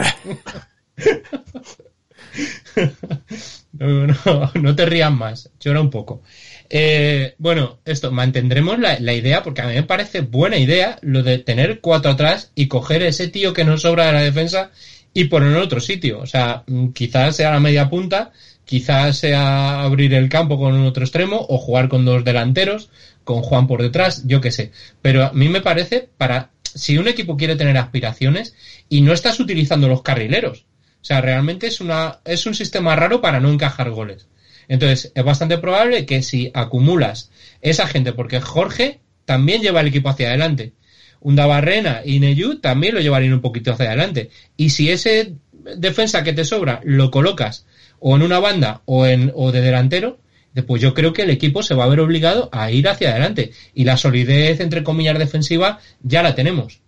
No, 3.77 4.07
no, 4.07 4.51
no 4.61 4.75
te 4.75 4.85
rías 4.85 5.11
más, 5.11 5.49
llora 5.59 5.81
un 5.81 5.89
poco. 5.89 6.21
Eh, 6.69 7.35
bueno, 7.37 7.79
esto, 7.85 8.11
mantendremos 8.11 8.79
la, 8.79 9.13
idea, 9.13 9.43
porque 9.43 9.61
a 9.61 9.67
mí 9.67 9.73
me 9.73 9.83
parece 9.83 10.21
buena 10.21 10.57
idea 10.57 10.97
lo 11.01 11.23
de 11.23 11.37
tener 11.37 11.79
cuatro 11.81 12.11
atrás 12.11 12.51
y 12.55 12.67
coger 12.67 13.03
ese 13.03 13.27
tío 13.27 13.53
que 13.53 13.65
nos 13.65 13.81
sobra 13.81 14.07
de 14.07 14.13
la 14.13 14.21
defensa 14.21 14.71
y 15.13 15.25
ponerlo 15.25 15.57
en 15.57 15.63
otro 15.63 15.79
sitio. 15.79 16.19
O 16.19 16.25
sea, 16.25 16.63
mm, 16.67 16.89
quizás 16.89 17.35
sea 17.35 17.51
la 17.51 17.59
media 17.59 17.89
punta, 17.89 18.31
quizás 18.65 19.17
sea 19.17 19.81
abrir 19.81 20.13
el 20.13 20.29
campo 20.29 20.57
con 20.57 20.85
otro 20.85 21.03
extremo 21.03 21.45
o 21.49 21.57
jugar 21.57 21.87
con 21.87 22.05
dos 22.05 22.23
delanteros, 22.23 22.89
con 23.23 23.41
Juan 23.41 23.67
por 23.67 23.81
detrás, 23.81 24.23
yo 24.25 24.41
qué 24.41 24.51
sé. 24.51 24.71
Pero 25.01 25.25
a 25.25 25.33
mí 25.33 25.49
me 25.49 25.61
parece 25.61 26.09
para, 26.17 26.49
si 26.63 26.97
un 26.97 27.07
equipo 27.07 27.37
quiere 27.37 27.55
tener 27.55 27.77
aspiraciones 27.77 28.55
y 28.89 29.01
no 29.01 29.13
estás 29.13 29.39
utilizando 29.39 29.87
los 29.87 30.01
carrileros, 30.01 30.65
o 31.05 31.07
sea, 31.07 31.21
realmente 31.21 31.67
es, 31.67 31.81
una, 31.81 32.17
es 32.25 32.47
un 32.47 32.55
sistema 32.55 32.95
raro 32.95 33.21
para 33.21 33.39
no 33.39 33.51
encajar 33.51 33.91
goles. 33.91 34.25
Entonces, 34.67 35.11
es 35.13 35.23
bastante 35.23 35.59
probable 35.59 36.07
que 36.07 36.23
si 36.23 36.49
acumulas 36.55 37.29
esa 37.61 37.85
gente, 37.85 38.11
porque 38.11 38.41
Jorge 38.41 39.01
también 39.23 39.61
lleva 39.61 39.81
el 39.81 39.87
equipo 39.89 40.09
hacia 40.09 40.29
adelante, 40.29 40.73
Undabarrena 41.19 42.01
y 42.03 42.19
Neyu 42.19 42.55
también 42.55 42.95
lo 42.95 43.01
llevarían 43.01 43.33
un 43.33 43.41
poquito 43.41 43.71
hacia 43.71 43.85
adelante. 43.85 44.31
Y 44.57 44.71
si 44.71 44.89
ese 44.89 45.35
defensa 45.77 46.23
que 46.23 46.33
te 46.33 46.43
sobra 46.43 46.81
lo 46.83 47.11
colocas 47.11 47.67
o 47.99 48.15
en 48.15 48.23
una 48.23 48.39
banda 48.39 48.81
o, 48.85 49.05
en, 49.05 49.31
o 49.35 49.51
de 49.51 49.61
delantero, 49.61 50.17
pues 50.65 50.81
yo 50.81 50.95
creo 50.95 51.13
que 51.13 51.21
el 51.21 51.29
equipo 51.29 51.61
se 51.61 51.75
va 51.75 51.83
a 51.83 51.89
ver 51.89 51.99
obligado 51.99 52.49
a 52.51 52.71
ir 52.71 52.89
hacia 52.89 53.11
adelante. 53.11 53.51
Y 53.75 53.83
la 53.83 53.97
solidez, 53.97 54.59
entre 54.59 54.83
comillas, 54.83 55.19
defensiva 55.19 55.77
ya 56.01 56.23
la 56.23 56.33
tenemos 56.33 56.81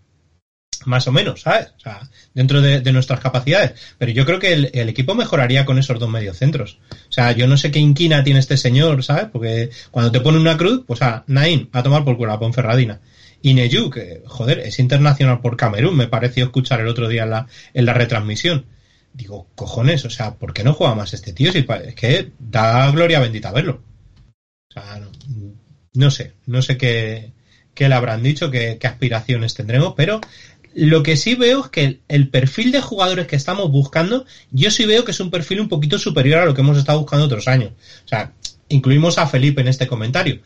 más 0.86 1.07
o 1.07 1.11
menos, 1.11 1.41
¿sabes? 1.41 1.73
O 1.78 1.80
sea, 1.80 2.09
dentro 2.34 2.61
de, 2.61 2.91
nuestras 2.91 3.19
capacidades. 3.19 3.73
Pero 3.97 4.11
yo 4.11 4.25
creo 4.25 4.39
que 4.39 4.53
el, 4.53 4.89
equipo 4.89 5.15
mejoraría 5.15 5.65
con 5.65 5.78
esos 5.80 5.99
dos 5.99 6.09
mediocentros. 6.09 6.80
O 6.91 7.11
sea, 7.11 7.32
yo 7.32 7.47
no 7.47 7.57
sé 7.57 7.71
qué 7.71 7.80
inquina 7.80 8.23
tiene 8.23 8.39
este 8.39 8.57
señor, 8.57 9.03
¿sabes? 9.03 9.25
Porque 9.32 9.69
cuando 9.91 10.11
te 10.11 10.21
pone 10.21 10.39
una 10.39 10.57
cruz, 10.57 10.84
pues 10.86 11.01
a 11.01 11.23
Nain 11.28 11.69
a 11.71 11.84
tomar 11.84 12.03
por 12.03 12.17
culo 12.17 12.34
a 12.34 12.39
Ponferradina. 12.39 12.99
Y 13.41 13.53
Neyu, 13.53 13.89
que 13.89 14.23
joder, 14.25 14.59
es 14.59 14.80
internacional 14.80 15.41
por 15.41 15.57
Camerún, 15.57 15.95
me 15.95 16.07
pareció 16.07 16.45
escuchar 16.45 16.82
el 16.82 16.88
otro 16.88 17.07
día 17.07 17.23
en 17.23 17.30
la, 17.30 17.47
en 17.73 17.86
la 17.86 17.93
retransmisión. 17.93 18.65
Digo, 19.13 19.47
cojones, 19.55 20.05
o 20.05 20.09
sea, 20.09 20.36
¿por 20.36 20.53
qué 20.53 20.63
no 20.63 20.73
juega 20.73 20.95
más 20.95 21.13
este 21.13 21.34
tío? 21.34 21.51
Si 21.51 21.59
es 21.59 21.95
que 21.95 22.32
da 22.39 22.89
gloria 22.91 23.19
bendita 23.19 23.51
verlo. 23.51 23.82
O 24.69 24.73
sea, 24.73 25.01
no, 25.93 26.11
sé, 26.11 26.34
no 26.45 26.61
sé 26.61 26.78
qué, 26.78 27.32
qué 27.73 27.89
le 27.89 27.95
habrán 27.95 28.21
dicho, 28.21 28.51
qué 28.51 28.80
aspiraciones 28.84 29.53
tendremos, 29.53 29.93
pero 29.95 30.19
lo 30.78 31.01
que 31.01 31.17
sí 31.17 31.34
veo 31.34 31.65
es 31.65 31.69
que 31.71 32.01
el, 32.07 32.30
perfil 32.30 32.71
de 32.71 32.82
jugadores 32.82 33.25
que 33.25 33.36
estamos 33.36 33.71
buscando, 33.71 34.28
yo 34.51 34.69
sí 34.69 34.86
veo 34.86 35.03
que 35.03 35.09
es 35.09 35.19
un 35.19 35.32
perfil 35.32 35.59
un 35.59 35.69
poquito 35.69 35.97
superior 35.97 36.39
a 36.39 36.45
lo 36.45 36.53
que 36.53 36.61
hemos 36.61 36.78
estado 36.78 36.99
buscando 36.99 37.25
otros 37.25 37.47
años. 37.47 37.71
O 38.05 38.07
sea, 38.07 38.34
incluimos 38.69 39.17
a 39.17 39.25
Felipe 39.25 39.61
en 39.61 39.69
este 39.69 39.88
comentario. 39.88 40.39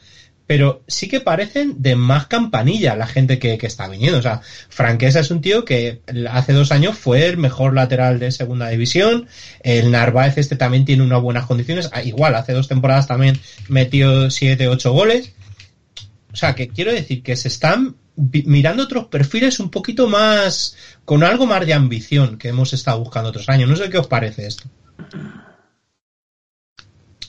Pero 0.47 0.84
sí 0.88 1.09
que 1.09 1.19
parecen 1.19 1.82
de 1.82 1.97
más 1.97 2.27
campanilla 2.27 2.95
la 2.95 3.07
gente 3.07 3.39
que, 3.39 3.57
que 3.57 3.67
está 3.67 3.89
viniendo. 3.89 4.19
O 4.19 4.21
sea, 4.21 4.39
Franquesa 4.69 5.19
es 5.19 5.32
un 5.32 5.41
tío 5.41 5.65
que 5.65 5.99
hace 6.29 6.53
dos 6.53 6.71
años 6.71 6.97
fue 6.97 7.25
el 7.25 7.36
mejor 7.36 7.73
lateral 7.73 8.17
de 8.17 8.32
segunda 8.32 8.69
división. 8.69 9.27
El 9.63 9.91
Narváez 9.91 10.38
este 10.38 10.55
también 10.55 10.86
tiene 10.86 11.03
unas 11.03 11.21
buenas 11.21 11.45
condiciones. 11.45 11.89
Ah, 11.91 12.03
igual, 12.03 12.36
hace 12.36 12.53
dos 12.53 12.69
temporadas 12.69 13.05
también 13.05 13.38
metió 13.67 14.32
siete, 14.32 14.69
ocho 14.69 14.93
goles. 14.93 15.34
O 16.32 16.38
sea, 16.38 16.55
que 16.55 16.69
quiero 16.69 16.93
decir 16.93 17.21
que 17.21 17.36
se 17.36 17.49
están 17.49 17.97
mirando 18.16 18.84
otros 18.84 19.05
perfiles 19.05 19.59
un 19.59 19.70
poquito 19.70 20.07
más, 20.07 20.76
con 21.05 21.24
algo 21.24 21.45
más 21.45 21.66
de 21.66 21.74
ambición 21.74 22.38
que 22.38 22.49
hemos 22.49 22.74
estado 22.74 22.99
buscando 22.99 23.30
otros 23.30 23.49
años. 23.49 23.70
No 23.70 23.76
sé 23.76 23.89
qué 23.89 23.97
os 23.97 24.07
parece 24.07 24.47
esto. 24.47 24.64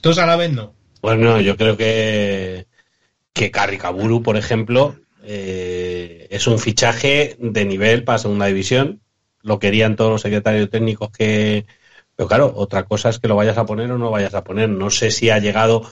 Todos 0.00 0.18
a 0.18 0.26
la 0.26 0.36
vez 0.36 0.52
no. 0.52 0.74
Bueno, 1.00 1.40
yo 1.40 1.56
creo 1.56 1.76
que, 1.76 2.66
que 3.32 3.50
Carricaburu, 3.50 4.22
por 4.22 4.36
ejemplo, 4.36 4.96
eh, 5.22 6.26
es 6.30 6.46
un 6.46 6.58
fichaje 6.58 7.36
de 7.38 7.64
nivel 7.64 8.04
para 8.04 8.18
segunda 8.18 8.46
división. 8.46 9.00
Lo 9.42 9.58
querían 9.58 9.96
todos 9.96 10.10
los 10.10 10.22
secretarios 10.22 10.70
técnicos 10.70 11.10
que. 11.10 11.66
Pero 12.14 12.28
claro, 12.28 12.52
otra 12.54 12.84
cosa 12.84 13.08
es 13.08 13.18
que 13.18 13.28
lo 13.28 13.36
vayas 13.36 13.58
a 13.58 13.66
poner 13.66 13.90
o 13.90 13.98
no 13.98 14.10
vayas 14.10 14.34
a 14.34 14.44
poner. 14.44 14.68
No 14.68 14.90
sé 14.90 15.10
si 15.10 15.30
ha 15.30 15.38
llegado 15.38 15.82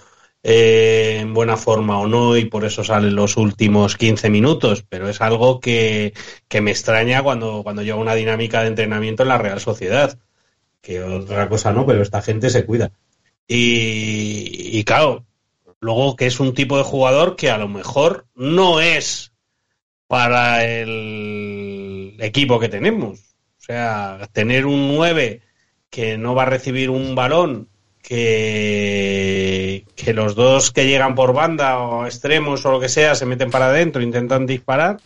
eh, 0.43 1.19
en 1.21 1.35
buena 1.35 1.57
forma 1.57 1.99
o 1.99 2.07
no 2.07 2.37
y 2.37 2.47
por 2.47 2.65
eso 2.65 2.83
salen 2.83 3.15
los 3.15 3.37
últimos 3.37 3.97
15 3.97 4.31
minutos, 4.31 4.85
pero 4.89 5.09
es 5.09 5.21
algo 5.21 5.61
que, 5.61 6.15
que 6.49 6.61
me 6.61 6.71
extraña 6.71 7.23
cuando, 7.23 7.63
cuando 7.63 7.83
lleva 7.83 7.99
una 7.99 8.15
dinámica 8.15 8.63
de 8.63 8.69
entrenamiento 8.69 9.23
en 9.23 9.29
la 9.29 9.39
Real 9.39 9.61
Sociedad. 9.61 10.19
Que 10.81 11.03
otra 11.03 11.49
cosa 11.49 11.73
no, 11.73 11.87
pero 11.87 12.03
esta 12.03 12.23
gente 12.23 12.49
se 12.49 12.65
cuida. 12.65 12.91
Y, 13.47 14.79
y 14.79 14.85
claro, 14.85 15.27
luego 15.81 16.17
que 16.17 16.27
es 16.27 16.41
un 16.41 16.55
tipo 16.55 16.79
de 16.79 16.85
jugador 16.85 17.37
que 17.37 17.51
a 17.51 17.59
lo 17.59 17.69
mejor 17.69 18.27
no 18.35 18.81
es 18.81 19.33
para 20.07 20.65
el 20.65 22.17
equipo 22.19 22.59
que 22.61 22.69
tenemos. 22.69 23.21
O 23.59 23.63
sea, 23.63 24.29
tener 24.33 24.67
un 24.67 24.89
9 24.89 25.43
que 25.91 26.19
no 26.19 26.35
va 26.35 26.43
a 26.43 26.47
recibir 26.47 26.91
un 26.91 27.15
balón, 27.15 27.69
que, 28.03 29.85
los 30.15 30.35
dos 30.35 30.73
que 30.73 30.87
llegan 30.87 31.15
por 31.15 31.33
banda 31.33 31.79
o 31.79 32.07
extremos 32.07 32.65
o 32.65 32.73
lo 32.73 32.81
que 32.81 32.89
sea 32.89 33.15
se 33.15 33.27
meten 33.27 33.51
para 33.51 33.67
adentro, 33.67 34.03
intentan 34.03 34.47
disparar, 34.47 35.01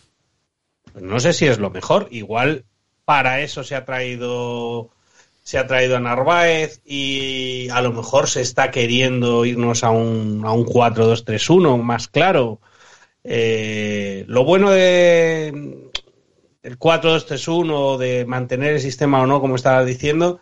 pues 0.91 1.03
no 1.03 1.19
sé 1.19 1.33
si 1.33 1.45
es 1.45 1.59
lo 1.59 1.69
mejor. 1.69 2.07
Igual 2.11 2.65
para 3.05 3.41
eso 3.41 3.63
se 3.63 3.75
ha 3.75 3.85
traído 3.85 4.89
se 5.43 5.59
ha 5.59 5.67
traído 5.67 5.95
a 5.95 5.99
Narváez 5.99 6.81
y 6.83 7.69
a 7.69 7.79
lo 7.81 7.93
mejor 7.93 8.27
se 8.27 8.41
está 8.41 8.71
queriendo 8.71 9.45
irnos 9.45 9.83
a 9.83 9.91
un, 9.91 10.41
a 10.43 10.51
un 10.51 10.65
4-2-3-1 10.65 11.83
más 11.83 12.07
claro. 12.07 12.59
Eh, 13.23 14.25
lo 14.27 14.43
bueno 14.43 14.71
de 14.71 15.91
el 16.65 16.79
4-2-3-1, 16.79 17.97
de 17.97 18.25
mantener 18.25 18.73
el 18.73 18.81
sistema 18.81 19.21
o 19.21 19.27
no, 19.27 19.39
como 19.39 19.55
estaba 19.55 19.85
diciendo, 19.85 20.39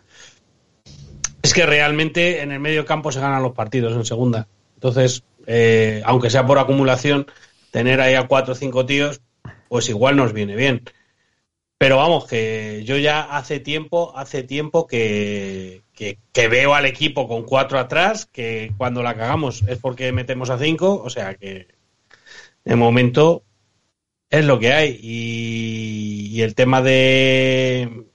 es 1.44 1.52
que 1.52 1.66
realmente 1.66 2.40
en 2.40 2.52
el 2.52 2.58
medio 2.58 2.86
campo 2.86 3.12
se 3.12 3.20
ganan 3.20 3.42
los 3.42 3.52
partidos 3.52 3.92
en 3.92 4.06
segunda. 4.06 4.48
Entonces, 4.76 5.24
eh, 5.46 6.00
aunque 6.06 6.30
sea 6.30 6.46
por 6.46 6.58
acumulación, 6.58 7.26
tener 7.70 8.00
ahí 8.00 8.14
a 8.14 8.26
cuatro 8.26 8.54
o 8.54 8.56
cinco 8.56 8.86
tíos, 8.86 9.20
pues 9.68 9.90
igual 9.90 10.16
nos 10.16 10.32
viene 10.32 10.56
bien. 10.56 10.84
Pero 11.76 11.98
vamos, 11.98 12.26
que 12.26 12.82
yo 12.86 12.96
ya 12.96 13.20
hace 13.20 13.60
tiempo, 13.60 14.16
hace 14.16 14.42
tiempo 14.42 14.86
que, 14.86 15.82
que, 15.92 16.48
veo 16.48 16.72
al 16.72 16.86
equipo 16.86 17.28
con 17.28 17.42
cuatro 17.42 17.78
atrás, 17.78 18.24
que 18.24 18.72
cuando 18.78 19.02
la 19.02 19.14
cagamos 19.14 19.64
es 19.68 19.76
porque 19.76 20.12
metemos 20.12 20.48
a 20.48 20.58
cinco, 20.58 21.02
o 21.04 21.10
sea 21.10 21.34
que 21.34 21.68
de 22.64 22.76
momento 22.76 23.44
es 24.30 24.46
lo 24.46 24.58
que 24.58 24.72
hay. 24.72 24.98
Y 25.02 26.40
el 26.40 26.54
tema 26.54 26.80
de, 26.80 28.06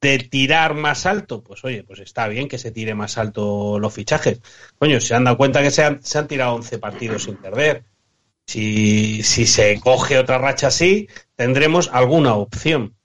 de 0.00 0.18
tirar 0.18 0.74
más 0.74 1.04
alto, 1.06 1.42
pues 1.42 1.64
oye, 1.64 1.84
pues 1.84 2.00
está 2.00 2.26
bien 2.28 2.48
que 2.48 2.58
se 2.58 2.70
tire 2.70 2.94
más 2.94 3.18
alto 3.18 3.78
los 3.78 3.92
fichajes. 3.92 4.40
Coño, 4.78 5.00
se 5.00 5.14
han 5.14 5.24
dado 5.24 5.36
cuenta 5.36 5.62
que 5.62 5.70
se 5.70 5.84
han, 5.84 6.00
tirado 6.28 6.54
11 6.54 6.78
partidos 6.78 7.24
sin 7.24 7.36
perder. 7.36 7.84
Si, 8.46 9.22
si 9.22 9.46
se 9.46 9.78
coge 9.80 10.18
otra 10.18 10.38
racha 10.38 10.68
así, 10.68 11.08
tendremos 11.36 11.90
alguna 11.92 12.34
opción. 12.34 12.96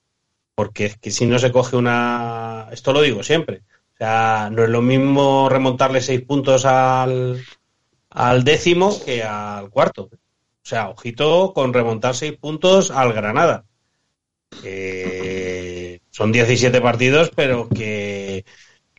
Porque 0.56 0.86
es 0.86 0.98
que 0.98 1.12
si 1.12 1.26
no 1.26 1.38
se 1.38 1.52
coge 1.52 1.76
una. 1.76 2.70
Esto 2.72 2.94
lo 2.94 3.02
digo 3.02 3.24
siempre. 3.24 3.64
O 3.96 3.98
sea, 3.98 4.50
no 4.52 4.64
es 4.64 4.70
lo 4.70 4.82
mismo 4.82 5.50
remontarle 5.50 6.02
seis 6.02 6.22
puntos 6.22 6.66
al, 6.66 7.44
al 8.10 8.44
décimo 8.46 9.04
que 9.04 9.24
al 9.24 9.70
cuarto. 9.70 10.10
O 10.12 10.68
sea, 10.68 10.90
ojito 10.90 11.54
con 11.54 11.74
remontar 11.74 12.16
seis 12.16 12.34
puntos 12.38 12.90
al 12.90 13.14
Granada. 13.14 13.66
Son 16.16 16.32
17 16.32 16.80
partidos, 16.80 17.30
pero 17.36 17.68
que, 17.68 18.46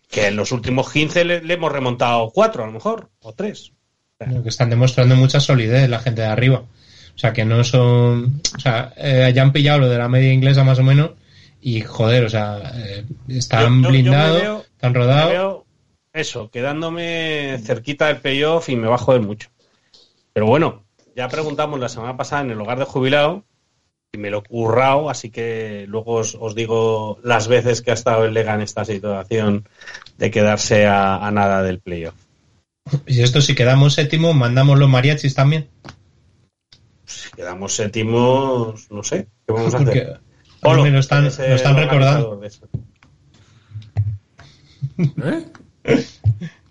que 0.07 0.27
en 0.27 0.37
los 0.37 0.53
últimos 0.53 0.93
15 0.93 1.25
le, 1.25 1.41
le 1.41 1.55
hemos 1.55 1.73
remontado 1.73 2.31
cuatro, 2.31 2.63
a 2.63 2.67
lo 2.67 2.73
mejor, 2.73 3.09
o 3.23 3.33
tres. 3.33 3.73
Lo 4.19 4.43
que 4.43 4.51
están 4.51 4.69
demostrando 4.69 5.17
mucha 5.17 5.41
solidez 5.41 5.89
la 5.89 6.01
gente 6.01 6.21
de 6.21 6.27
arriba. 6.27 6.59
O 6.59 7.19
sea, 7.19 7.33
que 7.33 7.47
no 7.47 7.65
son. 7.65 8.43
O 8.55 8.61
sea, 8.61 8.93
eh, 8.99 9.33
ya 9.35 9.41
han 9.41 9.55
pillado 9.55 9.79
lo 9.79 9.89
de 9.89 9.97
la 9.97 10.11
media 10.11 10.31
inglesa 10.31 10.63
más 10.63 10.79
o 10.79 10.83
menos. 10.83 11.13
Y 11.63 11.81
joder, 11.81 12.25
o 12.25 12.29
sea, 12.29 12.61
eh, 12.75 13.07
están 13.29 13.81
blindados, 13.81 14.67
están 14.67 14.93
rodados. 14.93 15.63
eso, 16.13 16.51
quedándome 16.51 17.59
cerquita 17.65 18.09
del 18.09 18.19
payoff 18.19 18.69
y 18.69 18.77
me 18.77 18.89
va 18.89 18.97
a 18.97 18.99
joder 18.99 19.23
mucho. 19.23 19.49
Pero 20.35 20.45
bueno, 20.45 20.85
ya 21.17 21.29
preguntamos 21.29 21.81
la 21.81 21.89
semana 21.89 22.15
pasada 22.19 22.43
en 22.43 22.51
el 22.51 22.61
hogar 22.61 22.79
de 22.79 22.85
jubilado 22.85 23.43
y 24.13 24.19
me 24.19 24.31
lo 24.31 24.39
he 24.39 24.43
currado, 24.43 25.11
así 25.11 25.31
que 25.31 25.85
luego 25.89 26.15
os, 26.15 26.37
os 26.39 26.55
digo 26.55 27.19
las 27.23 27.49
veces 27.49 27.83
que 27.83 27.91
ha 27.91 27.95
estado 27.95 28.25
el 28.25 28.35
Lega 28.35 28.55
en 28.55 28.63
esta 28.63 28.85
situación 28.85 29.69
de 30.19 30.31
quedarse 30.31 30.87
a, 30.87 31.27
a 31.27 31.31
nada 31.31 31.63
del 31.63 31.81
playoff. 31.81 32.15
Y 33.07 33.21
esto, 33.23 33.41
si 33.41 33.55
quedamos 33.55 33.95
séptimo, 33.95 34.33
mandamos 34.33 34.79
los 34.79 34.89
mariachis 34.89 35.35
también. 35.35 35.69
Si 37.05 37.31
quedamos 37.33 37.75
séptimos, 37.75 38.91
no 38.91 39.03
sé, 39.03 39.29
¿qué 39.47 39.53
vamos 39.53 39.75
a 39.75 39.79
Porque 39.79 39.91
hacer? 39.91 40.21
me 40.83 40.91
lo 40.91 40.99
están, 41.01 41.25
lo 41.25 41.81
recordando. 41.81 42.41
¿Eh? 45.23 45.45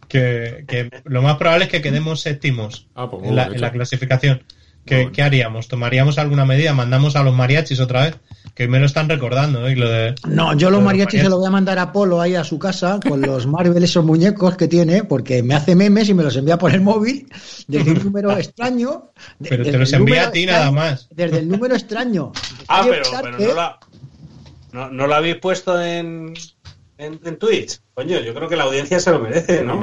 Que, 0.08 0.64
que 0.68 0.90
lo 1.06 1.22
más 1.24 1.36
probable 1.38 1.66
es 1.66 1.72
que 1.72 1.82
quedemos 1.82 2.22
séptimos 2.22 2.88
Ah, 2.96 3.10
pues 3.10 3.30
la, 3.32 3.46
en 3.48 3.60
la 3.60 3.72
clasificación. 3.72 4.44
¿Qué, 4.86 4.96
Muy 4.96 5.04
bueno. 5.06 5.16
qué 5.16 5.22
haríamos? 5.24 5.68
¿Tomaríamos 5.68 6.18
alguna 6.20 6.46
medida? 6.46 6.74
¿Mandamos 6.74 7.16
a 7.16 7.24
los 7.24 7.34
mariachis 7.34 7.80
otra 7.80 8.04
vez? 8.06 8.16
Que 8.54 8.68
me 8.68 8.80
lo 8.80 8.86
están 8.86 9.10
recordando, 9.10 9.68
¿eh? 9.68 9.72
Y 9.74 9.76
lo 9.76 9.90
de... 9.90 10.14
No, 10.28 10.56
yo 10.56 10.70
los 10.70 10.82
mariachis 10.82 11.20
mariachi- 11.20 11.24
se 11.24 11.30
lo 11.30 11.38
voy 11.40 11.48
a 11.48 11.52
mandar 11.52 11.80
a 11.80 11.92
Polo 11.92 12.22
ahí 12.22 12.36
a 12.36 12.44
su 12.44 12.58
casa 12.60 13.00
con 13.06 13.20
los 13.22 13.48
Marvel, 13.48 13.84
esos 13.84 14.06
muñecos 14.06 14.56
que 14.56 14.68
tiene, 14.68 15.04
porque 15.04 15.42
me 15.44 15.56
hace 15.56 15.76
memes 15.76 16.08
y 16.10 16.14
me 16.14 16.24
los 16.24 16.36
envía 16.38 16.58
por 16.58 16.72
el 16.74 16.82
móvil 16.82 17.28
desde 17.68 17.92
un 17.92 18.04
número 18.04 18.32
extraño. 18.38 19.12
de- 19.40 19.50
Pero 19.50 19.64
te 19.64 19.78
los 19.78 19.92
envía 19.92 20.28
a 20.28 20.32
ti 20.32 20.44
extraño- 20.44 20.52
nada 20.60 20.72
más. 20.72 21.08
Desde 21.12 21.40
el 21.40 21.50
número 21.50 21.76
extraño. 21.76 22.32
Ah, 22.68 22.86
pero, 22.90 23.04
pero 23.22 23.38
que- 23.38 23.48
no, 23.48 23.54
la, 23.56 23.80
no, 24.72 24.90
no 24.92 25.08
lo 25.08 25.16
habéis 25.16 25.36
puesto 25.38 25.82
en, 25.82 26.34
en, 26.98 27.20
en 27.24 27.38
Twitch. 27.38 27.80
Coño, 27.94 28.20
yo 28.22 28.34
creo 28.34 28.48
que 28.48 28.56
la 28.56 28.64
audiencia 28.66 29.00
se 29.00 29.12
lo 29.12 29.20
merece, 29.20 29.64
¿no? 29.64 29.80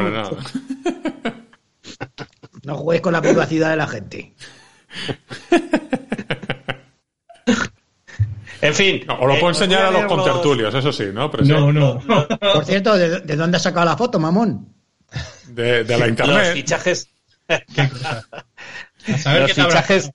No 2.64 2.76
juguéis 2.76 3.02
con 3.02 3.12
la 3.12 3.20
privacidad 3.22 3.70
de 3.70 3.76
la 3.76 3.86
gente. 3.88 4.34
En 8.60 8.74
fin. 8.74 9.02
No, 9.08 9.14
os 9.14 9.26
lo 9.26 9.34
eh, 9.34 9.40
puedo 9.40 9.48
enseñar 9.50 9.86
a 9.86 9.90
los 9.90 10.04
contertulios, 10.04 10.72
eso 10.74 10.92
sí, 10.92 11.06
¿no? 11.12 11.30
Pero 11.30 11.44
sí, 11.44 11.50
No, 11.50 11.72
no. 11.72 12.00
Por 12.38 12.64
cierto, 12.64 12.96
¿de, 12.96 13.20
de 13.20 13.36
dónde 13.36 13.56
has 13.56 13.62
sacado 13.62 13.86
la 13.86 13.96
foto, 13.96 14.20
mamón? 14.20 14.68
De, 15.48 15.82
de 15.84 15.92
la 15.98 16.06
Los 16.06 16.08
internet. 16.10 16.52
fichajes, 16.54 17.08
¿Qué 17.48 17.88
cosa? 17.88 18.24
A 19.12 19.18
saber 19.18 19.40
los 19.42 19.50
qué 19.50 19.54
te 19.56 19.60
habrá- 19.62 19.82
fichajes, 19.82 20.10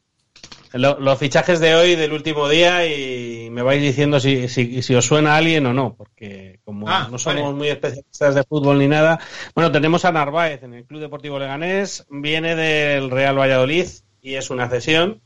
lo- 0.73 0.97
los 0.99 1.19
fichajes 1.19 1.59
de 1.59 1.75
hoy, 1.75 1.95
del 1.97 2.13
último 2.13 2.47
día, 2.47 2.85
y 2.87 3.49
me 3.51 3.61
vais 3.63 3.81
diciendo 3.81 4.17
si, 4.21 4.47
si, 4.47 4.81
si 4.81 4.95
os 4.95 5.05
suena 5.05 5.33
a 5.33 5.37
alguien 5.37 5.65
o 5.65 5.73
no, 5.73 5.93
porque 5.95 6.61
como 6.63 6.87
Ah, 6.89 7.09
no 7.11 7.19
somos 7.19 7.41
vale. 7.43 7.53
muy 7.53 7.67
especialistas 7.67 8.33
de 8.33 8.43
fútbol 8.45 8.79
ni 8.79 8.87
nada. 8.87 9.19
Bueno, 9.53 9.71
tenemos 9.73 10.05
a 10.05 10.11
Narváez 10.13 10.63
en 10.63 10.73
el 10.73 10.85
Club 10.85 11.01
Deportivo 11.01 11.37
Leganés, 11.37 12.05
viene 12.09 12.55
del 12.55 13.11
Real 13.11 13.37
Valladolid 13.37 13.87
y 14.27 14.35
es 14.35 14.49
una 14.49 14.69
cesión. 14.69 15.21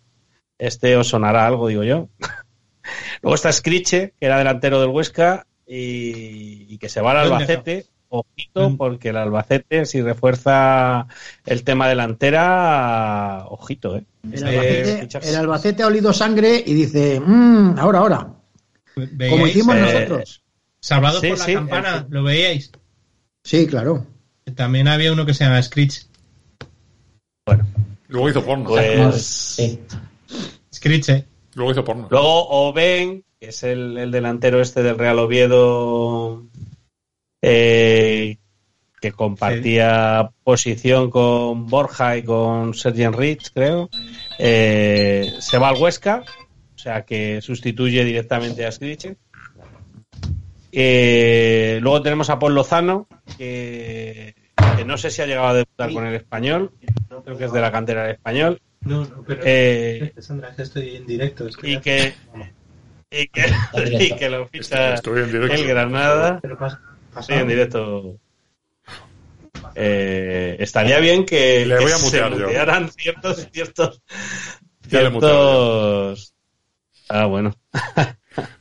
Este 0.60 0.95
os 0.95 1.08
sonará 1.08 1.47
algo, 1.47 1.68
digo 1.68 1.84
yo. 1.84 2.10
Luego 3.22 3.36
está 3.36 3.52
Scriche, 3.52 4.14
que 4.20 4.26
era 4.28 4.38
delantero 4.38 4.80
del 4.80 4.89
Huesca 4.89 5.47
y, 5.66 6.66
y 6.70 6.78
que 6.78 6.89
se 6.89 7.02
va 7.02 7.12
al 7.12 7.30
¿Dónde 7.30 7.43
Albacete. 7.45 7.86
Ojito, 8.14 8.76
porque 8.78 9.10
el 9.10 9.18
Albacete, 9.18 9.86
si 9.86 10.02
refuerza 10.02 11.08
el 11.45 11.64
tema 11.64 11.88
delantera, 11.88 13.45
ojito, 13.47 13.95
¿eh? 13.95 14.04
El 14.26 14.34
Este 14.34 14.49
Albacete, 14.49 15.02
fichaje- 15.02 15.30
el 15.30 15.36
Albacete 15.38 15.84
ha 15.84 15.88
olido 15.88 16.12
sangre 16.12 16.62
y 16.66 16.74
dice, 16.74 17.22
"Mm, 17.26 17.80
ahora, 17.80 17.99
ahora. 17.99 18.34
¿Veíais? 18.97 19.32
Como 19.32 19.47
hicimos 19.47 19.76
eh, 19.78 19.80
nosotros. 19.82 20.43
Salvados 20.82 21.22
Sí, 21.22 21.30
por 21.30 21.38
la 21.39 21.45
sí, 21.45 21.54
campana, 21.54 21.99
fin. 21.99 22.08
¿lo 22.10 22.24
veíais? 22.24 22.72
Sí, 23.45 23.66
claro. 23.66 24.06
También 24.56 24.89
había 24.89 25.14
uno 25.14 25.26
que 25.26 25.34
se 25.34 25.45
llama 25.45 25.62
Screech. 25.64 26.06
Luego 28.12 28.30
hizo 28.30 28.43
porno. 28.43 28.70
Pues 28.70 29.24
Sí. 29.55 29.80
Screech, 30.74 31.09
¿eh? 31.09 31.26
Luego 31.55 31.72
hizo 31.72 31.84
porno. 31.84 32.07
luego 32.12 32.47
Oben, 32.49 33.24
que 33.39 33.47
es 33.47 33.64
el, 33.64 33.97
el 33.97 34.12
delantero 34.12 34.62
este 34.62 34.84
del 34.84 34.97
Real 34.97 35.20
Oviedo, 35.20 36.45
eh, 37.41 38.38
que 38.99 39.12
compartía 39.14 40.30
posición 40.43 41.09
con 41.09 41.68
Borja 41.68 42.18
y 42.18 42.24
con 42.24 42.74
Sergio 42.74 43.12
Rich, 43.12 43.51
creo, 43.53 43.89
eh, 44.38 45.32
se 45.39 45.57
va 45.57 45.70
al 45.70 45.82
Huesca, 45.82 46.24
o 46.76 46.78
sea 46.78 47.05
que 47.05 47.41
sustituye 47.41 48.03
directamente 48.03 48.66
a 48.66 48.72
Scriche. 48.72 49.16
Eh, 50.74 51.80
luego 51.82 52.01
tenemos 52.01 52.30
a 52.30 52.39
Paul 52.39 52.55
Lozano, 52.55 53.07
que, 53.38 54.36
que 54.82 54.86
no 54.88 54.97
sé 54.97 55.09
si 55.11 55.21
ha 55.21 55.25
llegado 55.25 55.47
a 55.47 55.53
debutar 55.53 55.93
con 55.93 56.05
el 56.05 56.15
español, 56.15 56.71
creo 57.23 57.38
que 57.38 57.45
es 57.45 57.51
de 57.53 57.61
la 57.61 57.71
cantera 57.71 58.03
del 58.03 58.11
español. 58.15 58.61
No, 58.82 59.05
no, 59.05 59.23
pero... 59.25 59.41
Eh, 59.45 60.13
Sandra, 60.19 60.55
que 60.55 60.63
estoy 60.63 60.95
en 60.95 61.05
directo. 61.05 61.47
es 61.47 61.55
y 61.61 61.77
que 61.79 62.13
y 63.11 63.27
que, 63.27 63.53
y 63.99 64.15
que 64.15 64.29
lo 64.29 64.47
ficha 64.47 64.95
Estoy 64.95 65.21
en 65.21 65.32
directo. 65.32 65.53
el 65.53 65.67
Granada 65.67 66.39
Pero 66.41 66.57
pas- 66.57 66.79
sí, 67.21 67.34
en 67.34 67.47
directo 67.47 68.15
Eh, 69.75 70.55
estaría 70.59 70.99
bien 70.99 71.25
que, 71.25 71.65
Le 71.65 71.77
que 71.77 71.84
voy 71.84 71.91
se 71.91 72.05
mutear 72.05 72.36
yo. 72.38 72.47
ciertos 72.97 73.47
ciertos 73.51 74.01
ciertos 74.88 76.34
ah 77.09 77.25
bueno 77.25 77.53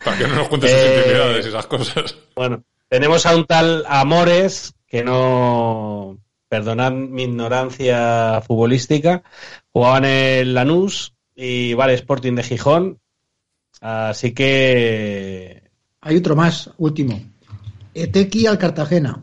Para 0.05 0.19
que 0.19 0.27
no 0.29 0.35
nos 0.37 0.49
cuentes 0.49 0.71
sus 0.73 0.81
Eh, 0.81 0.97
intimidades 0.99 1.47
y 1.47 1.49
esas 1.49 1.67
cosas. 1.67 2.17
bueno 2.37 2.63
tenemos 2.89 3.25
a 3.25 3.35
un 3.37 3.47
tal 3.47 3.85
Amores 3.89 4.75
que 4.91 5.03
no 5.05 6.19
perdonad 6.49 6.93
mi 6.93 7.23
ignorancia 7.23 8.43
futbolística 8.47 9.23
jugaba 9.73 9.99
en 9.99 10.05
el 10.05 10.55
Lanús 10.55 11.15
y 11.35 11.73
vale 11.75 11.95
Sporting 11.95 12.35
de 12.35 12.43
Gijón 12.43 12.99
así 13.81 14.33
que 14.35 15.63
Hay 16.01 16.17
otro 16.17 16.35
más, 16.37 16.71
último. 16.79 17.21
Etequi 17.95 18.47
al 18.47 18.59
Cartagena. 18.59 19.23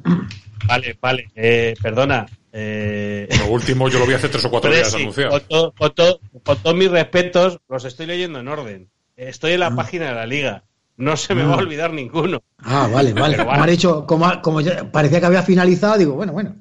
Vale, 0.68 0.98
vale, 1.02 1.30
eh, 1.36 1.74
perdona. 1.82 2.26
Eh, 2.52 3.28
Lo 3.40 3.48
último 3.48 3.88
yo 3.90 4.00
lo 4.00 4.06
vi 4.08 4.14
hace 4.14 4.30
tres 4.30 4.44
o 4.46 4.50
cuatro 4.50 4.72
días 4.72 4.94
anunciado. 4.94 5.32
con, 5.32 5.42
to- 5.48 5.74
con 5.78 5.94
to- 5.94 6.20
con 6.44 6.58
todos 6.58 6.76
mis 6.76 6.90
respetos, 6.90 7.60
los 7.70 7.86
estoy 7.86 8.06
leyendo 8.08 8.40
en 8.40 8.48
orden. 8.48 8.90
Estoy 9.16 9.54
en 9.54 9.60
la 9.62 9.76
página 9.76 10.08
de 10.10 10.16
la 10.16 10.26
liga. 10.26 10.64
No 10.98 11.16
se 11.16 11.34
me 11.36 11.44
Ah. 11.44 11.48
va 11.48 11.54
a 11.54 11.58
olvidar 11.58 11.94
ninguno. 11.94 12.42
Ah, 12.60 12.90
vale, 12.92 13.14
vale. 13.14 13.38
Como 13.38 13.52
ha 13.52 13.68
dicho, 13.68 14.06
como, 14.06 14.42
como 14.42 14.62
ya 14.62 14.92
parecía 14.92 15.20
que 15.20 15.26
había 15.28 15.44
finalizado, 15.44 15.98
digo, 15.98 16.14
bueno, 16.16 16.34
bueno. 16.34 16.56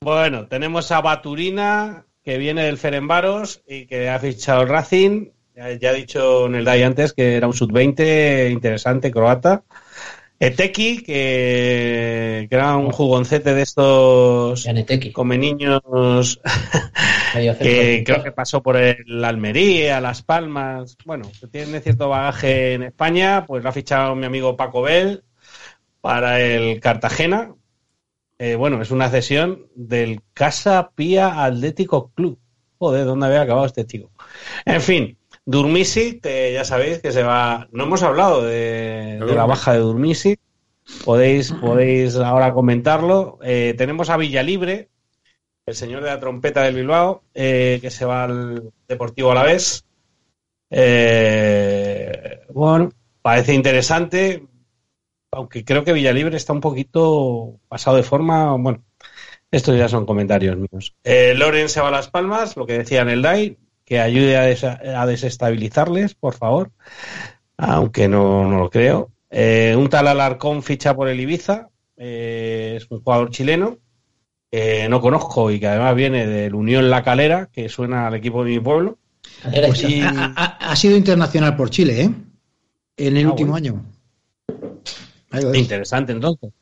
Bueno, 0.00 0.46
tenemos 0.48 0.90
a 0.92 1.00
Baturina, 1.00 2.04
que 2.22 2.36
viene 2.38 2.64
del 2.64 2.78
Ferenbaros 2.78 3.62
y 3.66 3.86
que 3.86 4.08
ha 4.10 4.18
fichado 4.18 4.62
el 4.62 4.68
Racing. 4.68 5.28
Ya, 5.56 5.72
ya 5.72 5.92
he 5.92 5.96
dicho 5.96 6.46
en 6.46 6.56
el 6.56 6.64
DAI 6.64 6.82
antes 6.82 7.12
que 7.12 7.36
era 7.36 7.46
un 7.46 7.54
sub-20 7.54 8.50
interesante, 8.50 9.10
croata. 9.10 9.62
Eteki, 10.46 11.02
que, 11.02 12.46
que 12.48 12.54
era 12.54 12.76
un 12.76 12.90
jugoncete 12.90 13.54
de 13.54 13.62
estos 13.62 14.66
come 15.12 15.38
niños 15.38 16.40
que 17.60 18.02
creo 18.04 18.22
que 18.22 18.32
pasó 18.32 18.62
por 18.62 18.76
el 18.76 19.24
Almería, 19.24 20.00
Las 20.00 20.22
Palmas, 20.22 20.96
bueno, 21.04 21.30
que 21.40 21.46
tiene 21.46 21.80
cierto 21.80 22.08
bagaje 22.08 22.74
en 22.74 22.82
España, 22.82 23.44
pues 23.46 23.62
lo 23.62 23.68
ha 23.68 23.72
fichado 23.72 24.14
mi 24.14 24.26
amigo 24.26 24.56
Paco 24.56 24.82
Bell 24.82 25.24
para 26.00 26.40
el 26.40 26.80
Cartagena. 26.80 27.54
Eh, 28.38 28.56
bueno, 28.56 28.82
es 28.82 28.90
una 28.90 29.08
cesión 29.08 29.66
del 29.74 30.20
Casa 30.34 30.90
Pía 30.94 31.44
Atlético 31.44 32.10
Club. 32.14 32.38
Joder, 32.78 33.06
¿dónde 33.06 33.26
había 33.26 33.42
acabado 33.42 33.66
este 33.66 33.86
chico? 33.86 34.10
En 34.64 34.80
fin, 34.80 35.16
Durmisi, 35.46 36.20
que 36.20 36.52
ya 36.52 36.64
sabéis 36.64 37.00
que 37.00 37.12
se 37.12 37.22
va. 37.22 37.68
No 37.72 37.84
hemos 37.84 38.02
hablado 38.02 38.42
de, 38.42 39.18
la 39.20 39.46
baja 39.46 39.72
de 39.72 39.80
Durmisi. 39.80 40.36
Podéis, 41.04 41.52
podéis 41.52 42.16
ahora 42.16 42.52
comentarlo. 42.52 43.38
Eh, 43.42 43.74
tenemos 43.76 44.10
a 44.10 44.16
Villalibre, 44.16 44.88
el 45.66 45.74
señor 45.74 46.02
de 46.02 46.10
la 46.10 46.20
trompeta 46.20 46.62
del 46.62 46.74
Bilbao, 46.74 47.24
eh, 47.34 47.78
que 47.80 47.90
se 47.90 48.04
va 48.04 48.24
al 48.24 48.72
Deportivo 48.86 49.32
a 49.32 49.34
la 49.34 49.44
vez. 49.44 49.84
Eh, 50.70 52.40
bueno, 52.50 52.90
parece 53.22 53.54
interesante, 53.54 54.46
aunque 55.30 55.64
creo 55.64 55.84
que 55.84 55.92
Villalibre 55.92 56.36
está 56.36 56.52
un 56.52 56.60
poquito 56.60 57.60
pasado 57.68 57.96
de 57.96 58.02
forma. 58.02 58.56
Bueno, 58.56 58.82
estos 59.50 59.76
ya 59.76 59.88
son 59.88 60.04
comentarios 60.04 60.56
míos. 60.56 60.94
Eh, 61.04 61.34
Loren 61.34 61.68
se 61.68 61.80
va 61.80 61.88
a 61.88 61.92
Las 61.92 62.10
Palmas, 62.10 62.56
lo 62.56 62.66
que 62.66 62.78
decía 62.78 63.02
en 63.02 63.08
el 63.08 63.22
DAI, 63.22 63.56
que 63.84 64.00
ayude 64.00 64.36
a, 64.36 64.48
desa- 64.48 64.80
a 64.96 65.06
desestabilizarles, 65.06 66.14
por 66.14 66.34
favor, 66.34 66.70
aunque 67.56 68.08
no, 68.08 68.48
no 68.48 68.58
lo 68.58 68.70
creo. 68.70 69.10
Eh, 69.30 69.74
un 69.76 69.88
tal 69.88 70.08
Alarcón 70.08 70.62
ficha 70.62 70.94
por 70.94 71.08
el 71.08 71.20
Ibiza, 71.20 71.68
eh, 71.96 72.74
es 72.76 72.86
un 72.90 73.00
jugador 73.00 73.30
chileno 73.30 73.78
que 74.50 74.88
no 74.88 75.00
conozco 75.00 75.50
y 75.50 75.58
que 75.58 75.66
además 75.66 75.94
viene 75.96 76.26
del 76.26 76.54
Unión 76.54 76.88
La 76.88 77.02
Calera, 77.02 77.48
que 77.52 77.68
suena 77.68 78.06
al 78.06 78.14
equipo 78.14 78.44
de 78.44 78.50
mi 78.50 78.60
pueblo. 78.60 78.98
Pues 79.42 79.84
ha, 79.84 79.88
ha- 80.08 80.32
ha- 80.36 80.70
ha 80.70 80.76
sido 80.76 80.96
internacional 80.96 81.56
por 81.56 81.70
Chile, 81.70 82.02
¿eh? 82.02 82.10
En 82.96 83.16
el 83.16 83.26
Ah, 83.26 83.30
último 83.30 83.50
bueno. 83.52 83.82
año. 85.32 85.54
Interesante 85.54 86.12
entonces. 86.12 86.52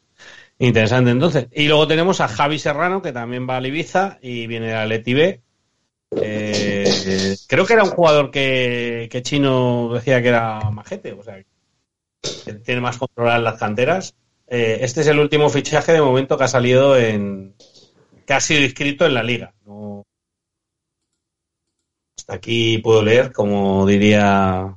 Interesante 0.58 1.10
entonces. 1.10 1.48
Y 1.52 1.66
luego 1.68 1.86
tenemos 1.86 2.20
a 2.20 2.28
Javi 2.28 2.58
Serrano, 2.58 3.02
que 3.02 3.12
también 3.12 3.46
va 3.48 3.58
al 3.58 3.66
Ibiza 3.66 4.18
y 4.22 4.46
viene 4.46 4.68
de 4.68 4.74
Atleti 4.74 5.12
B. 5.12 5.40
Eh, 6.20 7.36
creo 7.48 7.64
que 7.64 7.72
era 7.72 7.84
un 7.84 7.90
jugador 7.90 8.30
que, 8.30 9.08
que 9.10 9.22
Chino 9.22 9.90
decía 9.94 10.20
que 10.20 10.28
era 10.28 10.70
majete, 10.70 11.12
o 11.12 11.22
sea, 11.22 11.42
que 12.44 12.52
tiene 12.54 12.80
más 12.80 12.98
controladas 12.98 13.42
las 13.42 13.58
canteras. 13.58 14.14
Eh, 14.46 14.78
este 14.82 15.00
es 15.00 15.06
el 15.06 15.18
último 15.18 15.48
fichaje 15.48 15.92
de 15.92 16.02
momento 16.02 16.36
que 16.36 16.44
ha 16.44 16.48
salido 16.48 16.96
en. 16.98 17.54
que 18.26 18.34
ha 18.34 18.40
sido 18.40 18.62
inscrito 18.62 19.06
en 19.06 19.14
la 19.14 19.22
liga. 19.22 19.54
No- 19.64 20.02
Hasta 22.18 22.34
aquí 22.34 22.78
puedo 22.78 23.02
leer, 23.02 23.32
como 23.32 23.86
diría 23.86 24.76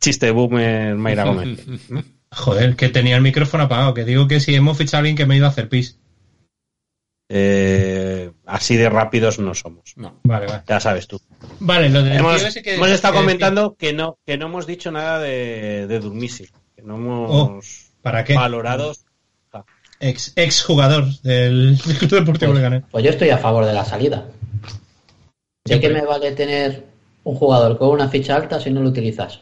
chiste 0.00 0.26
de 0.26 0.32
boomer 0.32 0.94
Mayra 0.96 1.24
Gómez. 1.24 1.60
Joder, 2.34 2.74
que 2.76 2.88
tenía 2.88 3.16
el 3.16 3.22
micrófono 3.22 3.64
apagado. 3.64 3.92
Que 3.92 4.04
digo 4.04 4.26
que 4.26 4.40
si 4.40 4.54
hemos 4.54 4.78
fichado 4.78 4.96
a 4.96 5.00
alguien 5.00 5.16
que 5.16 5.26
me 5.26 5.34
ha 5.34 5.36
ido 5.36 5.46
a 5.46 5.50
hacer 5.50 5.68
pis. 5.68 6.00
Eh, 7.28 8.32
así 8.52 8.76
de 8.76 8.88
rápidos 8.88 9.38
no 9.38 9.54
somos. 9.54 9.94
No. 9.96 10.20
Vale, 10.24 10.46
vale. 10.46 10.62
Ya 10.68 10.78
sabes 10.80 11.06
tú. 11.08 11.20
Vale, 11.60 11.88
lo 11.88 12.02
del 12.02 12.18
Hemos, 12.18 12.42
que 12.54 12.74
estado 12.92 13.14
que- 13.14 13.20
comentando 13.20 13.74
que 13.78 13.92
no, 13.92 14.18
que 14.26 14.36
no 14.36 14.46
hemos 14.46 14.66
dicho 14.66 14.90
nada 14.90 15.18
de, 15.20 15.86
de 15.86 15.98
Durmisi. 16.00 16.46
Que 16.76 16.82
no 16.82 16.96
hemos 16.96 17.30
Oh, 17.30 17.60
¿Para 18.02 18.24
qué? 18.24 18.34
valorado. 18.34 18.92
Ex, 20.00 20.32
ex 20.34 20.62
jugador 20.64 21.04
del, 21.22 21.78
Club 21.98 22.10
Deportivo 22.10 22.52
Leganés. 22.52 22.82
Pues 22.90 23.04
yo 23.04 23.10
estoy 23.10 23.30
a 23.30 23.38
favor 23.38 23.64
de 23.64 23.72
la 23.72 23.84
salida. 23.84 24.26
¿De 25.64 25.78
qué 25.80 25.88
me 25.90 26.04
vale 26.04 26.32
tener 26.32 26.84
un 27.24 27.36
jugador 27.36 27.78
con 27.78 27.90
una 27.90 28.08
ficha 28.08 28.34
alta 28.34 28.60
si 28.60 28.70
no 28.70 28.80
lo 28.82 28.88
utilizas? 28.88 29.40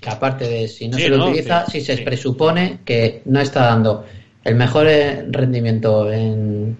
Que 0.00 0.08
aparte 0.10 0.48
de 0.48 0.66
si 0.68 0.88
no 0.88 0.96
Sí, 0.96 1.02
se 1.04 1.08
lo 1.10 1.18
no, 1.18 1.26
utiliza, 1.28 1.66
sí, 1.66 1.80
si 1.80 1.86
se 1.86 1.96
sí. 1.98 2.02
presupone 2.04 2.80
que 2.86 3.20
no 3.26 3.38
está 3.40 3.66
dando 3.66 4.06
el 4.44 4.54
mejor 4.54 4.86
eh, 4.88 5.26
rendimiento 5.30 6.10
en 6.10 6.78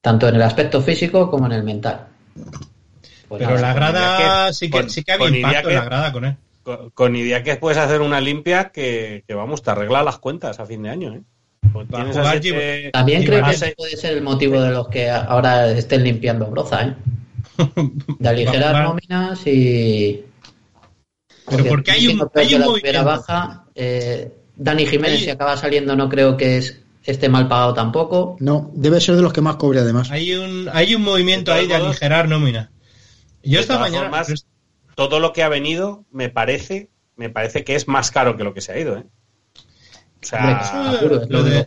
tanto 0.00 0.28
en 0.28 0.36
el 0.36 0.42
aspecto 0.42 0.80
físico 0.80 1.30
como 1.30 1.46
en 1.46 1.52
el 1.52 1.62
mental. 1.62 2.06
Pues 3.28 3.38
Pero 3.42 3.54
nada, 3.54 3.60
la 3.60 3.74
grada 3.74 4.52
sí 4.52 4.70
que, 4.70 4.80
con- 4.80 4.90
sí 4.90 5.04
que 5.04 5.12
había 5.12 5.26
con 5.26 5.34
impacto 5.36 5.68
en 5.68 5.74
la 5.76 5.84
grada 5.84 6.12
con 6.12 6.24
él. 6.24 6.36
Con, 6.62 6.90
con 6.90 7.16
idea 7.16 7.42
que 7.42 7.56
puedes 7.56 7.78
hacer 7.78 8.00
una 8.00 8.20
limpia 8.20 8.70
que, 8.70 9.24
que, 9.26 9.34
vamos, 9.34 9.62
te 9.62 9.70
arregla 9.70 10.02
las 10.02 10.18
cuentas 10.18 10.58
a 10.60 10.66
fin 10.66 10.82
de 10.82 10.90
año. 10.90 11.14
¿eh? 11.14 11.20
Pues 11.72 11.86
siete- 12.40 12.90
También 12.92 13.24
creo 13.24 13.44
que 13.44 13.50
ese 13.52 13.74
puede 13.76 13.96
ser 13.96 14.14
el 14.16 14.22
motivo 14.22 14.60
de 14.60 14.70
los 14.70 14.88
que 14.88 15.08
ahora 15.10 15.70
estén 15.70 16.02
limpiando 16.02 16.46
broza, 16.46 16.82
¿eh? 16.84 16.94
De 18.18 18.28
aligerar 18.28 18.82
nóminas 18.84 19.46
y. 19.46 20.24
Pero 21.48 21.64
porque 21.66 21.90
hay 21.92 22.00
un- 22.00 22.06
siendo 22.06 22.28
peor 22.28 22.42
hay 22.42 22.48
que 22.48 22.54
un 22.56 22.60
la 22.60 22.66
primera 22.72 23.02
movimiento. 23.02 23.26
baja. 23.32 23.64
eh, 23.74 24.32
Dani 24.56 24.86
Jiménez, 24.86 25.18
Hay- 25.20 25.24
si 25.24 25.30
acaba 25.30 25.56
saliendo, 25.56 25.96
no 25.96 26.08
creo 26.08 26.36
que 26.36 26.58
es, 26.58 26.80
esté 27.04 27.28
mal 27.28 27.48
pagado 27.48 27.74
tampoco. 27.74 28.36
No, 28.40 28.70
debe 28.74 29.00
ser 29.00 29.16
de 29.16 29.22
los 29.22 29.32
que 29.32 29.40
más 29.40 29.56
cobre 29.56 29.80
además. 29.80 30.10
Hay 30.10 30.34
un, 30.34 30.68
hay 30.72 30.94
un 30.94 31.02
movimiento 31.02 31.52
De 31.52 31.58
ahí 31.60 31.66
de 31.66 31.74
modos- 31.74 31.88
aligerar 31.88 32.28
nómina. 32.28 32.70
Yo 33.42 33.56
De 33.58 33.60
esta 33.62 33.78
mañana. 33.78 34.04
formas, 34.10 34.46
todo 34.94 35.18
lo 35.20 35.32
que 35.32 35.42
ha 35.42 35.48
venido 35.48 36.04
me 36.10 36.28
parece, 36.28 36.90
me 37.16 37.30
parece 37.30 37.64
que 37.64 37.74
es 37.74 37.88
más 37.88 38.10
caro 38.10 38.36
que 38.36 38.44
lo 38.44 38.52
que 38.54 38.60
se 38.60 38.72
ha 38.72 38.78
ido. 38.78 38.98
¿eh? 38.98 39.04
O 40.22 40.26
sea, 40.26 41.00
lo 41.28 41.42
de, 41.42 41.66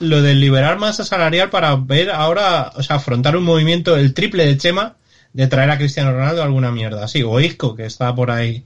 lo 0.00 0.22
de 0.22 0.34
liberar 0.34 0.76
masa 0.78 1.04
salarial 1.04 1.50
para 1.50 1.76
ver 1.76 2.10
ahora, 2.10 2.72
o 2.74 2.82
sea, 2.82 2.96
afrontar 2.96 3.36
un 3.36 3.44
movimiento, 3.44 3.96
el 3.96 4.12
triple 4.12 4.44
de 4.44 4.56
Chema, 4.58 4.96
de 5.32 5.46
traer 5.46 5.70
a 5.70 5.78
Cristiano 5.78 6.10
Ronaldo 6.10 6.42
a 6.42 6.46
alguna 6.46 6.72
mierda. 6.72 7.04
así 7.04 7.22
o 7.22 7.38
Isco, 7.38 7.76
que 7.76 7.86
está 7.86 8.12
por 8.14 8.32
ahí. 8.32 8.64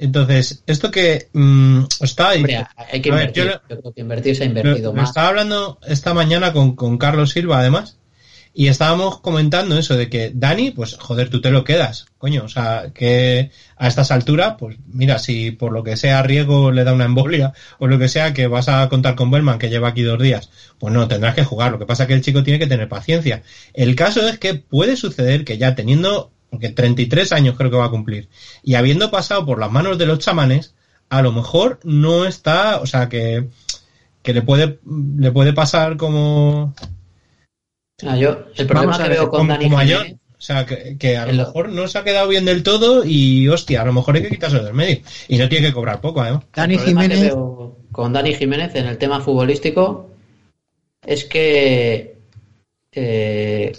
Entonces, 0.00 0.62
esto 0.66 0.90
que 0.90 1.28
mm, 1.32 1.84
está 2.00 2.32
Hombre, 2.32 2.66
hay 2.76 3.00
que 3.00 3.10
A 3.10 3.14
ver, 3.14 3.22
invertir. 3.28 3.44
yo 3.44 3.50
yo, 3.68 3.80
creo 3.80 3.92
que 3.92 4.00
invertir 4.00 4.36
se 4.36 4.42
ha 4.44 4.46
invertido 4.46 4.92
más. 4.92 5.10
estaba 5.10 5.28
hablando 5.28 5.78
esta 5.86 6.14
mañana 6.14 6.52
con, 6.52 6.74
con 6.74 6.98
Carlos 6.98 7.30
Silva, 7.30 7.60
además, 7.60 7.98
y 8.52 8.66
estábamos 8.66 9.20
comentando 9.20 9.78
eso 9.78 9.96
de 9.96 10.08
que 10.08 10.32
Dani, 10.34 10.72
pues 10.72 10.96
joder, 10.96 11.30
tú 11.30 11.40
te 11.40 11.52
lo 11.52 11.62
quedas, 11.62 12.06
coño, 12.18 12.44
o 12.44 12.48
sea, 12.48 12.90
que 12.92 13.50
a 13.76 13.86
estas 13.86 14.10
alturas, 14.10 14.56
pues 14.58 14.76
mira, 14.88 15.20
si 15.20 15.52
por 15.52 15.70
lo 15.70 15.84
que 15.84 15.96
sea 15.96 16.22
Riego 16.22 16.72
le 16.72 16.82
da 16.82 16.92
una 16.92 17.04
embolia 17.04 17.52
o 17.78 17.86
lo 17.86 17.98
que 17.98 18.08
sea, 18.08 18.34
que 18.34 18.48
vas 18.48 18.68
a 18.68 18.88
contar 18.88 19.14
con 19.14 19.30
Bellman, 19.30 19.58
que 19.58 19.70
lleva 19.70 19.88
aquí 19.88 20.02
dos 20.02 20.20
días, 20.20 20.50
pues 20.78 20.92
no, 20.92 21.06
tendrás 21.06 21.36
que 21.36 21.44
jugar. 21.44 21.70
Lo 21.70 21.78
que 21.78 21.86
pasa 21.86 22.02
es 22.04 22.06
que 22.08 22.14
el 22.14 22.22
chico 22.22 22.42
tiene 22.42 22.58
que 22.58 22.66
tener 22.66 22.88
paciencia. 22.88 23.42
El 23.72 23.94
caso 23.94 24.26
es 24.26 24.38
que 24.38 24.54
puede 24.54 24.96
suceder 24.96 25.44
que 25.44 25.56
ya 25.56 25.76
teniendo, 25.76 26.32
porque 26.50 26.70
33 26.70 27.32
años 27.32 27.56
creo 27.56 27.70
que 27.70 27.76
va 27.76 27.86
a 27.86 27.90
cumplir, 27.90 28.28
y 28.62 28.74
habiendo 28.74 29.10
pasado 29.10 29.46
por 29.46 29.58
las 29.58 29.70
manos 29.70 29.98
de 29.98 30.06
los 30.06 30.18
chamanes, 30.18 30.74
a 31.08 31.22
lo 31.22 31.32
mejor 31.32 31.80
no 31.84 32.24
está, 32.26 32.80
o 32.80 32.86
sea, 32.86 33.08
que, 33.08 33.48
que 34.22 34.32
le 34.32 34.42
puede, 34.42 34.78
le 35.16 35.32
puede 35.32 35.52
pasar 35.52 35.96
como, 35.96 36.74
Ah, 38.06 38.16
yo, 38.16 38.44
el 38.56 38.66
problema 38.66 38.96
que 38.96 39.02
ver, 39.02 39.12
veo 39.12 39.30
con 39.30 39.40
como, 39.40 39.52
Dani 39.52 39.64
como 39.64 39.78
Jiménez. 39.78 40.16
O 40.38 40.42
sea, 40.42 40.64
que, 40.64 40.96
que 40.98 41.18
a 41.18 41.26
lo 41.26 41.34
mejor 41.34 41.68
no 41.68 41.86
se 41.86 41.98
ha 41.98 42.04
quedado 42.04 42.26
bien 42.28 42.46
del 42.46 42.62
todo 42.62 43.04
y, 43.04 43.46
hostia, 43.48 43.82
a 43.82 43.84
lo 43.84 43.92
mejor 43.92 44.16
hay 44.16 44.22
que 44.22 44.30
quitárselo 44.30 44.64
del 44.64 44.72
medio. 44.72 45.00
Y 45.28 45.36
no 45.36 45.50
tiene 45.50 45.66
que 45.66 45.74
cobrar 45.74 46.00
poco, 46.00 46.22
además. 46.22 46.44
Dani 46.54 46.74
el 46.74 46.80
problema 46.80 47.02
que 47.02 47.08
Jiménez, 47.08 47.34
veo 47.34 47.76
con 47.92 48.12
Dani 48.14 48.34
Jiménez 48.34 48.74
en 48.74 48.86
el 48.86 48.96
tema 48.96 49.20
futbolístico 49.20 50.08
es 51.04 51.24
que 51.24 52.16
eh, 52.92 53.72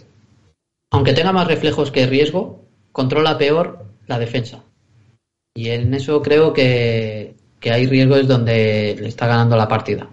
aunque 0.91 1.13
tenga 1.13 1.31
más 1.31 1.47
reflejos 1.47 1.89
que 1.89 2.05
riesgo, 2.05 2.60
controla 2.91 3.37
peor 3.37 3.85
la 4.07 4.19
defensa. 4.19 4.63
Y 5.53 5.69
en 5.69 5.93
eso 5.93 6.21
creo 6.21 6.53
que, 6.53 7.35
que 7.59 7.71
hay 7.71 7.87
riesgos 7.87 8.27
donde 8.27 8.97
le 8.99 9.07
está 9.07 9.27
ganando 9.27 9.55
la 9.55 9.67
partida. 9.67 10.07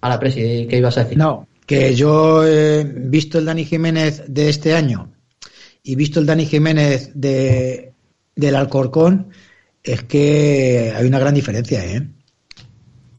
A 0.00 0.08
la 0.08 0.18
presi, 0.18 0.66
¿qué 0.68 0.78
ibas 0.78 0.96
a 0.96 1.04
decir? 1.04 1.18
no, 1.18 1.46
que 1.70 1.94
yo 1.94 2.44
he 2.44 2.82
visto 2.82 3.38
el 3.38 3.44
Dani 3.44 3.64
Jiménez 3.64 4.24
de 4.26 4.48
este 4.48 4.74
año 4.74 5.12
y 5.84 5.94
visto 5.94 6.18
el 6.18 6.26
Dani 6.26 6.44
Jiménez 6.44 7.12
de, 7.14 7.92
del 8.34 8.56
Alcorcón, 8.56 9.28
es 9.84 10.02
que 10.02 10.92
hay 10.96 11.06
una 11.06 11.20
gran 11.20 11.32
diferencia, 11.32 11.84
¿eh? 11.84 12.08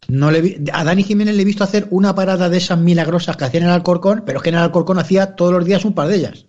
No 0.09 0.29
le 0.31 0.61
a 0.73 0.83
Dani 0.83 1.03
Jiménez 1.03 1.35
le 1.35 1.43
he 1.43 1.45
visto 1.45 1.63
hacer 1.63 1.87
una 1.91 2.13
parada 2.13 2.49
de 2.49 2.57
esas 2.57 2.77
milagrosas 2.77 3.37
que 3.37 3.45
hacía 3.45 3.61
en 3.61 3.67
el 3.67 3.71
Alcorcón, 3.71 4.23
pero 4.25 4.39
es 4.39 4.43
que 4.43 4.49
en 4.49 4.55
el 4.55 4.63
Alcorcón 4.63 4.99
hacía 4.99 5.35
todos 5.35 5.53
los 5.53 5.63
días 5.63 5.85
un 5.85 5.93
par 5.93 6.09
de 6.09 6.17
ellas. 6.17 6.45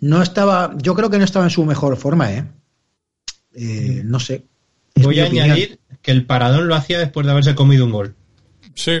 No 0.00 0.22
estaba, 0.22 0.74
yo 0.78 0.94
creo 0.94 1.10
que 1.10 1.18
no 1.18 1.24
estaba 1.24 1.44
en 1.46 1.50
su 1.50 1.64
mejor 1.64 1.96
forma, 1.96 2.32
¿eh? 2.32 2.44
Eh, 3.54 4.02
no 4.04 4.20
sé. 4.20 4.44
Es 4.94 5.04
Voy 5.04 5.20
a 5.20 5.24
opinión. 5.26 5.44
añadir 5.46 5.78
que 6.02 6.10
el 6.10 6.24
paradón 6.26 6.68
lo 6.68 6.74
hacía 6.74 6.98
después 6.98 7.26
de 7.26 7.32
haberse 7.32 7.54
comido 7.54 7.84
un 7.84 7.92
gol. 7.92 8.14
Sí, 8.74 8.92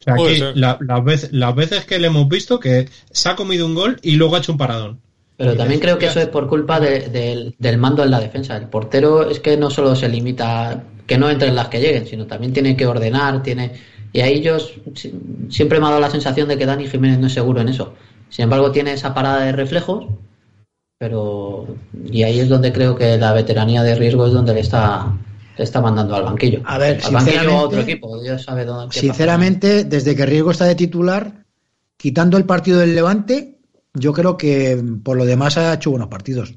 O 0.00 0.02
sea, 0.02 0.52
la- 0.54 0.78
las, 0.80 1.04
veces, 1.04 1.32
las 1.32 1.54
veces 1.54 1.84
que 1.84 1.98
le 1.98 2.06
hemos 2.06 2.28
visto 2.28 2.58
que 2.60 2.88
se 3.10 3.28
ha 3.28 3.36
comido 3.36 3.66
un 3.66 3.74
gol 3.74 3.98
y 4.02 4.12
luego 4.16 4.36
ha 4.36 4.38
hecho 4.38 4.52
un 4.52 4.58
paradón. 4.58 5.00
Pero 5.36 5.56
también 5.56 5.78
creo 5.80 5.98
que 5.98 6.06
eso 6.06 6.18
es 6.20 6.26
por 6.28 6.48
culpa 6.48 6.80
de- 6.80 7.08
del- 7.08 7.54
del 7.58 7.78
mando 7.78 8.02
en 8.02 8.10
la 8.10 8.18
defensa. 8.20 8.56
El 8.56 8.66
portero 8.68 9.28
es 9.30 9.38
que 9.40 9.56
no 9.56 9.70
solo 9.70 9.94
se 9.94 10.08
limita 10.08 10.70
a 10.70 10.82
que 11.06 11.16
no 11.18 11.30
entren 11.30 11.54
las 11.54 11.68
que 11.68 11.80
lleguen, 11.80 12.06
sino 12.06 12.26
también 12.26 12.52
tiene 12.52 12.76
que 12.76 12.86
ordenar, 12.86 13.42
tiene 13.42 13.72
y 14.12 14.20
ahí 14.20 14.40
yo 14.40 14.58
si- 14.58 15.12
siempre 15.50 15.78
me 15.78 15.86
ha 15.86 15.90
dado 15.90 16.00
la 16.00 16.10
sensación 16.10 16.48
de 16.48 16.56
que 16.58 16.66
Dani 16.66 16.88
Jiménez 16.88 17.18
no 17.18 17.26
es 17.28 17.32
seguro 17.34 17.60
en 17.60 17.68
eso. 17.68 17.94
Sin 18.30 18.44
embargo, 18.44 18.72
tiene 18.72 18.92
esa 18.92 19.14
parada 19.14 19.44
de 19.44 19.52
reflejos, 19.52 20.06
pero 20.98 21.66
y 22.10 22.24
ahí 22.24 22.40
es 22.40 22.48
donde 22.48 22.72
creo 22.72 22.96
que 22.96 23.16
la 23.16 23.32
veteranía 23.32 23.82
de 23.82 23.94
riesgo 23.94 24.26
es 24.26 24.32
donde 24.32 24.52
le 24.54 24.60
está 24.60 25.16
le 25.56 25.64
está 25.64 25.80
mandando 25.80 26.14
al 26.14 26.22
banquillo. 26.24 26.60
A 26.64 26.78
ver, 26.78 27.00
al 27.02 27.12
banquillo 27.12 27.14
o 27.14 27.16
a 27.16 27.20
sinceramente- 27.20 27.64
otro 27.64 27.80
equipo, 27.80 28.20
Dios 28.20 28.42
sabe 28.44 28.64
dónde. 28.64 28.94
Sinceramente, 28.98 29.84
desde 29.84 30.14
que 30.14 30.26
Riego 30.26 30.52
está 30.52 30.66
de 30.66 30.76
titular, 30.76 31.44
quitando 31.96 32.36
el 32.36 32.44
partido 32.44 32.78
del 32.78 32.94
Levante, 32.94 33.58
yo 33.94 34.12
creo 34.12 34.36
que 34.36 34.80
por 35.02 35.16
lo 35.16 35.24
demás 35.24 35.56
ha 35.56 35.74
hecho 35.74 35.90
buenos 35.90 36.08
partidos. 36.08 36.54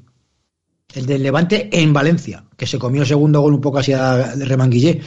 El 0.94 1.06
del 1.06 1.22
Levante 1.24 1.68
en 1.72 1.92
Valencia, 1.92 2.44
que 2.56 2.66
se 2.66 2.78
comió 2.78 3.02
el 3.02 3.08
segundo 3.08 3.40
gol 3.40 3.54
un 3.54 3.60
poco 3.60 3.78
así 3.78 3.92
a 3.92 4.36
de 4.36 4.44
remanguillé. 4.44 5.00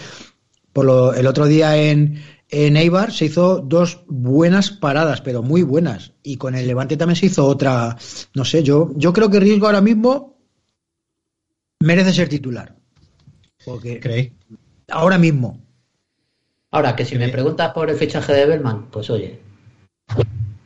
Por 0.74 0.84
lo, 0.84 1.14
el 1.14 1.26
otro 1.28 1.46
día 1.46 1.78
en, 1.78 2.22
En 2.50 2.78
Eibar 2.78 3.12
se 3.12 3.26
hizo 3.26 3.60
dos 3.60 4.04
buenas 4.08 4.70
paradas, 4.70 5.22
pero 5.22 5.42
muy 5.42 5.64
buenas. 5.64 6.14
Y 6.24 6.38
con 6.38 6.56
el 6.56 6.68
Levante 6.68 6.96
también 6.98 7.16
se 7.16 7.26
hizo 7.26 7.46
otra. 7.46 7.98
No 8.34 8.46
sé, 8.46 8.64
yo, 8.64 8.92
yo 8.96 9.14
creo 9.14 9.30
que 9.30 9.40
Riesgo 9.40 9.66
ahora 9.66 9.82
mismo 9.82 10.38
merece 11.80 12.14
ser 12.14 12.30
titular. 12.30 12.76
Porque 13.64 14.00
¿Creéis? 14.00 14.32
ahora 14.90 15.18
mismo. 15.18 15.60
Ahora, 16.72 16.96
que 16.96 17.06
si 17.06 17.18
me 17.18 17.30
preguntas 17.30 17.72
por 17.74 17.90
el 17.90 17.96
fichaje 17.96 18.34
de 18.34 18.46
Bellman, 18.46 18.90
pues 18.92 19.10
oye, 19.10 19.40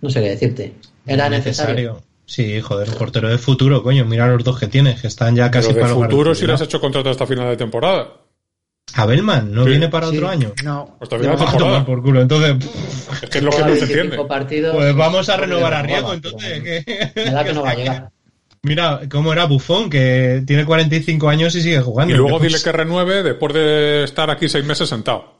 no 0.02 0.10
sé 0.10 0.22
qué 0.22 0.30
decirte. 0.30 0.74
Era 1.06 1.30
necesario. 1.30 2.02
Sí, 2.26 2.62
joder, 2.62 2.90
un 2.90 2.96
portero 2.96 3.30
de 3.30 3.38
futuro, 3.38 3.82
coño. 3.82 4.06
Mira 4.06 4.28
los 4.28 4.44
dos 4.44 4.60
que 4.60 4.68
tienes, 4.68 5.02
que 5.02 5.08
están 5.08 5.36
ya 5.36 5.50
casi 5.50 5.70
Pero 5.70 5.76
de 5.76 5.82
para 5.82 5.96
futuro 5.96 6.36
si 6.36 6.46
le 6.46 6.54
has 6.54 6.62
hecho 6.62 6.80
contrato 6.80 7.10
hasta 7.10 7.26
final 7.26 7.50
de 7.50 7.58
temporada. 7.58 8.19
A 8.96 9.06
Bellman, 9.06 9.52
¿no 9.54 9.64
Sí. 9.64 9.70
viene 9.72 9.88
para 9.90 10.10
Sí, 10.10 10.18
otro 10.18 10.30
año? 10.30 10.52
No. 10.64 10.98
Hasta 11.00 11.18
final 11.20 11.38
de 11.38 11.46
temporada. 11.46 11.86
por 11.86 12.02
culo. 12.02 12.22
Entonces, 12.22 12.56
pff, 12.56 13.24
Es 13.24 13.30
que 13.30 13.38
es 13.40 13.44
lo 13.44 13.52
que 13.52 13.60
no 13.64 13.76
se 13.76 13.80
entiende. 13.84 14.18
Pues 14.74 14.96
vamos 14.96 15.30
a 15.30 15.38
renovar 15.38 15.74
a 15.74 15.82
Riego, 15.84 16.14
entonces. 16.14 16.62
que- 16.64 16.84
que 17.14 17.54
no 17.54 17.62
va 17.64 17.72
a 17.72 17.76
llegar. 17.76 18.12
Mira, 18.62 19.02
cómo 19.10 19.32
era 19.32 19.46
Bufón, 19.46 19.90
que 19.90 20.44
tiene 20.46 20.66
45 20.66 21.30
años 21.30 21.56
y 21.56 21.62
sigue 21.62 21.80
jugando. 21.80 22.14
Y 22.14 22.18
luego 22.18 22.40
dile 22.40 22.58
que 22.62 22.72
renueve 22.72 23.24
después 23.24 23.54
de 23.54 24.04
estar 24.04 24.30
aquí 24.30 24.50
seis 24.50 24.66
meses 24.66 24.90
sentado. 24.90 25.40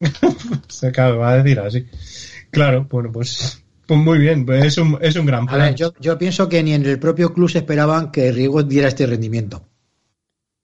Se 0.68 0.90
claro, 0.92 1.18
va 1.18 1.30
a 1.32 1.36
decir 1.42 1.58
así. 1.60 1.86
Claro, 2.50 2.86
bueno, 2.90 3.10
pues, 3.12 3.62
pues 3.86 4.00
muy 4.00 4.18
bien, 4.18 4.44
pues 4.44 4.64
es 4.64 4.78
un, 4.78 4.98
es 5.00 5.14
un 5.16 5.24
gran 5.26 5.44
A 5.44 5.52
plan. 5.52 5.60
ver, 5.68 5.74
yo, 5.74 5.92
yo 6.00 6.18
pienso 6.18 6.48
que 6.48 6.62
ni 6.62 6.72
en 6.74 6.84
el 6.84 6.98
propio 6.98 7.32
club 7.32 7.48
se 7.50 7.58
esperaban 7.58 8.10
que 8.10 8.30
Riego 8.32 8.62
diera 8.62 8.88
este 8.88 9.06
rendimiento. 9.06 9.62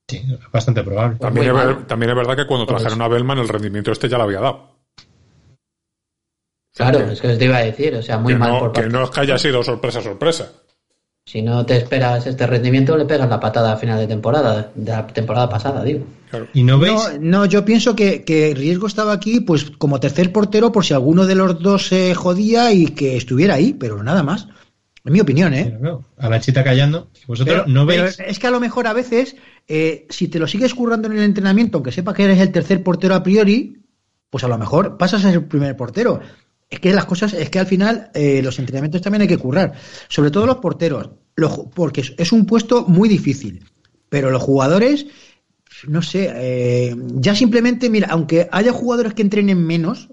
Sí, 0.09 0.19
es 0.19 0.51
bastante 0.53 0.83
probable. 0.85 1.19
También, 1.19 1.57
es, 1.57 1.87
también 1.89 2.11
es 2.11 2.17
verdad 2.17 2.37
que 2.37 2.47
cuando 2.47 2.67
Pues- 2.67 2.83
trajeron 2.83 3.03
a 3.03 3.09
Bellman 3.09 3.39
el 3.39 3.49
rendimiento 3.49 3.91
este 3.93 4.09
ya 4.09 4.19
lo 4.19 4.25
había 4.25 4.41
dado. 4.41 4.77
Claro, 6.75 6.99
es 7.11 7.21
que 7.21 7.29
te 7.37 7.45
iba 7.47 7.57
a 7.57 7.65
decir, 7.65 7.95
o 7.95 8.03
sea, 8.03 8.19
muy 8.19 8.35
que 8.35 8.39
mal 8.39 8.53
no, 8.53 8.59
por 8.61 8.73
que 8.73 8.81
parte. 8.83 8.93
no 8.93 9.05
es 9.05 9.11
que 9.11 9.21
haya 9.21 9.39
sido 9.39 9.63
sorpresa, 9.63 10.03
sorpresa. 10.03 10.53
Si 11.25 11.43
no 11.43 11.65
te 11.67 11.77
esperas 11.79 12.25
este 12.27 12.47
rendimiento, 12.47 12.97
le 12.97 13.05
pegas 13.07 13.29
la 13.29 13.41
patada 13.41 13.73
a 13.73 13.77
final 13.77 13.99
de 13.99 14.07
temporada, 14.07 14.71
de 14.75 14.91
la 14.93 15.07
temporada 15.09 15.49
pasada, 15.49 15.83
digo. 15.83 16.05
Claro. 16.31 16.47
¿Y 16.53 16.63
no 16.63 16.79
veis? 16.79 16.95
No, 17.19 17.41
no, 17.41 17.47
yo 17.47 17.65
pienso 17.65 17.97
que, 17.97 18.23
que 18.25 18.55
Riesgo 18.55 18.87
estaba 18.87 19.13
aquí 19.13 19.41
pues 19.41 19.71
como 19.79 19.99
tercer 19.99 20.33
portero 20.33 20.71
por 20.71 20.85
si 20.85 20.93
alguno 20.95 21.27
de 21.27 21.35
los 21.35 21.61
dos 21.61 21.89
se 21.89 22.15
jodía 22.15 22.73
y 22.73 22.89
que 22.89 23.17
estuviera 23.17 23.55
ahí, 23.55 23.73
pero 23.73 24.03
nada 24.05 24.23
más. 24.23 24.47
En 25.07 25.13
mi 25.13 25.21
opinión, 25.21 25.55
¿eh? 25.55 25.77
Pero 25.81 26.05
a 26.19 26.29
la 26.29 26.41
chita 26.41 26.65
callando. 26.65 27.09
¿Vosotros 27.27 27.63
Pero, 27.65 27.69
no 27.73 27.87
pero 27.87 28.03
veis? 28.05 28.19
es 28.21 28.39
que 28.39 28.47
a 28.47 28.51
lo 28.51 28.61
mejor 28.61 28.87
a 28.87 28.93
veces, 28.93 29.37
eh, 29.69 30.07
si 30.11 30.29
te 30.29 30.39
lo 30.39 30.47
sigues 30.47 30.75
currando 30.75 31.09
en 31.09 31.17
el 31.19 31.23
entrenamiento, 31.25 31.79
aunque 31.79 31.93
sepa 31.93 32.13
que 32.13 32.25
eres 32.25 32.41
el 32.41 32.51
tercer 32.53 32.83
portero 32.83 33.15
a 33.15 33.23
priori, 33.23 33.79
pues 34.31 34.43
a 34.45 34.49
lo 34.49 34.59
mejor 34.59 34.97
pasas 34.99 35.25
a 35.25 35.29
ser 35.29 35.35
el 35.43 35.45
primer 35.45 35.77
portero. 35.77 36.21
Es 36.69 36.81
que 36.81 36.93
las 36.93 37.05
cosas, 37.05 37.33
es 37.35 37.49
que 37.49 37.61
al 37.61 37.67
final 37.67 38.11
eh, 38.15 38.43
los 38.43 38.59
entrenamientos 38.59 39.01
también 39.01 39.23
hay 39.23 39.29
que 39.29 39.39
currar. 39.39 39.75
Sobre 40.09 40.33
todo 40.33 40.47
los 40.47 40.57
porteros, 40.57 41.11
los 41.37 41.61
porque 41.75 42.01
es- 42.01 42.15
es 42.19 42.33
un 42.33 42.45
puesto 42.45 42.85
muy 42.89 43.09
difícil. 43.09 43.65
Pero 44.09 44.31
los 44.33 44.43
jugadores, 44.43 45.07
no 45.87 46.03
sé, 46.03 46.33
eh, 46.35 46.97
ya 47.15 47.35
simplemente, 47.37 47.89
mira, 47.91 48.09
aunque 48.11 48.49
haya 48.51 48.73
jugadores 48.73 49.15
que 49.15 49.23
entrenen 49.23 49.65
menos 49.65 50.09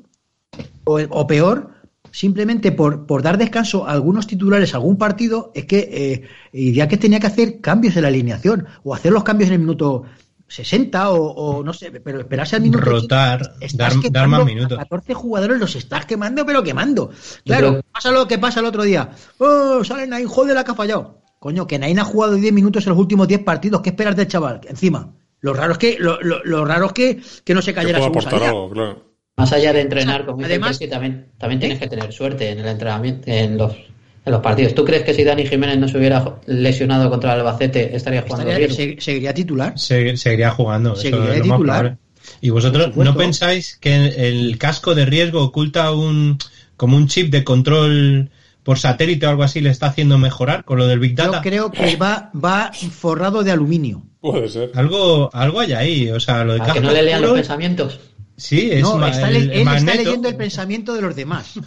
o, 0.84 1.00
o 1.10 1.26
peor, 1.28 1.72
simplemente 2.14 2.72
por, 2.72 3.08
por 3.08 3.24
dar 3.24 3.38
descanso 3.40 3.88
a 3.88 3.92
algunos 3.92 4.28
titulares 4.28 4.74
a 4.74 4.78
algún 4.78 4.98
partido, 4.98 5.52
es 5.56 5.66
que 5.66 6.28
eh, 6.54 6.72
ya 6.72 6.88
que 6.88 6.98
tenía 6.98 7.20
que 7.20 7.26
hacer 7.28 7.60
cambios 7.60 7.96
en 7.96 8.04
la 8.04 8.08
alineación 8.10 8.68
o 8.84 8.94
hacer 8.94 9.12
los 9.12 9.24
cambios 9.24 9.50
en 9.50 9.56
el 9.56 9.60
minuto 9.62 10.04
60 10.48 11.10
o, 11.10 11.32
o 11.32 11.64
no 11.64 11.74
sé, 11.74 11.90
pero 11.92 12.20
esperarse 12.20 12.56
al 12.56 12.62
minuto 12.62 12.86
Rotar, 12.86 13.42
80, 13.42 13.66
estás 13.66 14.02
dar- 14.02 14.12
dar 14.12 14.28
más 14.28 14.46
minutos. 14.46 14.78
a 14.78 14.84
14 14.84 15.14
jugadores 15.16 15.60
los 15.60 15.76
estás 15.76 16.06
quemando, 16.06 16.46
pero 16.46 16.62
quemando. 16.64 17.10
Claro, 17.44 17.70
creo- 17.72 17.84
pasa 17.92 18.12
lo 18.12 18.28
que 18.28 18.38
pasa 18.38 18.60
el 18.60 18.68
otro 18.68 18.84
día. 18.84 19.10
Oh, 19.40 19.84
sale 19.84 20.06
Nain, 20.06 20.28
joder, 20.28 20.54
la 20.54 20.64
que 20.64 20.72
ha 20.72 20.76
fallado. 20.76 21.22
Coño, 21.40 21.66
que 21.66 21.80
Nain 21.80 21.98
ha 21.98 22.04
jugado 22.06 22.36
10 22.36 22.54
minutos 22.54 22.86
en 22.86 22.92
los 22.92 23.00
últimos 23.00 23.28
10 23.28 23.44
partidos. 23.44 23.82
¿Qué 23.82 23.90
esperas 23.90 24.16
del 24.16 24.28
chaval? 24.28 24.62
Encima. 24.70 25.12
Lo 25.42 25.54
raro 25.54 25.72
es 25.74 25.78
que, 25.80 25.98
lo, 26.00 26.22
lo- 26.22 26.44
lo 26.46 26.64
raro 26.64 26.86
es 26.86 26.94
que, 26.94 27.22
que 27.44 27.54
no 27.56 27.62
se 27.64 27.74
cayera 27.74 27.98
salía. 28.22 28.50
algo, 28.50 28.70
claro. 28.70 29.13
Más 29.36 29.52
allá 29.52 29.74
de 29.74 29.82
entrenar, 29.82 30.26
dice 30.36 30.46
Además- 30.46 30.78
Presi, 30.78 30.90
también, 30.92 31.28
también 31.38 31.60
tienes 31.60 31.80
que 31.80 31.88
tener 31.88 32.12
suerte 32.14 32.52
en 32.52 32.60
el 32.60 32.68
entrenamiento, 32.68 33.24
en 33.26 33.58
los, 33.58 33.72
en 33.74 34.32
los 34.32 34.42
partidos. 34.42 34.76
¿Tú 34.76 34.86
crees 34.86 35.04
que 35.04 35.14
si 35.14 35.24
Dani 35.24 35.46
Jiménez 35.48 35.78
no 35.80 35.88
se 35.88 35.98
hubiera 35.98 36.24
lesionado 36.46 37.10
contra 37.10 37.34
el 37.34 37.40
Albacete 37.40 37.96
estaría 37.96 38.22
jugando 38.22 38.50
Estaría- 38.52 38.68
bien? 38.68 38.98
se- 39.00 39.02
seguiría 39.04 39.34
titular. 39.34 39.78
Se- 39.78 40.18
seguiría 40.18 40.52
jugando. 40.52 40.94
eso 40.94 41.02
Seguiría 41.02 41.24
es 41.30 41.34
de 41.34 41.40
lo 41.40 41.46
más 41.46 41.58
titular. 41.58 41.98
¿Y 42.42 42.50
vosotros 42.52 42.96
no 42.96 43.16
pensáis 43.18 43.78
que 43.82 43.96
el 44.30 44.58
casco 44.58 44.94
de 44.96 45.06
riesgo 45.06 45.42
oculta 45.42 45.92
un 45.92 46.38
como 46.78 46.96
un 46.98 47.08
chip 47.08 47.32
de 47.32 47.44
control 47.44 48.30
por 48.64 48.80
satélite 48.80 49.26
o 49.26 49.30
algo 49.30 49.44
así 49.44 49.62
le 49.62 49.70
está 49.72 49.88
haciendo 49.88 50.18
mejorar 50.18 50.64
con 50.64 50.78
lo 50.78 50.88
del 50.88 51.00
Big 51.00 51.18
Yo 51.18 51.26
Data? 51.26 51.42
creo 51.42 51.72
que 51.72 51.96
va, 51.98 52.32
va 52.34 52.72
forrado 52.74 53.44
de 53.44 53.52
aluminio. 53.52 54.04
Puede 54.22 54.48
ser. 54.48 54.72
Algo, 54.76 55.30
algo 55.34 55.60
hay 55.60 55.74
ahí, 55.74 56.10
o 56.12 56.20
sea, 56.20 56.44
lo 56.46 56.54
de 56.54 56.60
Para 56.60 56.74
que 56.74 56.80
no 56.82 56.92
le 56.92 57.02
lean 57.04 57.22
los 57.22 57.34
pensamientos. 57.34 58.00
Sí, 58.36 58.72
es 58.72 58.82
No, 58.82 58.98
ma- 58.98 59.10
está 59.10 59.30
el- 59.30 59.34
le- 59.48 59.62
el 59.62 59.68
él 59.68 59.76
está 59.76 59.96
leyendo 59.96 60.28
el 60.30 60.36
pensamiento 60.36 60.94
de 60.94 61.02
los 61.02 61.16
demás. 61.16 61.54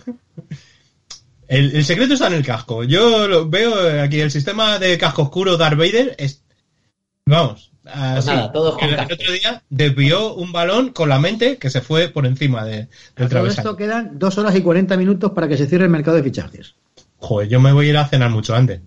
El, 1.49 1.77
el 1.77 1.85
secreto 1.85 2.15
está 2.15 2.27
en 2.27 2.33
el 2.35 2.45
casco. 2.45 2.83
Yo 2.83 3.29
lo 3.29 3.49
veo 3.49 4.03
aquí, 4.03 4.19
el 4.21 4.33
sistema 4.33 4.81
de 4.81 4.99
casco 4.99 5.23
oscuro 5.23 5.57
Darth 5.57 5.79
Vader 5.79 6.17
es... 6.19 6.43
Vamos. 7.25 7.71
así. 7.85 8.27
nada, 8.31 8.51
todos 8.51 8.77
con 8.77 8.89
el, 8.89 8.95
el 8.95 9.13
otro 9.13 9.31
día 9.33 9.63
desvió 9.71 10.35
un 10.35 10.51
balón 10.51 10.89
con 10.89 11.09
la 11.09 11.21
mente 11.21 11.57
que 11.57 11.71
se 11.71 11.81
fue 11.83 12.09
por 12.09 12.27
encima 12.27 12.65
de, 12.65 12.89
del 13.15 13.29
Todo 13.29 13.47
esto 13.47 13.77
quedan 13.77 14.19
dos 14.19 14.37
horas 14.39 14.57
y 14.57 14.61
40 14.63 14.97
minutos 14.97 15.31
para 15.31 15.47
que 15.47 15.57
se 15.57 15.67
cierre 15.69 15.85
el 15.85 15.91
mercado 15.91 16.17
de 16.17 16.25
fichajes. 16.25 16.75
Joder, 17.19 17.49
yo 17.49 17.61
me 17.61 17.73
voy 17.73 17.87
a 17.87 17.91
ir 17.91 17.97
a 17.97 18.09
cenar 18.09 18.31
mucho 18.31 18.53
antes. 18.57 18.81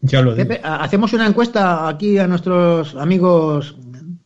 Ya 0.00 0.22
lo 0.22 0.34
digo. 0.34 0.48
Pepe, 0.48 0.62
hacemos 0.64 1.12
una 1.12 1.26
encuesta 1.26 1.88
aquí 1.88 2.16
a 2.16 2.26
nuestros 2.26 2.94
amigos 2.94 3.76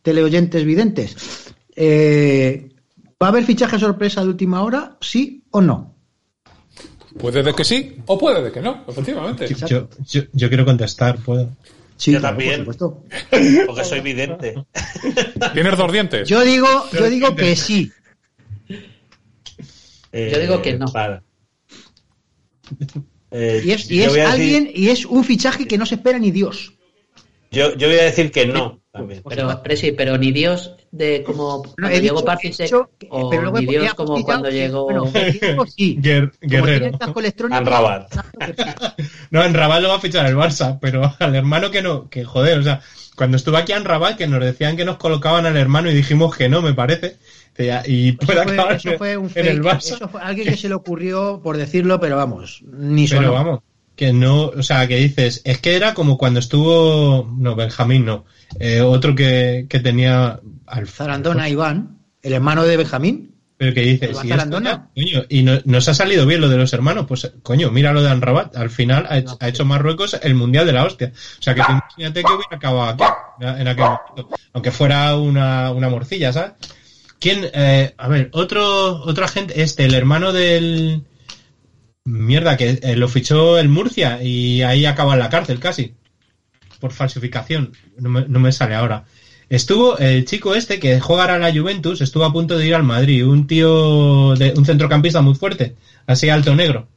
teleoyentes 0.01 0.63
videntes. 0.63 1.44
Eh, 1.75 2.69
¿Va 3.21 3.27
a 3.27 3.29
haber 3.29 3.43
fichaje 3.45 3.79
sorpresa 3.79 4.21
de 4.21 4.27
última 4.27 4.61
hora? 4.63 4.97
¿Sí 5.01 5.43
o 5.51 5.61
no? 5.61 5.95
Puede 7.17 7.43
de 7.43 7.53
que 7.53 7.63
sí 7.63 7.97
o 8.07 8.17
puede 8.17 8.43
de 8.43 8.51
que 8.51 8.61
no, 8.61 8.83
efectivamente. 8.87 9.47
Yo, 9.67 9.87
yo, 10.05 10.23
yo 10.33 10.47
quiero 10.49 10.65
contestar, 10.65 11.17
puedo. 11.19 11.49
Sí, 11.97 12.11
Yo 12.11 12.19
claro, 12.19 12.35
también. 12.37 12.65
por 12.65 12.73
supuesto. 12.75 13.03
Porque 13.67 13.83
soy 13.85 14.01
vidente. 14.01 14.53
¿Tienes 15.53 15.77
dos 15.77 15.91
dientes? 15.93 16.27
Yo 16.27 16.41
digo, 16.41 16.67
yo 16.91 17.09
digo 17.09 17.33
que 17.35 17.55
sí. 17.55 17.89
Eh, 20.11 20.31
Yo 20.33 20.39
digo 20.39 20.61
que 20.61 20.77
no. 20.77 20.85
Eh, 23.31 23.61
Y 23.65 23.71
es, 23.71 23.89
y 23.91 23.97
decir- 23.99 24.21
alguien, 24.21 24.69
y 24.73 24.89
es 24.89 25.05
un 25.05 25.23
fichaje 25.23 25.67
que 25.67 25.77
no 25.77 25.85
se 25.85 25.95
espera 25.95 26.19
ni 26.19 26.31
Dios. 26.31 26.73
Yo, 27.55 27.75
yo 27.75 27.87
voy 27.87 27.97
a 27.97 28.03
decir 28.03 28.31
que 28.31 28.45
no. 28.45 28.81
También. 28.91 29.21
Pero, 29.27 29.61
Presi, 29.63 29.91
pero 29.91 30.17
ni 30.17 30.31
Dios 30.31 30.75
de 30.91 31.23
como 31.23 31.63
No, 31.77 31.89
cuando 31.89 31.99
llegó 31.99 32.23
que- 32.97 33.07
o 33.09 33.29
pero 33.29 33.41
luego 33.41 33.59
ni 33.59 33.65
Dios 33.65 33.93
como 33.93 34.23
cuando 34.23 34.49
llegó... 34.49 34.83
bueno, 34.85 35.11
sí. 35.67 35.97
Guer- 35.99 36.31
guerrero. 36.39 36.97
Anrabat. 37.51 38.13
sí. 38.13 38.63
No, 39.31 39.43
en 39.43 39.53
Rabat 39.53 39.81
lo 39.81 39.89
va 39.89 39.95
a 39.95 39.99
fichar 39.99 40.25
el 40.27 40.35
Barça, 40.35 40.77
pero 40.79 41.13
al 41.19 41.35
hermano 41.35 41.71
que 41.71 41.81
no, 41.81 42.09
que 42.09 42.23
joder, 42.23 42.59
o 42.59 42.63
sea, 42.63 42.79
cuando 43.17 43.35
estuve 43.37 43.57
aquí 43.57 43.73
en 43.73 43.83
Rabat 43.83 44.17
que 44.17 44.27
nos 44.27 44.39
decían 44.41 44.77
que 44.77 44.85
nos 44.85 44.97
colocaban 44.97 45.45
al 45.45 45.57
hermano 45.57 45.89
y 45.91 45.93
dijimos 45.95 46.35
que 46.37 46.47
no, 46.47 46.61
me 46.61 46.73
parece. 46.73 47.17
Y 47.85 48.13
puede 48.13 48.39
Eso 48.41 48.43
fue, 48.43 48.53
acabar 48.53 48.75
eso 48.75 48.91
fue 48.97 49.17
un 49.17 49.31
en 49.35 49.45
el 49.47 49.61
Barça. 49.63 49.95
eso 49.95 50.07
fue 50.09 50.21
alguien 50.21 50.47
que 50.49 50.57
se 50.57 50.69
le 50.69 50.75
ocurrió 50.75 51.41
por 51.43 51.57
decirlo, 51.57 51.99
pero 51.99 52.15
vamos, 52.17 52.61
ni 52.65 53.07
Pero 53.07 53.21
sonó. 53.23 53.33
vamos, 53.33 53.59
que 53.95 54.11
no, 54.13 54.47
o 54.47 54.63
sea, 54.63 54.87
que 54.87 54.97
dices, 54.97 55.41
es 55.45 55.59
que 55.59 55.75
era 55.75 55.93
como 55.93 56.17
cuando 56.17 56.39
estuvo, 56.39 57.29
no, 57.37 57.55
Benjamín 57.55 58.05
no, 58.05 58.25
eh, 58.59 58.81
otro 58.81 59.15
que, 59.15 59.65
que 59.69 59.79
tenía 59.79 60.39
al 60.67 60.87
Zarandona 60.87 61.47
Iván, 61.49 61.97
el 62.21 62.33
hermano 62.33 62.63
de 62.63 62.77
Benjamín. 62.77 63.31
Pero 63.57 63.73
que 63.73 63.81
dices, 63.81 64.09
esto 64.09 64.49
ya, 64.69 64.89
coño, 64.93 65.25
y 65.29 65.43
no- 65.43 65.61
nos 65.63 65.87
ha 65.87 65.93
salido 65.93 66.25
bien 66.25 66.41
lo 66.41 66.49
de 66.49 66.57
los 66.57 66.73
hermanos, 66.73 67.05
pues 67.07 67.31
coño, 67.41 67.71
mira 67.71 67.93
lo 67.93 68.01
de 68.03 68.09
Anrabat, 68.09 68.53
al 68.57 68.69
final 68.69 69.05
ha 69.09 69.17
hecho, 69.19 69.37
ha 69.39 69.47
hecho 69.47 69.63
Marruecos 69.63 70.19
el 70.21 70.35
mundial 70.35 70.65
de 70.65 70.73
la 70.73 70.83
hostia. 70.83 71.13
O 71.39 71.41
sea 71.41 71.55
que 71.55 71.61
tú 71.61 71.71
imagínate 71.71 72.21
que 72.21 72.33
hubiera 72.33 72.57
acabado 72.57 72.89
aquí, 72.89 73.03
en 73.39 73.67
aquel 73.69 73.85
momento, 73.85 74.29
aunque 74.51 74.71
fuera 74.71 75.15
una, 75.15 75.71
una 75.71 75.87
morcilla, 75.87 76.33
¿sabes? 76.33 76.51
¿Quién? 77.17 77.47
Eh, 77.53 77.93
a 77.97 78.07
ver, 78.09 78.29
otro, 78.33 79.01
otra 79.05 79.29
gente, 79.29 79.61
este, 79.61 79.85
el 79.85 79.93
hermano 79.93 80.33
del. 80.33 81.03
Mierda, 82.05 82.55
que 82.55 82.79
eh, 82.81 82.95
lo 82.95 83.07
fichó 83.07 83.57
el 83.57 83.67
Murcia 83.67 84.21
y 84.21 84.61
ahí 84.61 84.85
acaba 84.85 85.13
en 85.13 85.19
la 85.19 85.29
cárcel 85.29 85.59
casi. 85.59 85.95
Por 86.79 86.91
falsificación. 86.93 87.73
No 87.97 88.09
me, 88.09 88.25
no 88.27 88.39
me 88.39 88.51
sale 88.51 88.75
ahora. 88.75 89.05
Estuvo 89.49 89.97
el 89.97 90.25
chico 90.25 90.55
este 90.55 90.79
que 90.79 90.99
juega 90.99 91.25
a 91.25 91.37
la 91.39 91.53
Juventus, 91.53 92.01
estuvo 92.01 92.25
a 92.25 92.33
punto 92.33 92.57
de 92.57 92.67
ir 92.67 92.75
al 92.75 92.83
Madrid. 92.83 93.25
Un 93.25 93.47
tío, 93.47 94.35
de, 94.35 94.53
un 94.55 94.65
centrocampista 94.65 95.21
muy 95.21 95.35
fuerte, 95.35 95.75
así 96.07 96.29
alto 96.29 96.55
negro. 96.55 96.87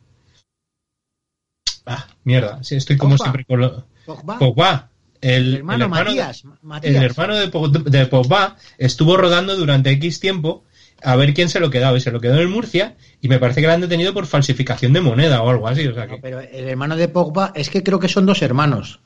Ah, 1.86 2.06
mierda, 2.24 2.62
sí, 2.62 2.76
estoy 2.76 2.96
como 2.98 3.16
Pogba. 3.16 3.24
siempre 3.24 3.44
con 3.44 3.60
lo. 3.60 3.86
Pogba, 4.04 4.38
Pogba. 4.38 4.90
El, 5.20 5.48
el 5.48 5.54
hermano 5.56 5.76
el 5.76 5.82
hermano 5.82 6.10
de- 6.10 6.16
Matías. 6.16 6.44
Matías. 6.62 6.94
el 6.94 7.02
hermano 7.02 7.34
de, 7.36 7.90
de 7.90 8.06
Pogba 8.06 8.56
estuvo 8.78 9.16
rodando 9.16 9.56
durante 9.56 9.90
X 9.92 10.20
tiempo 10.20 10.64
a 11.02 11.16
ver 11.16 11.34
quién 11.34 11.48
se 11.48 11.60
lo 11.60 11.70
quedaba. 11.70 11.96
Y 11.96 12.00
se 12.00 12.10
lo 12.10 12.20
quedó 12.20 12.34
en 12.34 12.40
el 12.40 12.48
Murcia 12.48 12.96
y 13.20 13.28
me 13.28 13.38
parece 13.38 13.60
que 13.60 13.66
lo 13.66 13.72
han 13.72 13.80
detenido 13.80 14.14
por 14.14 14.26
falsificación 14.26 14.92
de 14.92 15.00
moneda 15.00 15.42
o 15.42 15.50
algo 15.50 15.68
así. 15.68 15.86
O 15.86 15.94
sea 15.94 16.06
No, 16.06 16.16
que, 16.16 16.20
pero 16.22 16.40
el 16.40 16.68
hermano 16.68 16.96
de 16.96 17.08
Pogba 17.08 17.52
es 17.54 17.70
que 17.70 17.82
creo 17.82 17.98
que 17.98 18.08
son 18.08 18.26
dos 18.26 18.42
hermanos. 18.42 19.00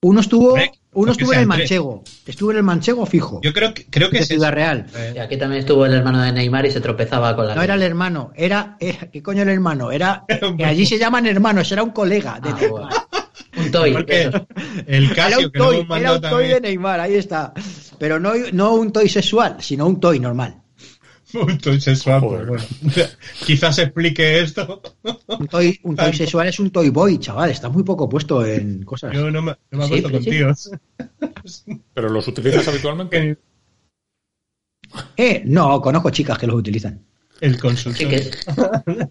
Uno 0.00 0.20
estuvo, 0.20 0.52
uno 0.92 1.06
no 1.06 1.12
estuvo 1.12 1.30
que 1.30 1.36
en 1.36 1.42
el 1.42 1.48
tres. 1.48 1.58
Manchego. 1.60 2.04
Estuvo 2.26 2.50
en 2.50 2.58
el 2.58 2.62
Manchego 2.62 3.06
fijo. 3.06 3.40
yo 3.42 3.54
creo 3.54 3.72
que, 3.72 3.86
creo 3.86 4.10
que 4.10 4.18
es 4.18 4.28
Ciudad 4.28 4.50
eso. 4.50 4.54
Real. 4.54 4.86
Y 5.14 5.18
aquí 5.18 5.38
también 5.38 5.60
estuvo 5.60 5.86
el 5.86 5.94
hermano 5.94 6.20
de 6.20 6.30
Neymar 6.30 6.66
y 6.66 6.70
se 6.72 6.82
tropezaba 6.82 7.34
con 7.34 7.46
la. 7.46 7.54
No 7.54 7.62
era 7.62 7.72
el 7.74 7.82
hermano, 7.82 8.30
era, 8.36 8.76
era- 8.80 9.10
¿qué 9.10 9.22
coño 9.22 9.42
el 9.42 9.48
hermano? 9.48 9.90
Era, 9.90 10.24
que 10.58 10.64
allí 10.66 10.84
se 10.84 10.98
llaman 10.98 11.26
hermanos, 11.26 11.72
era 11.72 11.82
un 11.82 11.90
colega 11.90 12.38
de 12.38 12.50
Ah, 12.50 12.56
bueno. 12.70 12.88
Un 13.56 13.70
toy. 13.70 13.92
Porque 13.92 14.30
el 14.86 15.04
Era 15.06 15.14
Casio 15.14 15.46
un 15.46 15.52
que 15.52 15.58
lo 15.58 15.64
toy, 15.68 15.76
hemos 15.80 15.98
era 15.98 16.12
un 16.12 16.20
toy 16.20 16.30
también. 16.30 16.50
de 16.54 16.60
Neymar, 16.60 17.00
ahí 17.00 17.14
está. 17.14 17.54
Pero 17.98 18.20
no, 18.20 18.32
no 18.52 18.74
un 18.74 18.92
toy 18.92 19.08
sexual, 19.08 19.56
sino 19.60 19.86
un 19.86 20.00
toy 20.00 20.18
normal. 20.20 20.56
Un 21.34 21.58
toy 21.58 21.80
sexual, 21.80 22.20
Joder. 22.20 22.46
pues 22.46 22.68
bueno. 22.94 23.08
Quizás 23.46 23.78
explique 23.78 24.40
esto. 24.40 24.80
Un 25.26 25.46
toy, 25.48 25.78
un 25.82 25.96
toy 25.96 26.12
sexual 26.12 26.46
es 26.48 26.58
un 26.60 26.70
toy 26.70 26.90
boy, 26.90 27.18
chaval. 27.18 27.50
Está 27.50 27.68
muy 27.68 27.82
poco 27.82 28.08
puesto 28.08 28.44
en 28.46 28.82
cosas. 28.84 29.12
Yo 29.12 29.30
no 29.30 29.42
me, 29.42 29.56
no 29.70 29.78
me 29.78 29.86
Sí, 29.86 29.94
acuesto 29.94 30.10
con 30.12 30.22
sí. 30.22 30.30
tíos. 30.30 30.70
¿Pero 31.94 32.08
los 32.08 32.26
utilizas 32.28 32.66
habitualmente? 32.68 33.36
Eh, 35.16 35.42
no, 35.46 35.80
conozco 35.80 36.10
chicas 36.10 36.38
que 36.38 36.46
los 36.46 36.56
utilizan. 36.56 37.00
El 37.40 37.58
consultor. 37.58 37.98
Sí 37.98 38.06
que 38.08 38.16
es. 38.16 38.30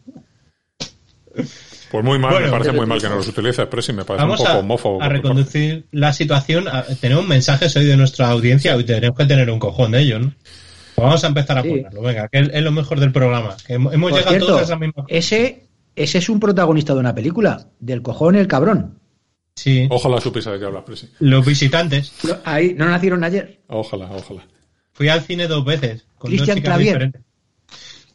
Pues 1.92 2.04
muy 2.04 2.18
mal, 2.18 2.32
Bueno, 2.34 2.48
me 2.48 2.52
parece 2.52 2.72
muy 2.72 2.86
mal 2.88 3.00
que 3.00 3.08
no 3.08 3.16
los 3.18 3.28
utilices, 3.28 3.68
pero 3.70 3.82
sí 3.82 3.94
me 3.94 4.04
parece 4.04 4.24
Vamos 4.24 4.40
un 4.40 4.46
poco 4.46 4.58
a, 4.58 4.60
homófobo. 4.62 5.02
a 5.04 5.10
reconducir 5.10 5.86
la 5.92 6.12
situación. 6.12 6.68
A- 6.68 6.84
tenemos 7.00 7.28
mensajes 7.28 7.76
hoy 7.76 7.86
de 7.86 7.96
nuestra 7.98 8.30
audiencia 8.30 8.76
y 8.78 8.84
tenemos 8.84 9.16
que 9.18 9.26
tener 9.26 9.50
un 9.52 9.60
cojón 9.60 9.92
de 9.92 10.02
ellos, 10.02 10.22
¿no? 10.22 10.34
Pues 10.96 11.06
vamos 11.06 11.24
a 11.24 11.28
empezar 11.28 11.58
a 11.58 11.62
Sí. 11.64 11.70
ponerlo, 11.70 12.02
venga, 12.02 12.28
que 12.28 12.40
es, 12.40 12.50
es 12.54 12.62
lo 12.64 12.72
mejor 12.72 13.00
del 13.00 13.12
programa. 13.12 13.56
Que 13.66 13.74
hemos 13.74 13.94
Por 13.94 14.12
llegado 14.12 14.30
cierto, 14.30 14.46
todos 14.48 14.62
a 14.62 14.64
esa 14.64 14.76
misma. 14.78 15.06
ese, 15.08 15.68
ese 15.96 16.18
es 16.20 16.30
un 16.30 16.40
protagonista 16.40 16.94
de 16.94 17.00
una 17.00 17.16
película, 17.16 17.68
del 17.80 18.02
cojón 18.02 18.36
el 18.36 18.48
cabrón. 18.48 19.00
Sí, 19.56 19.88
Ojalá 19.92 20.20
supiese 20.20 20.50
de 20.52 20.60
qué 20.60 20.66
hablas, 20.66 20.84
Presi. 20.84 21.10
los 21.20 21.46
visitantes. 21.46 22.12
Lo- 22.24 22.40
Ahí, 22.44 22.74
¿no 22.76 22.86
nacieron 22.86 23.24
ayer? 23.24 23.60
Ojalá, 23.68 24.10
ojalá. 24.12 24.46
Fui 24.94 25.10
al 25.10 25.22
cine 25.22 25.48
dos 25.48 25.64
veces. 25.66 26.06
Con 26.18 26.32
dos 26.32 26.38
Cristian 26.40 26.58
chicas 26.58 26.70
Clavier. 26.70 26.94
diferentes. 26.94 27.22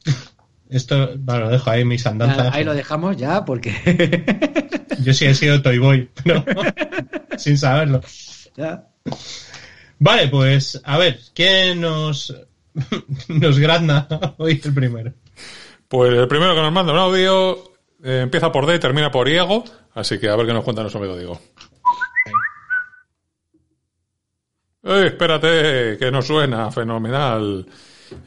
Esto, 0.70 1.10
bueno, 1.18 1.46
lo 1.46 1.50
dejo 1.50 1.70
ahí 1.70 1.84
mis 1.84 2.06
andanzas. 2.06 2.36
Nada, 2.38 2.50
ahí 2.54 2.64
lo 2.64 2.74
dejamos 2.74 3.16
ya, 3.16 3.44
porque. 3.44 3.72
Yo 5.02 5.14
sí 5.14 5.24
he 5.26 5.34
sido 5.34 5.62
Toy 5.62 5.78
Boy, 5.78 6.10
pero 6.24 6.44
sin 7.36 7.56
saberlo. 7.56 8.00
ya. 8.56 8.84
Vale, 10.00 10.28
pues 10.28 10.80
a 10.84 10.98
ver, 10.98 11.18
¿quién 11.34 11.80
nos, 11.80 12.34
nos 13.28 13.58
grazna 13.58 14.06
hoy 14.38 14.60
el 14.64 14.74
primero? 14.74 15.12
Pues 15.88 16.12
el 16.12 16.28
primero 16.28 16.54
que 16.54 16.60
nos 16.62 16.72
manda 16.72 16.92
un 16.92 16.98
audio 16.98 17.56
eh, 18.04 18.20
empieza 18.22 18.52
por 18.52 18.66
D 18.66 18.76
y 18.76 18.78
termina 18.78 19.10
por 19.10 19.26
Diego, 19.26 19.64
así 19.94 20.18
que 20.18 20.28
a 20.28 20.36
ver 20.36 20.46
qué 20.46 20.52
nos 20.52 20.64
cuenta 20.64 20.82
nuestro 20.82 21.00
amigo 21.00 21.16
Diego. 21.16 21.40
¡Ey, 24.82 25.06
espérate, 25.06 25.96
que 25.98 26.10
no 26.10 26.22
suena, 26.22 26.70
fenomenal. 26.70 27.66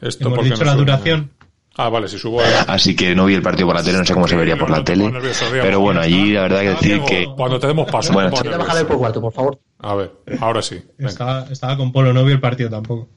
Esto 0.00 0.26
Hemos 0.26 0.36
porque 0.38 0.50
dicho 0.50 0.64
no 0.64 0.66
la 0.66 0.72
suena? 0.72 0.92
duración. 0.92 1.30
Ah, 1.74 1.88
vale, 1.88 2.06
si 2.06 2.18
subo. 2.18 2.40
Así 2.68 2.94
que 2.94 3.14
no 3.14 3.24
vi 3.24 3.34
el 3.34 3.40
partido 3.42 3.66
por 3.66 3.76
la 3.76 3.82
tele, 3.82 3.96
no 3.98 4.04
sé 4.04 4.12
cómo 4.12 4.28
se 4.28 4.36
vería 4.36 4.58
por 4.58 4.68
la 4.68 4.84
tele. 4.84 5.10
Pero 5.50 5.80
bueno, 5.80 6.00
allí 6.00 6.32
la 6.32 6.42
verdad 6.42 6.60
que 6.60 6.68
decir 6.68 7.00
que 7.02 7.26
Cuando 7.34 7.58
te 7.58 7.66
demos 7.66 7.90
paso. 7.90 8.12
Bueno, 8.12 8.30
por 8.30 8.98
cuarto, 8.98 9.20
por 9.22 9.32
favor. 9.32 9.58
A 9.78 9.94
ver, 9.94 10.12
ahora 10.40 10.60
sí. 10.60 10.82
venga. 10.98 11.10
Estaba, 11.10 11.46
estaba 11.50 11.76
con 11.78 11.90
Polo, 11.90 12.12
no 12.12 12.24
vi 12.24 12.32
el 12.32 12.40
partido 12.40 12.68
tampoco. 12.68 13.08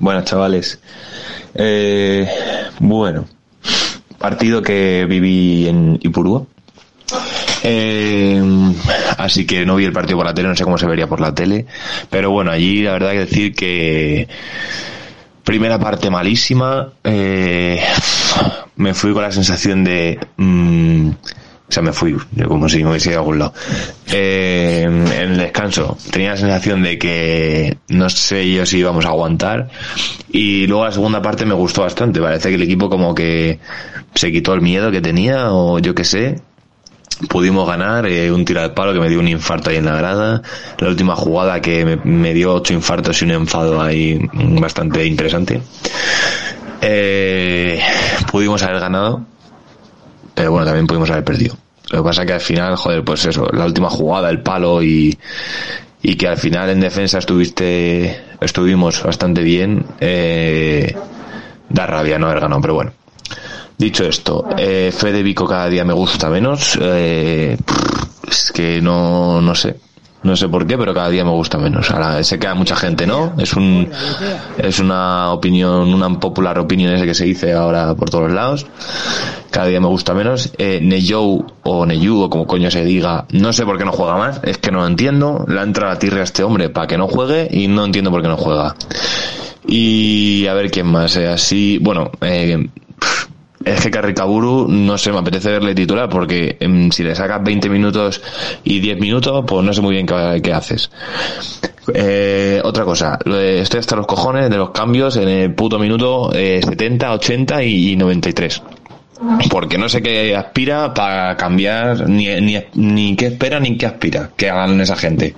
Buenas, 0.00 0.24
chavales. 0.24 0.80
Eh, 1.54 2.26
bueno, 2.78 3.26
partido 4.18 4.62
que 4.62 5.04
viví 5.06 5.68
en 5.68 5.98
Ipurúa. 6.00 6.44
Eh, 7.62 8.42
así 9.18 9.44
que 9.46 9.66
no 9.66 9.76
vi 9.76 9.84
el 9.84 9.92
partido 9.92 10.16
por 10.16 10.24
la 10.24 10.32
tele, 10.32 10.48
no 10.48 10.56
sé 10.56 10.64
cómo 10.64 10.78
se 10.78 10.86
vería 10.86 11.06
por 11.06 11.20
la 11.20 11.34
tele. 11.34 11.66
Pero 12.08 12.30
bueno, 12.30 12.50
allí 12.50 12.82
la 12.82 12.92
verdad 12.92 13.10
que 13.10 13.18
decir 13.18 13.54
que 13.54 14.26
primera 15.44 15.78
parte 15.78 16.08
malísima. 16.08 16.94
eh, 17.04 17.84
me 18.76 18.94
fui 18.94 19.12
con 19.12 19.22
la 19.22 19.32
sensación 19.32 19.84
de... 19.84 20.18
mm, 20.38 21.10
o 21.70 21.72
sea, 21.72 21.84
me 21.84 21.92
fui, 21.92 22.16
yo 22.32 22.48
como 22.48 22.68
si 22.68 22.82
me 22.82 22.90
hubiese 22.90 23.10
ido 23.10 23.18
a 23.18 23.20
algún 23.20 23.38
lado. 23.38 23.54
Eh, 24.10 24.82
en 24.82 25.06
el 25.06 25.36
descanso 25.38 25.96
tenía 26.10 26.30
la 26.30 26.36
sensación 26.36 26.82
de 26.82 26.98
que 26.98 27.78
no 27.90 28.10
sé 28.10 28.50
yo 28.50 28.66
si 28.66 28.78
íbamos 28.78 29.04
a 29.04 29.10
aguantar. 29.10 29.68
Y 30.32 30.66
luego 30.66 30.84
la 30.84 30.90
segunda 30.90 31.22
parte 31.22 31.46
me 31.46 31.54
gustó 31.54 31.82
bastante. 31.82 32.20
Parece 32.20 32.48
que 32.48 32.56
el 32.56 32.62
equipo 32.62 32.90
como 32.90 33.14
que 33.14 33.60
se 34.16 34.32
quitó 34.32 34.52
el 34.54 34.62
miedo 34.62 34.90
que 34.90 35.00
tenía 35.00 35.52
o 35.52 35.78
yo 35.78 35.94
qué 35.94 36.02
sé. 36.02 36.40
Pudimos 37.28 37.68
ganar 37.68 38.04
eh, 38.06 38.32
un 38.32 38.44
tiro 38.44 38.62
al 38.62 38.74
palo 38.74 38.92
que 38.92 38.98
me 38.98 39.08
dio 39.08 39.20
un 39.20 39.28
infarto 39.28 39.70
ahí 39.70 39.76
en 39.76 39.84
la 39.84 39.94
grada. 39.94 40.42
La 40.78 40.88
última 40.88 41.14
jugada 41.14 41.60
que 41.60 42.00
me, 42.02 42.34
dio 42.34 42.52
ocho 42.52 42.74
infartos 42.74 43.22
y 43.22 43.26
un 43.26 43.30
enfado 43.30 43.80
ahí 43.80 44.18
bastante 44.32 45.06
interesante. 45.06 45.62
Eh, 46.80 47.80
pudimos 48.28 48.60
haber 48.64 48.80
ganado, 48.80 49.24
pero 50.34 50.52
bueno, 50.52 50.66
también 50.66 50.86
pudimos 50.86 51.10
haber 51.10 51.24
perdido. 51.24 51.56
Lo 51.90 51.98
que 51.98 52.04
pasa 52.08 52.24
que 52.24 52.32
al 52.32 52.40
final, 52.40 52.76
joder, 52.76 53.04
pues 53.04 53.24
eso, 53.26 53.48
la 53.52 53.64
última 53.66 53.90
jugada, 53.90 54.30
el 54.30 54.42
palo 54.42 54.82
y, 54.82 55.18
y 56.02 56.14
que 56.14 56.28
al 56.28 56.36
final 56.36 56.70
en 56.70 56.80
defensa 56.80 57.18
estuviste, 57.18 58.22
estuvimos 58.40 59.02
bastante 59.02 59.42
bien, 59.42 59.84
eh, 60.00 60.94
da 61.68 61.86
rabia 61.86 62.18
no 62.18 62.26
haber 62.26 62.40
ganado, 62.40 62.60
pero 62.60 62.74
bueno. 62.74 62.92
Dicho 63.76 64.04
esto, 64.04 64.46
eh, 64.58 64.92
Fede 64.94 65.22
Vico 65.22 65.46
cada 65.46 65.68
día 65.68 65.84
me 65.84 65.94
gusta 65.94 66.28
menos, 66.28 66.78
eh, 66.80 67.56
es 68.28 68.52
que 68.52 68.80
no, 68.82 69.40
no 69.40 69.54
sé, 69.54 69.76
no 70.22 70.36
sé 70.36 70.48
por 70.48 70.66
qué, 70.66 70.76
pero 70.76 70.92
cada 70.92 71.08
día 71.08 71.24
me 71.24 71.30
gusta 71.30 71.56
menos. 71.56 71.90
Ahora, 71.90 72.22
sé 72.22 72.38
que 72.38 72.46
a 72.46 72.54
mucha 72.54 72.76
gente 72.76 73.06
no, 73.06 73.32
es 73.38 73.54
un, 73.54 73.88
es 74.58 74.78
una 74.78 75.32
opinión, 75.32 75.94
una 75.94 76.10
popular 76.20 76.58
opinión 76.58 76.92
ese 76.92 77.06
que 77.06 77.14
se 77.14 77.24
dice 77.24 77.54
ahora 77.54 77.94
por 77.94 78.10
todos 78.10 78.30
lados. 78.30 78.66
Cada 79.50 79.66
día 79.66 79.80
me 79.80 79.88
gusta 79.88 80.12
menos. 80.12 80.52
Eh, 80.58 80.80
Neyou 80.82 81.46
o 81.62 81.86
Neyu 81.86 82.22
o 82.22 82.30
como 82.30 82.46
coño 82.46 82.70
se 82.70 82.84
diga, 82.84 83.24
no 83.30 83.52
sé 83.52 83.64
por 83.64 83.78
qué 83.78 83.84
no 83.84 83.92
juega 83.92 84.16
más, 84.16 84.40
es 84.44 84.58
que 84.58 84.70
no 84.70 84.80
lo 84.80 84.86
entiendo. 84.86 85.44
Le 85.48 85.58
ha 85.58 85.62
entrado 85.62 85.92
a 85.92 85.98
tirre 85.98 86.20
a 86.20 86.24
este 86.24 86.42
hombre 86.42 86.68
para 86.68 86.86
que 86.86 86.98
no 86.98 87.08
juegue 87.08 87.48
y 87.50 87.68
no 87.68 87.84
entiendo 87.84 88.10
por 88.10 88.20
qué 88.20 88.28
no 88.28 88.36
juega. 88.36 88.74
Y 89.66 90.46
a 90.46 90.54
ver 90.54 90.70
quién 90.70 90.86
más, 90.86 91.16
eh, 91.16 91.28
así, 91.28 91.78
bueno, 91.78 92.10
eh, 92.20 92.68
es 93.64 93.80
que 93.80 93.90
Carricaburu, 93.90 94.66
no 94.68 94.96
sé, 94.96 95.12
me 95.12 95.18
apetece 95.18 95.50
verle 95.50 95.74
titular 95.74 96.08
porque 96.08 96.56
em, 96.60 96.90
si 96.90 97.02
le 97.02 97.14
sacas 97.14 97.42
20 97.42 97.68
minutos 97.68 98.22
y 98.64 98.80
10 98.80 98.98
minutos, 98.98 99.44
pues 99.46 99.64
no 99.64 99.72
sé 99.72 99.82
muy 99.82 99.94
bien 99.94 100.06
qué, 100.06 100.52
haces. 100.52 100.90
Eh, 101.92 102.60
otra 102.64 102.84
cosa, 102.84 103.18
estoy 103.24 103.80
hasta 103.80 103.96
los 103.96 104.06
cojones 104.06 104.48
de 104.48 104.56
los 104.56 104.70
cambios 104.70 105.16
en 105.16 105.28
el 105.28 105.54
puto 105.54 105.78
minuto 105.78 106.32
eh, 106.32 106.60
70, 106.62 107.12
80 107.12 107.62
y, 107.64 107.92
y 107.92 107.96
93. 107.96 108.62
Porque 109.50 109.76
no 109.76 109.88
sé 109.88 110.02
qué 110.02 110.34
aspira 110.34 110.94
para 110.94 111.36
cambiar, 111.36 112.08
ni, 112.08 112.26
ni, 112.40 112.56
ni 112.74 113.16
qué 113.16 113.26
espera 113.26 113.60
ni 113.60 113.76
qué 113.76 113.86
aspira 113.86 114.30
que 114.34 114.48
hagan 114.48 114.80
esa 114.80 114.96
gente. 114.96 115.34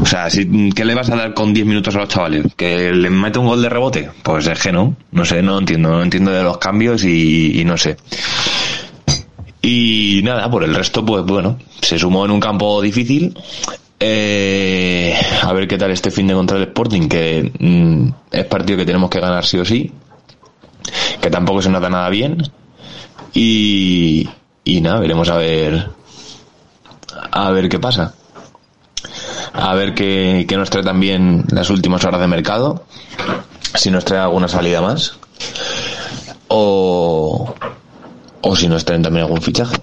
O 0.00 0.06
sea, 0.06 0.30
si, 0.30 0.70
¿qué 0.70 0.84
le 0.84 0.94
vas 0.94 1.10
a 1.10 1.16
dar 1.16 1.34
con 1.34 1.52
10 1.52 1.66
minutos 1.66 1.94
a 1.94 1.98
los 1.98 2.08
chavales? 2.08 2.46
¿Que 2.56 2.92
le 2.92 3.10
mete 3.10 3.38
un 3.38 3.46
gol 3.46 3.60
de 3.60 3.68
rebote? 3.68 4.10
Pues 4.22 4.46
es 4.46 4.58
que 4.58 4.72
no, 4.72 4.96
no 5.12 5.24
sé, 5.24 5.42
no 5.42 5.58
entiendo, 5.58 5.90
no 5.90 6.02
entiendo 6.02 6.30
de 6.30 6.42
los 6.42 6.58
cambios 6.58 7.04
y, 7.04 7.62
no 7.66 7.76
sé. 7.76 7.96
Y 9.60 10.20
nada, 10.24 10.50
por 10.50 10.64
el 10.64 10.74
resto, 10.74 11.04
pues 11.04 11.24
bueno, 11.24 11.58
se 11.82 11.98
sumó 11.98 12.24
en 12.24 12.30
un 12.30 12.40
campo 12.40 12.80
difícil. 12.80 13.36
Eh, 14.00 15.14
a 15.42 15.52
ver 15.52 15.66
qué 15.66 15.76
tal 15.76 15.90
este 15.90 16.10
fin 16.10 16.28
de 16.28 16.34
contra 16.34 16.56
el 16.56 16.64
Sporting, 16.64 17.08
que 17.08 17.52
mm, 17.58 18.08
es 18.30 18.44
partido 18.46 18.78
que 18.78 18.86
tenemos 18.86 19.10
que 19.10 19.20
ganar 19.20 19.44
sí 19.44 19.58
o 19.58 19.64
sí. 19.64 19.90
Que 21.20 21.28
tampoco 21.28 21.60
se 21.60 21.68
nota 21.68 21.90
nada 21.90 22.08
bien. 22.08 22.42
Y, 23.34 24.28
y 24.64 24.80
nada, 24.80 25.00
veremos 25.00 25.28
a 25.28 25.36
ver, 25.36 25.88
a 27.30 27.50
ver 27.50 27.68
qué 27.68 27.78
pasa. 27.78 28.14
A 29.52 29.74
ver 29.74 29.94
qué, 29.94 30.46
qué 30.48 30.56
nos 30.56 30.70
trae 30.70 30.84
también 30.84 31.44
las 31.50 31.70
últimas 31.70 32.04
horas 32.04 32.20
de 32.20 32.26
mercado. 32.28 32.84
Si 33.74 33.90
nos 33.90 34.04
trae 34.04 34.20
alguna 34.20 34.48
salida 34.48 34.80
más. 34.80 35.18
O, 36.48 37.54
o 38.40 38.56
si 38.56 38.68
nos 38.68 38.84
traen 38.84 39.02
también 39.02 39.24
algún 39.24 39.42
fichaje. 39.42 39.76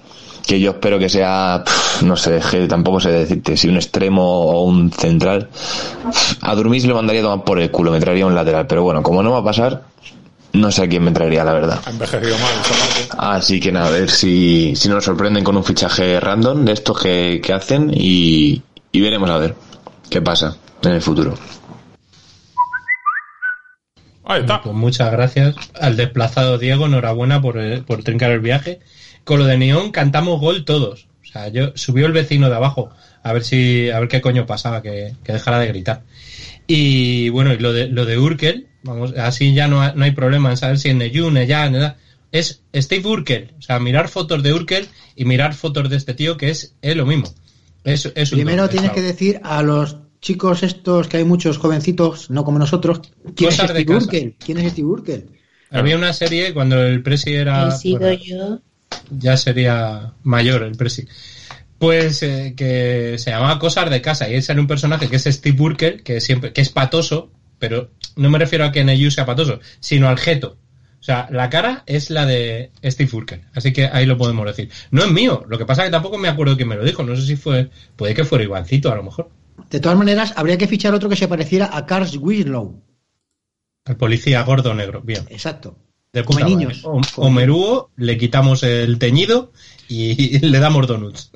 Que 0.46 0.60
yo 0.60 0.70
espero 0.72 0.98
que 0.98 1.08
sea, 1.08 1.64
no 2.02 2.16
sé, 2.16 2.40
tampoco 2.68 3.00
sé 3.00 3.10
decirte, 3.10 3.56
si 3.56 3.68
un 3.68 3.76
extremo 3.76 4.22
o 4.22 4.62
un 4.62 4.92
central. 4.92 5.48
A 6.40 6.54
Durmis 6.54 6.86
le 6.86 6.94
mandaría 6.94 7.20
a 7.22 7.24
tomar 7.24 7.44
por 7.44 7.58
el 7.58 7.70
culo, 7.70 7.90
me 7.90 7.98
traería 8.00 8.26
un 8.26 8.34
lateral. 8.34 8.66
Pero 8.66 8.84
bueno, 8.84 9.02
como 9.02 9.22
no 9.24 9.32
va 9.32 9.38
a 9.38 9.44
pasar, 9.44 9.82
no 10.56 10.70
sé 10.70 10.82
a 10.82 10.88
quién 10.88 11.04
me 11.04 11.12
traería, 11.12 11.44
la 11.44 11.52
verdad. 11.52 11.80
Ha 11.84 11.90
envejecido 11.90 12.36
mal. 12.38 13.36
Así 13.36 13.60
que 13.60 13.72
nada, 13.72 13.88
a 13.88 13.90
ver 13.90 14.10
si, 14.10 14.74
si 14.76 14.88
nos 14.88 15.04
sorprenden 15.04 15.44
con 15.44 15.56
un 15.56 15.64
fichaje 15.64 16.18
random 16.18 16.64
de 16.64 16.72
estos 16.72 17.00
que, 17.00 17.40
que 17.42 17.52
hacen 17.52 17.90
y, 17.94 18.62
y 18.92 19.00
veremos 19.00 19.30
a 19.30 19.38
ver 19.38 19.54
qué 20.10 20.22
pasa 20.22 20.56
en 20.82 20.92
el 20.92 21.02
futuro. 21.02 21.34
Ahí 24.24 24.40
está. 24.40 24.60
Pues 24.62 24.74
muchas 24.74 25.12
gracias 25.12 25.54
al 25.80 25.96
desplazado 25.96 26.58
Diego, 26.58 26.86
enhorabuena 26.86 27.40
por, 27.40 27.58
eh, 27.58 27.82
por 27.86 28.02
trincar 28.02 28.32
el 28.32 28.40
viaje. 28.40 28.80
Con 29.24 29.38
lo 29.38 29.44
de 29.44 29.56
Neón 29.56 29.92
cantamos 29.92 30.40
gol 30.40 30.64
todos. 30.64 31.06
O 31.22 31.26
sea, 31.32 31.48
yo 31.48 31.72
subió 31.74 32.06
el 32.06 32.12
vecino 32.12 32.48
de 32.48 32.56
abajo 32.56 32.90
a 33.22 33.32
ver 33.32 33.42
si 33.42 33.90
a 33.90 33.98
ver 33.98 34.08
qué 34.08 34.20
coño 34.20 34.46
pasaba, 34.46 34.82
que, 34.82 35.14
que 35.24 35.32
dejara 35.32 35.58
de 35.58 35.66
gritar. 35.66 36.02
Y 36.66 37.28
bueno, 37.28 37.52
y 37.52 37.58
lo 37.58 37.72
de 37.72 37.88
lo 37.88 38.04
de 38.04 38.18
Urkel, 38.18 38.66
vamos, 38.82 39.12
así 39.16 39.54
ya 39.54 39.68
no, 39.68 39.82
ha- 39.82 39.92
no 39.94 40.04
hay 40.04 40.10
problema 40.12 40.50
en 40.50 40.56
saber 40.56 40.78
si 40.78 40.88
es 40.88 40.94
Neyun, 40.96 41.36
ya, 41.46 41.68
nada. 41.70 41.96
Es 42.32 42.62
Steve 42.74 43.06
Urkel, 43.08 43.52
o 43.58 43.62
sea, 43.62 43.78
mirar 43.78 44.08
fotos 44.08 44.42
de 44.42 44.52
Urkel 44.52 44.88
y 45.14 45.24
mirar 45.24 45.54
fotos 45.54 45.88
de 45.88 45.96
este 45.96 46.12
tío 46.14 46.36
que 46.36 46.50
es, 46.50 46.74
es 46.82 46.96
lo 46.96 47.06
mismo. 47.06 47.32
Es, 47.84 48.10
es 48.14 48.32
un 48.32 48.38
Primero 48.38 48.62
don, 48.62 48.70
tienes 48.70 48.90
es 48.90 48.94
que 48.94 49.02
decir 49.02 49.40
a 49.44 49.62
los 49.62 49.96
chicos 50.20 50.62
estos, 50.64 51.06
que 51.06 51.18
hay 51.18 51.24
muchos 51.24 51.56
jovencitos, 51.58 52.30
no 52.30 52.44
como 52.44 52.58
nosotros, 52.58 53.00
¿quién 53.36 53.50
es 53.50 53.56
Cosas 53.56 53.74
de 53.74 53.82
Steve. 53.82 53.96
Urkel? 53.96 54.34
¿Quién 54.44 54.58
es 54.58 54.72
Steve 54.72 54.88
Urkel? 54.88 55.26
Había 55.70 55.96
una 55.96 56.12
serie 56.12 56.52
cuando 56.52 56.82
el 56.82 57.02
Presi 57.02 57.32
era. 57.32 57.68
He 57.68 57.72
sido 57.78 58.00
bueno, 58.00 58.20
yo. 58.22 58.60
ya 59.10 59.36
sería 59.36 60.12
mayor 60.24 60.62
el 60.64 60.76
Presi. 60.76 61.06
Pues 61.78 62.22
eh, 62.22 62.54
que 62.56 63.16
se 63.18 63.30
llamaba 63.30 63.58
Cosas 63.58 63.90
de 63.90 64.00
Casa 64.00 64.28
y 64.28 64.34
ese 64.34 64.52
era 64.52 64.60
un 64.60 64.66
personaje 64.66 65.08
que 65.08 65.16
es 65.16 65.24
Steve 65.24 65.60
Urkel, 65.60 66.02
que 66.02 66.20
siempre 66.20 66.52
que 66.52 66.62
es 66.62 66.70
patoso, 66.70 67.30
pero 67.58 67.90
no 68.16 68.30
me 68.30 68.38
refiero 68.38 68.64
a 68.64 68.72
que 68.72 68.84
Neyu 68.84 69.10
sea 69.10 69.26
patoso, 69.26 69.60
sino 69.80 70.08
al 70.08 70.18
jeto. 70.18 70.56
O 70.98 71.02
sea, 71.06 71.28
la 71.30 71.50
cara 71.50 71.84
es 71.86 72.10
la 72.10 72.26
de 72.26 72.72
Steve 72.82 73.10
Urkel, 73.12 73.42
así 73.54 73.72
que 73.72 73.86
ahí 73.86 74.06
lo 74.06 74.16
podemos 74.18 74.46
decir. 74.46 74.70
No 74.90 75.04
es 75.04 75.10
mío, 75.10 75.44
lo 75.48 75.58
que 75.58 75.66
pasa 75.66 75.82
es 75.82 75.88
que 75.88 75.92
tampoco 75.92 76.18
me 76.18 76.28
acuerdo 76.28 76.56
quién 76.56 76.68
me 76.68 76.76
lo 76.76 76.84
dijo, 76.84 77.02
no 77.02 77.14
sé 77.14 77.22
si 77.22 77.36
fue, 77.36 77.70
puede 77.94 78.14
que 78.14 78.24
fuera 78.24 78.44
Ivancito 78.44 78.90
a 78.90 78.96
lo 78.96 79.02
mejor, 79.04 79.30
De 79.70 79.78
todas 79.78 79.98
maneras, 79.98 80.32
habría 80.36 80.58
que 80.58 80.66
fichar 80.66 80.94
otro 80.94 81.08
que 81.08 81.16
se 81.16 81.28
pareciera 81.28 81.70
a 81.76 81.86
Carl 81.86 82.08
Winslow. 82.18 82.82
el 83.84 83.96
policía 83.96 84.42
gordo 84.42 84.74
negro, 84.74 85.00
bien. 85.02 85.24
Exacto. 85.28 85.76
De 86.12 86.24
Come 86.24 86.44
niños. 86.44 86.82
madre. 86.84 87.02
O, 87.16 87.26
o 87.26 87.30
Merúo, 87.30 87.90
le 87.96 88.16
quitamos 88.16 88.62
el 88.62 88.98
teñido 88.98 89.52
y 89.88 90.38
le 90.40 90.58
damos 90.58 90.86
donuts. 90.86 91.30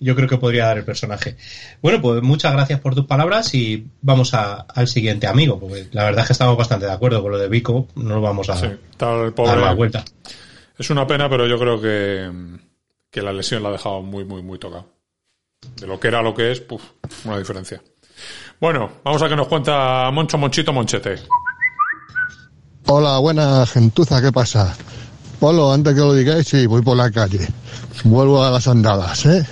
Yo 0.00 0.14
creo 0.16 0.28
que 0.28 0.36
podría 0.38 0.66
dar 0.66 0.78
el 0.78 0.84
personaje. 0.84 1.36
Bueno, 1.82 2.00
pues 2.00 2.22
muchas 2.22 2.52
gracias 2.52 2.80
por 2.80 2.94
tus 2.94 3.06
palabras 3.06 3.54
y 3.54 3.86
vamos 4.02 4.34
a- 4.34 4.62
al 4.74 4.88
siguiente 4.88 5.26
amigo, 5.26 5.58
porque 5.60 5.88
la 5.92 6.04
verdad 6.04 6.20
es 6.22 6.26
que 6.28 6.32
estamos 6.32 6.56
bastante 6.56 6.86
de 6.86 6.92
acuerdo 6.92 7.22
con 7.22 7.32
lo 7.32 7.38
de 7.38 7.48
Vico, 7.48 7.86
no 7.94 8.16
lo 8.16 8.20
vamos 8.20 8.48
a, 8.50 8.56
Sí, 8.56 8.66
el 8.66 8.78
a 8.98 9.04
dar 9.06 9.24
la 9.26 9.30
pobre. 9.32 9.74
vuelta. 9.74 10.04
Es 10.78 10.90
una 10.90 11.06
pena, 11.06 11.28
pero 11.28 11.46
yo 11.46 11.58
creo 11.58 11.80
que, 11.80 12.30
que 13.10 13.22
la 13.22 13.32
lesión 13.32 13.62
la 13.62 13.68
ha 13.68 13.72
dejado 13.72 14.02
muy, 14.02 14.24
muy, 14.24 14.42
muy 14.42 14.58
tocado. 14.58 14.86
De 15.76 15.86
lo 15.86 16.00
que 16.00 16.08
era 16.08 16.20
a 16.20 16.22
lo 16.22 16.32
que 16.34 16.50
es, 16.52 16.60
puf, 16.60 16.82
una 17.24 17.38
diferencia. 17.38 17.82
Bueno, 18.60 18.90
vamos 19.04 19.22
a 19.22 19.28
que 19.28 19.36
nos 19.36 19.46
cuenta 19.48 20.10
Moncho 20.10 20.38
Monchito 20.38 20.72
Monchete. 20.72 21.16
Hola, 22.86 23.18
buena 23.18 23.64
gentuza, 23.66 24.20
¿qué 24.20 24.32
pasa? 24.32 24.74
Polo, 25.40 25.72
antes 25.72 25.94
que 25.94 26.00
lo 26.00 26.12
digáis, 26.12 26.46
sí, 26.46 26.66
voy 26.66 26.82
por 26.82 26.98
la 26.98 27.10
calle. 27.10 27.48
Vuelvo 28.04 28.44
a 28.44 28.50
las 28.50 28.68
andadas, 28.68 29.24
¿eh? 29.24 29.46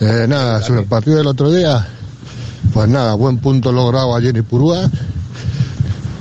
Eh, 0.00 0.24
nada, 0.26 0.62
sobre 0.62 0.80
el 0.80 0.86
partido 0.86 1.18
del 1.18 1.26
otro 1.26 1.50
día, 1.50 1.86
pues 2.72 2.88
nada, 2.88 3.12
buen 3.16 3.36
punto 3.36 3.70
logrado 3.70 4.16
ayer 4.16 4.30
en 4.30 4.38
Ipurúa. 4.38 4.90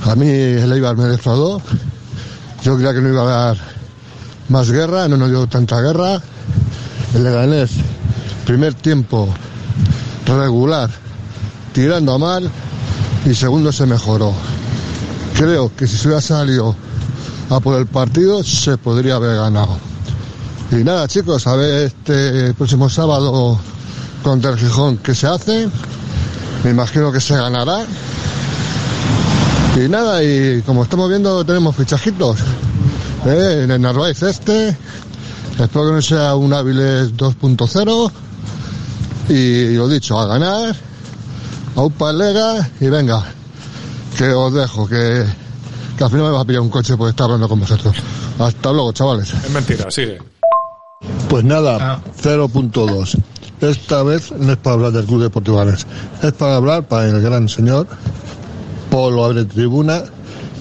A 0.04 0.16
mí 0.16 0.28
el 0.28 0.70
Eibar 0.74 0.98
me 0.98 1.06
defraudó. 1.06 1.62
Yo 2.62 2.76
creía 2.76 2.94
que 2.94 3.00
no 3.00 3.08
iba 3.08 3.22
a 3.22 3.46
dar 3.46 3.58
más 4.50 4.70
guerra, 4.70 5.08
no 5.08 5.16
nos 5.16 5.30
dio 5.30 5.48
tanta 5.48 5.80
guerra. 5.80 6.22
El 7.16 7.24
Leganés, 7.24 7.72
primer 8.46 8.74
tiempo 8.74 9.30
regular, 10.26 10.90
tirando 11.72 12.16
a 12.16 12.18
mal, 12.18 12.52
y 13.26 13.34
segundo 13.34 13.72
se 13.72 13.86
mejoró. 13.86 14.34
Creo 15.36 15.74
que 15.74 15.88
si 15.88 15.96
se 15.96 16.10
hubiera 16.10 16.22
salido 16.22 16.76
a 17.50 17.60
por 17.60 17.80
el 17.80 17.88
partido 17.88 18.44
se 18.44 18.78
podría 18.78 19.16
haber 19.16 19.36
ganado. 19.38 19.78
Y 20.72 20.84
nada 20.84 21.08
chicos, 21.08 21.48
a 21.48 21.56
ver 21.56 21.86
este 21.86 22.54
próximo 22.54 22.90
sábado 22.90 23.60
contra 24.24 24.52
el 24.52 24.58
Gijón 24.58 24.98
qué 24.98 25.16
se 25.16 25.28
hace. 25.28 25.68
Me 26.64 26.72
imagino 26.72 27.12
que 27.12 27.20
se 27.20 27.36
ganará. 27.36 27.86
Y 29.76 29.88
nada, 29.90 30.24
y 30.24 30.62
como 30.64 30.84
estamos 30.84 31.10
viendo 31.10 31.44
tenemos 31.44 31.76
fichajitos. 31.76 32.40
¿eh? 33.26 33.62
En 33.64 33.72
el 33.72 33.82
Narváez 33.82 34.22
este. 34.22 34.78
Espero 35.60 35.88
que 35.88 35.92
no 35.94 36.02
sea 36.02 36.36
un 36.36 36.54
Áviles 36.54 37.16
2.0. 37.16 38.12
Y 39.30 39.76
lo 39.76 39.88
dicho, 39.88 40.20
a 40.20 40.26
ganar. 40.26 40.76
A 41.76 41.82
UPA 41.82 42.14
Lega 42.14 42.70
y 42.82 42.88
venga, 42.88 43.24
que 44.18 44.34
os 44.34 44.54
dejo, 44.54 44.88
que, 44.88 45.26
que 46.00 46.06
al 46.06 46.12
final 46.12 46.28
me 46.28 46.32
va 46.32 46.40
a 46.40 46.46
pillar 46.46 46.62
un 46.62 46.70
coche 46.70 46.96
por 46.96 47.10
estar 47.10 47.26
hablando 47.26 47.50
con 47.50 47.60
vosotros. 47.60 47.94
Hasta 48.40 48.72
luego, 48.72 48.94
chavales. 48.94 49.34
Es 49.34 49.50
mentira, 49.52 49.92
sigue. 49.92 50.18
Pues 51.28 51.44
nada, 51.44 51.78
Ah. 51.82 52.00
0.2. 52.22 53.18
Esta 53.60 54.02
vez 54.04 54.32
no 54.32 54.54
es 54.54 54.58
para 54.60 54.76
hablar 54.76 54.92
del 54.94 55.04
club 55.06 55.24
de 55.24 55.30
Portugales, 55.30 55.86
es 56.24 56.32
para 56.32 56.56
hablar 56.56 56.88
para 56.88 57.10
el 57.10 57.22
gran 57.22 57.50
señor 57.50 57.86
Polo 58.90 59.26
Abre 59.26 59.44
Tribuna, 59.44 60.04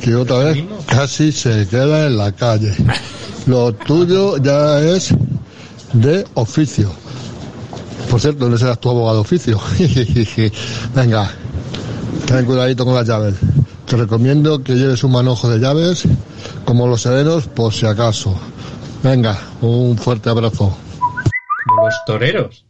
que 0.02 0.16
otra 0.16 0.38
vez 0.38 0.64
casi 0.86 1.30
se 1.30 1.68
queda 1.68 2.06
en 2.06 2.18
la 2.18 2.32
calle. 2.32 2.74
Lo 3.46 3.72
tuyo 3.72 4.38
ya 4.38 4.80
es 4.80 5.14
de 5.92 6.26
oficio. 6.34 6.90
Por 8.10 8.20
cierto, 8.20 8.48
no 8.48 8.58
serás 8.58 8.80
tu 8.80 8.90
abogado 8.90 9.14
de 9.18 9.20
oficio. 9.20 9.60
Venga, 10.96 11.30
ten 12.26 12.44
cuidadito 12.44 12.84
con 12.84 12.94
las 12.96 13.06
llaves. 13.06 13.34
Te 13.88 13.96
recomiendo 13.96 14.62
que 14.62 14.74
lleves 14.74 15.02
un 15.04 15.12
manojo 15.12 15.48
de 15.48 15.58
llaves 15.58 16.06
como 16.64 16.86
los 16.86 17.02
serenos 17.02 17.46
por 17.46 17.72
si 17.72 17.86
acaso. 17.86 18.38
Venga, 19.02 19.38
un 19.62 19.96
fuerte 19.96 20.28
abrazo. 20.28 20.76
Como 21.66 21.86
los 21.86 21.94
toreros. 22.06 22.64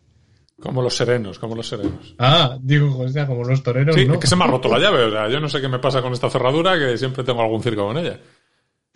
Como 0.60 0.82
los 0.82 0.94
serenos, 0.94 1.38
como 1.38 1.54
los 1.54 1.68
serenos. 1.68 2.14
Ah, 2.18 2.56
digo, 2.60 2.96
como 3.26 3.44
los 3.44 3.62
toreros, 3.62 3.94
Sí, 3.94 4.06
¿no? 4.06 4.14
es 4.14 4.20
que 4.20 4.26
se 4.26 4.36
me 4.36 4.44
ha 4.44 4.48
roto 4.48 4.68
la 4.68 4.78
llave. 4.78 5.04
O 5.04 5.10
sea, 5.10 5.28
yo 5.28 5.38
no 5.40 5.48
sé 5.48 5.60
qué 5.60 5.68
me 5.68 5.78
pasa 5.78 6.02
con 6.02 6.12
esta 6.12 6.28
cerradura, 6.30 6.78
que 6.78 6.96
siempre 6.98 7.22
tengo 7.24 7.40
algún 7.42 7.62
circo 7.62 7.86
con 7.86 7.96
ella. 7.98 8.18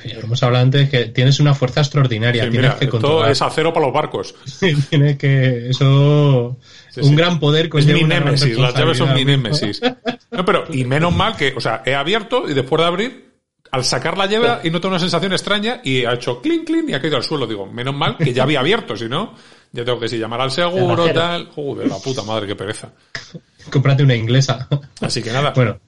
Hemos 0.05 0.43
hablado 0.43 0.65
antes 0.65 0.89
que 0.91 1.07
tienes 1.07 1.41
una 1.41 1.55
fuerza 1.55 1.81
extraordinaria, 1.81 2.45
Sí, 2.45 2.51
tienes 2.51 2.71
mira, 2.71 2.79
que 2.79 2.89
controlar. 2.89 3.31
es 3.31 3.43
acero 3.43 3.73
para 3.73 3.87
los 3.87 3.95
barcos. 3.95 4.35
tienes 4.91 5.17
que 5.19 5.71
eso 5.71 6.59
Sí, 6.91 7.01
un 7.01 7.09
sí. 7.11 7.15
gran 7.17 7.39
poder 7.41 7.69
conlleva 7.69 7.99
mi 7.99 8.05
némesis, 8.05 8.57
las 8.59 8.75
llaves 8.75 8.99
son 8.99 9.15
mi 9.15 9.25
némesis. 9.25 9.81
No, 10.31 10.47
pero, 10.47 10.65
y 10.71 10.85
menos 10.87 11.15
mal 11.15 11.37
que, 11.37 11.53
o 11.55 11.61
sea, 11.61 11.83
he 11.85 11.95
abierto 11.95 12.49
y 12.49 12.55
después 12.55 12.81
de 12.81 12.87
abrir, 12.89 13.33
al 13.71 13.85
sacar 13.85 14.17
la 14.17 14.25
llave 14.27 14.61
y 14.65 14.71
noto 14.71 14.89
una 14.89 14.99
sensación 14.99 15.33
extraña 15.33 15.81
y 15.85 16.07
ha 16.07 16.15
hecho 16.15 16.41
clink, 16.41 16.67
clink 16.67 16.89
y 16.89 16.95
ha 16.95 17.01
caído 17.03 17.19
al 17.19 17.23
suelo. 17.23 17.47
Digo, 17.47 17.67
menos 17.67 17.95
mal 17.95 18.17
que 18.17 18.33
ya 18.33 18.43
había 18.45 18.61
abierto, 18.61 18.97
si 18.97 19.11
no, 19.11 19.35
ya 19.73 19.85
tengo 19.85 20.01
que 20.01 20.09
si 20.09 20.19
llamar 20.19 20.41
al 20.41 20.51
seguro, 20.51 21.07
tal. 21.13 21.49
Joder, 21.55 21.87
la 21.89 21.99
puta 21.99 22.23
madre, 22.23 22.47
qué 22.47 22.57
pereza. 22.57 22.93
Cómprate 23.71 24.03
una 24.03 24.15
inglesa. 24.15 24.69
Así 25.03 25.23
que 25.23 25.33
nada, 25.33 25.53
bueno, 25.55 25.79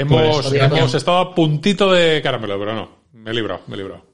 hemos, 0.00 0.48
pues, 0.48 0.52
hemos 0.62 0.94
estado 0.94 1.18
a 1.18 1.34
puntito 1.34 1.90
de 1.92 2.20
caramelo, 2.22 2.58
pero 2.58 2.74
no, 2.74 2.90
me 3.12 3.30
he 3.30 3.34
librado, 3.34 3.60
me 3.66 3.74
he 3.74 3.78
librado. 3.78 4.04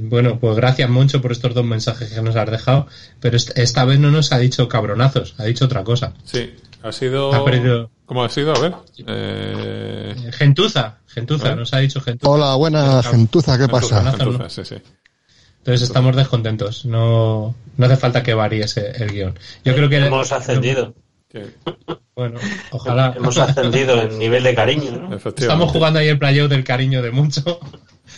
bueno, 0.00 0.38
pues 0.38 0.54
gracias 0.56 0.88
Moncho 0.88 1.20
por 1.20 1.32
estos 1.32 1.52
dos 1.54 1.64
mensajes 1.64 2.12
que 2.12 2.22
nos 2.22 2.36
has 2.36 2.50
dejado, 2.50 2.86
pero 3.20 3.36
est- 3.36 3.56
esta 3.58 3.84
vez 3.84 3.98
no 3.98 4.10
nos 4.10 4.32
ha 4.32 4.38
dicho 4.38 4.68
cabronazos, 4.68 5.34
ha 5.38 5.44
dicho 5.44 5.64
otra 5.64 5.82
cosa. 5.82 6.14
Sí, 6.24 6.54
ha 6.82 6.92
sido... 6.92 7.32
Ha 7.34 7.44
perdido. 7.44 7.90
¿Cómo 8.06 8.22
ha 8.22 8.28
sido? 8.28 8.54
A 8.54 8.60
ver. 8.60 8.72
Eh... 8.98 10.14
Eh, 10.16 10.32
Gentuza, 10.32 10.98
Gentuza, 11.08 11.56
nos 11.56 11.74
ha 11.74 11.78
dicho 11.78 12.00
Gentuza. 12.00 12.30
Hola, 12.30 12.54
buena 12.54 13.02
gentuza, 13.02 13.58
¿qué 13.58 13.66
pasa? 13.66 14.02
Gentuza. 14.04 14.24
Gentuza, 14.24 14.48
sí, 14.50 14.64
sí. 14.64 14.82
Entonces 15.58 15.82
estamos 15.88 16.14
descontentos, 16.14 16.84
no, 16.84 17.56
no 17.76 17.86
hace 17.86 17.96
falta 17.96 18.22
que 18.22 18.34
varíe 18.34 18.62
ese- 18.62 18.92
el 19.02 19.10
guion. 19.10 19.36
Yo 19.64 19.74
creo 19.74 19.88
que 19.88 19.96
Hemos 19.96 20.30
ascendido. 20.30 20.94
Bueno, 22.14 22.38
ojalá. 22.70 23.12
Hemos 23.16 23.36
ascendido 23.38 24.00
en 24.00 24.18
nivel 24.18 24.42
de 24.42 24.54
cariño, 24.54 24.90
¿no? 24.92 25.14
Estamos 25.16 25.70
jugando 25.72 25.98
ahí 25.98 26.08
el 26.08 26.18
playoff 26.18 26.48
del 26.48 26.64
cariño 26.64 27.02
de 27.02 27.10
mucho. 27.10 27.60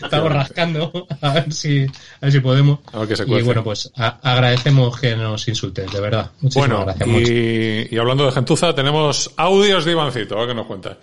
Estamos 0.01 0.30
rascando 0.32 1.06
a 1.20 1.32
ver 1.32 1.52
si, 1.52 1.82
a 1.85 1.90
ver 2.22 2.32
si 2.32 2.40
podemos. 2.40 2.78
A 2.93 3.01
ver 3.01 3.09
qué 3.09 3.16
se 3.16 3.24
y 3.24 3.43
bueno, 3.43 3.64
pues 3.64 3.90
a- 3.97 4.20
agradecemos 4.22 5.01
que 5.01 5.16
nos 5.16 5.48
insulten, 5.48 5.86
de 5.86 6.01
verdad. 6.01 6.30
Muchísimas 6.40 6.68
Bueno, 6.68 6.85
gracias, 6.85 7.28
y, 7.30 7.94
y 7.94 7.98
hablando 7.98 8.24
de 8.26 8.32
gentuza, 8.32 8.74
tenemos 8.74 9.32
audios 9.36 9.85
de 9.85 9.93
Ivancito, 9.93 10.36
a 10.36 10.40
ver 10.40 10.48
qué 10.48 10.55
nos 10.55 10.66
cuenta. 10.66 10.97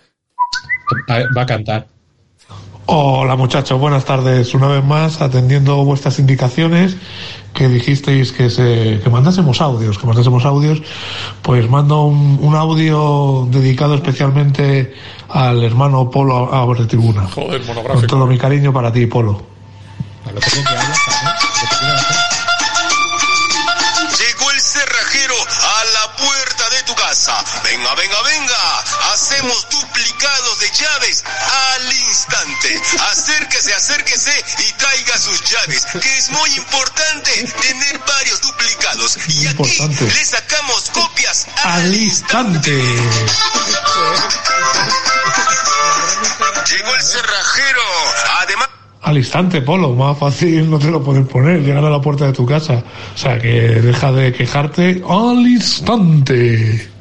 Va 1.35 1.41
a 1.41 1.45
cantar. 1.45 1.87
Hola 2.87 3.35
muchachos, 3.35 3.79
buenas 3.79 4.05
tardes. 4.05 4.53
Una 4.53 4.67
vez 4.67 4.83
más, 4.83 5.19
atendiendo 5.19 5.83
vuestras 5.83 6.19
indicaciones, 6.19 6.97
que 7.53 7.67
dijisteis 7.67 8.31
que, 8.31 8.49
se, 8.51 8.99
que 9.03 9.09
mandásemos 9.09 9.59
audios, 9.59 9.97
que 9.97 10.05
mandásemos 10.05 10.45
audios, 10.45 10.83
pues 11.41 11.67
mando 11.67 12.03
un, 12.03 12.37
un 12.41 12.53
audio 12.55 13.47
dedicado 13.49 13.95
especialmente 13.95 14.93
al 15.29 15.63
hermano 15.63 16.11
Polo 16.11 16.53
Abre 16.53 16.85
Tribuna. 16.85 17.27
Joder, 17.33 17.61
Con 17.61 17.75
monográfico. 17.75 18.07
todo 18.07 18.27
mi 18.27 18.37
cariño 18.37 18.71
para 18.71 18.91
ti, 18.93 19.07
Polo. 19.07 19.41
A 20.27 20.31
lo 20.31 20.39
que 20.39 20.49
casa. 27.15 27.43
Venga, 27.63 27.95
venga, 27.95 28.21
venga. 28.23 29.13
Hacemos 29.13 29.67
duplicados 29.69 30.59
de 30.59 30.67
llaves 30.67 31.23
al 31.77 31.93
instante. 31.93 32.81
Acérquese, 33.11 33.73
acérquese 33.73 34.33
y 34.67 34.73
traiga 34.73 35.17
sus 35.17 35.41
llaves, 35.49 35.85
que 35.93 36.17
es 36.17 36.29
muy 36.31 36.49
importante 36.57 37.31
tener 37.61 37.99
varios 37.99 38.41
duplicados. 38.41 39.17
Y 39.29 39.47
aquí 39.47 39.63
Importante. 39.63 40.05
le 40.05 40.25
sacamos 40.25 40.89
copias 40.91 41.47
al, 41.63 41.83
Al 41.83 41.95
instante. 41.95 42.71
Llegó 46.69 46.95
el 46.95 47.01
cerrajero. 47.01 47.81
Además... 48.41 48.69
Al 49.03 49.17
instante, 49.17 49.61
Polo, 49.61 49.93
más 49.93 50.17
fácil 50.17 50.69
no 50.69 50.79
te 50.79 50.87
lo 50.87 51.01
puedes 51.01 51.25
poner, 51.27 51.61
llegar 51.61 51.85
a 51.85 51.89
la 51.89 52.01
puerta 52.01 52.25
de 52.25 52.33
tu 52.33 52.45
casa. 52.45 52.83
O 53.13 53.17
sea 53.17 53.39
que 53.39 53.49
deja 53.49 54.11
de 54.11 54.33
quejarte 54.33 55.01
al 55.07 55.47
instante. 55.47 56.94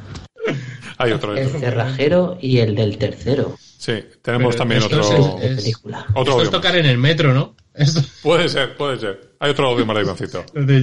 Hay 0.99 1.13
otro. 1.13 1.37
El 1.37 1.51
cerrajero 1.51 2.39
y 2.41 2.59
el 2.59 2.75
del 2.75 2.97
tercero. 2.99 3.57
Sí, 3.79 4.03
tenemos 4.23 4.55
Pero 4.55 4.59
también 4.59 4.83
esto 4.83 5.01
otro. 5.01 5.39
es- 5.43 5.51
es- 5.51 5.57
Película. 5.63 5.99
otro 6.15 6.21
Esto 6.21 6.33
audio 6.33 6.45
es 6.45 6.51
tocar 6.51 6.77
en 6.77 6.87
el 6.87 6.97
metro, 6.99 7.35
¿no? 7.35 7.55
Esto, 7.75 8.01
Puede 8.23 8.49
ser, 8.49 8.77
puede 8.77 8.99
ser. 9.01 9.35
Hay 9.41 9.51
otro 9.51 9.67
audio 9.69 9.85
más 9.85 9.97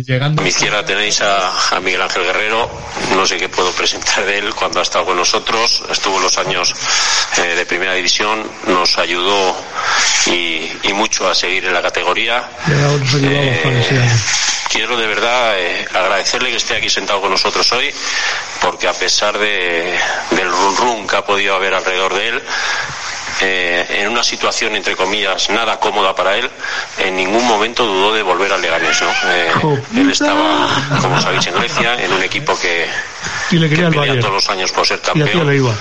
llegando. 0.06 0.42
A 0.42 0.44
mi 0.44 0.50
izquierda 0.50 0.84
tenéis 0.86 1.22
a, 1.22 1.76
a 1.76 1.80
Miguel 1.80 2.02
Ángel 2.02 2.24
Guerrero. 2.24 2.70
No 3.16 3.26
sé 3.26 3.38
qué 3.38 3.48
puedo 3.50 3.72
presentar 3.72 4.26
de 4.26 4.38
él 4.40 4.54
cuando 4.54 4.80
ha 4.80 4.84
estado 4.84 5.06
con 5.06 5.16
nosotros. 5.18 5.82
Estuvo 5.90 6.20
los 6.20 6.38
años 6.38 6.76
eh, 7.38 7.56
de 7.56 7.66
primera 7.66 7.94
división, 7.94 8.44
nos 8.68 8.98
ayudó 8.98 9.56
y, 10.28 10.68
y 10.84 10.94
mucho 10.94 11.28
a 11.30 11.34
seguir 11.34 11.66
en 11.66 11.74
la 11.74 11.82
categoría. 11.82 12.44
Le 12.68 13.62
a. 14.72 14.82
Quiero 14.82 14.98
de 14.98 15.08
verdad 15.08 15.60
eh, 15.60 15.86
agradecerle 15.94 16.50
que 16.50 16.58
esté 16.58 16.76
aquí 16.76 16.90
sentado 16.90 17.22
con 17.22 17.32
nosotros 17.32 17.72
hoy, 17.72 17.94
porque 18.62 18.88
a 18.88 18.94
pesar 18.94 19.38
de, 19.38 19.98
del 20.32 20.50
run 20.50 20.78
run 20.78 21.08
que 21.08 21.16
ha 21.16 21.26
podido 21.26 21.56
haber 21.56 21.74
alrededor 21.74 22.14
de 22.14 22.28
él, 22.30 22.42
eh, 23.44 23.86
en 24.02 24.10
una 24.10 24.24
situación 24.24 24.76
entre 24.76 24.96
comillas 24.96 25.50
nada 25.50 25.80
cómoda 25.80 26.16
para 26.16 26.38
él, 26.38 26.50
en 27.00 27.16
ningún 27.16 27.46
momento 27.48 27.86
dudó 27.86 28.14
de 28.14 28.22
volver 28.22 28.52
al 28.54 28.62
Leganés. 28.62 29.02
¿no? 29.02 29.10
Eh, 29.32 29.82
él 29.96 30.12
estaba, 30.12 30.70
como 31.02 31.20
sabéis, 31.22 31.48
en 31.48 31.56
Grecia, 31.56 31.96
en 32.04 32.14
un 32.14 32.24
equipo 32.24 32.58
que, 32.60 32.88
Y 33.52 33.60
que 33.60 33.76
pelea 33.76 34.20
todos 34.20 34.34
los 34.34 34.50
años 34.50 34.72
por 34.72 34.86
ser 34.86 35.02
Y 35.14 35.22
a 35.22 35.26
campeón. 35.26 35.78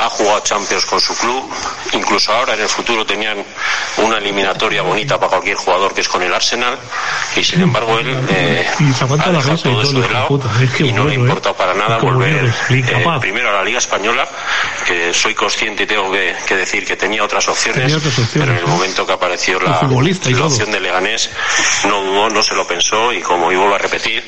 Ha 0.00 0.08
jugado 0.10 0.40
Champions 0.40 0.84
con 0.86 1.00
su 1.00 1.16
club, 1.16 1.50
incluso 1.92 2.32
ahora 2.32 2.54
en 2.54 2.60
el 2.62 2.68
futuro 2.68 3.06
tenían 3.06 3.38
una 3.98 4.18
eliminatoria 4.18 4.82
bonita 4.82 5.18
para 5.18 5.30
cualquier 5.30 5.56
jugador 5.56 5.94
que 5.94 6.00
es 6.00 6.08
con 6.08 6.22
el 6.22 6.32
Arsenal, 6.34 6.76
y 7.36 7.44
sin 7.44 7.62
embargo 7.62 7.98
él 7.98 8.16
eh, 8.28 8.66
ha 9.20 9.30
dejado 9.30 9.56
todo 9.58 9.82
eso 9.82 10.00
de 10.00 10.08
lado 10.08 10.40
y 10.80 10.92
no 10.92 11.04
le 11.04 11.12
¿eh? 11.14 11.18
importado 11.18 11.54
para 11.54 11.74
nada 11.74 11.98
volver 11.98 12.52
eh, 12.70 13.04
primero 13.20 13.50
a 13.50 13.52
la 13.52 13.62
Liga 13.64 13.78
Española, 13.78 14.26
que 14.86 15.14
soy 15.14 15.34
consciente 15.34 15.84
y 15.84 15.86
tengo 15.86 16.10
que, 16.10 16.34
que 16.46 16.56
decir 16.56 16.84
que 16.84 16.96
tenía 16.96 17.22
otras 17.24 17.46
opciones, 17.48 17.92
pero 18.32 18.52
en 18.52 18.58
el 18.58 18.66
momento 18.66 19.06
que 19.06 19.12
apareció 19.12 19.60
la, 19.60 19.80
la 19.82 20.44
opción 20.44 20.70
de 20.72 20.80
Leganés, 20.80 21.30
no 21.88 22.02
dudó, 22.02 22.30
no 22.30 22.42
se 22.42 22.54
lo 22.54 22.66
pensó 22.66 23.12
y 23.12 23.20
como 23.22 23.50
y 23.52 23.56
vuelvo 23.56 23.74
a 23.74 23.78
repetir, 23.78 24.24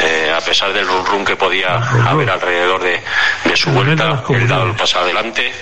eh, 0.00 0.32
a 0.36 0.40
pesar 0.40 0.72
del 0.72 0.86
run 0.86 1.24
que 1.24 1.36
podía 1.36 1.78
Run 1.78 1.98
run. 1.98 2.06
haber 2.08 2.30
alrededor 2.30 2.82
de, 2.82 3.02
de 3.44 3.56
su 3.56 3.70
El 3.70 3.74
vuelta, 3.76 4.22
él 4.28 4.48
dado 4.48 4.64
el 4.66 4.74
paso 4.74 4.98
adelante, 5.06 5.52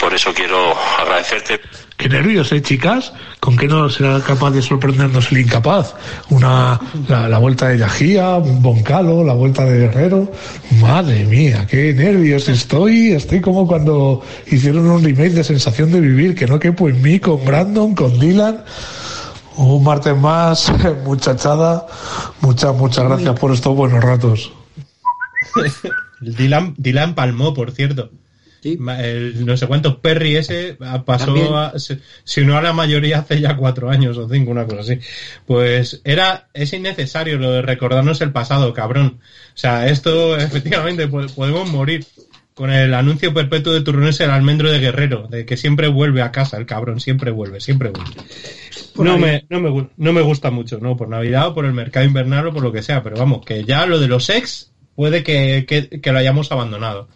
por 0.00 0.12
eso 0.14 0.32
quiero 0.34 0.74
agradecerte 0.98 1.60
Qué 1.96 2.08
nervios, 2.08 2.50
¿eh, 2.52 2.60
chicas? 2.60 3.12
¿Con 3.38 3.56
qué 3.56 3.68
no 3.68 3.88
será 3.88 4.20
capaz 4.20 4.50
de 4.50 4.62
sorprendernos 4.62 5.30
el 5.30 5.38
incapaz? 5.38 5.94
Una, 6.28 6.80
la, 7.08 7.28
la 7.28 7.38
vuelta 7.38 7.68
de 7.68 7.78
Yajía, 7.78 8.34
un 8.36 8.60
Boncalo, 8.60 9.22
la 9.22 9.32
vuelta 9.32 9.64
de 9.64 9.78
Guerrero. 9.78 10.30
Madre 10.80 11.24
mía, 11.24 11.66
qué 11.70 11.94
nervios 11.94 12.48
estoy. 12.48 13.12
Estoy 13.12 13.40
como 13.40 13.66
cuando 13.66 14.22
hicieron 14.46 14.86
un 14.90 15.04
remake 15.04 15.34
de 15.34 15.44
Sensación 15.44 15.92
de 15.92 16.00
Vivir, 16.00 16.34
que 16.34 16.46
no 16.46 16.58
quepo 16.58 16.88
en 16.88 17.00
mí, 17.00 17.20
con 17.20 17.44
Brandon, 17.44 17.94
con 17.94 18.18
Dylan. 18.18 18.64
Un 19.56 19.84
martes 19.84 20.16
más, 20.16 20.72
muchachada. 21.04 21.86
Muchas, 22.40 22.74
muchas 22.74 23.04
gracias 23.04 23.38
por 23.38 23.52
estos 23.52 23.74
buenos 23.74 24.02
ratos. 24.02 24.52
Dylan, 26.20 26.74
Dylan 26.76 27.14
palmó, 27.14 27.54
por 27.54 27.70
cierto. 27.70 28.10
Sí. 28.64 28.78
El 28.98 29.44
no 29.44 29.56
sé 29.58 29.66
cuántos 29.66 29.96
Perry 29.96 30.36
ese 30.36 30.78
a- 30.80 31.04
pasó 31.04 31.56
a, 31.58 31.74
se 31.78 32.40
unió 32.40 32.56
a 32.56 32.62
la 32.62 32.72
mayoría 32.72 33.18
hace 33.18 33.38
ya 33.38 33.56
cuatro 33.58 33.90
años 33.90 34.16
o 34.16 34.26
cinco, 34.26 34.52
una 34.52 34.64
cosa 34.64 34.80
así. 34.80 34.98
Pues 35.46 36.00
era, 36.04 36.48
es 36.54 36.72
innecesario 36.72 37.38
lo 37.38 37.52
de 37.52 37.60
recordarnos 37.60 38.22
el 38.22 38.32
pasado, 38.32 38.72
cabrón. 38.72 39.18
O 39.20 39.56
sea, 39.58 39.86
esto 39.88 40.36
efectivamente 40.38 41.06
po- 41.08 41.26
podemos 41.36 41.68
morir 41.68 42.06
con 42.54 42.70
el 42.70 42.94
anuncio 42.94 43.34
perpetuo 43.34 43.74
de 43.74 43.82
turrones 43.82 44.18
el 44.20 44.30
almendro 44.30 44.70
de 44.70 44.78
Guerrero, 44.78 45.26
de 45.28 45.44
que 45.44 45.58
siempre 45.58 45.88
vuelve 45.88 46.22
a 46.22 46.32
casa 46.32 46.56
el 46.56 46.64
cabrón, 46.64 47.00
siempre 47.00 47.32
vuelve, 47.32 47.60
siempre 47.60 47.90
vuelve. 47.90 48.12
No 48.96 49.18
me, 49.18 49.44
no, 49.50 49.60
me, 49.60 49.88
no 49.96 50.12
me 50.14 50.22
gusta 50.22 50.50
mucho, 50.50 50.78
¿no? 50.78 50.96
Por 50.96 51.08
Navidad 51.08 51.48
o 51.48 51.54
por 51.54 51.66
el 51.66 51.72
mercado 51.74 52.06
invernal 52.06 52.46
o 52.46 52.52
por 52.54 52.62
lo 52.62 52.72
que 52.72 52.82
sea, 52.82 53.02
pero 53.02 53.16
vamos, 53.16 53.44
que 53.44 53.64
ya 53.64 53.84
lo 53.86 53.98
de 53.98 54.08
los 54.08 54.30
ex 54.30 54.70
puede 54.94 55.22
que, 55.22 55.66
que- 55.68 56.00
que 56.00 56.12
lo 56.12 56.18
hayamos 56.18 56.50
abandonado. 56.52 57.08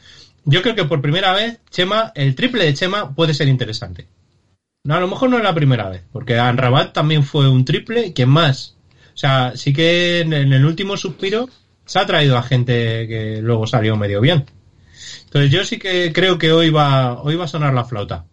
Yo 0.44 0.62
creo 0.62 0.74
que 0.74 0.84
por 0.84 1.00
primera 1.02 1.32
vez, 1.34 1.58
Chema, 1.70 2.12
el 2.14 2.34
triple 2.34 2.64
de 2.64 2.74
Chema 2.74 3.14
puede 3.14 3.34
ser 3.34 3.48
interesante. 3.48 4.06
No, 4.84 4.94
a 4.94 5.00
lo 5.00 5.08
mejor 5.08 5.28
no 5.28 5.36
es 5.36 5.42
la 5.42 5.54
primera 5.54 5.88
vez, 5.88 6.02
porque 6.12 6.38
Anrabat 6.38 6.92
también 6.94 7.22
fue 7.24 7.48
un 7.48 7.64
triple, 7.64 8.12
¿quién 8.14 8.28
más? 8.30 8.76
O 9.14 9.16
sea, 9.18 9.52
sí 9.56 9.72
que 9.72 10.20
en, 10.20 10.32
en 10.32 10.52
el 10.52 10.64
último 10.64 10.96
suspiro 10.96 11.48
se 11.84 11.98
ha 11.98 12.06
traído 12.06 12.38
a 12.38 12.42
gente 12.42 13.06
que 13.08 13.40
luego 13.42 13.66
salió 13.66 13.96
medio 13.96 14.20
bien. 14.20 14.46
Entonces 15.24 15.50
yo 15.50 15.64
sí 15.64 15.78
que 15.78 16.12
creo 16.12 16.38
que 16.38 16.52
hoy 16.52 16.70
va, 16.70 17.20
hoy 17.22 17.34
va 17.36 17.44
a 17.44 17.48
sonar 17.48 17.74
la 17.74 17.84
flauta. 17.84 18.24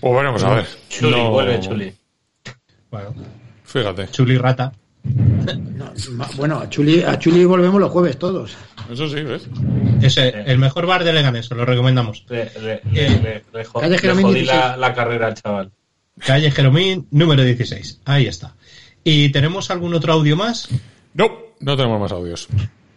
Pues 0.00 0.14
veremos 0.14 0.42
a 0.44 0.54
ver. 0.54 0.66
Chuli, 0.88 1.10
No- 1.10 1.30
vuelve 1.30 1.60
Chuli. 1.60 1.92
Bueno, 2.90 3.14
Fíjate. 3.64 4.08
chuli 4.10 4.38
rata. 4.38 4.72
No, 5.04 5.92
bueno, 6.36 6.58
a 6.58 6.68
Chuli, 6.68 7.02
a 7.02 7.18
Chuli 7.18 7.44
volvemos 7.44 7.80
los 7.80 7.90
jueves 7.90 8.18
todos. 8.18 8.56
Eso 8.90 9.08
sí, 9.08 9.22
¿ves? 9.22 9.46
Ese, 10.02 10.28
el 10.46 10.58
mejor 10.58 10.86
bar 10.86 11.04
de 11.04 11.12
Leganés, 11.12 11.50
lo 11.50 11.64
recomendamos. 11.64 12.24
Le, 12.28 12.50
le- 12.60 12.72
Eh, 12.74 12.80
le- 12.94 13.20
le- 13.20 13.44
le 13.52 13.64
jo- 13.64 13.80
calle 13.80 13.92
le 13.92 13.98
Jerónimo 13.98 14.28
jodí 14.28 14.40
16. 14.40 14.60
la, 14.60 14.76
la 14.76 14.94
carrera 14.94 15.26
al 15.28 15.34
chaval. 15.34 15.70
Calle 16.18 16.50
Jeromín, 16.50 17.06
número 17.10 17.42
16. 17.42 18.00
Ahí 18.04 18.26
está. 18.26 18.54
¿Y 19.04 19.28
tenemos 19.30 19.70
algún 19.70 19.94
otro 19.94 20.12
audio 20.14 20.36
más? 20.36 20.68
No, 21.14 21.30
no 21.60 21.76
tenemos 21.76 22.00
más 22.00 22.12
audios. 22.12 22.48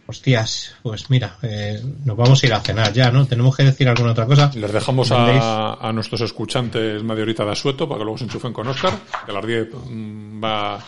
Hostias, 0.06 0.74
pues 0.82 1.08
mira, 1.08 1.36
eh, 1.42 1.80
nos 2.04 2.16
vamos 2.16 2.42
a 2.42 2.46
ir 2.46 2.52
a 2.54 2.60
cenar 2.60 2.92
ya, 2.92 3.12
¿no? 3.12 3.26
¿Tenemos 3.26 3.56
que 3.56 3.62
decir 3.62 3.88
alguna 3.88 4.10
otra 4.10 4.26
cosa? 4.26 4.50
Les 4.56 4.72
dejamos 4.72 5.12
a, 5.12 5.74
a 5.74 5.92
nuestros 5.92 6.20
escuchantes 6.22 7.02
media 7.04 7.22
horita 7.22 7.44
de 7.44 7.52
asueto 7.52 7.88
para 7.88 7.98
que 7.98 8.04
luego 8.04 8.18
se 8.18 8.24
enchufen 8.24 8.52
con 8.52 8.66
Oscar, 8.66 8.92
que 9.24 9.30
a 9.30 9.34
las 9.34 9.46
10 9.46 9.68
mm, 9.88 10.42
va 10.42 10.74
a 10.76 10.84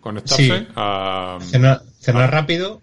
conectarse 0.00 0.46
Sí. 0.58 0.66
a- 0.74 1.38
Cenar, 1.42 1.82
cenar 2.00 2.30
rápido. 2.32 2.80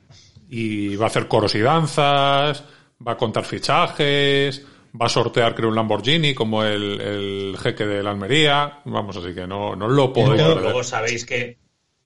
Y 0.49 0.95
va 0.95 1.05
a 1.05 1.07
hacer 1.09 1.27
coros 1.27 1.53
y 1.55 1.59
danzas, 1.59 2.63
va 3.05 3.11
a 3.13 3.17
contar 3.17 3.45
fichajes, 3.45 4.65
va 4.99 5.05
a 5.05 5.09
sortear 5.09 5.53
creo 5.55 5.69
un 5.69 5.75
Lamborghini 5.75 6.33
como 6.33 6.63
el, 6.63 6.99
el 6.99 7.57
jeque 7.61 7.85
de 7.85 8.01
la 8.03 8.11
Almería. 8.11 8.79
Vamos, 8.85 9.15
así 9.17 9.33
que 9.33 9.45
no, 9.47 9.75
no 9.75 9.87
lo 9.87 10.11
podéis 10.11 10.37
Luego- 10.41 10.47
perder. 10.55 10.63
Luego 10.63 10.83
sabéis 10.83 11.25
que 11.25 11.57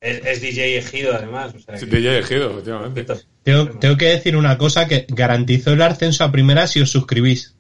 es, 0.01 0.25
es 0.25 0.41
DJ 0.41 0.77
Ejido, 0.79 1.15
además. 1.15 1.53
O 1.55 1.59
sea, 1.59 1.77
Sí, 1.77 1.85
que- 1.87 1.95
DJ 1.97 2.19
Ejido, 2.19 2.51
efectivamente. 2.51 3.05
Tengo, 3.43 3.69
tengo 3.79 3.97
que 3.97 4.05
decir 4.07 4.35
una 4.35 4.57
cosa 4.57 4.87
que 4.87 5.05
garantizó 5.09 5.71
el 5.71 5.81
ascenso 5.81 6.23
a 6.25 6.31
primera 6.31 6.67
si 6.67 6.81
os 6.81 6.91
suscribís. 6.91 7.55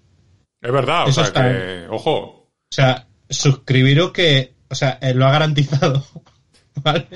Es 0.61 0.71
verdad, 0.71 1.05
o 1.05 1.09
Eso 1.09 1.21
sea 1.21 1.23
está 1.25 1.43
que, 1.43 1.85
ojo, 1.89 2.11
O 2.11 2.49
sea, 2.69 3.07
suscribiros 3.29 4.11
que, 4.11 4.53
o 4.69 4.75
sea, 4.75 4.97
eh, 5.01 5.13
lo 5.13 5.25
ha 5.25 5.31
garantizado. 5.31 6.05
¿Vale? 6.83 7.07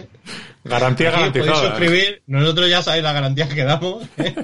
Garantía 0.68 1.10
Aquí 1.10 1.18
podéis 1.18 1.34
garantizada. 1.46 1.68
¿eh? 1.68 1.70
suscribir, 1.70 2.24
nosotros 2.28 2.70
ya 2.70 2.82
sabéis 2.82 3.04
la 3.04 3.14
garantía 3.14 3.48
que 3.50 3.64
damos. 3.64 4.04
¿eh? 4.18 4.36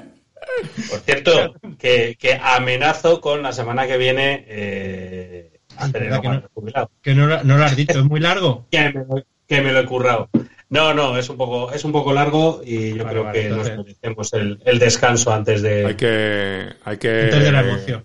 Por 0.90 1.00
cierto, 1.00 1.54
que, 1.78 2.16
que 2.18 2.34
amenazo 2.42 3.20
con 3.20 3.42
la 3.42 3.52
semana 3.52 3.86
que 3.86 3.96
viene 3.96 4.44
eh, 4.46 5.52
hacer 5.76 6.04
el 6.04 6.20
que 6.20 6.28
no. 6.28 6.42
jubilado. 6.54 6.90
Que 7.02 7.14
no, 7.14 7.26
lo- 7.26 7.42
no 7.44 7.56
lo 7.58 7.64
has 7.64 7.76
dicho, 7.76 7.98
es 7.98 8.04
muy 8.04 8.20
largo. 8.20 8.66
Que 8.70 8.80
me, 8.90 8.92
lo- 9.04 9.24
que 9.48 9.60
me 9.60 9.72
lo 9.72 9.80
he 9.80 9.86
currado. 9.86 10.28
No, 10.70 10.94
no, 10.94 11.16
es 11.18 11.28
un 11.28 11.36
poco, 11.36 11.70
es 11.72 11.84
un 11.84 11.92
poco 11.92 12.12
largo 12.12 12.60
y 12.64 12.94
yo 12.94 13.04
Vale, 13.04 13.10
creo 13.10 13.24
vale, 13.24 13.40
que 13.40 13.46
entonces- 13.48 13.76
nos 13.76 13.86
merecemos 13.86 14.32
el, 14.32 14.60
el 14.64 14.78
descanso 14.78 15.32
antes 15.32 15.62
de. 15.62 15.86
Hay 15.86 15.94
que, 15.94 16.66
hay 16.84 16.96
que 16.98 17.08
Antes 17.24 17.44
de 17.44 17.52
la 17.52 17.60
emoción. 17.60 18.04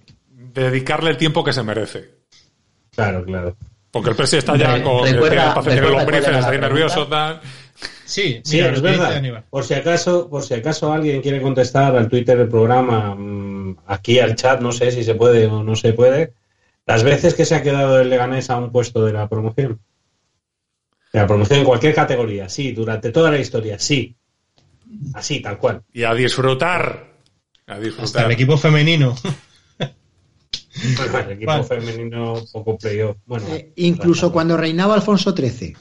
dedicarle 0.53 1.11
el 1.11 1.17
tiempo 1.17 1.43
que 1.43 1.53
se 1.53 1.63
merece. 1.63 2.09
Claro, 2.95 3.23
claro. 3.23 3.55
Porque 3.91 4.09
el 4.11 4.15
Presi 4.15 4.37
está 4.37 4.55
ya 4.55 4.83
con 4.83 5.03
recuerda- 5.07 5.55
lombrices, 5.55 6.27
era 6.27 6.39
está 6.39 6.51
nervioso, 6.57 7.07
tal. 7.07 7.39
Sí, 8.10 8.41
Sí, 8.44 8.57
mira, 8.57 8.72
es 8.73 8.81
verdad. 8.81 9.45
Por 9.52 9.64
si 9.64 9.76
acaso, 9.76 10.30
por 10.30 10.41
si 10.44 10.56
acaso 10.56 10.91
alguien 10.91 11.22
quiere 11.22 11.41
contestar 11.41 11.95
al 11.95 12.10
Twitter 12.10 12.38
del 12.38 12.49
programa, 12.49 13.14
mm, 13.15 13.77
aquí 13.86 14.19
al 14.19 14.36
chat, 14.36 14.61
no 14.61 14.72
sé 14.72 14.91
si 14.91 15.03
se 15.03 15.14
puede 15.15 15.45
o 15.45 15.64
no 15.64 15.76
se 15.76 15.94
puede, 15.94 16.34
las 16.88 17.03
veces 17.03 17.36
que 17.36 17.45
se 17.45 17.53
ha 17.56 17.61
quedado 17.61 17.99
el 17.99 18.10
Leganés 18.10 18.49
a 18.49 18.57
un 18.57 18.72
puesto 18.72 19.06
de 19.06 19.14
la 19.14 19.30
promoción. 19.30 19.80
De 21.14 21.19
la 21.19 21.27
promoción 21.27 21.60
en 21.60 21.65
cualquier 21.65 21.94
categoría, 21.94 22.49
sí, 22.49 22.72
durante 22.72 23.11
toda 23.11 23.30
la 23.30 23.38
historia, 23.40 23.77
sí. 23.77 24.15
Así, 25.14 25.40
tal 25.40 25.60
cual. 25.60 25.84
Y 25.94 26.03
a 26.03 26.15
disfrutar. 26.15 27.14
A 27.68 27.73
Hasta 27.73 27.80
disfrutar. 27.86 28.26
el 28.26 28.31
equipo 28.31 28.57
femenino. 28.57 29.15
Bueno, 30.98 31.19
el 31.19 31.31
equipo 31.31 31.52
Vale. 31.52 31.64
femenino 31.64 32.36
poco 32.53 32.77
playoff. 32.77 33.18
Bueno, 33.26 33.45
Eh, 33.49 33.73
incluso 33.76 34.31
cuando 34.31 34.56
reinaba 34.56 34.95
Alfonso 34.95 35.36
XIII. 35.36 35.76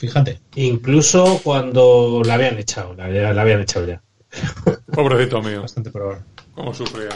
Fíjate. 0.00 0.40
incluso 0.56 1.40
cuando 1.44 2.22
la 2.24 2.34
habían 2.34 2.58
echado, 2.58 2.94
la, 2.94 3.06
la 3.08 3.42
habían 3.42 3.60
echado 3.60 3.86
ya. 3.86 4.00
Pobrecito 4.92 5.42
mío. 5.42 5.60
Bastante 5.62 5.90
probable. 5.90 6.22
Cómo 6.54 6.72
sufría. 6.72 7.10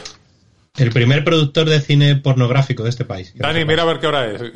El 0.77 0.91
primer 0.91 1.25
productor 1.25 1.69
de 1.69 1.81
cine 1.81 2.17
pornográfico 2.17 2.83
de 2.83 2.91
este 2.91 3.05
país. 3.07 3.33
Dani, 3.37 3.65
mira 3.65 3.83
a 3.83 3.87
ver 3.87 4.01
qué 4.01 4.07
hora 4.07 4.27
es. 4.27 4.43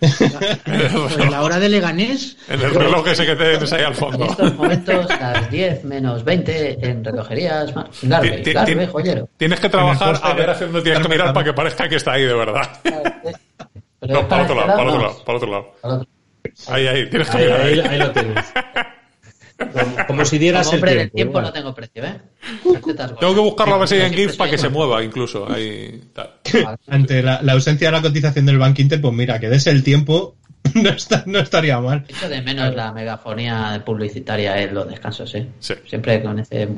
Pues 0.00 1.30
la 1.30 1.42
hora 1.42 1.58
de 1.58 1.68
Leganés. 1.68 2.36
En 2.48 2.60
el 2.60 2.74
reloj 2.74 3.06
ese 3.08 3.26
que 3.26 3.36
tienes 3.36 3.72
ahí 3.72 3.82
al 3.82 3.92
En 3.92 3.98
fondo. 3.98 4.24
estos 4.24 4.54
momentos, 4.56 5.06
las 5.08 5.50
10 5.50 5.84
menos 5.84 6.24
20 6.24 6.86
en 6.86 7.04
relojerías. 7.04 7.72
Garbe, 8.02 8.42
Garbe, 8.52 8.86
joyero. 8.86 9.28
Tienes 9.36 9.60
que 9.60 9.68
trabajar 9.68 10.16
En 10.16 10.30
a 10.30 10.34
ver 10.34 10.50
hacia 10.50 10.66
dónde 10.66 10.82
tienes 10.82 11.02
que 11.02 11.08
mirar 11.08 11.32
para 11.34 11.44
que 11.44 11.52
parezca 11.52 11.88
que 11.88 11.96
está 11.96 12.12
ahí 12.12 12.24
de 12.24 12.34
verdad. 12.34 12.68
No, 14.02 14.26
para 14.26 14.44
otro 14.44 14.54
lado, 14.54 14.66
este 14.70 14.76
para 14.78 14.88
otro 14.88 15.02
lado, 15.02 15.24
para 15.26 15.36
otro 15.38 15.50
lado. 15.50 16.06
Ahí, 16.68 16.86
ahí, 16.86 17.08
tienes 17.10 17.28
que 17.30 17.36
Ahí, 17.38 17.44
mirar 17.44 17.90
ahí- 17.90 17.98
lo 17.98 18.12
tienes. 18.12 18.44
Como, 19.60 20.06
como 20.06 20.24
si 20.24 20.38
dieras 20.38 20.64
Como 20.66 20.76
hombre 20.76 20.92
el 20.92 20.98
del 20.98 21.10
tiempo 21.10 21.40
no 21.42 21.52
tengo 21.52 21.74
precio, 21.74 22.02
¿eh? 22.04 22.18
Tetas 22.84 23.14
Tengo 23.18 23.34
que 23.34 23.40
buscarlo 23.40 23.74
a 23.74 23.78
ver 23.78 23.88
si 23.88 23.94
hay 23.96 24.02
en 24.06 24.14
GIF 24.14 24.36
para 24.36 24.50
que 24.50 24.56
se 24.58 24.70
mueva 24.70 25.04
incluso. 25.04 25.50
Ahí, 25.52 26.02
tal. 26.14 26.30
Ante 26.88 27.22
la, 27.22 27.42
la 27.42 27.52
ausencia 27.52 27.88
de 27.88 27.92
la 27.92 28.00
cotización 28.02 28.46
del 28.46 28.56
Bank 28.58 28.78
Inter, 28.78 29.00
pues 29.02 29.12
mira, 29.12 29.38
que 29.38 29.50
des 29.50 29.66
el 29.66 29.82
tiempo 29.84 30.36
no, 30.74 30.88
está- 30.90 31.24
no 31.26 31.38
estaría 31.40 31.78
mal. 31.78 32.06
Echo 32.08 32.28
de 32.30 32.40
menos 32.40 32.74
la 32.74 32.90
megafonía 32.92 33.82
publicitaria 33.84 34.60
en 34.62 34.72
los 34.74 34.88
descansos, 34.88 35.34
¿eh? 35.34 35.46
Sí. 35.58 35.74
Siempre 35.86 36.22
con 36.22 36.38
ese 36.38 36.68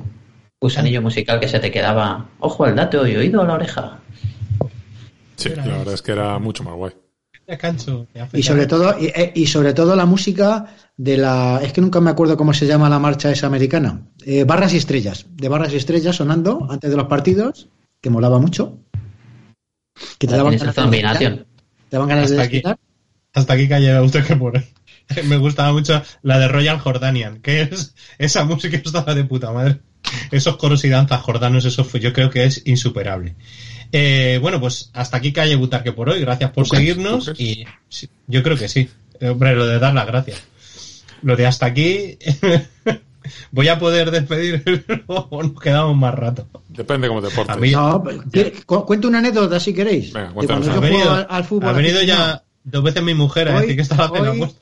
gusanillo 0.60 1.02
musical 1.02 1.38
que 1.38 1.46
se 1.48 1.60
te 1.60 1.70
quedaba. 1.70 2.30
Ojo 2.40 2.64
al 2.64 2.74
dato 2.74 3.06
y 3.06 3.14
oído 3.14 3.42
a 3.42 3.44
la 3.46 3.54
oreja. 3.54 4.00
Sí, 5.36 5.50
la 5.50 5.62
verdad 5.78 5.94
es 5.94 6.02
que 6.02 6.12
era 6.12 6.38
mucho 6.40 6.64
más 6.64 6.74
guay. 6.74 6.92
Descanso. 7.46 8.06
Y 8.32 8.42
sobre 8.42 8.66
todo, 8.66 8.96
y, 8.98 9.06
eh, 9.06 9.32
y 9.34 9.46
sobre 9.46 9.74
todo 9.74 9.96
la 9.96 10.06
música 10.06 10.66
de 10.96 11.16
la. 11.16 11.60
Es 11.62 11.72
que 11.72 11.80
nunca 11.80 12.00
me 12.00 12.10
acuerdo 12.10 12.36
cómo 12.36 12.52
se 12.54 12.66
llama 12.66 12.88
la 12.88 12.98
marcha 12.98 13.30
esa 13.30 13.46
americana. 13.46 14.02
Eh, 14.24 14.44
barras 14.44 14.72
y 14.74 14.76
estrellas. 14.76 15.26
De 15.30 15.48
barras 15.48 15.72
y 15.72 15.76
estrellas 15.76 16.16
sonando 16.16 16.66
antes 16.70 16.90
de 16.90 16.96
los 16.96 17.06
partidos, 17.08 17.68
que 18.00 18.10
molaba 18.10 18.38
mucho. 18.38 18.78
Que 20.18 20.26
te 20.26 20.36
daban 20.36 20.56
ganas 20.56 20.74
de 20.74 20.82
combinación. 20.82 21.32
desfilar. 21.32 21.46
Te 21.88 21.96
daban 21.96 22.08
ganas 22.08 22.30
de 22.30 22.36
Hasta 22.36 22.44
aquí. 22.44 22.56
desfilar. 22.56 22.78
Hasta 23.34 23.52
aquí 23.54 23.68
calle 23.68 24.00
usted 24.00 24.24
que 24.24 24.36
por 24.36 24.62
Me 25.24 25.36
gustaba 25.36 25.72
mucho 25.72 26.02
la 26.22 26.38
de 26.38 26.48
Royal 26.48 26.78
Jordanian, 26.78 27.40
que 27.40 27.62
es 27.62 27.94
esa 28.18 28.44
música 28.44 28.76
estaba 28.76 29.14
de 29.14 29.24
puta 29.24 29.52
madre. 29.52 29.80
Esos 30.30 30.56
coros 30.56 30.84
y 30.84 30.88
danzas 30.88 31.22
jordanos, 31.22 31.64
eso 31.64 31.84
fue, 31.84 32.00
yo 32.00 32.12
creo 32.12 32.30
que 32.30 32.44
es 32.44 32.62
insuperable. 32.66 33.36
Eh, 33.92 34.38
bueno, 34.40 34.58
pues 34.58 34.90
hasta 34.94 35.18
aquí 35.18 35.32
calle 35.32 35.54
Butarque 35.56 35.92
por 35.92 36.08
hoy. 36.08 36.20
Gracias 36.20 36.50
por 36.50 36.66
seguirnos 36.66 37.32
y 37.38 37.64
sí, 37.88 38.08
yo 38.26 38.42
creo 38.42 38.56
que 38.56 38.68
sí. 38.68 38.88
Eh, 39.20 39.28
Hombre, 39.28 39.54
lo 39.54 39.66
de 39.66 39.78
dar 39.78 39.92
las 39.94 40.06
gracias. 40.06 40.42
Lo 41.22 41.36
de 41.36 41.46
hasta 41.46 41.66
aquí 41.66 42.16
voy 43.52 43.68
a 43.68 43.78
poder 43.78 44.10
despedir 44.10 44.62
o 45.06 45.42
nos 45.42 45.60
quedamos 45.60 45.96
más 45.96 46.14
rato. 46.14 46.46
Depende 46.68 47.08
cómo 47.08 47.22
te 47.22 47.28
portes. 47.30 47.54
A 47.56 47.58
mí- 47.58 47.70
No, 47.70 48.02
pues, 48.02 48.18
¿quiere- 48.30 48.52
cu- 48.66 48.84
cuento 48.86 49.08
una 49.08 49.18
anécdota 49.18 49.60
si 49.60 49.72
queréis. 49.74 50.12
Venga, 50.12 50.28
De 50.28 50.34
cuando 50.34 50.66
yo 50.74 50.80
venido, 50.80 51.10
al, 51.12 51.26
al 51.28 51.44
fútbol. 51.44 51.68
ha 51.68 51.72
venido 51.72 52.02
ya 52.02 52.42
dos 52.64 52.82
veces 52.82 53.02
mi 53.02 53.14
mujer 53.14 53.48
a 53.48 53.56
Hoy- 53.56 53.60
decir 53.62 53.76
que 53.76 53.84
cena 53.84 54.10
hoy-. 54.10 54.54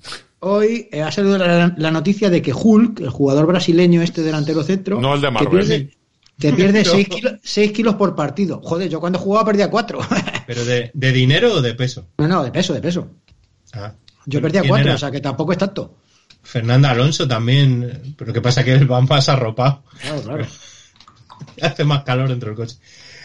Hoy 0.43 0.89
eh, 0.90 1.02
ha 1.02 1.12
salido 1.12 1.36
la, 1.39 1.74
la 1.77 1.90
noticia 1.90 2.31
de 2.31 2.40
que 2.43 2.52
Hulk, 2.55 3.01
el 3.01 3.11
jugador 3.11 3.47
brasileño 3.47 4.01
este 4.02 4.23
delantero 4.23 4.62
centro, 4.62 5.01
No 5.01 5.15
el 5.15 5.20
de 5.20 5.31
Marvel. 5.31 5.51
pierde, 5.51 5.78
que 5.78 5.85
pierde 5.85 5.99
No. 6.85 6.91
6 6.91 7.09
kilos, 7.09 7.33
seis 7.43 7.73
kilos 7.73 7.95
por 7.97 8.15
partido. 8.17 8.61
Joder, 8.62 8.89
yo 8.89 9.01
cuando 9.01 9.19
jugaba 9.19 9.45
perdía 9.47 9.69
4. 9.71 9.99
¿Pero 10.47 10.65
de, 10.65 10.91
de 10.95 11.12
dinero 11.12 11.55
o 11.55 11.61
de 11.61 11.75
peso? 11.75 12.07
no, 12.19 12.27
no, 12.29 12.43
de 12.45 12.51
peso, 12.51 12.73
de 12.75 12.81
peso. 12.81 13.11
Ah. 13.73 13.93
Yo 14.27 14.41
perdía 14.41 14.61
¿Quién 14.62 14.71
4, 14.71 14.87
era? 14.87 14.95
o 14.95 14.99
sea 14.99 15.11
que 15.11 15.21
tampoco 15.21 15.53
es 15.53 15.59
tanto. 15.59 15.97
Fernanda 16.43 16.91
Alonso 16.91 17.29
también, 17.29 18.15
pero 18.17 18.33
que 18.33 18.41
pasa 18.41 18.65
que 18.65 18.73
él 18.73 18.91
va 18.91 19.01
más 19.03 19.29
arropado. 19.29 19.83
Claro, 20.01 20.23
claro. 20.23 20.47
Hace 21.62 21.85
más 21.85 22.05
calor 22.05 22.29
dentro 22.29 22.49
del 22.51 22.57
coche. 22.57 22.77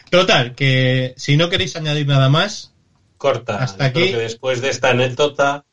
Total, 0.10 0.54
que 0.56 1.14
si 1.18 1.38
no 1.38 1.50
queréis 1.50 1.76
añadir 1.76 2.08
nada 2.08 2.30
más, 2.30 2.72
Corta. 3.18 3.64
Hasta 3.64 3.86
aquí. 3.86 4.12
que 4.12 4.18
después 4.18 4.62
de 4.62 4.70
esta 4.70 4.90
anécdota, 4.92 5.66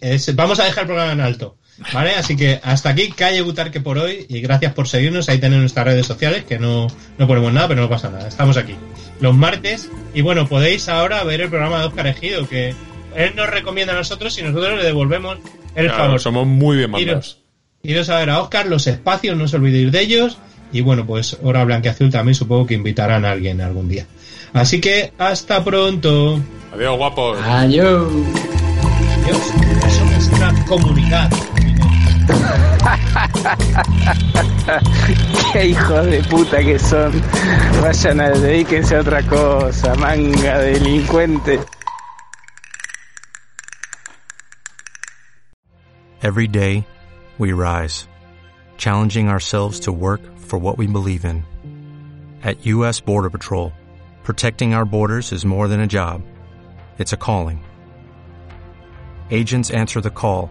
es- 0.00 0.34
vamos 0.36 0.60
a 0.60 0.64
dejar 0.64 0.82
el 0.82 0.86
programa 0.88 1.12
en 1.12 1.20
alto. 1.20 1.56
¿Vale? 1.92 2.14
Así 2.14 2.36
que 2.36 2.60
hasta 2.62 2.90
aquí, 2.90 3.10
calle 3.10 3.42
Butarque 3.42 3.80
por 3.80 3.98
hoy 3.98 4.26
y 4.28 4.40
gracias 4.40 4.72
por 4.74 4.86
seguirnos. 4.88 5.28
Ahí 5.28 5.38
tenéis 5.38 5.60
nuestras 5.60 5.86
redes 5.86 6.06
sociales, 6.06 6.44
que 6.44 6.58
no, 6.58 6.86
no 7.18 7.26
ponemos 7.26 7.52
nada, 7.52 7.68
pero 7.68 7.80
no 7.82 7.88
pasa 7.88 8.10
nada. 8.10 8.28
Estamos 8.28 8.56
aquí 8.56 8.74
los 9.20 9.34
martes 9.34 9.90
y 10.12 10.20
bueno, 10.22 10.46
podéis 10.48 10.88
ahora 10.88 11.22
ver 11.24 11.40
el 11.40 11.48
programa 11.48 11.80
de 11.80 11.86
Oscar 11.86 12.06
Ejido, 12.08 12.48
que 12.48 12.74
él 13.16 13.32
nos 13.36 13.48
recomienda 13.48 13.92
a 13.92 13.96
nosotros 13.96 14.36
y 14.38 14.42
nosotros 14.42 14.76
le 14.78 14.84
devolvemos 14.84 15.38
el 15.74 15.86
Claro, 15.86 16.04
favor. 16.04 16.20
somos 16.20 16.46
muy 16.46 16.76
bien 16.76 16.90
mandados. 16.90 17.38
Iros, 17.82 17.96
iros 17.96 18.08
a 18.10 18.18
ver 18.18 18.30
a 18.30 18.40
Oscar, 18.40 18.66
los 18.66 18.86
espacios, 18.86 19.36
no 19.36 19.44
os 19.44 19.54
olvidéis 19.54 19.90
de 19.92 20.00
ellos. 20.00 20.38
Y 20.72 20.80
bueno, 20.80 21.06
pues 21.06 21.36
Hora 21.42 21.64
Blanqueazul 21.64 22.10
también 22.10 22.34
supongo 22.34 22.66
que 22.66 22.74
invitarán 22.74 23.24
a 23.24 23.30
alguien 23.32 23.60
algún 23.60 23.88
día. 23.88 24.06
Así 24.52 24.80
que 24.80 25.12
hasta 25.18 25.62
pronto. 25.64 26.40
Adiós, 26.72 26.96
guapos. 26.96 27.38
Adiós. 27.42 28.12
Dios, 29.24 29.38
eso 29.86 30.04
es 30.18 30.28
una 30.28 30.64
comunidad. 30.66 31.30
Qué 35.52 35.66
hijo 35.66 36.02
de 36.04 36.22
puta 36.24 36.62
que 36.62 36.78
son. 36.78 37.12
Vayan 37.82 38.20
a 38.20 38.30
dedíquense 38.30 38.96
a 38.96 39.00
otra 39.00 39.22
cosa, 39.28 39.94
manga 39.96 40.58
delincuente. 40.58 41.64
Every 46.22 46.48
day, 46.48 46.86
we 47.38 47.52
rise, 47.52 48.08
challenging 48.78 49.28
ourselves 49.28 49.80
to 49.80 49.92
work 49.92 50.20
for 50.38 50.58
what 50.58 50.78
we 50.78 50.86
believe 50.86 51.24
in. 51.26 51.44
At 52.42 52.64
U.S. 52.66 53.00
Border 53.00 53.28
Patrol, 53.30 53.72
protecting 54.22 54.72
our 54.72 54.86
borders 54.86 55.32
is 55.32 55.44
more 55.44 55.68
than 55.68 55.80
a 55.80 55.86
job, 55.86 56.22
it's 56.98 57.12
a 57.12 57.18
calling. 57.18 57.62
Agents 59.30 59.70
answer 59.70 60.00
the 60.00 60.10
call, 60.10 60.50